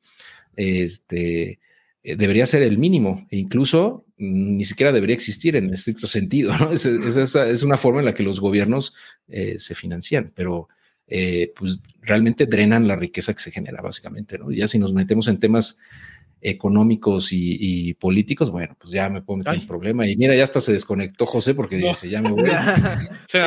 este, 0.54 1.58
eh, 2.04 2.16
debería 2.16 2.46
ser 2.46 2.62
el 2.62 2.78
mínimo 2.78 3.26
e 3.28 3.38
incluso 3.38 4.04
mm, 4.18 4.56
ni 4.56 4.64
siquiera 4.64 4.92
debería 4.92 5.16
existir 5.16 5.56
en 5.56 5.74
estricto 5.74 6.06
sentido, 6.06 6.56
¿no? 6.56 6.70
Es, 6.72 6.86
es, 6.86 7.62
una 7.64 7.76
forma 7.76 7.98
en 7.98 8.06
la 8.06 8.14
que 8.14 8.22
los 8.22 8.38
gobiernos 8.38 8.94
eh, 9.26 9.56
se 9.58 9.74
financian, 9.74 10.32
pero 10.34 10.68
pues 11.54 11.78
realmente 12.00 12.46
drenan 12.46 12.88
la 12.88 12.96
riqueza 12.96 13.32
que 13.32 13.38
se 13.38 13.52
genera, 13.52 13.80
básicamente, 13.80 14.38
¿no? 14.38 14.50
Ya 14.50 14.66
si 14.66 14.76
nos 14.76 14.92
metemos 14.92 15.28
en 15.28 15.38
temas 15.38 15.78
económicos 16.40 17.28
y, 17.30 17.94
políticos, 17.94 18.50
bueno, 18.50 18.76
pues 18.78 18.92
ya 18.92 19.08
me 19.08 19.22
puedo 19.22 19.38
meter 19.38 19.54
en 19.54 19.66
problema. 19.66 20.06
Y 20.06 20.16
mira, 20.16 20.34
ya 20.34 20.44
hasta 20.44 20.60
se 20.60 20.72
desconectó 20.72 21.26
José 21.26 21.54
porque 21.54 21.76
dice, 21.76 22.08
ya 22.08 22.20
me 22.20 22.30
voy. 22.30 22.50
se 23.26 23.40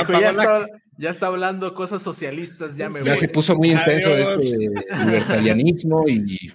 ya, 0.99 1.09
está, 1.09 1.27
hablando 1.27 1.73
cosas 1.73 2.01
socialistas, 2.01 2.76
ya 2.77 2.89
me 2.89 3.03
ya 3.03 3.15
se 3.15 3.27
puso 3.27 3.55
muy 3.55 3.71
intenso 3.71 4.15
este 4.15 4.57
libertarianismo 5.05 6.07
y 6.07 6.51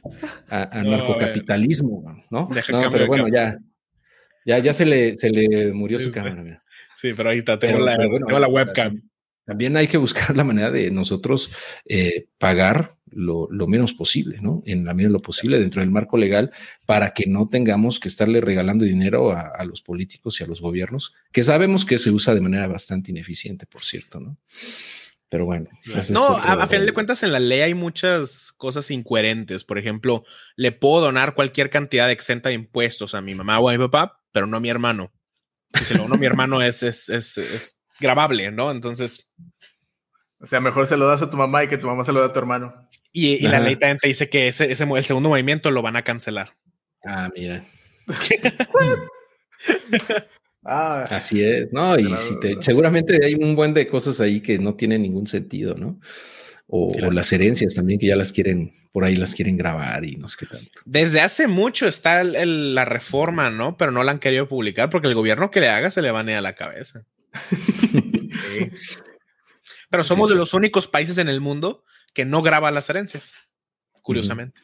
anarcocapitalismo, 0.48 2.22
¿no? 2.30 2.48
no 2.48 2.90
pero 2.90 3.06
bueno, 3.06 3.26
ya, 3.28 3.58
ya, 4.44 4.58
ya 4.58 4.72
se 4.72 4.84
le, 4.84 5.14
se 5.14 5.30
le 5.30 5.72
murió 5.72 5.98
su 5.98 6.12
cámara. 6.12 6.62
Sí, 6.96 7.12
pero 7.16 7.30
ahí 7.30 7.38
está, 7.38 7.58
tengo, 7.58 7.80
la, 7.80 7.96
tengo 7.96 8.38
la 8.38 8.48
webcam. 8.48 9.00
También 9.44 9.76
hay 9.76 9.86
que 9.88 9.98
buscar 9.98 10.36
la 10.36 10.44
manera 10.44 10.70
de 10.70 10.90
nosotros 10.90 11.50
eh, 11.84 12.26
pagar 12.38 12.96
lo, 13.10 13.48
menos 13.68 13.94
posible, 13.94 14.38
¿no? 14.40 14.62
En 14.66 14.84
la 14.84 14.92
medida 14.92 15.08
de 15.08 15.14
lo 15.14 15.22
posible 15.22 15.58
dentro 15.58 15.80
del 15.80 15.90
marco 15.90 16.16
legal 16.16 16.50
para 16.84 17.10
que 17.12 17.26
no 17.26 17.48
tengamos 17.48 18.00
que 18.00 18.08
estarle 18.08 18.40
regalando 18.40 18.84
dinero 18.84 19.32
a, 19.32 19.64
los 19.64 19.82
políticos 19.82 20.40
y 20.40 20.44
a 20.44 20.46
los 20.46 20.60
gobiernos, 20.60 21.14
que 21.32 21.42
sabemos 21.42 21.84
que 21.84 21.98
se 21.98 22.10
usa 22.10 22.34
de 22.34 22.40
manera 22.40 22.66
bastante 22.66 23.10
ineficiente, 23.10 23.66
por 23.66 23.84
cierto, 23.84 24.20
¿no? 24.20 24.36
Pero 25.28 25.46
bueno. 25.46 25.68
No, 26.10 26.36
a, 26.36 26.62
a, 26.62 26.66
final 26.66 26.86
de 26.86 26.92
cuentas 26.92 27.22
en 27.22 27.32
la 27.32 27.40
ley 27.40 27.60
hay 27.60 27.74
muchas 27.74 28.52
cosas 28.56 28.90
incoherentes. 28.90 29.64
Por 29.64 29.78
ejemplo, 29.78 30.24
le 30.54 30.70
puedo 30.70 31.04
donar 31.04 31.34
cualquier 31.34 31.70
cantidad 31.70 32.10
exenta 32.10 32.50
de 32.50 32.56
impuestos 32.56 33.14
a 33.14 33.20
mi 33.20 33.34
mamá 33.34 33.58
o 33.58 33.68
a 33.68 33.72
mi 33.72 33.78
papá, 33.78 34.20
pero 34.32 34.46
no 34.46 34.58
a 34.58 34.60
mi 34.60 34.68
hermano. 34.68 35.12
Si 35.72 35.84
se 35.84 35.94
lo 35.94 36.02
dono 36.02 36.14
a 36.14 36.18
mi 36.18 36.26
hermano 36.26 36.62
es, 36.62 36.84
es, 36.84 37.08
es, 37.08 37.38
es 37.38 37.80
grabable, 38.00 38.50
¿no? 38.50 38.70
Entonces. 38.70 39.28
O 40.40 40.46
sea, 40.46 40.60
mejor 40.60 40.86
se 40.86 40.96
lo 40.96 41.06
das 41.06 41.22
a 41.22 41.30
tu 41.30 41.36
mamá 41.36 41.64
y 41.64 41.68
que 41.68 41.78
tu 41.78 41.86
mamá 41.86 42.04
se 42.04 42.12
lo 42.12 42.20
da 42.20 42.26
a 42.26 42.32
tu 42.32 42.38
hermano. 42.38 42.88
Y, 43.12 43.46
la 43.46 43.60
ley 43.60 43.76
también 43.76 43.98
te 43.98 44.08
dice 44.08 44.28
que 44.28 44.48
ese, 44.48 44.70
ese, 44.70 44.84
el 44.84 45.04
segundo 45.04 45.28
movimiento 45.28 45.70
lo 45.70 45.82
van 45.82 45.96
a 45.96 46.02
cancelar. 46.02 46.54
Ah, 47.04 47.30
mira. 47.34 47.64
ah, 50.64 51.06
Así 51.08 51.42
es, 51.42 51.72
¿no? 51.72 51.98
Y 51.98 52.14
si 52.16 52.38
te, 52.40 52.56
seguramente 52.60 53.24
hay 53.24 53.34
un 53.34 53.54
buen 53.54 53.72
de 53.72 53.86
cosas 53.86 54.20
ahí 54.20 54.40
que 54.40 54.58
no 54.58 54.74
tienen 54.74 55.02
ningún 55.02 55.26
sentido, 55.26 55.76
¿no? 55.76 56.00
O, 56.66 56.90
las 57.12 57.32
herencias 57.32 57.74
también 57.74 58.00
que 58.00 58.06
ya 58.06 58.16
las 58.16 58.32
quieren, 58.32 58.72
por 58.90 59.04
ahí 59.04 59.16
las 59.16 59.34
quieren 59.34 59.56
grabar 59.56 60.04
y 60.04 60.16
no 60.16 60.28
sé 60.28 60.38
qué 60.40 60.46
tanto. 60.46 60.80
Desde 60.84 61.20
hace 61.20 61.46
mucho 61.46 61.86
está 61.86 62.24
la 62.24 62.84
reforma, 62.84 63.50
¿no? 63.50 63.76
Pero 63.76 63.92
no 63.92 64.02
la 64.02 64.12
han 64.12 64.18
querido 64.18 64.48
publicar 64.48 64.90
porque 64.90 65.08
el 65.08 65.14
gobierno 65.14 65.50
que 65.50 65.60
le 65.60 65.68
haga 65.68 65.90
se 65.90 66.02
le 66.02 66.10
banea 66.10 66.40
la 66.40 66.54
cabeza. 66.54 67.04
Pero 69.90 70.04
somos 70.04 70.30
de 70.30 70.36
los 70.36 70.54
únicos 70.54 70.88
países 70.88 71.18
en 71.18 71.28
el 71.28 71.40
mundo 71.40 71.84
que 72.12 72.24
no 72.24 72.42
graba 72.42 72.70
las 72.70 72.88
herencias, 72.90 73.34
curiosamente. 74.02 74.60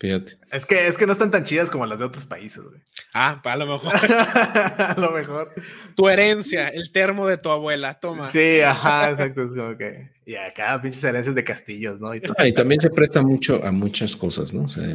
Fíjate. 0.00 0.38
Es 0.50 0.64
que, 0.64 0.88
es 0.88 0.96
que 0.96 1.04
no 1.04 1.12
están 1.12 1.30
tan 1.30 1.44
chidas 1.44 1.70
como 1.70 1.84
las 1.84 1.98
de 1.98 2.06
otros 2.06 2.24
países, 2.24 2.64
güey. 2.64 2.80
Ah, 3.12 3.38
a 3.44 3.56
lo 3.56 3.66
mejor. 3.66 3.92
a 4.02 4.94
lo 4.96 5.10
mejor. 5.10 5.52
Tu 5.94 6.08
herencia, 6.08 6.68
el 6.68 6.90
termo 6.90 7.26
de 7.26 7.36
tu 7.36 7.50
abuela, 7.50 8.00
toma. 8.00 8.30
Sí, 8.30 8.60
ajá, 8.60 9.10
exacto. 9.10 9.42
Es 9.42 9.50
como 9.50 9.76
que. 9.76 10.08
Y 10.24 10.36
acá 10.36 10.80
pinches 10.80 11.04
herencias 11.04 11.34
de 11.34 11.44
castillos, 11.44 12.00
¿no? 12.00 12.14
Y, 12.14 12.22
ah, 12.24 12.44
también 12.56 12.80
se 12.80 12.88
presta 12.88 13.20
mucho 13.20 13.62
a 13.62 13.70
muchas 13.72 14.16
cosas, 14.16 14.54
¿no? 14.54 14.62
O 14.62 14.68
sea, 14.70 14.88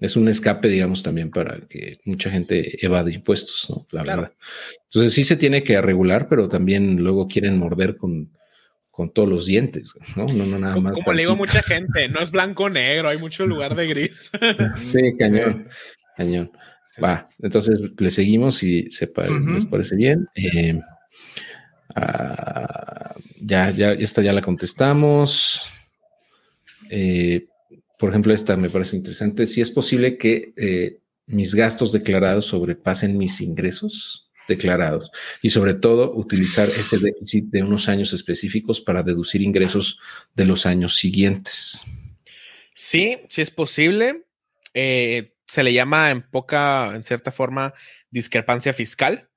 es 0.00 0.16
un 0.16 0.26
escape, 0.26 0.66
digamos, 0.66 1.04
también 1.04 1.30
para 1.30 1.60
que 1.68 2.00
mucha 2.04 2.28
gente 2.28 2.84
evade 2.84 3.12
impuestos, 3.12 3.70
¿no? 3.70 3.86
La 3.92 4.02
verdad. 4.02 4.32
Entonces 4.86 5.14
sí 5.14 5.22
se 5.22 5.36
tiene 5.36 5.62
que 5.62 5.80
regular, 5.80 6.28
pero 6.28 6.48
también 6.48 6.96
luego 6.96 7.28
quieren 7.28 7.58
morder 7.58 7.96
con 7.96 8.36
con 8.98 9.10
todos 9.10 9.28
los 9.28 9.46
dientes, 9.46 9.94
¿no? 10.16 10.26
No, 10.26 10.44
no 10.44 10.58
nada 10.58 10.74
más. 10.74 10.98
Como 10.98 11.12
le 11.12 11.20
digo 11.20 11.34
a 11.34 11.36
mucha 11.36 11.62
gente, 11.62 12.08
no 12.08 12.20
es 12.20 12.32
blanco 12.32 12.64
o 12.64 12.68
negro, 12.68 13.08
hay 13.08 13.16
mucho 13.16 13.46
lugar 13.46 13.76
de 13.76 13.86
gris. 13.86 14.28
sí, 14.74 14.98
cañón, 15.16 15.68
cañón. 16.16 16.50
Va, 17.00 17.28
entonces 17.40 17.92
le 17.96 18.10
seguimos 18.10 18.60
y 18.64 18.90
se 18.90 19.08
les 19.54 19.66
parece 19.66 19.94
bien. 19.94 20.26
Eh, 20.34 20.80
ah, 21.94 23.14
ya, 23.40 23.70
ya, 23.70 23.92
esta 23.92 24.20
ya 24.20 24.32
la 24.32 24.42
contestamos. 24.42 25.62
Eh, 26.90 27.46
por 28.00 28.10
ejemplo, 28.10 28.34
esta 28.34 28.56
me 28.56 28.68
parece 28.68 28.96
interesante. 28.96 29.46
Si 29.46 29.60
es 29.60 29.70
posible 29.70 30.18
que 30.18 30.54
eh, 30.56 30.98
mis 31.26 31.54
gastos 31.54 31.92
declarados 31.92 32.46
sobrepasen 32.46 33.16
mis 33.16 33.40
ingresos 33.42 34.27
declarados 34.48 35.10
y 35.42 35.50
sobre 35.50 35.74
todo 35.74 36.12
utilizar 36.14 36.68
ese 36.70 36.98
déficit 36.98 37.44
de 37.50 37.62
unos 37.62 37.88
años 37.88 38.12
específicos 38.12 38.80
para 38.80 39.04
deducir 39.04 39.42
ingresos 39.42 40.00
de 40.34 40.46
los 40.46 40.66
años 40.66 40.96
siguientes. 40.96 41.84
Sí, 42.74 43.18
sí 43.28 43.42
es 43.42 43.50
posible. 43.50 44.24
Eh, 44.74 45.34
se 45.46 45.62
le 45.62 45.72
llama 45.72 46.10
en 46.10 46.22
poca, 46.22 46.92
en 46.94 47.04
cierta 47.04 47.32
forma, 47.32 47.74
discrepancia 48.10 48.72
fiscal, 48.72 49.28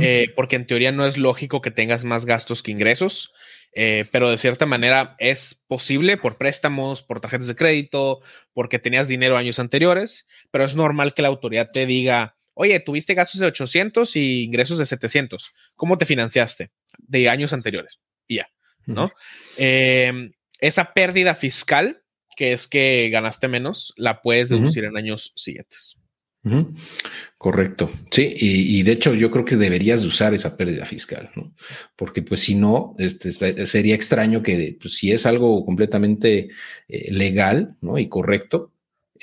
eh, 0.00 0.32
porque 0.34 0.56
en 0.56 0.66
teoría 0.66 0.92
no 0.92 1.06
es 1.06 1.16
lógico 1.16 1.60
que 1.60 1.70
tengas 1.70 2.04
más 2.04 2.26
gastos 2.26 2.62
que 2.62 2.72
ingresos, 2.72 3.32
eh, 3.74 4.06
pero 4.10 4.30
de 4.30 4.38
cierta 4.38 4.66
manera 4.66 5.14
es 5.18 5.62
posible 5.66 6.16
por 6.16 6.36
préstamos, 6.36 7.02
por 7.02 7.20
tarjetas 7.20 7.46
de 7.46 7.56
crédito, 7.56 8.20
porque 8.52 8.78
tenías 8.78 9.08
dinero 9.08 9.36
años 9.36 9.58
anteriores, 9.58 10.26
pero 10.50 10.64
es 10.64 10.74
normal 10.74 11.14
que 11.14 11.22
la 11.22 11.28
autoridad 11.28 11.70
te 11.72 11.86
diga, 11.86 12.37
oye, 12.58 12.80
tuviste 12.80 13.14
gastos 13.14 13.40
de 13.40 13.46
800 13.46 14.16
y 14.16 14.42
ingresos 14.42 14.80
de 14.80 14.86
700. 14.86 15.52
¿Cómo 15.76 15.96
te 15.96 16.06
financiaste 16.06 16.72
de 16.98 17.28
años 17.28 17.52
anteriores? 17.52 18.00
Y 18.26 18.36
ya, 18.36 18.48
¿no? 18.84 19.12
Em, 19.56 20.32
esa 20.60 20.92
pérdida 20.92 21.36
fiscal, 21.36 22.02
que 22.36 22.52
es 22.52 22.66
que 22.66 23.10
ganaste 23.10 23.46
menos, 23.46 23.94
la 23.96 24.22
puedes 24.22 24.48
deducir 24.48 24.84
en 24.84 24.96
años 24.96 25.32
siguientes. 25.36 25.96
Correcto. 27.36 27.90
Sí, 28.10 28.34
y, 28.36 28.82
de 28.82 28.92
hecho 28.92 29.14
yo 29.14 29.30
creo 29.30 29.44
que 29.44 29.56
deberías 29.56 30.02
usar 30.04 30.34
esa 30.34 30.56
pérdida 30.56 30.84
fiscal, 30.84 31.30
¿no? 31.36 31.54
Porque 31.94 32.22
pues 32.22 32.40
si 32.40 32.56
no, 32.56 32.96
este, 32.98 33.30
sería 33.32 33.94
extraño 33.94 34.42
que 34.42 34.76
pues, 34.80 34.96
si 34.96 35.12
es 35.12 35.26
algo 35.26 35.64
completamente 35.64 36.48
eh, 36.88 37.12
legal, 37.12 37.76
¿no? 37.80 37.98
Y 37.98 38.08
correcto, 38.08 38.72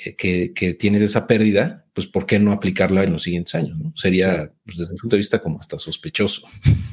eh, 0.04 0.52
que, 0.52 0.74
tienes 0.74 1.02
esa 1.02 1.26
pérdida, 1.26 1.86
pues 1.92 2.06
¿por 2.06 2.26
qué 2.26 2.38
no 2.38 2.52
aplicarla 2.52 3.04
en 3.04 3.12
los 3.12 3.22
siguientes 3.22 3.54
años? 3.54 3.78
¿no? 3.78 3.92
Sería, 3.96 4.52
pues, 4.64 4.78
desde 4.78 4.92
mi 4.92 4.98
punto 4.98 5.16
de 5.16 5.20
vista, 5.20 5.40
como 5.40 5.60
hasta 5.60 5.78
sospechoso. 5.78 6.46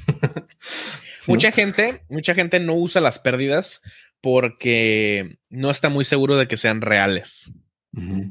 Mucha 1.28 1.52
gente, 1.52 2.02
mucha 2.10 2.36
gente 2.36 2.60
no 2.60 2.76
usa 2.76 3.00
las 3.00 3.18
pérdidas 3.18 3.82
porque 4.20 5.38
no 5.50 5.72
está 5.72 5.90
muy 5.90 6.04
seguro 6.04 6.38
de 6.38 6.48
que 6.48 6.58
sean 6.58 6.82
reales. 6.82 7.50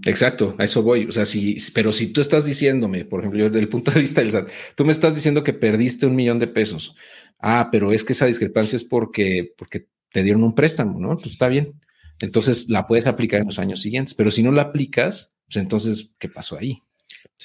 Exacto, 0.04 0.56
a 0.58 0.64
eso 0.64 0.82
voy. 0.82 1.06
O 1.06 1.12
sea, 1.12 1.24
si, 1.24 1.56
pero 1.72 1.92
si 1.92 2.12
tú 2.12 2.20
estás 2.20 2.44
diciéndome, 2.44 3.04
por 3.04 3.20
ejemplo, 3.20 3.38
yo 3.38 3.44
desde 3.46 3.60
el 3.60 3.68
punto 3.68 3.92
de 3.92 4.00
vista 4.00 4.20
del 4.20 4.32
SAT, 4.32 4.48
tú 4.74 4.84
me 4.84 4.92
estás 4.92 5.14
diciendo 5.14 5.44
que 5.44 5.52
perdiste 5.52 6.06
un 6.06 6.16
millón 6.16 6.38
de 6.38 6.48
pesos. 6.48 6.96
Ah, 7.38 7.68
pero 7.70 7.92
es 7.92 8.04
que 8.04 8.12
esa 8.12 8.26
discrepancia 8.26 8.76
es 8.76 8.84
porque, 8.84 9.52
porque 9.56 9.86
te 10.10 10.22
dieron 10.22 10.42
un 10.42 10.54
préstamo, 10.54 10.98
¿no? 10.98 11.16
Pues 11.16 11.32
está 11.32 11.48
bien. 11.48 11.80
Entonces 12.20 12.68
la 12.68 12.86
puedes 12.86 13.06
aplicar 13.06 13.40
en 13.40 13.46
los 13.46 13.58
años 13.58 13.82
siguientes, 13.82 14.14
pero 14.14 14.30
si 14.30 14.42
no 14.42 14.52
la 14.52 14.62
aplicas, 14.62 15.32
pues 15.46 15.56
entonces, 15.56 16.10
¿qué 16.18 16.28
pasó 16.28 16.58
ahí? 16.58 16.82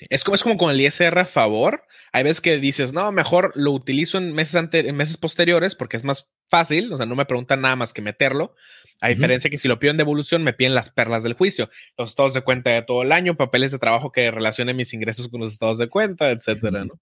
Es, 0.09 0.23
como, 0.23 0.35
es 0.35 0.43
como 0.43 0.57
con 0.57 0.71
el 0.71 0.81
ISR 0.81 1.19
a 1.19 1.25
favor. 1.25 1.83
Hay 2.13 2.23
veces 2.23 2.41
que 2.41 2.57
dices, 2.57 2.93
no, 2.93 3.11
mejor 3.11 3.51
lo 3.55 3.71
utilizo 3.71 4.17
en 4.17 4.33
meses, 4.33 4.55
ante, 4.55 4.87
en 4.87 4.95
meses 4.95 5.17
posteriores 5.17 5.75
porque 5.75 5.97
es 5.97 6.03
más 6.03 6.29
fácil. 6.49 6.93
O 6.93 6.97
sea, 6.97 7.05
no 7.05 7.15
me 7.15 7.25
preguntan 7.25 7.61
nada 7.61 7.75
más 7.75 7.93
que 7.93 8.01
meterlo. 8.01 8.53
A 9.01 9.09
diferencia 9.09 9.49
que 9.49 9.59
si 9.59 9.67
lo 9.67 9.79
pido 9.79 9.91
en 9.91 9.97
devolución, 9.97 10.43
me 10.43 10.53
piden 10.53 10.73
las 10.73 10.89
perlas 10.89 11.21
del 11.21 11.33
juicio, 11.33 11.69
los 11.97 12.09
estados 12.09 12.33
de 12.33 12.41
cuenta 12.41 12.71
de 12.71 12.81
todo 12.81 13.03
el 13.03 13.11
año, 13.11 13.35
papeles 13.35 13.71
de 13.71 13.77
trabajo 13.77 14.11
que 14.11 14.31
relacionen 14.31 14.75
mis 14.75 14.91
ingresos 14.93 15.27
con 15.27 15.39
los 15.39 15.53
estados 15.53 15.77
de 15.77 15.87
cuenta, 15.87 16.31
etcétera, 16.31 16.83
¿no? 16.83 16.99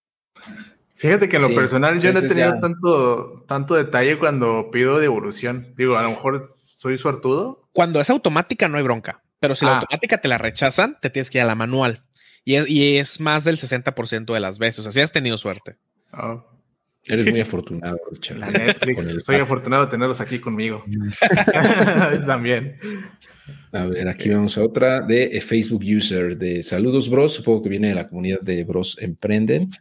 Fíjate 0.96 1.30
que 1.30 1.38
en 1.38 1.42
lo 1.44 1.54
personal 1.54 2.00
yo 2.02 2.12
no 2.12 2.20
he 2.20 2.28
tenido 2.28 2.60
tanto, 2.60 3.46
tanto 3.48 3.76
detalle 3.76 4.20
cuando 4.20 4.70
pido 4.72 5.00
devolución. 5.00 5.74
Digo, 5.78 5.98
a 5.98 6.04
lo 6.04 6.10
mejor 6.10 6.46
soy 6.86 7.00
suertudo. 7.00 7.68
Cuando 7.74 8.00
es 8.00 8.12
automática 8.12 8.68
no 8.68 8.78
hay 8.78 8.84
bronca, 8.84 9.24
pero 9.40 9.56
si 9.56 9.66
la 9.66 9.72
ah. 9.72 9.76
automática 9.80 10.20
te 10.20 10.28
la 10.28 10.38
rechazan, 10.38 10.98
te 11.02 11.10
tienes 11.10 11.32
que 11.32 11.40
ir 11.40 11.42
a 11.42 11.48
la 11.48 11.56
manual. 11.56 12.04
Y 12.46 12.98
es, 12.98 13.20
más 13.20 13.44
del 13.44 13.58
60% 13.58 14.32
de 14.32 14.40
las 14.40 14.60
veces. 14.60 14.80
O 14.80 14.84
sea, 14.84 14.92
si 14.92 15.02
has 15.02 15.12
tenido 15.12 15.36
suerte. 15.40 15.78
Oh. 16.14 16.46
Eres 17.08 17.32
muy 17.32 17.42
afortunado, 17.42 17.98
Richard. 18.12 18.38
La 18.38 18.52
Netflix. 18.52 19.08
Estoy 19.08 19.38
afortunado 19.38 19.86
de 19.86 19.92
tenerlos 19.92 20.22
aquí 20.22 20.38
conmigo. 20.38 20.86
También. 22.28 22.76
A 23.72 23.86
ver, 23.88 24.08
aquí 24.08 24.30
vamos 24.30 24.60
a 24.60 24.64
otra 24.64 25.02
de 25.02 25.42
Facebook 25.42 25.84
User 25.84 26.38
de 26.38 26.62
Saludos 26.62 27.10
Bros. 27.10 27.34
Supongo 27.34 27.64
que 27.64 27.70
viene 27.70 27.90
de 27.90 27.96
la 27.96 28.08
comunidad 28.08 28.42
de 28.42 28.64
Bros 28.64 28.96
Emprenden. 29.02 29.72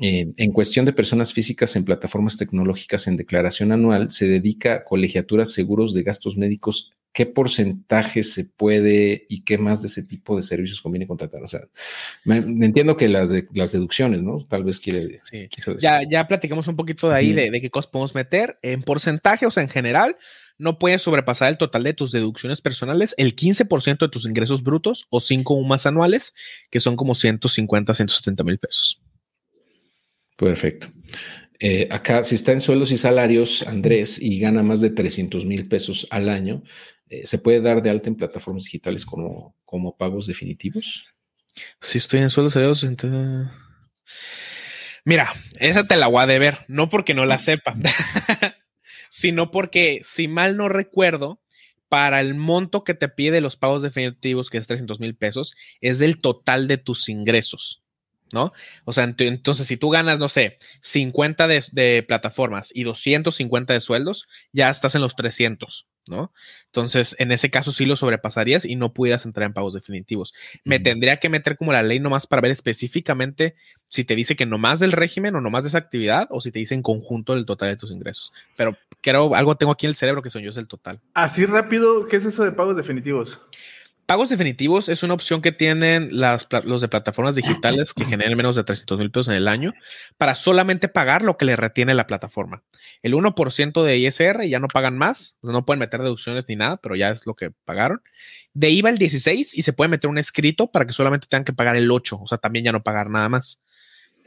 Eh, 0.00 0.32
en 0.36 0.52
cuestión 0.52 0.86
de 0.86 0.92
personas 0.92 1.32
físicas 1.32 1.74
en 1.74 1.84
plataformas 1.84 2.36
tecnológicas 2.36 3.08
en 3.08 3.16
declaración 3.16 3.72
anual, 3.72 4.10
se 4.10 4.26
dedica 4.26 4.74
a 4.74 4.84
colegiaturas, 4.84 5.52
seguros 5.52 5.92
de 5.94 6.02
gastos 6.02 6.36
médicos. 6.36 6.92
¿Qué 7.12 7.26
porcentaje 7.26 8.22
se 8.22 8.44
puede 8.44 9.26
y 9.28 9.42
qué 9.42 9.58
más 9.58 9.82
de 9.82 9.88
ese 9.88 10.04
tipo 10.04 10.36
de 10.36 10.42
servicios 10.42 10.80
conviene 10.80 11.06
contratar? 11.06 11.42
O 11.42 11.46
sea, 11.48 11.62
me, 12.24 12.36
entiendo 12.36 12.96
que 12.96 13.08
las, 13.08 13.30
las 13.54 13.72
deducciones, 13.72 14.22
¿no? 14.22 14.38
Tal 14.44 14.62
vez 14.62 14.78
quiere. 14.78 15.18
Sí. 15.22 15.48
Ya, 15.80 16.02
ya 16.08 16.28
platicamos 16.28 16.68
un 16.68 16.76
poquito 16.76 17.08
de 17.08 17.16
ahí 17.16 17.32
de, 17.32 17.50
de, 17.50 17.60
qué 17.60 17.70
cosas 17.70 17.90
podemos 17.90 18.14
meter. 18.14 18.58
En 18.62 18.82
porcentaje, 18.82 19.46
o 19.46 19.50
sea, 19.50 19.64
en 19.64 19.68
general, 19.70 20.16
no 20.58 20.78
puedes 20.78 21.02
sobrepasar 21.02 21.50
el 21.50 21.58
total 21.58 21.82
de 21.82 21.94
tus 21.94 22.12
deducciones 22.12 22.60
personales, 22.60 23.14
el 23.16 23.34
15% 23.34 23.98
de 23.98 24.08
tus 24.08 24.26
ingresos 24.26 24.62
brutos 24.62 25.06
o 25.10 25.18
5 25.20 25.54
o 25.54 25.64
más 25.64 25.86
anuales, 25.86 26.34
que 26.70 26.78
son 26.78 26.94
como 26.94 27.14
150, 27.14 27.94
170 27.94 28.44
mil 28.44 28.58
pesos. 28.58 29.00
Perfecto. 30.38 30.88
Eh, 31.58 31.88
acá, 31.90 32.22
si 32.22 32.36
está 32.36 32.52
en 32.52 32.60
sueldos 32.60 32.92
y 32.92 32.96
salarios, 32.96 33.66
Andrés, 33.66 34.22
y 34.22 34.38
gana 34.38 34.62
más 34.62 34.80
de 34.80 34.90
300 34.90 35.44
mil 35.44 35.68
pesos 35.68 36.06
al 36.10 36.28
año, 36.28 36.62
eh, 37.08 37.26
¿se 37.26 37.38
puede 37.38 37.60
dar 37.60 37.82
de 37.82 37.90
alta 37.90 38.08
en 38.08 38.14
plataformas 38.14 38.64
digitales 38.64 39.04
como, 39.04 39.56
como 39.64 39.96
pagos 39.96 40.28
definitivos? 40.28 41.06
Si 41.80 41.98
estoy 41.98 42.20
en 42.20 42.30
sueldos 42.30 42.52
y 42.52 42.54
salarios, 42.54 42.86
Mira, 45.04 45.32
esa 45.58 45.88
te 45.88 45.96
la 45.96 46.06
voy 46.06 46.22
a 46.22 46.26
deber, 46.26 46.58
no 46.68 46.88
porque 46.88 47.14
no 47.14 47.24
la 47.24 47.38
sepa, 47.38 47.74
sino 49.10 49.50
porque, 49.50 50.02
si 50.04 50.28
mal 50.28 50.56
no 50.56 50.68
recuerdo, 50.68 51.40
para 51.88 52.20
el 52.20 52.36
monto 52.36 52.84
que 52.84 52.94
te 52.94 53.08
pide 53.08 53.40
los 53.40 53.56
pagos 53.56 53.82
definitivos, 53.82 54.50
que 54.50 54.58
es 54.58 54.66
300 54.68 55.00
mil 55.00 55.16
pesos, 55.16 55.56
es 55.80 55.98
del 55.98 56.20
total 56.20 56.68
de 56.68 56.76
tus 56.76 57.08
ingresos. 57.08 57.82
¿No? 58.32 58.52
O 58.84 58.92
sea, 58.92 59.04
entonces 59.04 59.66
si 59.66 59.76
tú 59.76 59.90
ganas, 59.90 60.18
no 60.18 60.28
sé, 60.28 60.58
50 60.80 61.48
de, 61.48 62.04
plataformas 62.06 62.70
y 62.74 62.84
250 62.84 63.72
de 63.72 63.80
sueldos, 63.80 64.28
ya 64.52 64.68
estás 64.68 64.94
en 64.94 65.00
los 65.00 65.16
300, 65.16 65.86
¿no? 66.08 66.32
Entonces, 66.66 67.16
en 67.18 67.32
ese 67.32 67.50
caso 67.50 67.72
sí 67.72 67.86
lo 67.86 67.96
sobrepasarías 67.96 68.64
y 68.64 68.76
no 68.76 68.92
pudieras 68.92 69.24
entrar 69.24 69.46
en 69.46 69.54
pagos 69.54 69.74
definitivos. 69.74 70.34
Me 70.64 70.78
tendría 70.78 71.18
que 71.18 71.28
meter 71.28 71.56
como 71.56 71.72
la 71.72 71.82
ley 71.82 72.00
nomás 72.00 72.26
para 72.26 72.42
ver 72.42 72.50
específicamente 72.50 73.54
si 73.88 74.04
te 74.04 74.14
dice 74.14 74.36
que 74.36 74.46
nomás 74.46 74.80
del 74.80 74.92
régimen 74.92 75.34
o 75.34 75.40
nomás 75.40 75.64
de 75.64 75.68
esa 75.68 75.78
actividad 75.78 76.28
o 76.30 76.40
si 76.40 76.52
te 76.52 76.58
dice 76.58 76.74
en 76.74 76.82
conjunto 76.82 77.34
el 77.34 77.46
total 77.46 77.70
de 77.70 77.76
tus 77.76 77.90
ingresos. 77.90 78.32
Pero 78.56 78.76
creo, 79.00 79.34
algo 79.34 79.56
tengo 79.56 79.72
aquí 79.72 79.86
en 79.86 79.90
el 79.90 79.96
cerebro 79.96 80.22
que 80.22 80.30
son 80.30 80.42
yo 80.42 80.50
es 80.50 80.56
el 80.56 80.68
total. 80.68 81.00
Así 81.14 81.46
rápido, 81.46 82.06
¿qué 82.06 82.16
es 82.16 82.24
eso 82.24 82.44
de 82.44 82.52
pagos 82.52 82.76
definitivos? 82.76 83.40
Pagos 84.08 84.30
definitivos 84.30 84.88
es 84.88 85.02
una 85.02 85.12
opción 85.12 85.42
que 85.42 85.52
tienen 85.52 86.18
las, 86.18 86.48
los 86.64 86.80
de 86.80 86.88
plataformas 86.88 87.34
digitales 87.34 87.92
que 87.92 88.06
generan 88.06 88.38
menos 88.38 88.56
de 88.56 88.64
300 88.64 88.98
mil 88.98 89.10
pesos 89.10 89.28
en 89.28 89.34
el 89.34 89.46
año 89.46 89.74
para 90.16 90.34
solamente 90.34 90.88
pagar 90.88 91.20
lo 91.20 91.36
que 91.36 91.44
le 91.44 91.56
retiene 91.56 91.92
la 91.92 92.06
plataforma. 92.06 92.62
El 93.02 93.12
1% 93.12 93.82
de 93.82 93.98
ISR 93.98 94.46
ya 94.48 94.60
no 94.60 94.68
pagan 94.68 94.96
más, 94.96 95.36
no 95.42 95.66
pueden 95.66 95.80
meter 95.80 96.00
deducciones 96.00 96.46
ni 96.48 96.56
nada, 96.56 96.78
pero 96.78 96.96
ya 96.96 97.10
es 97.10 97.26
lo 97.26 97.34
que 97.34 97.50
pagaron. 97.66 98.00
De 98.54 98.70
IVA 98.70 98.88
el 98.88 98.96
16 98.96 99.54
y 99.54 99.60
se 99.60 99.74
puede 99.74 99.90
meter 99.90 100.08
un 100.08 100.16
escrito 100.16 100.72
para 100.72 100.86
que 100.86 100.94
solamente 100.94 101.26
tengan 101.28 101.44
que 101.44 101.52
pagar 101.52 101.76
el 101.76 101.90
8, 101.90 102.18
o 102.18 102.26
sea, 102.26 102.38
también 102.38 102.64
ya 102.64 102.72
no 102.72 102.82
pagar 102.82 103.10
nada 103.10 103.28
más. 103.28 103.62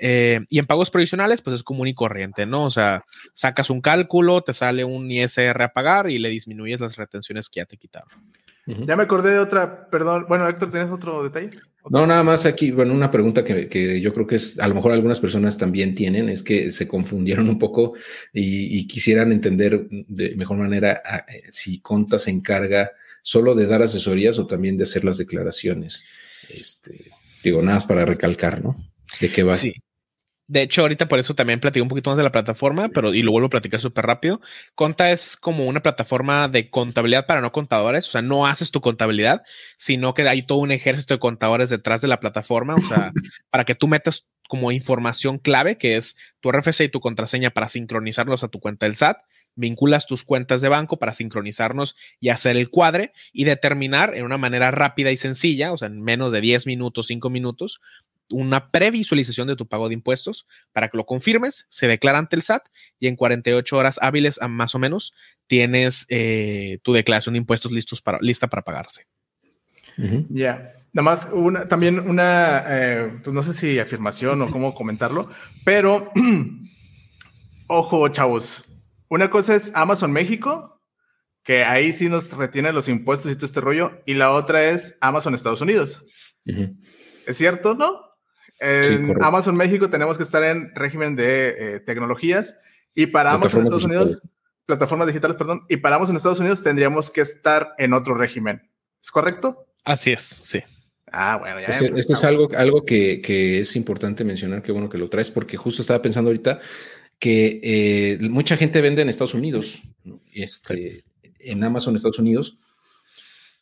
Eh, 0.04 0.40
y 0.50 0.58
en 0.58 0.66
pagos 0.66 0.90
provisionales, 0.90 1.44
pues 1.44 1.58
es 1.58 1.64
común 1.64 1.88
y 1.88 1.94
corriente, 1.94 2.48
¿no? 2.48 2.66
O 2.66 2.72
sea, 2.72 3.06
sacas 3.34 3.70
un 3.70 3.82
cálculo, 3.82 4.42
te 4.42 4.52
sale 4.52 4.84
un 4.84 5.12
ISR 5.12 5.62
a 5.62 5.74
pagar 5.74 6.10
y 6.10 6.18
le 6.18 6.30
disminuyes 6.30 6.80
las 6.80 6.96
retenciones 6.96 7.50
que 7.50 7.60
ya 7.60 7.66
te 7.66 7.78
quitaron. 7.78 8.10
Ya 8.66 8.96
me 8.96 9.04
acordé 9.04 9.32
de 9.32 9.40
otra, 9.40 9.90
perdón. 9.90 10.26
Bueno, 10.28 10.48
Héctor, 10.50 10.72
¿tienes 10.72 10.90
otro 10.90 11.24
detalle? 11.24 11.52
No, 11.90 12.08
nada 12.08 12.24
más 12.24 12.46
aquí, 12.46 12.72
bueno, 12.72 12.94
una 12.94 13.12
pregunta 13.12 13.44
que, 13.44 14.02
yo 14.02 14.14
creo 14.14 14.26
que 14.26 14.36
es, 14.36 14.60
a 14.60 14.68
lo 14.68 14.74
mejor 14.74 14.92
algunas 14.92 15.20
personas 15.20 15.58
también 15.58 15.94
tienen, 15.94 16.30
es 16.30 16.42
que 16.42 16.72
se 16.72 16.88
confundieron 16.88 17.48
un 17.48 17.60
poco 17.60 17.94
y, 18.34 18.88
quisieran 18.88 19.32
entender 19.32 19.88
de 19.90 20.36
mejor 20.36 20.58
manera 20.58 21.04
eh, 21.28 21.44
si 21.50 21.80
Conta 21.80 22.18
se 22.18 22.32
encarga 22.32 22.92
solo 23.22 23.54
de 23.54 23.68
dar 23.68 23.84
asesorías 23.84 24.40
o 24.40 24.48
también 24.48 24.78
de 24.78 24.84
hacer 24.84 25.04
las 25.04 25.18
declaraciones. 25.18 26.06
Este, 26.50 27.12
digo, 27.44 27.62
nada 27.62 27.76
más 27.76 27.86
para 27.86 28.04
recalcar, 28.06 28.64
¿no? 28.64 28.78
¿De 29.20 29.30
qué 29.30 29.44
va? 29.44 29.54
Sí. 29.54 29.74
De 30.52 30.64
hecho, 30.64 30.82
ahorita 30.82 31.08
por 31.08 31.18
eso 31.18 31.34
también 31.34 31.62
platico 31.62 31.84
un 31.84 31.88
poquito 31.88 32.10
más 32.10 32.18
de 32.18 32.26
la 32.26 32.32
plataforma, 32.34 32.90
pero 32.90 33.14
y 33.14 33.22
lo 33.22 33.32
vuelvo 33.32 33.48
a 33.48 33.52
platicar 33.52 33.80
súper 33.80 34.06
rápido. 34.06 34.42
Conta 34.76 35.10
es 35.12 35.38
como 35.38 35.66
una 35.66 35.82
plataforma 35.82 36.50
de 36.50 36.70
contabilidad 36.70 37.26
para 37.26 37.40
no 37.40 37.54
contadores, 37.54 38.06
o 38.10 38.12
sea, 38.12 38.22
no 38.22 38.46
haces 38.46 38.70
tu 38.70 38.82
contabilidad, 38.82 39.44
sino 39.78 40.14
que 40.14 40.28
hay 40.28 40.44
todo 40.44 40.58
un 40.58 40.74
ejército 40.74 41.14
de 41.14 41.22
contadores 41.22 41.70
detrás 41.70 42.02
de 42.02 42.10
la 42.10 42.20
plataforma, 42.20 42.76
o 42.76 42.86
sea, 42.86 43.14
para 43.50 43.64
que 43.64 43.76
tú 43.76 43.88
metas 43.88 44.28
como 44.50 44.74
información 44.74 45.38
clave, 45.38 45.78
que 45.78 45.96
es 45.96 46.18
tu 46.42 46.52
RFC 46.52 46.82
y 46.82 46.90
tu 46.90 47.00
contraseña 47.00 47.52
para 47.52 47.70
sincronizarlos 47.70 48.44
a 48.44 48.50
tu 48.50 48.60
cuenta 48.60 48.88
del 48.88 48.96
SAT, 48.96 49.20
vinculas 49.56 50.06
tus 50.06 50.26
cuentas 50.26 50.60
de 50.60 50.68
banco 50.68 51.00
para 51.00 51.14
sincronizarnos 51.14 51.96
y 52.20 52.28
hacer 52.28 52.58
el 52.58 52.70
cuadre 52.70 53.14
y 53.32 53.46
determinar 53.46 54.16
en 54.16 54.26
una 54.26 54.38
manera 54.38 54.70
rápida 54.72 55.12
y 55.12 55.16
sencilla, 55.18 55.72
o 55.72 55.78
sea, 55.78 55.88
en 55.88 56.02
menos 56.02 56.34
de 56.34 56.42
10 56.42 56.68
minutos, 56.68 57.08
5 57.08 57.30
minutos, 57.30 57.80
una 58.32 58.70
previsualización 58.70 59.48
de 59.48 59.56
tu 59.56 59.68
pago 59.68 59.88
de 59.88 59.94
impuestos 59.94 60.48
para 60.72 60.90
que 60.90 60.98
lo 60.98 61.06
confirmes, 61.06 61.66
se 61.70 61.88
declara 61.88 62.20
ante 62.20 62.36
el 62.36 62.42
SAT 62.42 62.68
y 63.00 63.08
en 63.08 63.16
48 63.16 63.78
horas 63.78 64.00
hábiles 64.02 64.40
más 64.50 64.76
o 64.76 64.80
menos 64.80 65.14
tienes 65.48 66.06
eh, 66.10 66.80
tu 66.84 66.94
declaración 66.94 67.34
de 67.34 67.40
impuestos 67.40 67.72
listos 67.72 68.02
para, 68.02 68.20
lista 68.22 68.48
para 68.48 68.64
pagarse. 68.64 69.08
Ya. 70.30 70.74
Nada 70.94 71.04
más 71.04 71.30
una, 71.32 71.68
también 71.68 72.00
una, 72.00 72.64
eh, 72.68 73.20
pues 73.24 73.34
no 73.34 73.44
sé 73.44 73.54
si 73.54 73.80
afirmación 73.80 74.42
o 74.42 74.52
cómo 74.52 74.74
comentarlo, 74.74 75.30
pero 75.64 76.12
ojo, 77.68 78.08
chavos. 78.10 78.66
Una 79.08 79.30
cosa 79.30 79.56
es 79.56 79.74
Amazon 79.76 80.12
México, 80.12 80.82
que 81.44 81.64
ahí 81.64 81.94
sí 81.94 82.10
nos 82.10 82.32
retiene 82.32 82.74
los 82.74 82.90
impuestos 82.90 83.32
y 83.32 83.36
todo 83.36 83.46
este 83.46 83.62
rollo, 83.62 84.02
y 84.06 84.14
la 84.14 84.32
otra 84.32 84.66
es 84.66 84.98
Amazon 85.02 85.34
Estados 85.34 85.62
Unidos. 85.62 86.06
¿Es 87.26 87.38
cierto, 87.38 87.74
no? 87.74 88.11
En 88.62 89.22
Amazon 89.24 89.58
México 89.58 89.90
tenemos 89.90 90.18
que 90.18 90.24
estar 90.24 90.44
en 90.44 90.74
régimen 90.76 91.16
de 91.16 91.56
eh, 91.58 91.80
tecnologías 91.80 92.56
y 92.94 93.08
para 93.08 93.32
Amazon 93.32 93.64
Estados 93.64 93.86
Unidos, 93.86 94.22
plataformas 94.68 95.08
digitales, 95.08 95.36
perdón, 95.36 95.64
y 95.68 95.78
para 95.78 95.96
Amazon 95.96 96.16
Estados 96.16 96.40
Unidos 96.40 96.62
tendríamos 96.62 97.10
que 97.10 97.22
estar 97.22 97.74
en 97.80 97.94
otro 97.94 98.14
régimen. 98.14 98.70
¿Es 99.02 99.10
correcto? 99.10 99.66
Así 99.84 100.12
es, 100.12 100.22
sí. 100.22 100.62
Ah, 101.12 101.38
bueno, 101.38 101.60
ya. 101.60 101.68
esto 101.68 102.14
es 102.14 102.24
algo, 102.24 102.50
algo 102.56 102.86
que, 102.86 103.20
que, 103.22 103.62
es 103.62 103.76
importante 103.76 104.24
mencionar, 104.24 104.62
qué 104.62 104.72
bueno 104.72 104.90
que 104.90 105.00
lo 105.00 105.10
traes, 105.10 105.32
porque 105.32 105.58
justo 105.58 105.82
estaba 105.82 106.02
pensando 106.02 106.30
ahorita 106.30 106.62
que 107.18 107.60
eh, 107.64 108.18
mucha 108.30 108.58
gente 108.58 108.80
vende 108.80 109.02
en 109.02 109.10
Estados 109.10 109.34
Unidos, 109.34 109.82
este, 110.32 111.04
en 111.40 111.64
Amazon 111.64 111.96
Estados 111.96 112.20
Unidos, 112.20 112.60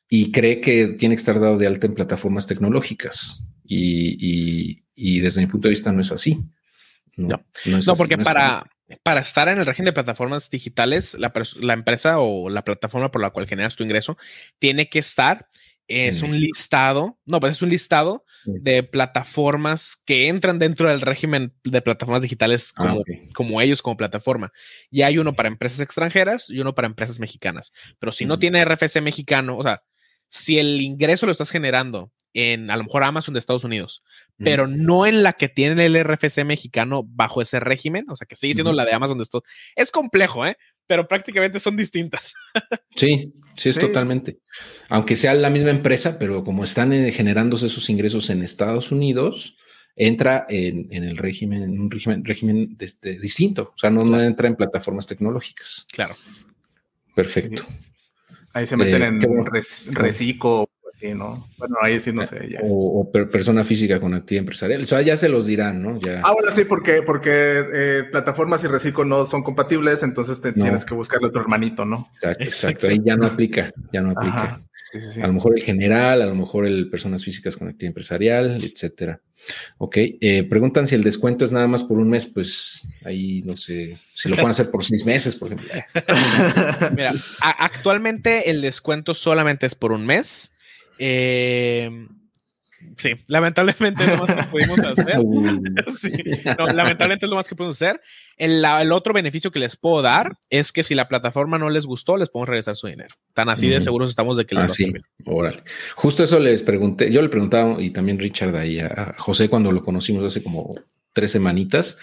y 0.10 0.32
cree 0.32 0.62
que 0.62 0.88
tiene 0.90 1.16
que 1.16 1.20
estar 1.20 1.40
dado 1.40 1.58
de 1.58 1.68
alta 1.68 1.88
en 1.88 1.94
plataformas 1.94 2.48
tecnológicas. 2.48 3.44
Y, 3.72 4.84
y, 4.96 5.20
desde 5.20 5.42
mi 5.42 5.48
punto 5.48 5.68
de 5.68 5.72
vista 5.72 5.92
no 5.92 6.02
es 6.02 6.12
así. 6.12 6.44
No, 7.16 7.44
no, 7.66 7.96
porque 7.96 8.18
para, 8.18 8.64
para 9.04 9.20
estar 9.20 9.48
en 9.48 9.60
el 9.60 9.66
régimen 9.66 9.86
de 9.86 9.94
plataformas 9.94 10.50
digitales, 10.50 11.16
la, 11.20 11.32
la, 11.60 11.74
empresa 11.74 12.20
o 12.20 12.50
la 12.50 12.64
plataforma 12.64 13.12
por 13.12 13.22
la 13.22 13.30
cual 13.30 13.48
generas 13.48 13.76
tu 13.76 13.84
ingreso 13.84 14.18
tiene 14.58 14.90
que 14.90 15.00
estar. 15.00 15.48
Es 15.88 16.22
un 16.22 16.40
listado, 16.40 17.18
no, 17.26 17.40
pues 17.40 17.54
es 17.54 17.62
un 17.64 17.70
listado 17.70 18.24
de 18.46 18.84
plataformas 18.84 19.98
que 20.06 20.28
entran 20.28 20.60
dentro 20.60 20.88
del 20.88 21.02
régimen 21.02 21.56
de 21.64 21.82
plataformas 21.82 22.22
digitales 22.22 22.74
ah, 22.76 22.90
como, 22.90 23.04
como, 23.34 23.62
ellos, 23.62 23.82
como 23.82 23.98
plataforma. 23.98 24.52
Y 24.92 25.02
hay 25.02 25.18
uno 25.18 25.34
para 25.34 25.50
empresas 25.50 25.80
extranjeras 25.80 26.48
y 26.48 26.60
uno 26.60 26.76
para 26.76 26.86
empresas 26.86 27.20
mexicanas. 27.20 27.74
Pero 27.98 28.12
si 28.12 28.26
no 28.26 28.38
tiene 28.38 28.64
RFC 28.64 29.02
mexicano, 29.02 29.58
o 29.58 29.64
sea, 29.64 29.82
si 30.28 30.60
el 30.60 30.80
ingreso 30.80 31.26
lo 31.26 31.32
estás 31.32 31.50
generando 31.50 32.12
en 32.34 32.70
a 32.70 32.78
lo 32.78 32.84
mejor 32.84 33.04
Amazon 33.04 33.34
de 33.34 33.40
Estados 33.40 33.64
Unidos, 33.64 34.04
pero 34.38 34.68
no 34.68 35.06
en 35.06 35.24
la 35.24 35.34
que 35.34 35.50
tiene 35.50 35.86
el 35.86 36.04
RFC 36.04 36.46
mexicano 36.46 37.04
bajo 37.04 37.42
ese 37.42 37.60
régimen, 37.60 38.06
o 38.10 38.16
sea, 38.16 38.28
que 38.28 38.36
sigue 38.36 38.54
siendo 38.54 38.74
la 38.74 38.86
de 38.86 38.94
Amazon 38.94 39.18
de 39.18 39.24
Estados 39.24 39.48
Es 39.76 39.92
complejo, 39.92 40.46
¿eh? 40.46 40.58
Pero 40.88 41.08
prácticamente 41.08 41.60
son 41.60 41.78
distintas. 41.78 42.34
sí, 42.96 43.34
sí, 43.56 43.70
es 43.70 43.80
totalmente. 43.80 44.40
Aunque 44.90 45.16
sea 45.16 45.34
la 45.34 45.50
misma 45.50 45.70
empresa, 45.70 46.18
pero 46.18 46.44
como 46.44 46.64
están 46.64 46.94
eh, 46.94 47.12
generándose 47.12 47.68
esos 47.68 47.90
ingresos 47.90 48.30
en 48.30 48.44
Estados 48.44 48.92
Unidos, 48.92 49.58
entra 49.96 50.46
en, 50.50 50.92
el 50.92 51.18
régimen, 51.18 51.62
en 51.62 51.80
un 51.80 51.92
régimen, 51.92 52.24
régimen 52.24 52.78
este, 52.80 53.20
distinto. 53.20 53.74
O 53.76 53.78
sea, 53.78 53.90
no, 53.90 54.22
entra 54.22 54.48
en 54.48 54.56
plataformas 54.56 55.06
tecnológicas. 55.06 55.86
Claro. 55.92 56.16
Perfecto. 57.14 57.66
Ahí 58.54 58.66
se 58.66 58.78
meten 58.78 59.02
eh, 59.04 59.08
en 59.08 59.20
reciclo, 61.00 61.16
¿no? 61.16 61.50
Bueno, 61.58 61.76
ahí 61.82 62.00
sí 62.00 62.12
no 62.12 62.26
sé. 62.26 62.48
Ya. 62.50 62.60
O, 62.64 63.10
persona 63.12 63.64
física 63.64 64.00
con 64.00 64.14
actividad 64.14 64.42
empresarial. 64.42 64.84
O 64.84 64.86
sea, 64.86 65.02
ya 65.02 65.18
se 65.18 65.30
los 65.30 65.46
dirán, 65.46 65.82
¿no? 65.82 66.00
Ya. 66.00 66.22
Ah, 66.24 66.34
bueno, 66.34 66.52
sí, 66.52 66.66
porque, 66.66 67.02
porque 67.02 67.66
eh, 67.74 68.04
plataformas 68.12 68.64
y 68.64 68.68
reciclo 68.68 69.06
no 69.06 69.26
son 69.26 69.44
compatibles, 69.44 70.04
entonces 70.04 70.42
te 70.42 70.54
tienes 70.54 70.86
que 70.86 70.94
buscarle 70.94 71.28
otro 71.28 71.42
hermanito, 71.42 71.86
¿no? 71.86 72.10
Exacto, 72.16 72.44
exacto. 72.44 72.88
Ahí 72.88 73.02
ya 73.04 73.16
no 73.16 73.26
aplica, 73.26 73.72
ya 73.92 74.02
no 74.02 74.12
aplica. 74.12 74.62
A 75.22 75.28
lo 75.28 75.34
mejor 75.34 75.56
el 75.56 75.64
general, 75.64 76.22
a 76.22 76.26
lo 76.26 76.34
mejor 76.34 76.66
el 76.66 76.90
personas 76.90 77.24
físicas 77.24 77.56
con 77.56 77.68
actividad 77.68 77.90
empresarial, 77.90 78.64
etcétera. 78.64 79.22
Ok, 79.78 79.98
eh, 79.98 80.44
preguntan 80.50 80.88
si 80.88 80.96
el 80.96 81.04
descuento 81.04 81.46
es 81.46 81.52
nada 81.52 81.68
más 81.68 81.84
por 81.84 81.98
un 81.98 82.10
mes, 82.10 82.26
pues 82.26 82.88
ahí 83.06 83.42
no 83.46 83.56
sé, 83.56 84.00
si 84.14 84.30
lo 84.30 84.36
pueden 84.36 84.50
hacer 84.50 84.72
por 84.72 84.84
seis 84.84 85.06
meses, 85.06 85.36
por 85.36 85.54
ejemplo. 85.54 85.70
Mira, 86.96 87.14
actualmente 87.42 88.50
el 88.50 88.62
descuento 88.62 89.14
solamente 89.14 89.66
es 89.66 89.76
por 89.76 89.92
un 89.92 90.06
mes. 90.06 90.52
Eh, 91.00 91.90
Sí, 92.98 93.12
lamentablemente 93.28 94.04
es 94.04 94.10
lo 94.12 94.18
más 94.18 94.34
que 94.34 94.44
pudimos 94.44 94.80
hacer. 94.80 95.18
lamentablemente 96.74 97.26
es 97.26 97.30
lo 97.30 97.36
más 97.36 97.48
que 97.48 97.56
podemos 97.56 97.76
hacer. 97.76 98.02
El, 98.38 98.92
otro 98.92 99.14
beneficio 99.14 99.52
que 99.52 99.60
les 99.60 99.76
puedo 99.76 100.02
dar 100.02 100.38
es 100.50 100.72
que 100.72 100.84
si 100.84 100.96
la 100.96 101.08
plataforma 101.08 101.58
no 101.58 101.70
les 101.70 101.86
gustó, 101.86 102.18
les 102.18 102.30
podemos 102.30 102.50
regresar 102.50 102.76
su 102.76 102.88
dinero. 102.88 103.16
Tan 103.34 103.50
así 103.50 103.68
de 103.68 103.82
seguros 103.82 104.10
estamos 104.10 104.38
de 104.38 104.46
que 104.46 104.56
les 104.56 104.72
así. 104.72 104.94
Órale. 105.26 105.64
Justo 105.96 106.24
eso 106.24 106.40
les 106.40 106.64
pregunté, 106.64 107.12
yo 107.12 107.22
le 107.22 107.30
preguntaba 107.30 107.82
y 107.82 107.92
también 107.92 108.20
Richard 108.20 108.56
ahí 108.56 108.80
a 108.80 109.16
José 109.18 109.50
cuando 109.50 109.72
lo 109.72 109.84
conocimos 109.84 110.24
hace 110.24 110.44
como 110.44 110.76
tres 111.14 111.32
semanitas. 111.32 111.98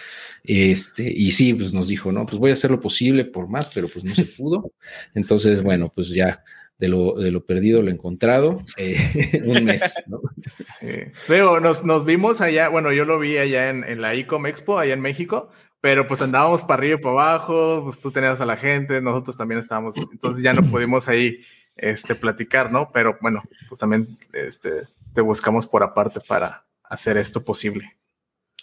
Este, 0.44 1.10
y 1.10 1.32
sí, 1.32 1.55
pues 1.55 1.73
nos 1.73 1.89
dijo, 1.89 2.12
no, 2.12 2.24
pues 2.24 2.39
voy 2.39 2.51
a 2.51 2.52
hacer 2.52 2.70
lo 2.70 2.78
posible 2.78 3.24
por 3.24 3.48
más, 3.48 3.68
pero 3.70 3.89
pues 3.89 4.05
no 4.05 4.14
se 4.14 4.24
pudo. 4.24 4.70
Entonces, 5.14 5.62
bueno, 5.62 5.93
pues 5.93 6.10
ya 6.10 6.44
de 6.78 6.88
lo, 6.88 7.14
de 7.14 7.30
lo 7.30 7.44
perdido, 7.44 7.82
lo 7.82 7.90
encontrado, 7.90 8.58
eh, 8.76 9.42
un 9.44 9.64
mes, 9.64 10.04
¿no? 10.06 10.20
Sí. 10.78 11.04
Nos, 11.62 11.84
nos 11.84 12.04
vimos 12.04 12.40
allá, 12.40 12.68
bueno, 12.68 12.92
yo 12.92 13.04
lo 13.04 13.18
vi 13.18 13.38
allá 13.38 13.70
en, 13.70 13.84
en 13.84 14.00
la 14.00 14.14
ICOM 14.14 14.46
Expo, 14.46 14.78
allá 14.78 14.94
en 14.94 15.00
México, 15.00 15.50
pero 15.80 16.06
pues 16.06 16.20
andábamos 16.20 16.62
para 16.62 16.74
arriba 16.74 16.98
y 16.98 17.02
para 17.02 17.12
abajo, 17.12 17.82
pues 17.84 18.00
tú 18.00 18.10
tenías 18.10 18.40
a 18.40 18.46
la 18.46 18.56
gente, 18.56 19.00
nosotros 19.00 19.36
también 19.36 19.58
estábamos, 19.58 19.96
entonces 19.96 20.42
ya 20.42 20.52
no 20.52 20.62
pudimos 20.70 21.08
ahí 21.08 21.40
este, 21.76 22.14
platicar, 22.14 22.72
¿no? 22.72 22.90
Pero 22.92 23.18
bueno, 23.20 23.42
pues 23.68 23.78
también 23.78 24.18
este, 24.32 24.84
te 25.14 25.20
buscamos 25.20 25.66
por 25.66 25.82
aparte 25.82 26.20
para 26.20 26.66
hacer 26.82 27.16
esto 27.16 27.44
posible. 27.44 27.96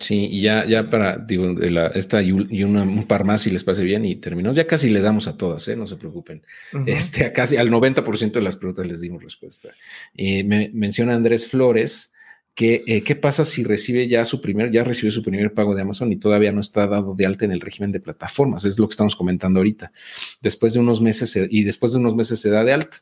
Sí, 0.04 0.28
y 0.30 0.42
ya, 0.42 0.66
ya 0.66 0.90
para, 0.90 1.18
digo, 1.18 1.48
la, 1.54 1.88
esta 1.88 2.22
y, 2.22 2.34
un 2.34 3.06
par 3.08 3.24
más 3.24 3.42
si 3.42 3.50
les 3.50 3.64
pase 3.64 3.84
bien 3.84 4.04
y 4.04 4.18
terminamos. 4.18 4.58
Ya 4.58 4.68
casi 4.68 4.90
le 4.90 5.00
damos 5.00 5.28
a 5.30 5.38
todas, 5.38 5.66
¿eh? 5.70 5.78
no 5.78 5.88
se 5.88 5.96
preocupen. 5.96 6.44
Este, 6.86 7.26
a 7.26 7.32
casi 7.32 7.56
al 7.56 7.72
90% 7.72 8.34
de 8.34 8.42
las 8.42 8.58
preguntas 8.58 8.86
les 8.86 9.00
dimos 9.00 9.24
respuesta. 9.24 9.70
Eh, 10.14 10.44
me 10.44 10.70
menciona 10.74 11.16
Andrés 11.16 11.48
Flores 11.48 12.12
que 12.54 12.84
eh, 12.86 13.02
qué 13.02 13.16
pasa 13.16 13.46
si 13.46 13.64
recibe 13.64 14.10
ya 14.10 14.26
su 14.26 14.42
primer, 14.42 14.72
ya 14.72 14.84
recibió 14.84 15.10
su 15.10 15.24
primer 15.24 15.54
pago 15.54 15.74
de 15.74 15.84
Amazon 15.84 16.12
y 16.12 16.18
todavía 16.18 16.52
no 16.52 16.60
está 16.60 16.86
dado 16.86 17.16
de 17.16 17.26
alta 17.26 17.46
en 17.46 17.52
el 17.52 17.62
régimen 17.62 17.94
de 17.94 18.02
plataformas. 18.02 18.66
Es 18.66 18.78
lo 18.78 18.88
que 18.90 18.94
estamos 18.94 19.16
comentando 19.16 19.62
ahorita. 19.62 19.94
Después 20.42 20.74
de 20.74 20.82
unos 20.82 21.02
meses 21.02 21.34
y 21.50 21.64
después 21.64 21.94
de 21.94 22.00
unos 22.00 22.14
meses 22.14 22.42
se 22.42 22.50
da 22.50 22.66
de 22.66 22.74
alta. 22.74 22.98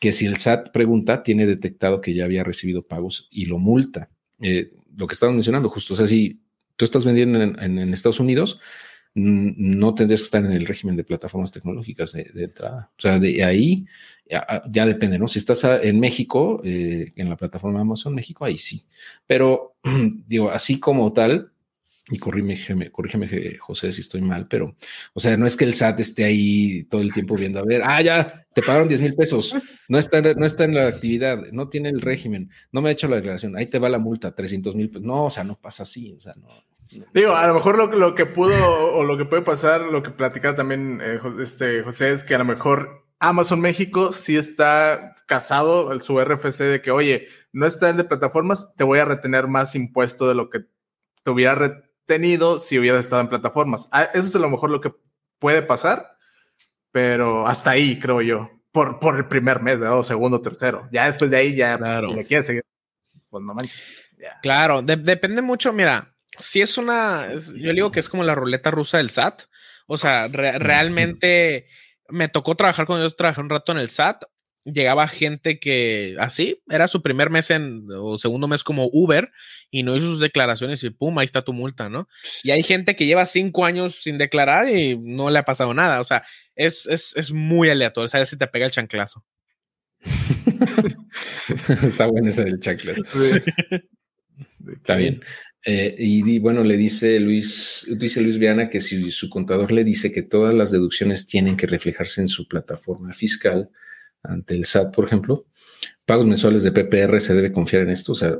Que 0.00 0.10
si 0.10 0.26
el 0.26 0.36
SAT 0.36 0.72
pregunta, 0.72 1.22
tiene 1.22 1.46
detectado 1.46 2.00
que 2.00 2.12
ya 2.12 2.24
había 2.24 2.42
recibido 2.42 2.82
pagos 2.82 3.28
y 3.30 3.46
lo 3.46 3.58
multa. 3.58 4.10
Eh, 4.40 4.72
lo 4.96 5.06
que 5.06 5.14
estamos 5.14 5.34
mencionando, 5.34 5.68
justo, 5.68 5.94
o 5.94 5.96
sea, 5.96 6.06
si 6.06 6.40
tú 6.76 6.84
estás 6.84 7.04
vendiendo 7.04 7.40
en, 7.40 7.92
Estados 7.92 8.20
Unidos, 8.20 8.60
no 9.14 9.94
tendrías 9.94 10.22
que 10.22 10.24
estar 10.24 10.44
en 10.44 10.52
el 10.52 10.66
régimen 10.66 10.96
de 10.96 11.04
plataformas 11.04 11.52
tecnológicas 11.52 12.12
de, 12.12 12.30
entrada. 12.34 12.90
O 12.98 13.00
sea, 13.00 13.18
de 13.18 13.44
ahí 13.44 13.86
ya, 14.28 14.86
depende, 14.86 15.18
¿no? 15.18 15.28
Si 15.28 15.38
estás 15.38 15.64
en 15.64 16.00
México, 16.00 16.60
eh, 16.64 17.12
en 17.14 17.28
la 17.28 17.36
plataforma 17.36 17.80
Amazon 17.80 18.14
México, 18.14 18.44
ahí 18.44 18.58
sí. 18.58 18.86
Pero 19.26 19.76
digo, 20.26 20.50
así 20.50 20.80
como 20.80 21.12
tal, 21.12 21.52
y 22.10 22.18
corrígeme, 22.18 22.90
corrígeme, 22.90 23.56
José, 23.58 23.90
si 23.90 24.02
estoy 24.02 24.20
mal, 24.20 24.46
pero, 24.48 24.74
o 25.14 25.20
sea, 25.20 25.38
no 25.38 25.46
es 25.46 25.56
que 25.56 25.64
el 25.64 25.72
SAT 25.72 26.00
esté 26.00 26.24
ahí 26.24 26.84
todo 26.84 27.00
el 27.00 27.12
tiempo 27.12 27.34
viendo, 27.34 27.58
a 27.58 27.64
ver, 27.64 27.82
ah, 27.82 28.02
ya, 28.02 28.46
te 28.52 28.62
pagaron 28.62 28.88
10 28.88 29.00
mil 29.00 29.14
pesos, 29.14 29.56
no 29.88 29.98
está, 29.98 30.20
no 30.20 30.44
está 30.44 30.64
en 30.64 30.74
la 30.74 30.86
actividad, 30.86 31.38
no 31.52 31.68
tiene 31.68 31.88
el 31.88 32.02
régimen, 32.02 32.50
no 32.72 32.82
me 32.82 32.90
ha 32.90 32.92
hecho 32.92 33.08
la 33.08 33.16
declaración, 33.16 33.56
ahí 33.56 33.66
te 33.66 33.78
va 33.78 33.88
la 33.88 33.98
multa, 33.98 34.34
300 34.34 34.74
mil 34.74 34.90
pesos. 34.90 35.06
No, 35.06 35.24
o 35.24 35.30
sea, 35.30 35.44
no 35.44 35.58
pasa 35.58 35.84
así, 35.84 36.12
o 36.12 36.20
sea, 36.20 36.34
no. 36.36 36.48
Digo, 37.12 37.34
a 37.34 37.46
lo 37.46 37.54
mejor 37.54 37.76
lo, 37.76 37.86
lo, 37.86 38.14
que 38.14 38.26
pudo 38.26 38.92
o 38.92 39.02
lo 39.02 39.16
que 39.16 39.24
puede 39.24 39.42
pasar, 39.42 39.80
lo 39.80 40.02
que 40.02 40.10
platicaba 40.10 40.54
también 40.54 41.00
eh, 41.02 41.18
este, 41.40 41.82
José, 41.82 42.12
es 42.12 42.22
que 42.22 42.34
a 42.34 42.38
lo 42.38 42.44
mejor 42.44 43.06
Amazon 43.18 43.60
México 43.60 44.12
sí 44.12 44.36
está 44.36 45.14
casado, 45.26 45.98
su 45.98 46.20
RFC, 46.20 46.60
de 46.64 46.82
que, 46.82 46.90
oye, 46.90 47.28
no 47.52 47.66
está 47.66 47.88
en 47.88 47.96
de 47.96 48.04
plataformas, 48.04 48.74
te 48.76 48.84
voy 48.84 49.00
a 49.00 49.06
retener 49.06 49.48
más 49.48 49.74
impuesto 49.74 50.28
de 50.28 50.34
lo 50.34 50.50
que 50.50 50.60
te 51.24 51.30
hubiera 51.30 51.83
tenido 52.06 52.58
si 52.58 52.78
hubiera 52.78 53.00
estado 53.00 53.22
en 53.22 53.28
plataformas. 53.28 53.88
Ah, 53.92 54.04
eso 54.14 54.26
es 54.26 54.36
a 54.36 54.38
lo 54.38 54.50
mejor 54.50 54.70
lo 54.70 54.80
que 54.80 54.92
puede 55.38 55.62
pasar, 55.62 56.16
pero 56.90 57.46
hasta 57.46 57.70
ahí 57.70 57.98
creo 57.98 58.22
yo, 58.22 58.50
por, 58.72 58.98
por 58.98 59.16
el 59.16 59.26
primer 59.26 59.60
mes, 59.60 59.78
o 59.80 60.02
segundo, 60.02 60.40
tercero. 60.40 60.88
Ya 60.92 61.06
después 61.06 61.30
de 61.30 61.36
ahí 61.36 61.54
ya 61.56 61.78
claro. 61.78 62.12
me 62.12 62.24
quieres 62.24 62.46
seguir, 62.46 62.62
pues 63.30 63.44
no 63.44 63.54
manches. 63.54 64.00
Claro, 64.42 64.80
depende 64.82 65.42
mucho, 65.42 65.72
mira, 65.72 66.16
si 66.38 66.62
es 66.62 66.78
una, 66.78 67.28
yo 67.56 67.72
digo 67.72 67.90
que 67.90 68.00
es 68.00 68.08
como 68.08 68.24
la 68.24 68.34
ruleta 68.34 68.70
rusa 68.70 68.98
del 68.98 69.10
SAT, 69.10 69.42
o 69.86 69.96
sea, 69.96 70.28
realmente 70.28 71.68
me 72.08 72.28
tocó 72.28 72.54
trabajar 72.54 72.86
con 72.86 72.98
ellos, 72.98 73.16
trabajé 73.16 73.40
un 73.40 73.50
rato 73.50 73.72
en 73.72 73.78
el 73.78 73.90
SAT 73.90 74.24
llegaba 74.64 75.08
gente 75.08 75.58
que 75.58 76.16
así 76.18 76.62
era 76.68 76.88
su 76.88 77.02
primer 77.02 77.30
mes 77.30 77.50
en 77.50 77.86
o 77.90 78.18
segundo 78.18 78.48
mes 78.48 78.64
como 78.64 78.88
Uber 78.92 79.30
y 79.70 79.82
no 79.82 79.96
hizo 79.96 80.06
sus 80.06 80.20
declaraciones 80.20 80.82
y 80.82 80.90
pum, 80.90 81.18
ahí 81.18 81.24
está 81.24 81.42
tu 81.42 81.52
multa, 81.52 81.88
¿no? 81.88 82.08
Y 82.42 82.50
hay 82.50 82.62
gente 82.62 82.96
que 82.96 83.06
lleva 83.06 83.26
cinco 83.26 83.64
años 83.64 83.96
sin 84.02 84.18
declarar 84.18 84.68
y 84.68 84.98
no 84.98 85.30
le 85.30 85.38
ha 85.38 85.44
pasado 85.44 85.74
nada. 85.74 86.00
O 86.00 86.04
sea, 86.04 86.24
es, 86.54 86.86
es, 86.86 87.14
es 87.16 87.32
muy 87.32 87.68
aleatorio. 87.70 88.08
Sabes 88.08 88.30
si 88.30 88.38
te 88.38 88.46
pega 88.46 88.66
el 88.66 88.72
chanclazo. 88.72 89.24
está 91.82 92.06
bueno 92.06 92.28
ese 92.28 92.44
del 92.44 92.60
chanclazo. 92.60 93.02
Está 94.66 94.96
bien. 94.96 95.22
Eh, 95.66 95.94
y, 95.98 96.38
bueno, 96.40 96.62
le 96.62 96.76
dice 96.76 97.18
Luis, 97.20 97.86
dice 97.98 98.20
Luis 98.20 98.38
Viana 98.38 98.68
que 98.68 98.80
si 98.80 99.10
su 99.10 99.30
contador 99.30 99.72
le 99.72 99.82
dice 99.82 100.12
que 100.12 100.22
todas 100.22 100.54
las 100.54 100.70
deducciones 100.70 101.26
tienen 101.26 101.56
que 101.56 101.66
reflejarse 101.66 102.20
en 102.20 102.28
su 102.28 102.46
plataforma 102.46 103.14
fiscal, 103.14 103.70
ante 104.24 104.54
el 104.54 104.64
SAT, 104.64 104.94
por 104.94 105.04
ejemplo, 105.04 105.46
pagos 106.04 106.26
mensuales 106.26 106.62
de 106.62 106.72
PPR, 106.72 107.20
¿se 107.20 107.34
debe 107.34 107.52
confiar 107.52 107.82
en 107.82 107.90
esto? 107.90 108.12
O 108.12 108.16
sea, 108.16 108.38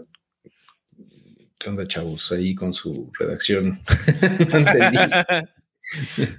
¿qué 1.59 1.69
onda, 1.69 1.87
chavos? 1.87 2.33
Ahí 2.33 2.55
con 2.55 2.75
su 2.75 3.13
redacción. 3.19 3.81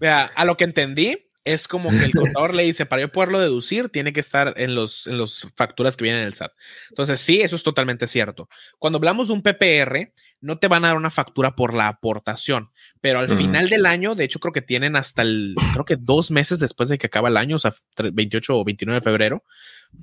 A 0.35 0.45
lo 0.45 0.57
que 0.57 0.63
entendí, 0.63 1.17
es 1.45 1.67
como 1.67 1.91
que 1.91 2.03
el 2.03 2.11
contador 2.11 2.55
le 2.55 2.63
dice, 2.63 2.87
para 2.87 3.03
yo 3.03 3.11
poderlo 3.11 3.39
deducir, 3.39 3.89
tiene 3.89 4.11
que 4.11 4.19
estar 4.19 4.55
en 4.57 4.73
los, 4.73 5.05
en 5.05 5.19
los 5.19 5.47
facturas 5.55 5.95
que 5.95 6.03
vienen 6.03 6.21
en 6.21 6.27
el 6.27 6.33
SAT. 6.33 6.51
Entonces, 6.89 7.19
sí, 7.19 7.41
eso 7.41 7.55
es 7.55 7.61
totalmente 7.61 8.07
cierto. 8.07 8.49
Cuando 8.79 8.97
hablamos 8.97 9.27
de 9.27 9.35
un 9.35 9.43
PPR, 9.43 10.11
no 10.45 10.59
te 10.59 10.67
van 10.67 10.85
a 10.85 10.89
dar 10.89 10.97
una 10.97 11.09
factura 11.09 11.55
por 11.55 11.73
la 11.73 11.87
aportación, 11.87 12.69
pero 13.01 13.17
al 13.17 13.29
final 13.29 13.67
del 13.67 13.87
año, 13.87 14.13
de 14.13 14.25
hecho, 14.25 14.39
creo 14.39 14.53
que 14.53 14.61
tienen 14.61 14.95
hasta 14.95 15.23
el, 15.23 15.55
creo 15.73 15.85
que 15.85 15.95
dos 15.95 16.29
meses 16.29 16.59
después 16.59 16.87
de 16.87 16.99
que 16.99 17.07
acaba 17.07 17.29
el 17.29 17.37
año, 17.37 17.55
o 17.55 17.59
sea, 17.59 17.73
28 17.97 18.55
o 18.55 18.63
29 18.63 18.99
de 18.99 19.03
febrero, 19.03 19.43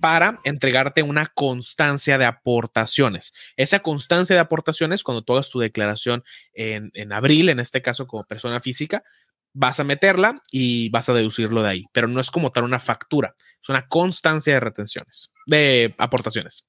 para 0.01 0.41
entregarte 0.43 1.05
una 1.05 1.29
constancia 1.29 2.19
de 2.19 2.25
aportaciones. 2.25 3.33
Esa 3.57 3.81
constancia 3.81 4.35
de 4.35 4.41
aportaciones, 4.41 5.05
cuando 5.05 5.23
tú 5.23 5.35
hagas 5.35 5.49
tu 5.49 5.61
declaración 5.61 6.25
en, 6.55 6.91
en 6.95 7.13
abril, 7.13 7.49
en 7.49 7.61
este 7.61 7.81
caso 7.81 8.09
como 8.09 8.25
persona 8.25 8.59
física, 8.59 9.05
vas 9.53 9.79
a 9.79 9.85
meterla 9.85 10.43
y 10.51 10.89
vas 10.89 11.09
a 11.09 11.15
deducirlo 11.15 11.63
de 11.63 11.69
ahí, 11.69 11.85
pero 11.93 12.09
no 12.09 12.21
es 12.21 12.33
como 12.33 12.51
tal 12.51 12.65
una 12.65 12.81
factura, 12.81 13.37
es 13.63 13.69
una 13.69 13.87
constancia 13.87 14.55
de 14.55 14.61
retenciones, 14.61 15.31
de 15.47 15.95
aportaciones. 15.99 16.65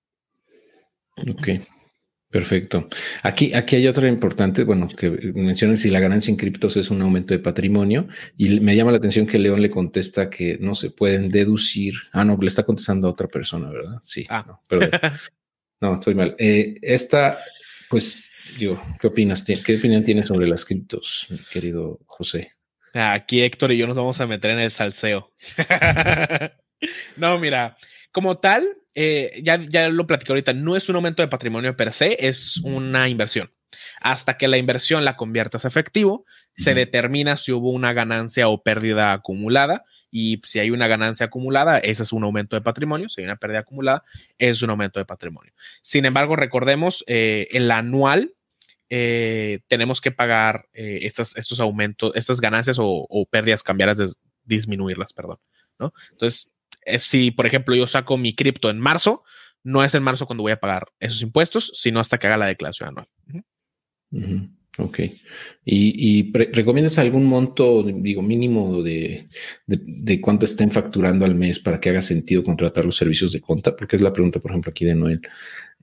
Ok, 1.16 1.48
perfecto. 2.34 2.90
Aquí, 3.22 3.54
aquí 3.54 3.76
hay 3.76 3.86
otra 3.86 4.10
importante, 4.10 4.64
bueno, 4.64 4.88
que 4.88 5.08
mencionan 5.36 5.78
si 5.78 5.92
la 5.92 6.00
ganancia 6.00 6.32
en 6.32 6.38
criptos 6.38 6.76
es 6.78 6.90
un 6.90 7.00
aumento 7.04 7.36
de 7.36 7.40
patrimonio 7.40 8.08
y 8.36 8.60
me 8.60 8.76
llama 8.76 8.90
la 8.90 8.98
atención 8.98 9.28
que 9.28 9.38
León 9.38 9.62
le 9.62 9.70
contesta 9.70 10.32
que 10.32 10.58
no 10.60 10.74
se 10.74 10.90
pueden 10.90 11.30
deducir. 11.30 11.94
Ah, 12.12 12.26
no, 12.26 12.36
le 12.42 12.48
está 12.48 12.64
contestando 12.64 13.08
a 13.08 13.12
otra 13.12 13.28
persona, 13.28 13.70
¿verdad? 13.70 14.00
Sí. 14.02 14.26
Ah. 14.30 14.44
No, 14.48 14.62
perdón. 14.68 14.90
no, 15.80 15.94
estoy 15.94 16.16
mal. 16.16 16.36
Eh, 16.40 16.80
esta, 16.82 17.38
pues, 17.88 18.34
yo, 18.58 18.82
¿qué 19.00 19.06
opinas? 19.06 19.44
¿Qué 19.44 19.76
opinión 19.76 20.04
tienes 20.04 20.26
sobre 20.26 20.48
las 20.48 20.66
criptos, 20.66 21.28
querido 21.52 22.00
José? 22.08 22.54
Aquí 22.96 23.44
Héctor 23.44 23.74
y 23.74 23.78
yo 23.78 23.86
nos 23.86 23.96
vamos 23.96 24.20
a 24.22 24.26
meter 24.26 24.50
en 24.50 24.60
el 24.60 24.72
salseo. 24.72 25.32
no, 27.18 27.38
mira, 27.38 27.78
como 28.14 28.38
tal, 28.38 28.78
eh, 28.96 29.42
ya, 29.44 29.58
ya 29.58 29.90
lo 29.90 30.08
platicé 30.08 30.32
ahorita, 30.32 30.54
no 30.54 30.78
es 30.78 30.88
un 30.88 30.96
aumento 30.96 31.22
de 31.22 31.28
patrimonio 31.28 31.76
per 31.76 31.92
se, 31.92 32.16
es 32.26 32.58
una 32.64 33.10
inversión. 33.10 33.52
Hasta 34.00 34.38
que 34.38 34.48
la 34.48 34.58
inversión 34.58 35.04
la 35.04 35.18
conviertas 35.18 35.66
a 35.66 35.68
efectivo, 35.68 36.26
se 36.56 36.74
determina 36.74 37.36
si 37.38 37.52
hubo 37.52 37.72
una 37.72 37.92
ganancia 37.92 38.48
o 38.48 38.64
pérdida 38.64 39.14
acumulada. 39.14 39.84
Y 40.12 40.40
si 40.46 40.60
hay 40.60 40.70
una 40.70 40.88
ganancia 40.88 41.26
acumulada, 41.26 41.80
ese 41.80 42.04
es 42.04 42.14
un 42.14 42.24
aumento 42.24 42.56
de 42.56 42.62
patrimonio. 42.62 43.10
Si 43.10 43.22
hay 43.22 43.26
una 43.26 43.38
pérdida 43.38 43.60
acumulada, 43.60 44.04
es 44.38 44.62
un 44.62 44.70
aumento 44.70 45.00
de 45.00 45.06
patrimonio. 45.06 45.52
Sin 45.82 46.06
embargo, 46.06 46.36
recordemos, 46.36 47.04
eh, 47.08 47.48
el 47.50 47.72
anual 47.72 48.36
eh, 48.96 49.62
tenemos 49.68 50.02
que 50.02 50.12
pagar 50.12 50.70
eh, 50.74 51.00
estas, 51.02 51.36
estos 51.36 51.60
aumentos, 51.60 52.12
estas 52.14 52.40
ganancias 52.40 52.78
o, 52.80 53.28
pérdidas 53.32 53.64
cambiadas, 53.64 54.20
disminuirlas, 54.44 55.14
perdón, 55.14 55.40
¿no? 55.80 55.94
Entonces, 56.12 56.53
si 56.98 57.32
por 57.32 57.46
ejemplo 57.46 57.76
yo 57.76 57.88
saco 57.88 58.18
mi 58.18 58.36
cripto 58.36 58.70
en 58.70 58.80
marzo, 58.80 59.24
no 59.64 59.84
es 59.84 59.96
en 59.96 60.04
marzo 60.04 60.26
cuando 60.26 60.44
voy 60.44 60.52
a 60.52 60.60
pagar 60.60 60.88
esos 61.00 61.22
impuestos, 61.22 61.72
sino 61.76 62.00
hasta 62.00 62.18
que 62.18 62.28
haga 62.28 62.38
la 62.38 62.48
declaración 62.48 62.90
anual. 62.90 63.08
Ok. 64.78 65.00
¿Y, 65.66 66.32
recomiendas 66.34 66.98
algún 66.98 67.26
monto, 67.26 67.84
digo, 67.84 68.22
mínimo 68.22 68.82
de, 68.82 69.30
de, 69.68 70.22
cuánto 70.22 70.46
estén 70.46 70.72
facturando 70.72 71.26
al 71.26 71.36
mes 71.36 71.60
para 71.60 71.80
que 71.80 71.90
haga 71.90 72.02
sentido 72.02 72.44
contratar 72.44 72.86
los 72.86 72.98
servicios 72.98 73.32
de 73.32 73.42
conta? 73.42 73.76
Porque 73.76 73.96
es 73.96 74.02
la 74.02 74.14
pregunta, 74.14 74.40
por 74.40 74.52
ejemplo, 74.52 74.72
aquí 74.72 74.84
de 74.86 74.96
Noel. 74.96 75.22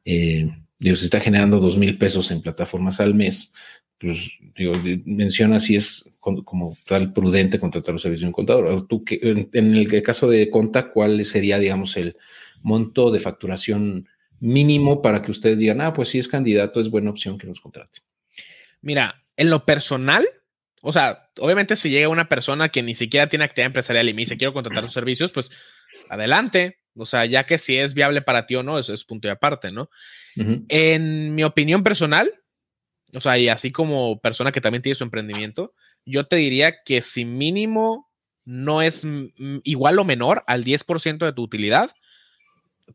Eh, 0.04 0.48
digo, 0.78 0.96
se 0.96 1.04
está 1.04 1.20
generando 1.20 1.60
dos 1.60 1.78
mil 1.78 1.98
pesos 1.98 2.30
en 2.30 2.42
plataformas 2.42 3.00
al 3.00 3.14
mes, 3.14 3.52
pues 3.98 4.30
digo, 4.56 4.72
menciona 5.04 5.60
si 5.60 5.76
es 5.76 6.09
como, 6.20 6.76
tal 6.86 7.12
prudente 7.12 7.58
contratar 7.58 7.94
los 7.94 8.02
servicios 8.02 8.22
de 8.22 8.28
un 8.28 8.32
contador. 8.32 8.86
Tú, 8.86 9.04
que, 9.04 9.18
en, 9.22 9.74
el 9.74 10.02
caso 10.02 10.28
de 10.28 10.50
Conta, 10.50 10.90
¿cuál 10.90 11.24
sería, 11.24 11.58
digamos, 11.58 11.96
el 11.96 12.16
monto 12.62 13.10
de 13.10 13.20
facturación 13.20 14.08
mínimo 14.38 15.02
para 15.02 15.22
que 15.22 15.30
ustedes 15.30 15.58
digan, 15.58 15.80
ah, 15.80 15.92
pues 15.92 16.10
si 16.10 16.18
es 16.18 16.28
candidato, 16.28 16.80
es 16.80 16.90
buena 16.90 17.10
opción 17.10 17.38
que 17.38 17.46
nos 17.46 17.60
contrate? 17.60 18.00
Mira, 18.82 19.24
en 19.36 19.50
lo 19.50 19.64
personal, 19.64 20.26
o 20.82 20.92
sea, 20.92 21.30
obviamente 21.38 21.76
si 21.76 21.90
llega 21.90 22.08
una 22.08 22.28
persona 22.28 22.68
que 22.68 22.82
ni 22.82 22.94
siquiera 22.94 23.28
tiene 23.28 23.44
actividad 23.44 23.66
empresarial 23.66 24.08
y 24.08 24.14
me 24.14 24.22
dice 24.22 24.36
quiero 24.36 24.52
contratar 24.52 24.84
sus 24.84 24.92
servicios, 24.92 25.32
pues 25.32 25.50
adelante. 26.08 26.78
O 26.96 27.06
sea, 27.06 27.24
ya 27.24 27.44
que 27.44 27.58
si 27.58 27.76
es 27.76 27.94
viable 27.94 28.20
para 28.22 28.46
ti 28.46 28.56
o 28.56 28.62
no, 28.62 28.78
eso 28.78 28.92
es 28.92 29.04
punto 29.04 29.28
y 29.28 29.30
aparte, 29.30 29.70
¿no? 29.70 29.90
En 30.68 31.34
mi 31.34 31.44
opinión 31.44 31.82
personal, 31.82 32.32
o 33.14 33.20
sea, 33.20 33.38
y 33.38 33.48
así 33.48 33.72
como 33.72 34.20
persona 34.20 34.52
que 34.52 34.60
también 34.60 34.82
tiene 34.82 34.94
su 34.94 35.04
emprendimiento, 35.04 35.74
yo 36.04 36.26
te 36.26 36.36
diría 36.36 36.82
que 36.84 37.02
si 37.02 37.24
mínimo 37.24 38.10
no 38.44 38.82
es 38.82 39.06
igual 39.64 39.98
o 39.98 40.04
menor 40.04 40.42
al 40.46 40.64
10% 40.64 41.18
de 41.18 41.32
tu 41.32 41.42
utilidad, 41.42 41.90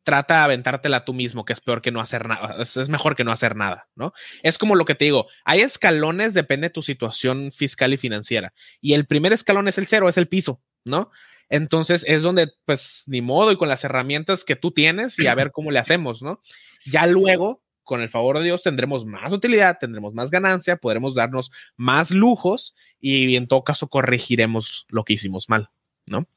trata 0.04 0.36
de 0.36 0.44
aventártela 0.44 1.06
tú 1.06 1.14
mismo, 1.14 1.46
que 1.46 1.54
es 1.54 1.62
peor 1.62 1.82
que 1.82 1.92
no 1.92 2.02
hacer 2.02 2.28
nada, 2.28 2.62
es 2.62 2.90
mejor 2.90 3.16
que 3.16 3.24
no 3.24 3.32
hacer 3.32 3.56
nada, 3.56 3.88
¿no? 3.96 4.14
Es 4.44 4.58
como 4.58 4.76
lo 4.76 4.86
que 4.86 4.96
te 4.96 5.06
digo, 5.06 5.28
hay 5.46 5.62
escalones, 5.62 6.34
depende 6.34 6.68
de 6.68 6.74
tu 6.74 6.82
situación 6.82 7.52
fiscal 7.52 7.94
y 7.94 7.98
financiera, 7.98 8.54
y 8.82 8.94
el 8.94 9.06
primer 9.06 9.34
escalón 9.34 9.68
es 9.68 9.78
el 9.78 9.88
cero, 9.88 10.10
es 10.10 10.18
el 10.18 10.28
piso, 10.28 10.62
¿no? 10.84 11.12
Entonces 11.50 12.04
es 12.08 12.24
donde, 12.24 12.52
pues, 12.66 13.04
ni 13.08 13.22
modo 13.22 13.52
y 13.52 13.58
con 13.58 13.70
las 13.70 13.84
herramientas 13.84 14.44
que 14.44 14.56
tú 14.56 14.72
tienes 14.72 15.20
y 15.20 15.28
a 15.28 15.36
ver 15.36 15.52
cómo 15.52 15.72
le 15.72 15.80
hacemos, 15.80 16.22
¿no? 16.22 16.42
Ya 16.86 17.06
luego, 17.06 17.62
con 17.86 18.02
el 18.02 18.10
favor 18.10 18.38
de 18.40 18.46
Dios, 18.46 18.64
tendremos 18.64 19.06
más 19.06 19.32
utilidad, 19.32 19.78
tendremos 19.80 20.14
más 20.14 20.32
ganancia, 20.32 20.76
podremos 20.76 21.16
darnos 21.16 21.52
más 21.78 22.12
lujos 22.12 22.76
y 23.00 23.36
en 23.36 23.48
todo 23.48 23.64
caso 23.64 23.88
corregiremos 23.88 24.86
lo 24.90 25.06
que 25.06 25.14
hicimos 25.14 25.48
mal, 25.48 25.70
¿no? 26.06 26.28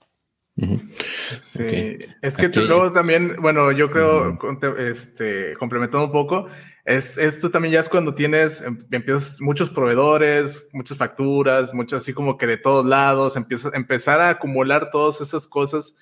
Sí, 1.41 1.99
es 2.21 2.37
que 2.37 2.49
luego 2.49 2.93
también, 2.93 3.37
bueno, 3.41 3.71
yo 3.71 3.91
creo, 3.91 4.37
este, 4.77 5.55
complementando 5.57 6.07
un 6.07 6.13
poco, 6.13 6.49
es, 6.85 7.17
esto 7.17 7.51
también 7.51 7.75
ya 7.75 7.81
es 7.81 7.89
cuando 7.89 8.15
tienes, 8.15 8.61
em, 8.63 8.85
empiezas 8.91 9.41
muchos 9.41 9.71
proveedores, 9.71 10.67
muchas 10.73 10.99
facturas, 10.99 11.73
muchas 11.75 12.03
así 12.03 12.13
como 12.13 12.37
que 12.37 12.49
de 12.49 12.57
todos 12.57 12.85
lados, 12.85 13.37
empiezas, 13.37 13.73
empezar 13.75 14.21
a 14.21 14.31
acumular 14.31 14.91
todas 14.91 15.21
esas 15.21 15.47
cosas 15.47 15.97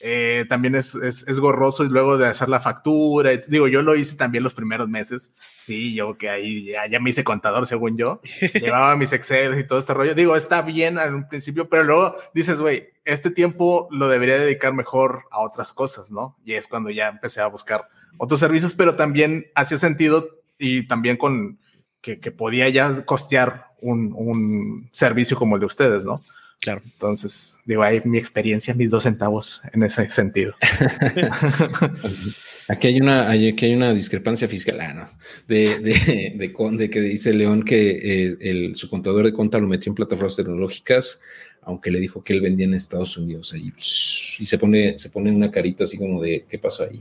eh, 0.00 0.44
también 0.48 0.76
es, 0.76 0.94
es, 0.94 1.26
es, 1.26 1.40
gorroso 1.40 1.84
y 1.84 1.88
luego 1.88 2.18
de 2.18 2.28
hacer 2.28 2.48
la 2.48 2.60
factura. 2.60 3.32
digo, 3.48 3.66
yo 3.66 3.82
lo 3.82 3.96
hice 3.96 4.16
también 4.16 4.44
los 4.44 4.54
primeros 4.54 4.88
meses. 4.88 5.34
Sí, 5.60 5.94
yo 5.94 6.16
que 6.16 6.30
ahí 6.30 6.66
ya, 6.66 6.86
ya 6.86 7.00
me 7.00 7.10
hice 7.10 7.24
contador, 7.24 7.66
según 7.66 7.96
yo. 7.96 8.20
Llevaba 8.54 8.94
mis 8.96 9.12
Excel 9.12 9.58
y 9.58 9.64
todo 9.64 9.80
este 9.80 9.94
rollo. 9.94 10.14
Digo, 10.14 10.36
está 10.36 10.62
bien 10.62 10.98
al 10.98 11.26
principio, 11.28 11.68
pero 11.68 11.82
luego 11.82 12.14
dices, 12.32 12.60
güey, 12.60 12.90
este 13.04 13.30
tiempo 13.30 13.88
lo 13.90 14.08
debería 14.08 14.38
dedicar 14.38 14.72
mejor 14.72 15.24
a 15.32 15.40
otras 15.40 15.72
cosas, 15.72 16.12
¿no? 16.12 16.36
Y 16.44 16.52
es 16.52 16.68
cuando 16.68 16.90
ya 16.90 17.08
empecé 17.08 17.40
a 17.40 17.48
buscar 17.48 17.88
otros 18.18 18.38
servicios, 18.38 18.74
pero 18.74 18.94
también 18.94 19.46
hacía 19.56 19.78
sentido 19.78 20.28
y 20.58 20.86
también 20.86 21.16
con 21.16 21.58
que, 22.00 22.20
que 22.20 22.30
podía 22.30 22.68
ya 22.68 23.04
costear 23.04 23.68
un, 23.80 24.12
un 24.14 24.90
servicio 24.92 25.36
como 25.36 25.56
el 25.56 25.60
de 25.60 25.66
ustedes, 25.66 26.04
¿no? 26.04 26.22
Claro. 26.60 26.82
Entonces, 26.84 27.56
digo, 27.64 27.84
ahí 27.84 28.02
mi 28.04 28.18
experiencia, 28.18 28.74
mis 28.74 28.90
dos 28.90 29.04
centavos 29.04 29.62
en 29.72 29.84
ese 29.84 30.10
sentido. 30.10 30.54
aquí 32.68 32.88
hay 32.88 33.00
una, 33.00 33.30
aquí 33.30 33.66
hay 33.66 33.74
una 33.74 33.94
discrepancia 33.94 34.48
fiscal, 34.48 34.80
ah, 34.80 34.92
no, 34.92 35.08
de, 35.46 35.78
de, 35.78 36.34
de, 36.36 36.90
que 36.90 37.00
dice 37.00 37.32
León 37.32 37.62
que 37.62 37.90
eh, 37.90 38.36
el, 38.40 38.76
su 38.76 38.90
contador 38.90 39.24
de 39.24 39.32
cuenta 39.32 39.58
lo 39.58 39.68
metió 39.68 39.90
en 39.90 39.94
plataformas 39.94 40.34
tecnológicas, 40.34 41.20
aunque 41.62 41.92
le 41.92 42.00
dijo 42.00 42.24
que 42.24 42.32
él 42.32 42.40
vendía 42.40 42.66
en 42.66 42.74
Estados 42.74 43.16
Unidos 43.16 43.52
ahí, 43.52 43.72
y 43.76 44.46
se 44.46 44.58
pone, 44.58 44.98
se 44.98 45.10
pone 45.10 45.30
una 45.30 45.52
carita 45.52 45.84
así 45.84 45.96
como 45.96 46.20
de 46.20 46.44
¿qué 46.48 46.58
pasó 46.58 46.84
ahí? 46.84 47.00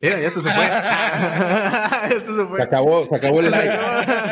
Mira, 0.00 0.20
ya 0.20 0.26
esto 0.26 0.42
se 0.42 0.50
fue. 0.50 0.64
esto 2.16 2.36
se 2.36 2.46
fue. 2.46 2.56
Se 2.56 2.62
acabó, 2.62 3.06
se 3.06 3.14
acabó 3.14 3.40
el 3.40 3.50
like. 3.50 3.76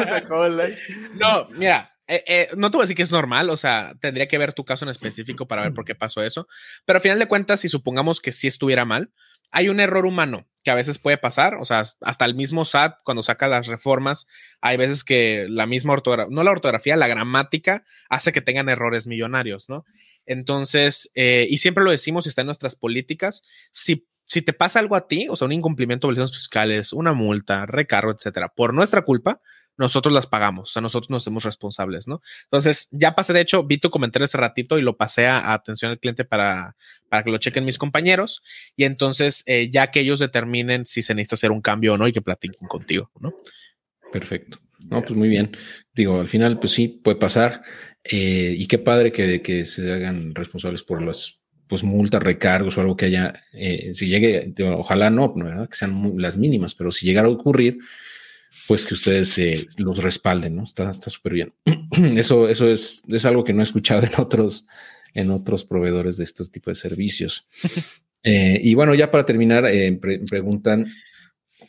se 0.05 0.15
acabó 0.15 0.47
el 0.47 0.57
like. 0.57 0.77
No, 1.15 1.49
mira, 1.57 1.92
eh, 2.13 2.25
eh, 2.27 2.49
no 2.57 2.71
te 2.71 2.77
voy 2.77 2.83
a 2.83 2.85
decir 2.85 2.97
que 2.97 3.03
es 3.03 3.11
normal, 3.11 3.49
o 3.49 3.57
sea, 3.57 3.95
tendría 4.01 4.29
que 4.29 4.37
ver 4.37 4.53
tu 4.53 4.65
caso 4.65 4.85
en 4.85 4.91
específico 4.91 5.47
para 5.47 5.63
ver 5.63 5.73
por 5.73 5.85
qué 5.85 5.95
pasó 5.95 6.23
eso, 6.23 6.47
pero 6.85 6.99
al 6.99 7.03
final 7.03 7.19
de 7.19 7.27
cuentas, 7.27 7.61
si 7.61 7.69
supongamos 7.69 8.21
que 8.21 8.33
sí 8.33 8.47
estuviera 8.47 8.85
mal, 8.85 9.11
hay 9.51 9.69
un 9.69 9.81
error 9.81 10.05
humano 10.07 10.47
que 10.65 10.71
a 10.71 10.75
veces 10.75 10.99
puede 10.99 11.19
pasar, 11.19 11.57
o 11.57 11.65
sea, 11.65 11.83
hasta 12.01 12.25
el 12.25 12.35
mismo 12.35 12.65
SAT 12.65 13.01
cuando 13.05 13.23
saca 13.23 13.49
las 13.49 13.67
reformas, 13.67 14.27
hay 14.61 14.77
veces 14.77 15.05
que 15.05 15.47
la 15.49 15.67
misma 15.67 15.95
ortografía, 15.95 16.35
no 16.35 16.43
la 16.43 16.51
ortografía, 16.51 16.97
la 16.97 17.09
gramática 17.09 17.85
hace 18.09 18.33
que 18.33 18.41
tengan 18.41 18.69
errores 18.69 19.07
millonarios, 19.07 19.69
¿no? 19.69 19.85
Entonces, 20.25 21.11
eh, 21.15 21.47
y 21.51 21.59
siempre 21.59 21.83
lo 21.83 21.91
decimos, 21.91 22.27
está 22.27 22.43
en 22.43 22.47
nuestras 22.47 22.77
políticas, 22.77 23.43
si, 23.71 24.07
si 24.25 24.41
te 24.43 24.53
pasa 24.53 24.79
algo 24.79 24.97
a 24.97 25.09
ti, 25.09 25.27
o 25.29 25.37
sea, 25.37 25.47
un 25.47 25.53
incumplimiento 25.53 26.07
de 26.07 26.13
obligaciones 26.13 26.37
fiscales, 26.37 26.93
una 26.93 27.13
multa, 27.13 27.67
recargo, 27.67 28.13
etcétera, 28.13 28.49
por 28.55 28.73
nuestra 28.73 29.03
culpa, 29.03 29.41
nosotros 29.77 30.13
las 30.13 30.27
pagamos, 30.27 30.71
o 30.71 30.73
sea, 30.73 30.83
nosotros 30.83 31.11
nos 31.11 31.23
hacemos 31.23 31.45
responsables, 31.45 32.07
¿no? 32.07 32.23
Entonces, 32.45 32.89
ya 32.91 33.15
pasé, 33.15 33.33
de 33.33 33.41
hecho, 33.41 33.65
vi 33.65 33.79
tu 33.79 33.91
comentario 33.91 34.25
ese 34.25 34.39
ratito 34.39 34.79
y 34.79 34.83
lo 34.83 34.97
pasé 34.97 35.27
a, 35.27 35.53
atención 35.53 35.91
al 35.91 35.99
cliente 35.99 36.25
para, 36.25 36.77
para 37.09 37.23
que 37.23 37.31
lo 37.31 37.39
chequen 37.39 37.65
mis 37.65 37.79
compañeros 37.79 38.43
y 38.77 38.85
entonces 38.85 39.43
eh, 39.47 39.71
ya 39.71 39.91
que 39.91 40.01
ellos 40.01 40.19
determinen 40.19 40.87
si 40.87 41.03
se 41.03 41.15
necesita 41.15 41.35
hacer 41.35 41.51
un 41.51 41.63
cambio 41.63 41.95
o 41.95 41.97
no 41.97 42.07
y 42.07 42.13
que 42.13 42.23
platiquen 42.23 42.69
contigo, 42.69 43.11
¿no? 43.21 43.35
Perfecto. 44.13 44.59
No, 44.79 45.01
pues 45.01 45.17
muy 45.17 45.29
bien. 45.29 45.57
Digo, 45.95 46.21
al 46.21 46.29
final, 46.29 46.59
pues 46.59 46.73
sí, 46.73 46.89
puede 46.89 47.17
pasar. 47.17 47.63
Eh, 48.05 48.55
y 48.59 48.67
qué 48.67 48.79
padre 48.79 49.13
que, 49.13 49.41
que 49.43 49.65
se 49.65 49.93
hagan 49.93 50.35
responsables 50.35 50.83
por 50.83 51.01
las 51.01 51.41
pues 51.73 51.85
multas, 51.85 52.23
recargos 52.23 52.77
o 52.77 52.83
algo 52.83 52.97
que 52.99 53.07
haya, 53.07 53.33
eh, 53.55 53.95
si 53.95 54.07
llegue, 54.07 54.53
ojalá 54.77 55.09
no, 55.09 55.33
¿verdad? 55.35 55.71
Que 55.71 55.77
sean 55.77 56.13
las 56.19 56.37
mínimas, 56.37 56.75
pero 56.75 56.91
si 56.91 57.07
llegara 57.07 57.29
a 57.29 57.31
ocurrir, 57.31 57.79
pues 58.67 58.87
que 58.87 58.95
ustedes 58.95 59.37
eh, 59.39 59.67
los 59.79 60.03
respalden, 60.03 60.57
¿no? 60.57 60.65
Está 60.65 60.93
súper 60.93 61.33
bien. 61.33 61.53
Eso, 62.17 62.49
eso 62.49 62.71
es, 62.71 63.03
es 63.09 63.25
algo 63.27 63.45
que 63.45 63.53
no 63.53 63.61
he 63.61 63.65
escuchado 63.65 64.03
en 64.03 64.13
otros, 64.17 64.67
en 65.15 65.31
otros 65.31 65.65
proveedores 65.65 66.17
de 66.17 66.25
estos 66.25 66.51
tipos 66.51 66.73
de 66.73 66.89
servicios. 66.89 67.47
Eh, 68.25 68.61
y 68.63 68.75
bueno, 68.75 68.95
ya 68.95 69.11
para 69.11 69.27
terminar, 69.27 69.65
preguntan 70.29 70.95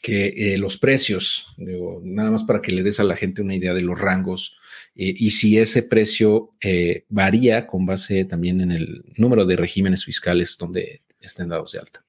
que 0.04 0.56
los 0.60 0.78
precios, 0.78 1.48
nada 1.58 2.30
más 2.30 2.44
para 2.44 2.62
que 2.62 2.72
le 2.72 2.84
des 2.84 3.00
a 3.00 3.04
la 3.04 3.16
gente 3.16 3.42
una 3.42 3.56
idea 3.56 3.74
de 3.74 3.82
los 3.82 4.00
rangos 4.00 4.56
eh, 4.96 5.14
y 5.18 5.32
si 5.32 5.58
ese 5.58 5.84
precio 5.84 6.52
eh, 6.62 7.06
varía 7.10 7.66
con 7.66 7.86
base 7.86 8.26
también 8.26 8.62
en 8.62 8.72
el 8.72 9.04
número 9.18 9.46
de 9.46 9.56
regímenes 9.56 10.06
fiscales 10.06 10.58
donde 10.58 11.02
estén 11.20 11.50
dados 11.50 11.72
de 11.72 11.80
alta. 11.80 12.06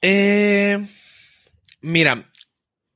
Eh, 0.00 0.88
mira, 1.80 2.30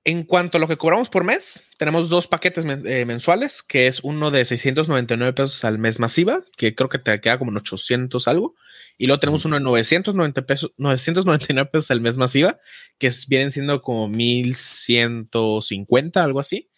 en 0.04 0.24
cuanto 0.24 0.58
a 0.58 0.60
lo 0.60 0.66
que 0.66 0.76
cobramos 0.76 1.08
por 1.08 1.22
mes, 1.22 1.64
tenemos 1.78 2.08
dos 2.08 2.26
paquetes 2.26 2.64
mensuales, 2.64 3.62
que 3.62 3.86
es 3.86 4.02
uno 4.02 4.32
de 4.32 4.44
699 4.44 5.32
pesos 5.32 5.64
al 5.64 5.78
mes 5.78 6.00
masiva, 6.00 6.44
que 6.56 6.74
creo 6.74 6.88
que 6.88 6.98
te 6.98 7.20
queda 7.20 7.38
como 7.38 7.52
en 7.52 7.58
800 7.58 8.26
algo, 8.26 8.56
y 8.98 9.06
luego 9.06 9.20
tenemos 9.20 9.44
uno 9.44 9.56
de 9.56 9.62
990 9.62 10.42
pesos, 10.42 10.72
999 10.76 11.70
pesos 11.70 11.90
al 11.92 12.00
mes 12.00 12.16
masiva, 12.16 12.58
que 12.98 13.10
vienen 13.28 13.52
siendo 13.52 13.80
como 13.80 14.08
1150, 14.08 16.22
algo 16.22 16.40
así. 16.40 16.68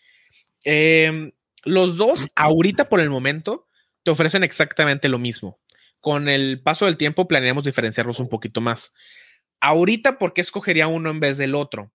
Em, 0.64 1.32
los 1.64 1.96
dos, 1.96 2.26
ahorita 2.34 2.90
por 2.90 3.01
el 3.01 3.09
momento, 3.09 3.68
te 4.02 4.10
ofrecen 4.10 4.44
exactamente 4.44 5.09
lo 5.09 5.18
mismo. 5.18 5.59
Con 6.01 6.28
el 6.28 6.60
paso 6.62 6.84
del 6.84 6.98
tiempo 6.98 7.26
planeamos 7.26 7.64
diferenciarlos 7.64 8.20
un 8.20 8.28
poquito 8.28 8.60
más. 8.60 8.92
Ahorita, 9.60 10.18
¿por 10.18 10.34
qué 10.34 10.42
escogería 10.42 10.88
uno 10.88 11.09
en 11.09 11.20
vez 11.20 11.38
del 11.38 11.55
otro? 11.55 11.94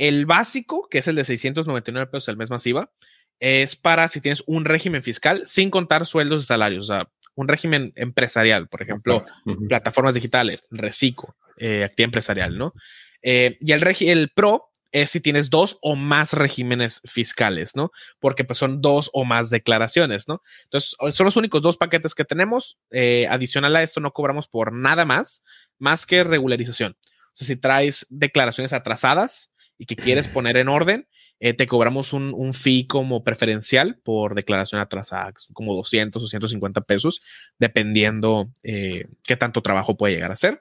El 0.00 0.24
básico, 0.24 0.88
que 0.88 0.96
es 0.96 1.08
el 1.08 1.16
de 1.16 1.24
699 1.24 2.06
pesos 2.06 2.30
al 2.30 2.38
mes 2.38 2.48
masiva, 2.48 2.90
es 3.38 3.76
para 3.76 4.08
si 4.08 4.22
tienes 4.22 4.42
un 4.46 4.64
régimen 4.64 5.02
fiscal 5.02 5.42
sin 5.44 5.68
contar 5.68 6.06
sueldos 6.06 6.42
y 6.42 6.46
salarios, 6.46 6.88
o 6.88 6.94
sea, 6.94 7.10
un 7.34 7.48
régimen 7.48 7.92
empresarial, 7.96 8.66
por 8.66 8.80
ejemplo, 8.80 9.26
plataformas 9.68 10.14
digitales, 10.14 10.64
reciclo, 10.70 11.36
eh, 11.58 11.84
actividad 11.84 12.06
empresarial, 12.06 12.56
¿no? 12.56 12.72
Eh, 13.20 13.58
y 13.60 13.72
el, 13.72 13.86
el 14.00 14.30
Pro 14.34 14.70
es 14.90 15.10
si 15.10 15.20
tienes 15.20 15.50
dos 15.50 15.76
o 15.82 15.96
más 15.96 16.32
regímenes 16.32 17.02
fiscales, 17.04 17.76
¿no? 17.76 17.90
Porque 18.20 18.44
pues 18.44 18.58
son 18.58 18.80
dos 18.80 19.10
o 19.12 19.26
más 19.26 19.50
declaraciones, 19.50 20.28
¿no? 20.28 20.40
Entonces, 20.64 20.96
son 21.10 21.26
los 21.26 21.36
únicos 21.36 21.60
dos 21.60 21.76
paquetes 21.76 22.14
que 22.14 22.24
tenemos. 22.24 22.78
Eh, 22.90 23.26
adicional 23.28 23.76
a 23.76 23.82
esto, 23.82 24.00
no 24.00 24.12
cobramos 24.12 24.48
por 24.48 24.72
nada 24.72 25.04
más, 25.04 25.44
más 25.78 26.06
que 26.06 26.24
regularización. 26.24 26.96
O 27.02 27.32
sea, 27.34 27.46
si 27.46 27.56
traes 27.56 28.06
declaraciones 28.08 28.72
atrasadas 28.72 29.52
y 29.80 29.86
que 29.86 29.96
quieres 29.96 30.28
poner 30.28 30.58
en 30.58 30.68
orden, 30.68 31.08
eh, 31.40 31.54
te 31.54 31.66
cobramos 31.66 32.12
un, 32.12 32.34
un, 32.34 32.52
fee 32.52 32.86
como 32.86 33.24
preferencial 33.24 33.98
por 34.04 34.34
declaración 34.34 34.78
atrasada, 34.78 35.32
como 35.54 35.74
200 35.74 36.22
o 36.22 36.26
150 36.26 36.82
pesos, 36.82 37.22
dependiendo 37.58 38.50
eh, 38.62 39.06
qué 39.26 39.36
tanto 39.36 39.62
trabajo 39.62 39.96
puede 39.96 40.12
llegar 40.12 40.32
a 40.32 40.36
ser. 40.36 40.60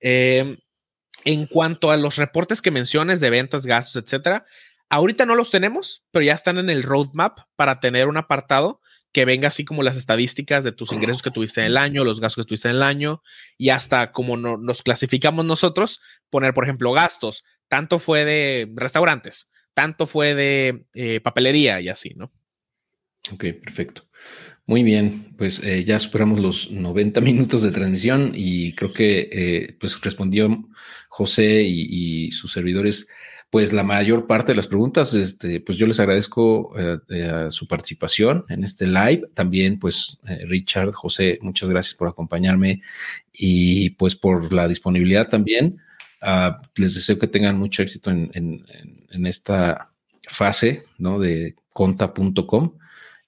En 0.00 1.46
cuanto 1.46 1.92
a 1.92 1.96
los 1.96 2.16
reportes 2.16 2.60
que 2.60 2.72
menciones 2.72 3.20
de 3.20 3.30
ventas, 3.30 3.64
gastos, 3.64 4.02
etcétera, 4.02 4.44
ahorita 4.88 5.24
no 5.24 5.36
los 5.36 5.52
tenemos, 5.52 6.04
pero 6.10 6.24
ya 6.24 6.34
están 6.34 6.58
en 6.58 6.68
el 6.68 6.82
roadmap 6.82 7.38
para 7.54 7.78
tener 7.78 8.08
un 8.08 8.16
apartado 8.16 8.80
que 9.12 9.24
venga 9.24 9.48
así 9.48 9.64
como 9.64 9.82
las 9.82 9.96
estadísticas 9.96 10.64
de 10.64 10.72
tus 10.72 10.92
ingresos 10.92 11.22
que 11.22 11.30
tuviste 11.30 11.60
en 11.60 11.66
el 11.66 11.76
año, 11.76 12.04
los 12.04 12.20
gastos 12.20 12.44
que 12.44 12.48
tuviste 12.48 12.68
en 12.68 12.76
el 12.76 12.82
año 12.82 13.22
y 13.56 13.70
hasta 13.70 14.12
como 14.12 14.36
no, 14.36 14.56
nos 14.56 14.82
clasificamos 14.82 15.44
nosotros, 15.44 16.00
poner, 16.30 16.54
por 16.54 16.64
ejemplo, 16.64 16.92
gastos. 16.92 17.44
Tanto 17.68 17.98
fue 17.98 18.24
de 18.24 18.70
restaurantes, 18.74 19.48
tanto 19.74 20.06
fue 20.06 20.34
de 20.34 20.84
eh, 20.94 21.20
papelería 21.20 21.80
y 21.80 21.88
así, 21.88 22.14
¿no? 22.16 22.32
Ok, 23.32 23.44
perfecto. 23.62 24.08
Muy 24.68 24.82
bien, 24.82 25.34
pues 25.38 25.62
eh, 25.64 25.82
ya 25.84 25.98
superamos 25.98 26.40
los 26.40 26.70
90 26.70 27.20
minutos 27.22 27.62
de 27.62 27.70
transmisión 27.70 28.32
y 28.34 28.74
creo 28.74 28.92
que 28.92 29.28
eh, 29.32 29.76
pues 29.80 29.98
respondió 30.02 30.68
José 31.08 31.62
y, 31.62 32.30
sus 32.32 32.52
servidores 32.52 33.08
pues 33.50 33.72
la 33.72 33.82
mayor 33.82 34.26
parte 34.26 34.52
de 34.52 34.56
las 34.56 34.66
preguntas. 34.66 35.14
Este, 35.14 35.60
pues 35.60 35.78
yo 35.78 35.86
les 35.86 36.00
agradezco 36.00 36.72
eh, 36.78 37.48
su 37.50 37.66
participación 37.66 38.44
en 38.48 38.64
este 38.64 38.86
live. 38.86 39.28
También 39.34 39.78
pues 39.78 40.18
Richard, 40.46 40.92
José, 40.92 41.38
muchas 41.40 41.68
gracias 41.68 41.94
por 41.94 42.08
acompañarme 42.08 42.82
y 43.32 43.90
pues 43.90 44.16
por 44.16 44.52
la 44.52 44.68
disponibilidad 44.68 45.28
también. 45.28 45.78
Ah, 46.20 46.60
les 46.76 46.94
deseo 46.94 47.18
que 47.18 47.28
tengan 47.28 47.58
mucho 47.58 47.82
éxito 47.82 48.10
en, 48.10 48.30
en 48.34 49.26
esta 49.26 49.90
fase 50.28 50.84
¿no? 50.98 51.18
de 51.18 51.56
conta.com. 51.72 52.74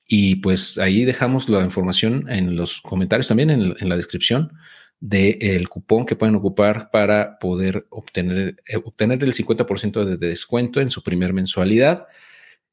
Y 0.06 0.36
pues 0.36 0.78
ahí 0.78 1.04
dejamos 1.04 1.48
la 1.48 1.62
información 1.62 2.26
en 2.28 2.56
los 2.56 2.80
comentarios 2.80 3.28
también, 3.28 3.50
en, 3.50 3.88
la 3.88 3.96
descripción 3.96 4.52
del 5.00 5.68
cupón 5.70 6.04
que 6.04 6.14
pueden 6.14 6.34
ocupar 6.34 6.90
para 6.90 7.38
poder 7.38 7.86
obtener, 7.88 8.62
eh, 8.66 8.76
obtener 8.76 9.24
el 9.24 9.32
50% 9.32 10.04
de 10.04 10.16
descuento 10.18 10.80
en 10.80 10.90
su 10.90 11.02
primer 11.02 11.32
mensualidad. 11.32 12.06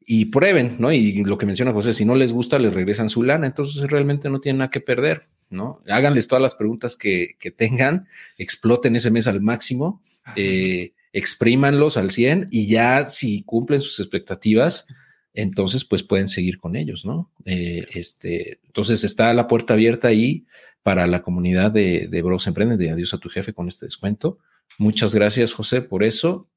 Y 0.10 0.26
prueben, 0.26 0.78
¿no? 0.80 0.92
Y 0.92 1.24
lo 1.24 1.38
que 1.38 1.46
menciona 1.46 1.74
José, 1.74 1.94
si 1.94 2.06
no 2.06 2.16
les 2.16 2.32
gusta, 2.32 2.60
les 2.60 2.74
regresan 2.74 3.10
su 3.10 3.24
lana, 3.24 3.46
entonces 3.46 3.90
realmente 3.90 4.30
no 4.30 4.40
tienen 4.40 4.60
nada 4.60 4.72
que 4.72 4.80
perder, 4.80 5.28
¿no? 5.50 5.82
Háganles 5.86 6.30
todas 6.30 6.42
las 6.42 6.56
preguntas 6.56 6.96
que, 6.96 7.36
tengan, 7.58 8.08
exploten 8.38 8.96
ese 8.96 9.12
mes 9.12 9.28
al 9.28 9.42
máximo, 9.42 10.02
eh, 10.38 10.94
exprímanlos 11.12 11.98
al 11.98 12.12
100 12.12 12.48
y 12.52 12.68
ya 12.68 13.08
si 13.08 13.44
cumplen 13.44 13.82
sus 13.82 14.00
expectativas, 14.00 14.88
entonces 15.34 15.84
pues 15.84 16.04
pueden 16.04 16.30
seguir 16.30 16.58
con 16.58 16.78
ellos, 16.78 17.06
¿no? 17.06 17.30
Eh, 17.44 17.86
este, 17.94 18.60
entonces 18.66 19.04
está 19.04 19.34
la 19.34 19.48
puerta 19.48 19.74
abierta 19.74 20.08
ahí 20.08 20.46
para 20.88 21.06
la 21.06 21.22
comunidad 21.22 21.70
de, 21.70 22.08
de 22.08 22.22
Bros 22.22 22.48
Emprende, 22.48 22.78
de 22.78 22.90
Adiós 22.90 23.14
a 23.14 23.18
tu 23.18 23.28
jefe 23.28 23.52
con 23.52 23.68
este 23.68 23.86
descuento. 23.86 24.40
Muchas 24.78 25.14
gracias, 25.14 25.52
José, 25.52 25.82
por 25.82 26.02
eso 26.02 26.50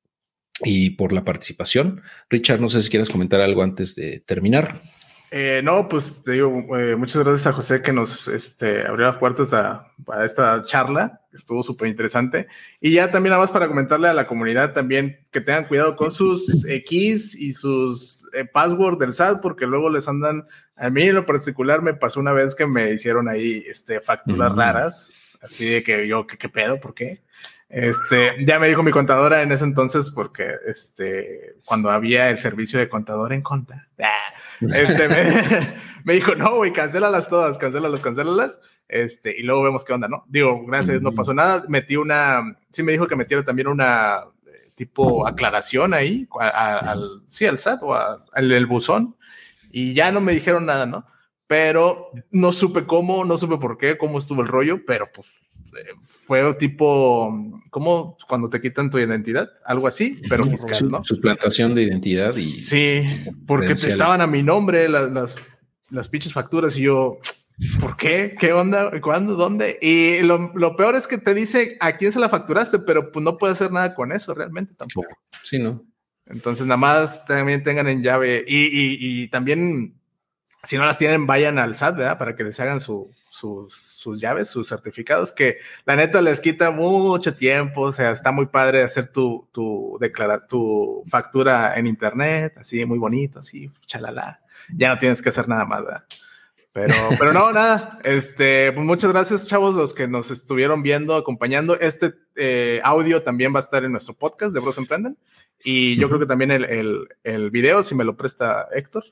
y 0.63 0.91
por 0.91 1.13
la 1.13 1.25
participación. 1.25 2.03
Richard, 2.29 2.61
no 2.61 2.69
sé 2.69 2.81
si 2.81 2.91
quieres 2.91 3.11
comentar 3.11 3.41
algo 3.41 3.65
antes 3.65 3.97
de 3.97 4.21
terminar. 4.21 4.83
Eh, 5.33 5.61
no, 5.63 5.89
pues 5.89 6.23
te 6.25 6.33
digo, 6.33 6.77
eh, 6.77 6.97
muchas 6.97 7.23
gracias 7.23 7.47
a 7.47 7.53
José 7.53 7.83
que 7.83 7.93
nos 7.93 8.27
este, 8.27 8.85
abrió 8.85 9.07
las 9.07 9.17
puertas 9.17 9.53
a, 9.53 9.87
esta 10.25 10.61
charla, 10.63 11.21
estuvo 11.33 11.63
súper 11.63 11.89
interesante. 11.89 12.49
Y 12.81 12.93
ya 12.93 13.11
también 13.11 13.31
nada 13.31 13.43
más 13.43 13.53
para 13.53 13.69
comentarle 13.69 14.09
a 14.09 14.15
la 14.15 14.27
comunidad 14.27 14.73
también 14.73 15.21
que 15.31 15.41
tengan 15.41 15.67
cuidado 15.67 15.95
con 15.95 16.11
sus 16.11 16.65
keys 16.89 17.37
y 17.37 17.53
sus 17.53 18.21
eh, 18.33 18.45
password 18.45 18.99
del 18.99 19.15
SAT, 19.15 19.41
porque 19.41 19.67
luego 19.67 19.91
les 19.91 20.09
andan, 20.09 20.47
a 20.77 20.91
mí 20.91 21.03
en 21.03 21.15
lo 21.15 21.27
particular 21.27 21.83
me 21.83 21.95
pasó 21.95 22.21
una 22.21 22.33
vez 22.33 22.55
que 22.55 22.67
me 22.67 22.91
hicieron 22.91 23.29
ahí 23.29 23.63
este, 23.69 24.01
facturas 24.01 24.55
raras, 24.55 25.13
así 25.41 25.67
de 25.67 25.83
que 25.83 26.07
yo, 26.07 26.27
¿qué, 26.27 26.39
qué 26.39 26.49
pedo? 26.49 26.81
¿Por 26.81 26.95
qué? 26.95 27.23
Este, 27.71 28.45
ya 28.45 28.59
me 28.59 28.67
dijo 28.67 28.83
mi 28.83 28.91
contadora 28.91 29.43
en 29.43 29.53
ese 29.53 29.65
entonces, 29.65 30.11
porque 30.11 30.55
este, 30.67 31.55
cuando 31.65 31.89
había 31.89 32.29
el 32.29 32.37
servicio 32.37 32.81
de 32.81 32.89
contador 32.89 33.33
en 33.33 33.43
conta, 33.43 33.87
ah, 34.03 34.35
este, 34.61 35.09
me, 36.05 36.15
dijo, 36.15 36.35
no, 36.35 36.57
güey, 36.57 36.73
cancélalas 36.73 37.29
todas, 37.29 37.59
cancélalas, 37.59 38.03
cancélalas. 38.03 38.61
Este, 38.89 39.39
y 39.39 39.45
luego 39.45 39.63
vemos 39.63 39.85
qué 39.85 39.93
onda, 39.93 40.09
¿no? 40.09 40.25
Digo, 40.27 40.67
gracias, 40.67 41.01
no 41.01 41.13
pasó 41.13 41.33
nada. 41.33 41.63
Metí 41.69 41.95
una, 41.95 42.59
sí 42.73 42.83
me 42.83 42.91
dijo 42.91 43.07
que 43.07 43.15
metiera 43.15 43.45
también 43.45 43.69
una 43.69 44.25
eh, 44.47 44.73
tipo 44.75 45.25
aclaración 45.25 45.95
ahí, 45.95 46.27
al, 46.41 47.23
sí, 47.29 47.47
al 47.47 47.59
SAT 47.59 47.85
o 47.85 47.95
al 47.95 48.51
el 48.51 48.67
buzón. 48.67 49.15
Y 49.71 49.95
ya 49.95 50.11
no 50.11 50.21
me 50.21 50.33
dijeron 50.33 50.67
nada, 50.67 50.87
¿no? 50.87 51.07
Pero 51.51 52.13
no 52.31 52.53
supe 52.53 52.87
cómo, 52.87 53.25
no 53.25 53.37
supe 53.37 53.57
por 53.57 53.77
qué, 53.77 53.99
cómo 53.99 54.19
estuvo 54.19 54.41
el 54.41 54.47
rollo, 54.47 54.85
pero 54.87 55.09
pues 55.13 55.27
fue 56.25 56.55
tipo, 56.55 57.61
como 57.71 58.17
cuando 58.29 58.49
te 58.49 58.61
quitan 58.61 58.89
tu 58.89 59.01
identidad? 59.01 59.51
Algo 59.65 59.89
así, 59.89 60.23
pero 60.29 60.45
fiscal, 60.45 60.89
¿no? 60.89 61.03
Suplantación 61.03 61.75
de 61.75 61.83
identidad 61.83 62.37
y. 62.37 62.49
Sí, 62.49 63.03
porque 63.49 63.75
te 63.75 63.89
estaban 63.89 64.21
a 64.21 64.29
mi 64.29 64.45
nombre 64.45 64.89
las, 64.89 65.11
las, 65.11 65.35
las 65.91 66.09
pinches 66.09 66.33
facturas 66.33 66.79
y 66.79 66.83
yo, 66.83 67.19
¿por 67.81 67.97
qué? 67.97 68.37
¿Qué 68.39 68.53
onda? 68.53 68.93
¿Cuándo? 69.01 69.35
¿Dónde? 69.35 69.77
Y 69.83 70.21
lo, 70.23 70.53
lo, 70.55 70.77
peor 70.77 70.95
es 70.95 71.09
que 71.09 71.19
te 71.19 71.35
dice 71.35 71.77
a 71.81 71.97
quién 71.97 72.13
se 72.13 72.21
la 72.21 72.29
facturaste, 72.29 72.79
pero 72.79 73.11
pues 73.11 73.25
no 73.25 73.37
puede 73.39 73.55
hacer 73.55 73.73
nada 73.73 73.97
con 73.97 74.13
eso 74.13 74.35
realmente 74.35 74.77
tampoco. 74.77 75.09
Sí, 75.43 75.59
¿no? 75.59 75.85
Entonces, 76.27 76.65
nada 76.65 76.77
más 76.77 77.27
también 77.27 77.65
tengan 77.65 77.89
en 77.89 78.05
llave 78.05 78.45
y, 78.47 78.67
y, 78.67 79.23
y 79.25 79.29
también 79.31 80.00
si 80.63 80.77
no 80.77 80.85
las 80.85 80.99
tienen, 80.99 81.27
vayan 81.27 81.59
al 81.59 81.75
SAT, 81.75 81.97
¿verdad? 81.97 82.19
Para 82.19 82.37
que 82.37 82.45
les 82.45 82.59
hagan 82.61 82.81
su, 82.81 83.11
sus, 83.31 83.75
sus, 83.75 84.21
llaves, 84.21 84.49
sus 84.49 84.69
certificados, 84.69 85.33
que 85.33 85.59
la 85.85 85.97
neta 85.97 86.21
les 86.21 86.41
quita 86.41 86.71
mucho 86.71 87.35
tiempo, 87.35 87.83
o 87.83 87.93
sea, 87.93 88.11
está 88.11 88.31
muy 88.33 88.47
padre 88.47 88.83
hacer 88.83 89.09
tu, 89.09 89.49
tu, 89.53 89.99
tu 90.49 91.05
factura 91.09 91.77
en 91.77 91.87
internet, 91.87 92.55
así, 92.59 92.85
muy 92.85 92.99
bonito, 92.99 93.39
así, 93.39 93.71
chalala. 93.87 94.41
Ya 94.77 94.91
no 94.91 94.99
tienes 94.99 95.23
que 95.23 95.31
hacer 95.31 95.49
nada 95.49 95.65
más, 95.65 95.83
¿verdad? 95.83 96.05
Pero, 96.73 96.95
pero 97.19 97.33
no, 97.33 97.53
nada. 97.53 97.99
Este, 98.05 98.71
pues 98.73 98.87
muchas 98.87 99.11
gracias, 99.11 99.49
chavos, 99.49 99.75
los 99.75 99.93
que 99.93 100.07
nos 100.07 100.31
estuvieron 100.31 100.83
viendo, 100.83 101.17
acompañando. 101.17 101.79
Este 101.79 102.15
eh, 102.37 102.81
audio 102.85 103.23
también 103.23 103.53
va 103.53 103.59
a 103.59 103.63
estar 103.63 103.85
en 103.85 103.93
nuestro 103.93 104.15
podcast 104.15 104.53
de 104.53 104.61
Bros 104.61 104.79
Emprenden. 104.79 105.17
Y 105.63 105.97
yo 105.97 106.09
creo 106.09 106.21
que 106.21 106.27
también 106.27 106.51
el, 106.53 106.65
el, 106.65 107.09
el, 107.25 107.51
video, 107.51 107.83
si 107.83 107.95
me 107.95 108.05
lo 108.05 108.17
presta 108.17 108.69
Héctor. 108.73 109.05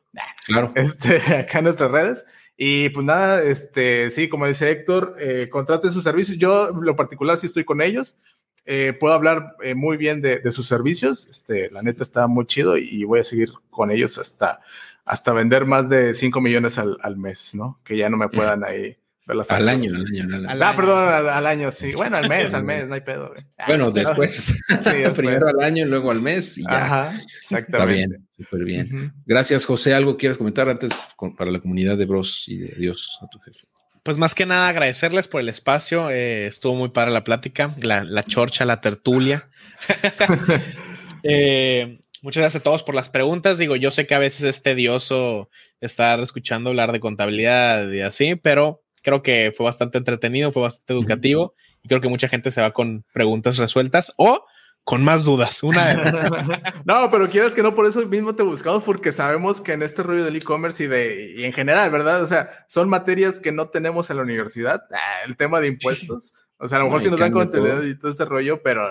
Claro. 0.47 0.73
Este, 0.77 1.17
acá 1.37 1.59
en 1.59 1.65
nuestras 1.65 1.91
redes. 1.91 2.27
Y 2.57 2.89
pues 2.91 3.05
nada, 3.05 3.43
este, 3.43 4.11
sí, 4.11 4.29
como 4.29 4.47
dice 4.47 4.71
Héctor, 4.71 5.17
eh, 5.19 5.49
contraten 5.51 5.91
sus 5.91 6.05
servicios. 6.05 6.39
Yo, 6.39 6.71
lo 6.71 6.97
particular, 6.97 7.39
sí 7.39 7.47
estoy 7.47 7.65
con 7.65 7.83
ellos. 7.83 8.17
Eh, 8.65 8.93
puedo 8.99 9.15
hablar 9.15 9.57
eh, 9.63 9.75
muy 9.75 9.97
bien 9.97 10.21
de, 10.21 10.39
de, 10.39 10.51
sus 10.51 10.67
servicios. 10.67 11.27
Este, 11.29 11.71
la 11.71 11.83
neta 11.83 12.03
está 12.03 12.27
muy 12.27 12.47
chido 12.47 12.77
y 12.77 13.05
voy 13.05 13.21
a 13.21 13.25
seguir 13.25 13.51
con 13.71 13.91
ellos 13.91 14.19
hasta, 14.19 14.61
hasta 15.09 15.33
vender 15.33 15.65
más 15.65 15.89
de 15.89 16.13
5 16.13 16.41
millones 16.41 16.79
al, 16.79 16.99
al, 17.03 17.17
mes, 17.17 17.55
¿no? 17.55 17.81
Que 17.83 17.97
ya 17.97 18.11
no 18.11 18.19
me 18.19 18.29
puedan 18.29 18.63
ahí 18.63 18.95
ver 19.27 19.37
la 19.37 19.45
Al 19.49 19.69
año, 19.69 19.91
al 19.95 20.05
año, 20.07 20.37
al 20.37 20.47
año. 20.51 20.61
Ah, 20.63 20.77
perdón, 20.77 21.09
al, 21.09 21.29
al, 21.31 21.47
año, 21.47 21.71
sí. 21.71 21.93
Bueno, 21.97 22.19
al 22.19 22.29
mes, 22.29 22.53
al 22.53 22.63
mes, 22.63 22.87
no 22.87 22.95
hay 22.95 23.01
pedo. 23.01 23.29
Güey. 23.29 23.43
Bueno, 23.67 23.91
después. 23.91 24.33
sí, 24.69 24.75
después. 24.83 25.13
Primero 25.15 25.49
al 25.49 25.61
año 25.61 25.87
y 25.87 25.89
luego 25.89 26.11
al 26.11 26.21
mes 26.21 26.59
y 26.59 26.63
ya. 26.63 26.85
Ajá, 26.85 27.19
exactamente. 27.43 27.77
Está 27.79 27.87
bien, 27.87 28.29
súper 28.37 28.65
bien. 28.65 28.89
Uh 28.93 28.99
-huh. 28.99 29.13
Gracias, 29.25 29.65
José. 29.65 29.95
¿Algo 29.95 30.19
quieres 30.19 30.37
comentar 30.37 30.69
antes 30.69 30.93
con, 31.17 31.35
para 31.35 31.51
la 31.51 31.61
comunidad 31.61 31.97
de 31.97 32.05
Bros 32.05 32.45
y 32.47 32.59
de 32.59 32.75
Dios 32.77 33.19
a 33.23 33.29
tu 33.29 33.39
jefe? 33.39 33.67
Pues 34.03 34.19
más 34.19 34.35
que 34.35 34.45
nada 34.45 34.69
agradecerles 34.69 35.27
por 35.27 35.41
el 35.41 35.49
espacio. 35.49 36.11
Eh, 36.11 36.47
estuvo 36.47 36.75
muy 36.75 36.91
para 36.91 37.11
la 37.11 37.25
plática, 37.25 37.75
la, 37.81 38.05
la 38.05 38.23
chorcha, 38.23 38.67
la 38.67 38.83
tertulia. 38.83 39.45
eh, 41.23 41.99
Muchas 42.23 42.43
gracias 42.43 42.61
a 42.61 42.65
todos 42.65 42.83
por 42.83 42.95
las 42.95 43.09
preguntas. 43.09 43.59
Digo, 43.59 43.77
yo 43.77 43.91
sé 43.91 44.07
que 44.07 44.15
a 44.15 44.19
veces 44.19 44.43
es 44.43 44.63
tedioso 44.63 45.51
estar 45.81 46.21
escuchando 46.21 46.71
hablar 46.71 46.93
de 46.93 47.01
contabilidad 47.01 47.91
y 47.91 48.01
así, 48.01 48.35
pero 48.35 48.83
creo 49.03 49.23
que 49.23 49.53
fue 49.57 49.65
bastante 49.65 49.99
entretenido, 49.99 50.51
fue 50.51 50.63
bastante 50.63 50.93
educativo 50.93 51.43
uh 51.43 51.49
-huh. 51.49 51.79
y 51.85 51.89
creo 51.89 52.01
que 52.01 52.09
mucha 52.09 52.29
gente 52.29 52.51
se 52.51 52.61
va 52.61 52.73
con 52.73 53.05
preguntas 53.13 53.57
resueltas 53.57 54.13
o 54.17 54.45
con 54.89 55.05
más 55.05 55.23
dudas. 55.23 55.63
Una 55.63 55.95
no, 56.87 57.11
pero 57.11 57.29
quieres 57.29 57.55
que 57.55 57.63
no, 57.63 57.75
por 57.75 57.87
eso 57.87 58.05
mismo 58.07 58.35
te 58.35 58.43
buscamos, 58.43 58.83
porque 58.83 59.13
sabemos 59.13 59.61
que 59.61 59.73
en 59.73 59.83
este 59.83 60.03
rollo 60.03 60.25
del 60.25 60.37
e-commerce 60.37 60.85
y 60.85 60.87
de 60.87 61.35
y 61.37 61.45
en 61.45 61.53
general, 61.53 61.91
¿verdad? 61.91 62.23
O 62.23 62.27
sea, 62.27 62.65
son 62.69 62.89
materias 62.89 63.39
que 63.39 63.53
no 63.53 63.69
tenemos 63.69 64.09
en 64.09 64.17
la 64.17 64.23
universidad. 64.23 64.83
Ah, 64.91 65.25
el 65.27 65.37
tema 65.37 65.61
de 65.61 65.69
impuestos. 65.69 66.33
O 66.59 66.67
sea, 66.67 66.79
a 66.79 66.81
lo 66.81 66.87
mejor 66.87 67.01
no, 67.01 67.05
sí 67.05 67.11
nos 67.11 67.21
dan 67.21 67.33
contenido 67.33 67.87
y 67.87 67.97
todo 67.97 68.11
ese 68.11 68.25
rollo, 68.25 68.61
pero, 68.63 68.89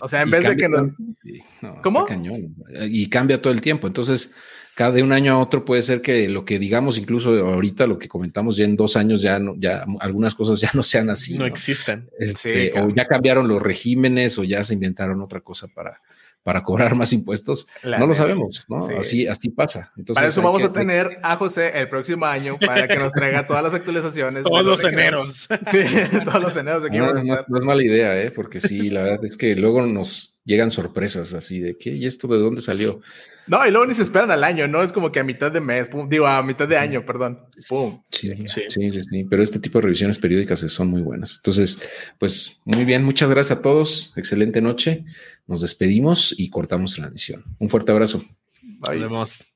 o 0.00 0.08
sea, 0.08 0.22
en 0.22 0.28
y 0.28 0.30
vez 0.32 0.44
de 0.44 0.56
que 0.56 0.68
nos... 0.68 0.88
No, 1.62 1.80
¿Cómo? 1.82 2.04
Cañón. 2.04 2.54
Y 2.82 3.08
cambia 3.08 3.40
todo 3.40 3.52
el 3.52 3.62
tiempo. 3.62 3.86
Entonces, 3.86 4.30
cada 4.74 4.92
de 4.92 5.02
un 5.02 5.12
año 5.12 5.32
a 5.32 5.38
otro 5.38 5.64
puede 5.64 5.82
ser 5.82 6.02
que 6.02 6.28
lo 6.28 6.44
que 6.44 6.58
digamos, 6.58 6.98
incluso 6.98 7.30
ahorita 7.30 7.86
lo 7.86 7.98
que 7.98 8.08
comentamos 8.08 8.56
ya 8.56 8.64
en 8.64 8.76
dos 8.76 8.96
años, 8.96 9.22
ya, 9.22 9.38
no, 9.38 9.54
ya 9.58 9.84
algunas 10.00 10.34
cosas 10.34 10.60
ya 10.60 10.70
no 10.74 10.82
sean 10.82 11.10
así. 11.10 11.34
No, 11.34 11.40
no. 11.40 11.46
existen. 11.46 12.10
Este, 12.18 12.70
sí, 12.72 12.78
o 12.78 12.90
ya 12.90 13.06
cambiaron 13.06 13.48
los 13.48 13.62
regímenes 13.62 14.38
o 14.38 14.44
ya 14.44 14.62
se 14.62 14.74
inventaron 14.74 15.20
otra 15.22 15.40
cosa 15.40 15.68
para, 15.68 16.00
para 16.42 16.62
cobrar 16.62 16.94
más 16.96 17.12
impuestos. 17.12 17.66
La 17.82 17.98
no 17.98 18.06
lo 18.06 18.14
sabemos, 18.14 18.64
¿no? 18.68 18.86
Sí. 18.86 18.94
Así, 18.98 19.26
así 19.26 19.50
pasa. 19.50 19.92
Entonces, 19.96 20.14
para 20.14 20.28
eso 20.28 20.42
vamos 20.42 20.60
que... 20.60 20.68
a 20.68 20.72
tener 20.72 21.18
a 21.22 21.36
José 21.36 21.70
el 21.74 21.88
próximo 21.88 22.26
año 22.26 22.58
para 22.58 22.88
que 22.88 22.96
nos 22.96 23.12
traiga 23.12 23.46
todas 23.46 23.62
las 23.62 23.74
actualizaciones. 23.74 24.42
todos 24.44 24.64
los 24.64 24.84
eneros. 24.84 25.48
Sí, 25.70 25.84
todos 26.24 26.42
los 26.42 26.56
eneros. 26.56 26.84
Aquí 26.84 26.98
no, 26.98 27.12
no, 27.12 27.22
no, 27.22 27.58
es 27.58 27.64
mala 27.64 27.82
idea, 27.82 28.20
¿eh? 28.20 28.30
Porque 28.30 28.60
sí, 28.60 28.90
la 28.90 29.02
verdad 29.02 29.24
es 29.24 29.36
que 29.36 29.54
luego 29.56 29.82
nos 29.82 30.36
llegan 30.44 30.70
sorpresas 30.70 31.34
así 31.34 31.60
de 31.60 31.76
¿qué? 31.76 31.90
¿Y 31.90 32.06
esto 32.06 32.26
de 32.28 32.38
dónde 32.38 32.60
salió? 32.60 33.00
No, 33.50 33.66
y 33.66 33.72
luego 33.72 33.84
ni 33.84 33.94
se 33.96 34.04
esperan 34.04 34.30
al 34.30 34.44
año, 34.44 34.68
¿no? 34.68 34.80
Es 34.80 34.92
como 34.92 35.10
que 35.10 35.18
a 35.18 35.24
mitad 35.24 35.50
de 35.50 35.60
mes, 35.60 35.88
pum, 35.88 36.08
digo, 36.08 36.24
a 36.24 36.40
mitad 36.40 36.68
de 36.68 36.76
año, 36.76 37.04
perdón. 37.04 37.40
Pum. 37.68 38.00
Sí, 38.08 38.32
sí, 38.46 38.62
sí, 38.68 38.92
sí, 38.92 39.00
sí, 39.00 39.24
pero 39.24 39.42
este 39.42 39.58
tipo 39.58 39.78
de 39.78 39.82
revisiones 39.86 40.18
periódicas 40.18 40.60
son 40.60 40.86
muy 40.86 41.02
buenas. 41.02 41.38
Entonces, 41.38 41.82
pues 42.20 42.60
muy 42.64 42.84
bien, 42.84 43.02
muchas 43.02 43.28
gracias 43.28 43.58
a 43.58 43.60
todos. 43.60 44.12
Excelente 44.14 44.60
noche. 44.60 45.04
Nos 45.48 45.62
despedimos 45.62 46.32
y 46.38 46.48
cortamos 46.48 46.96
la 47.00 47.08
emisión. 47.08 47.42
Un 47.58 47.68
fuerte 47.68 47.90
abrazo. 47.90 48.22
Bye. 48.62 49.00
Nos 49.00 49.10
vemos. 49.10 49.49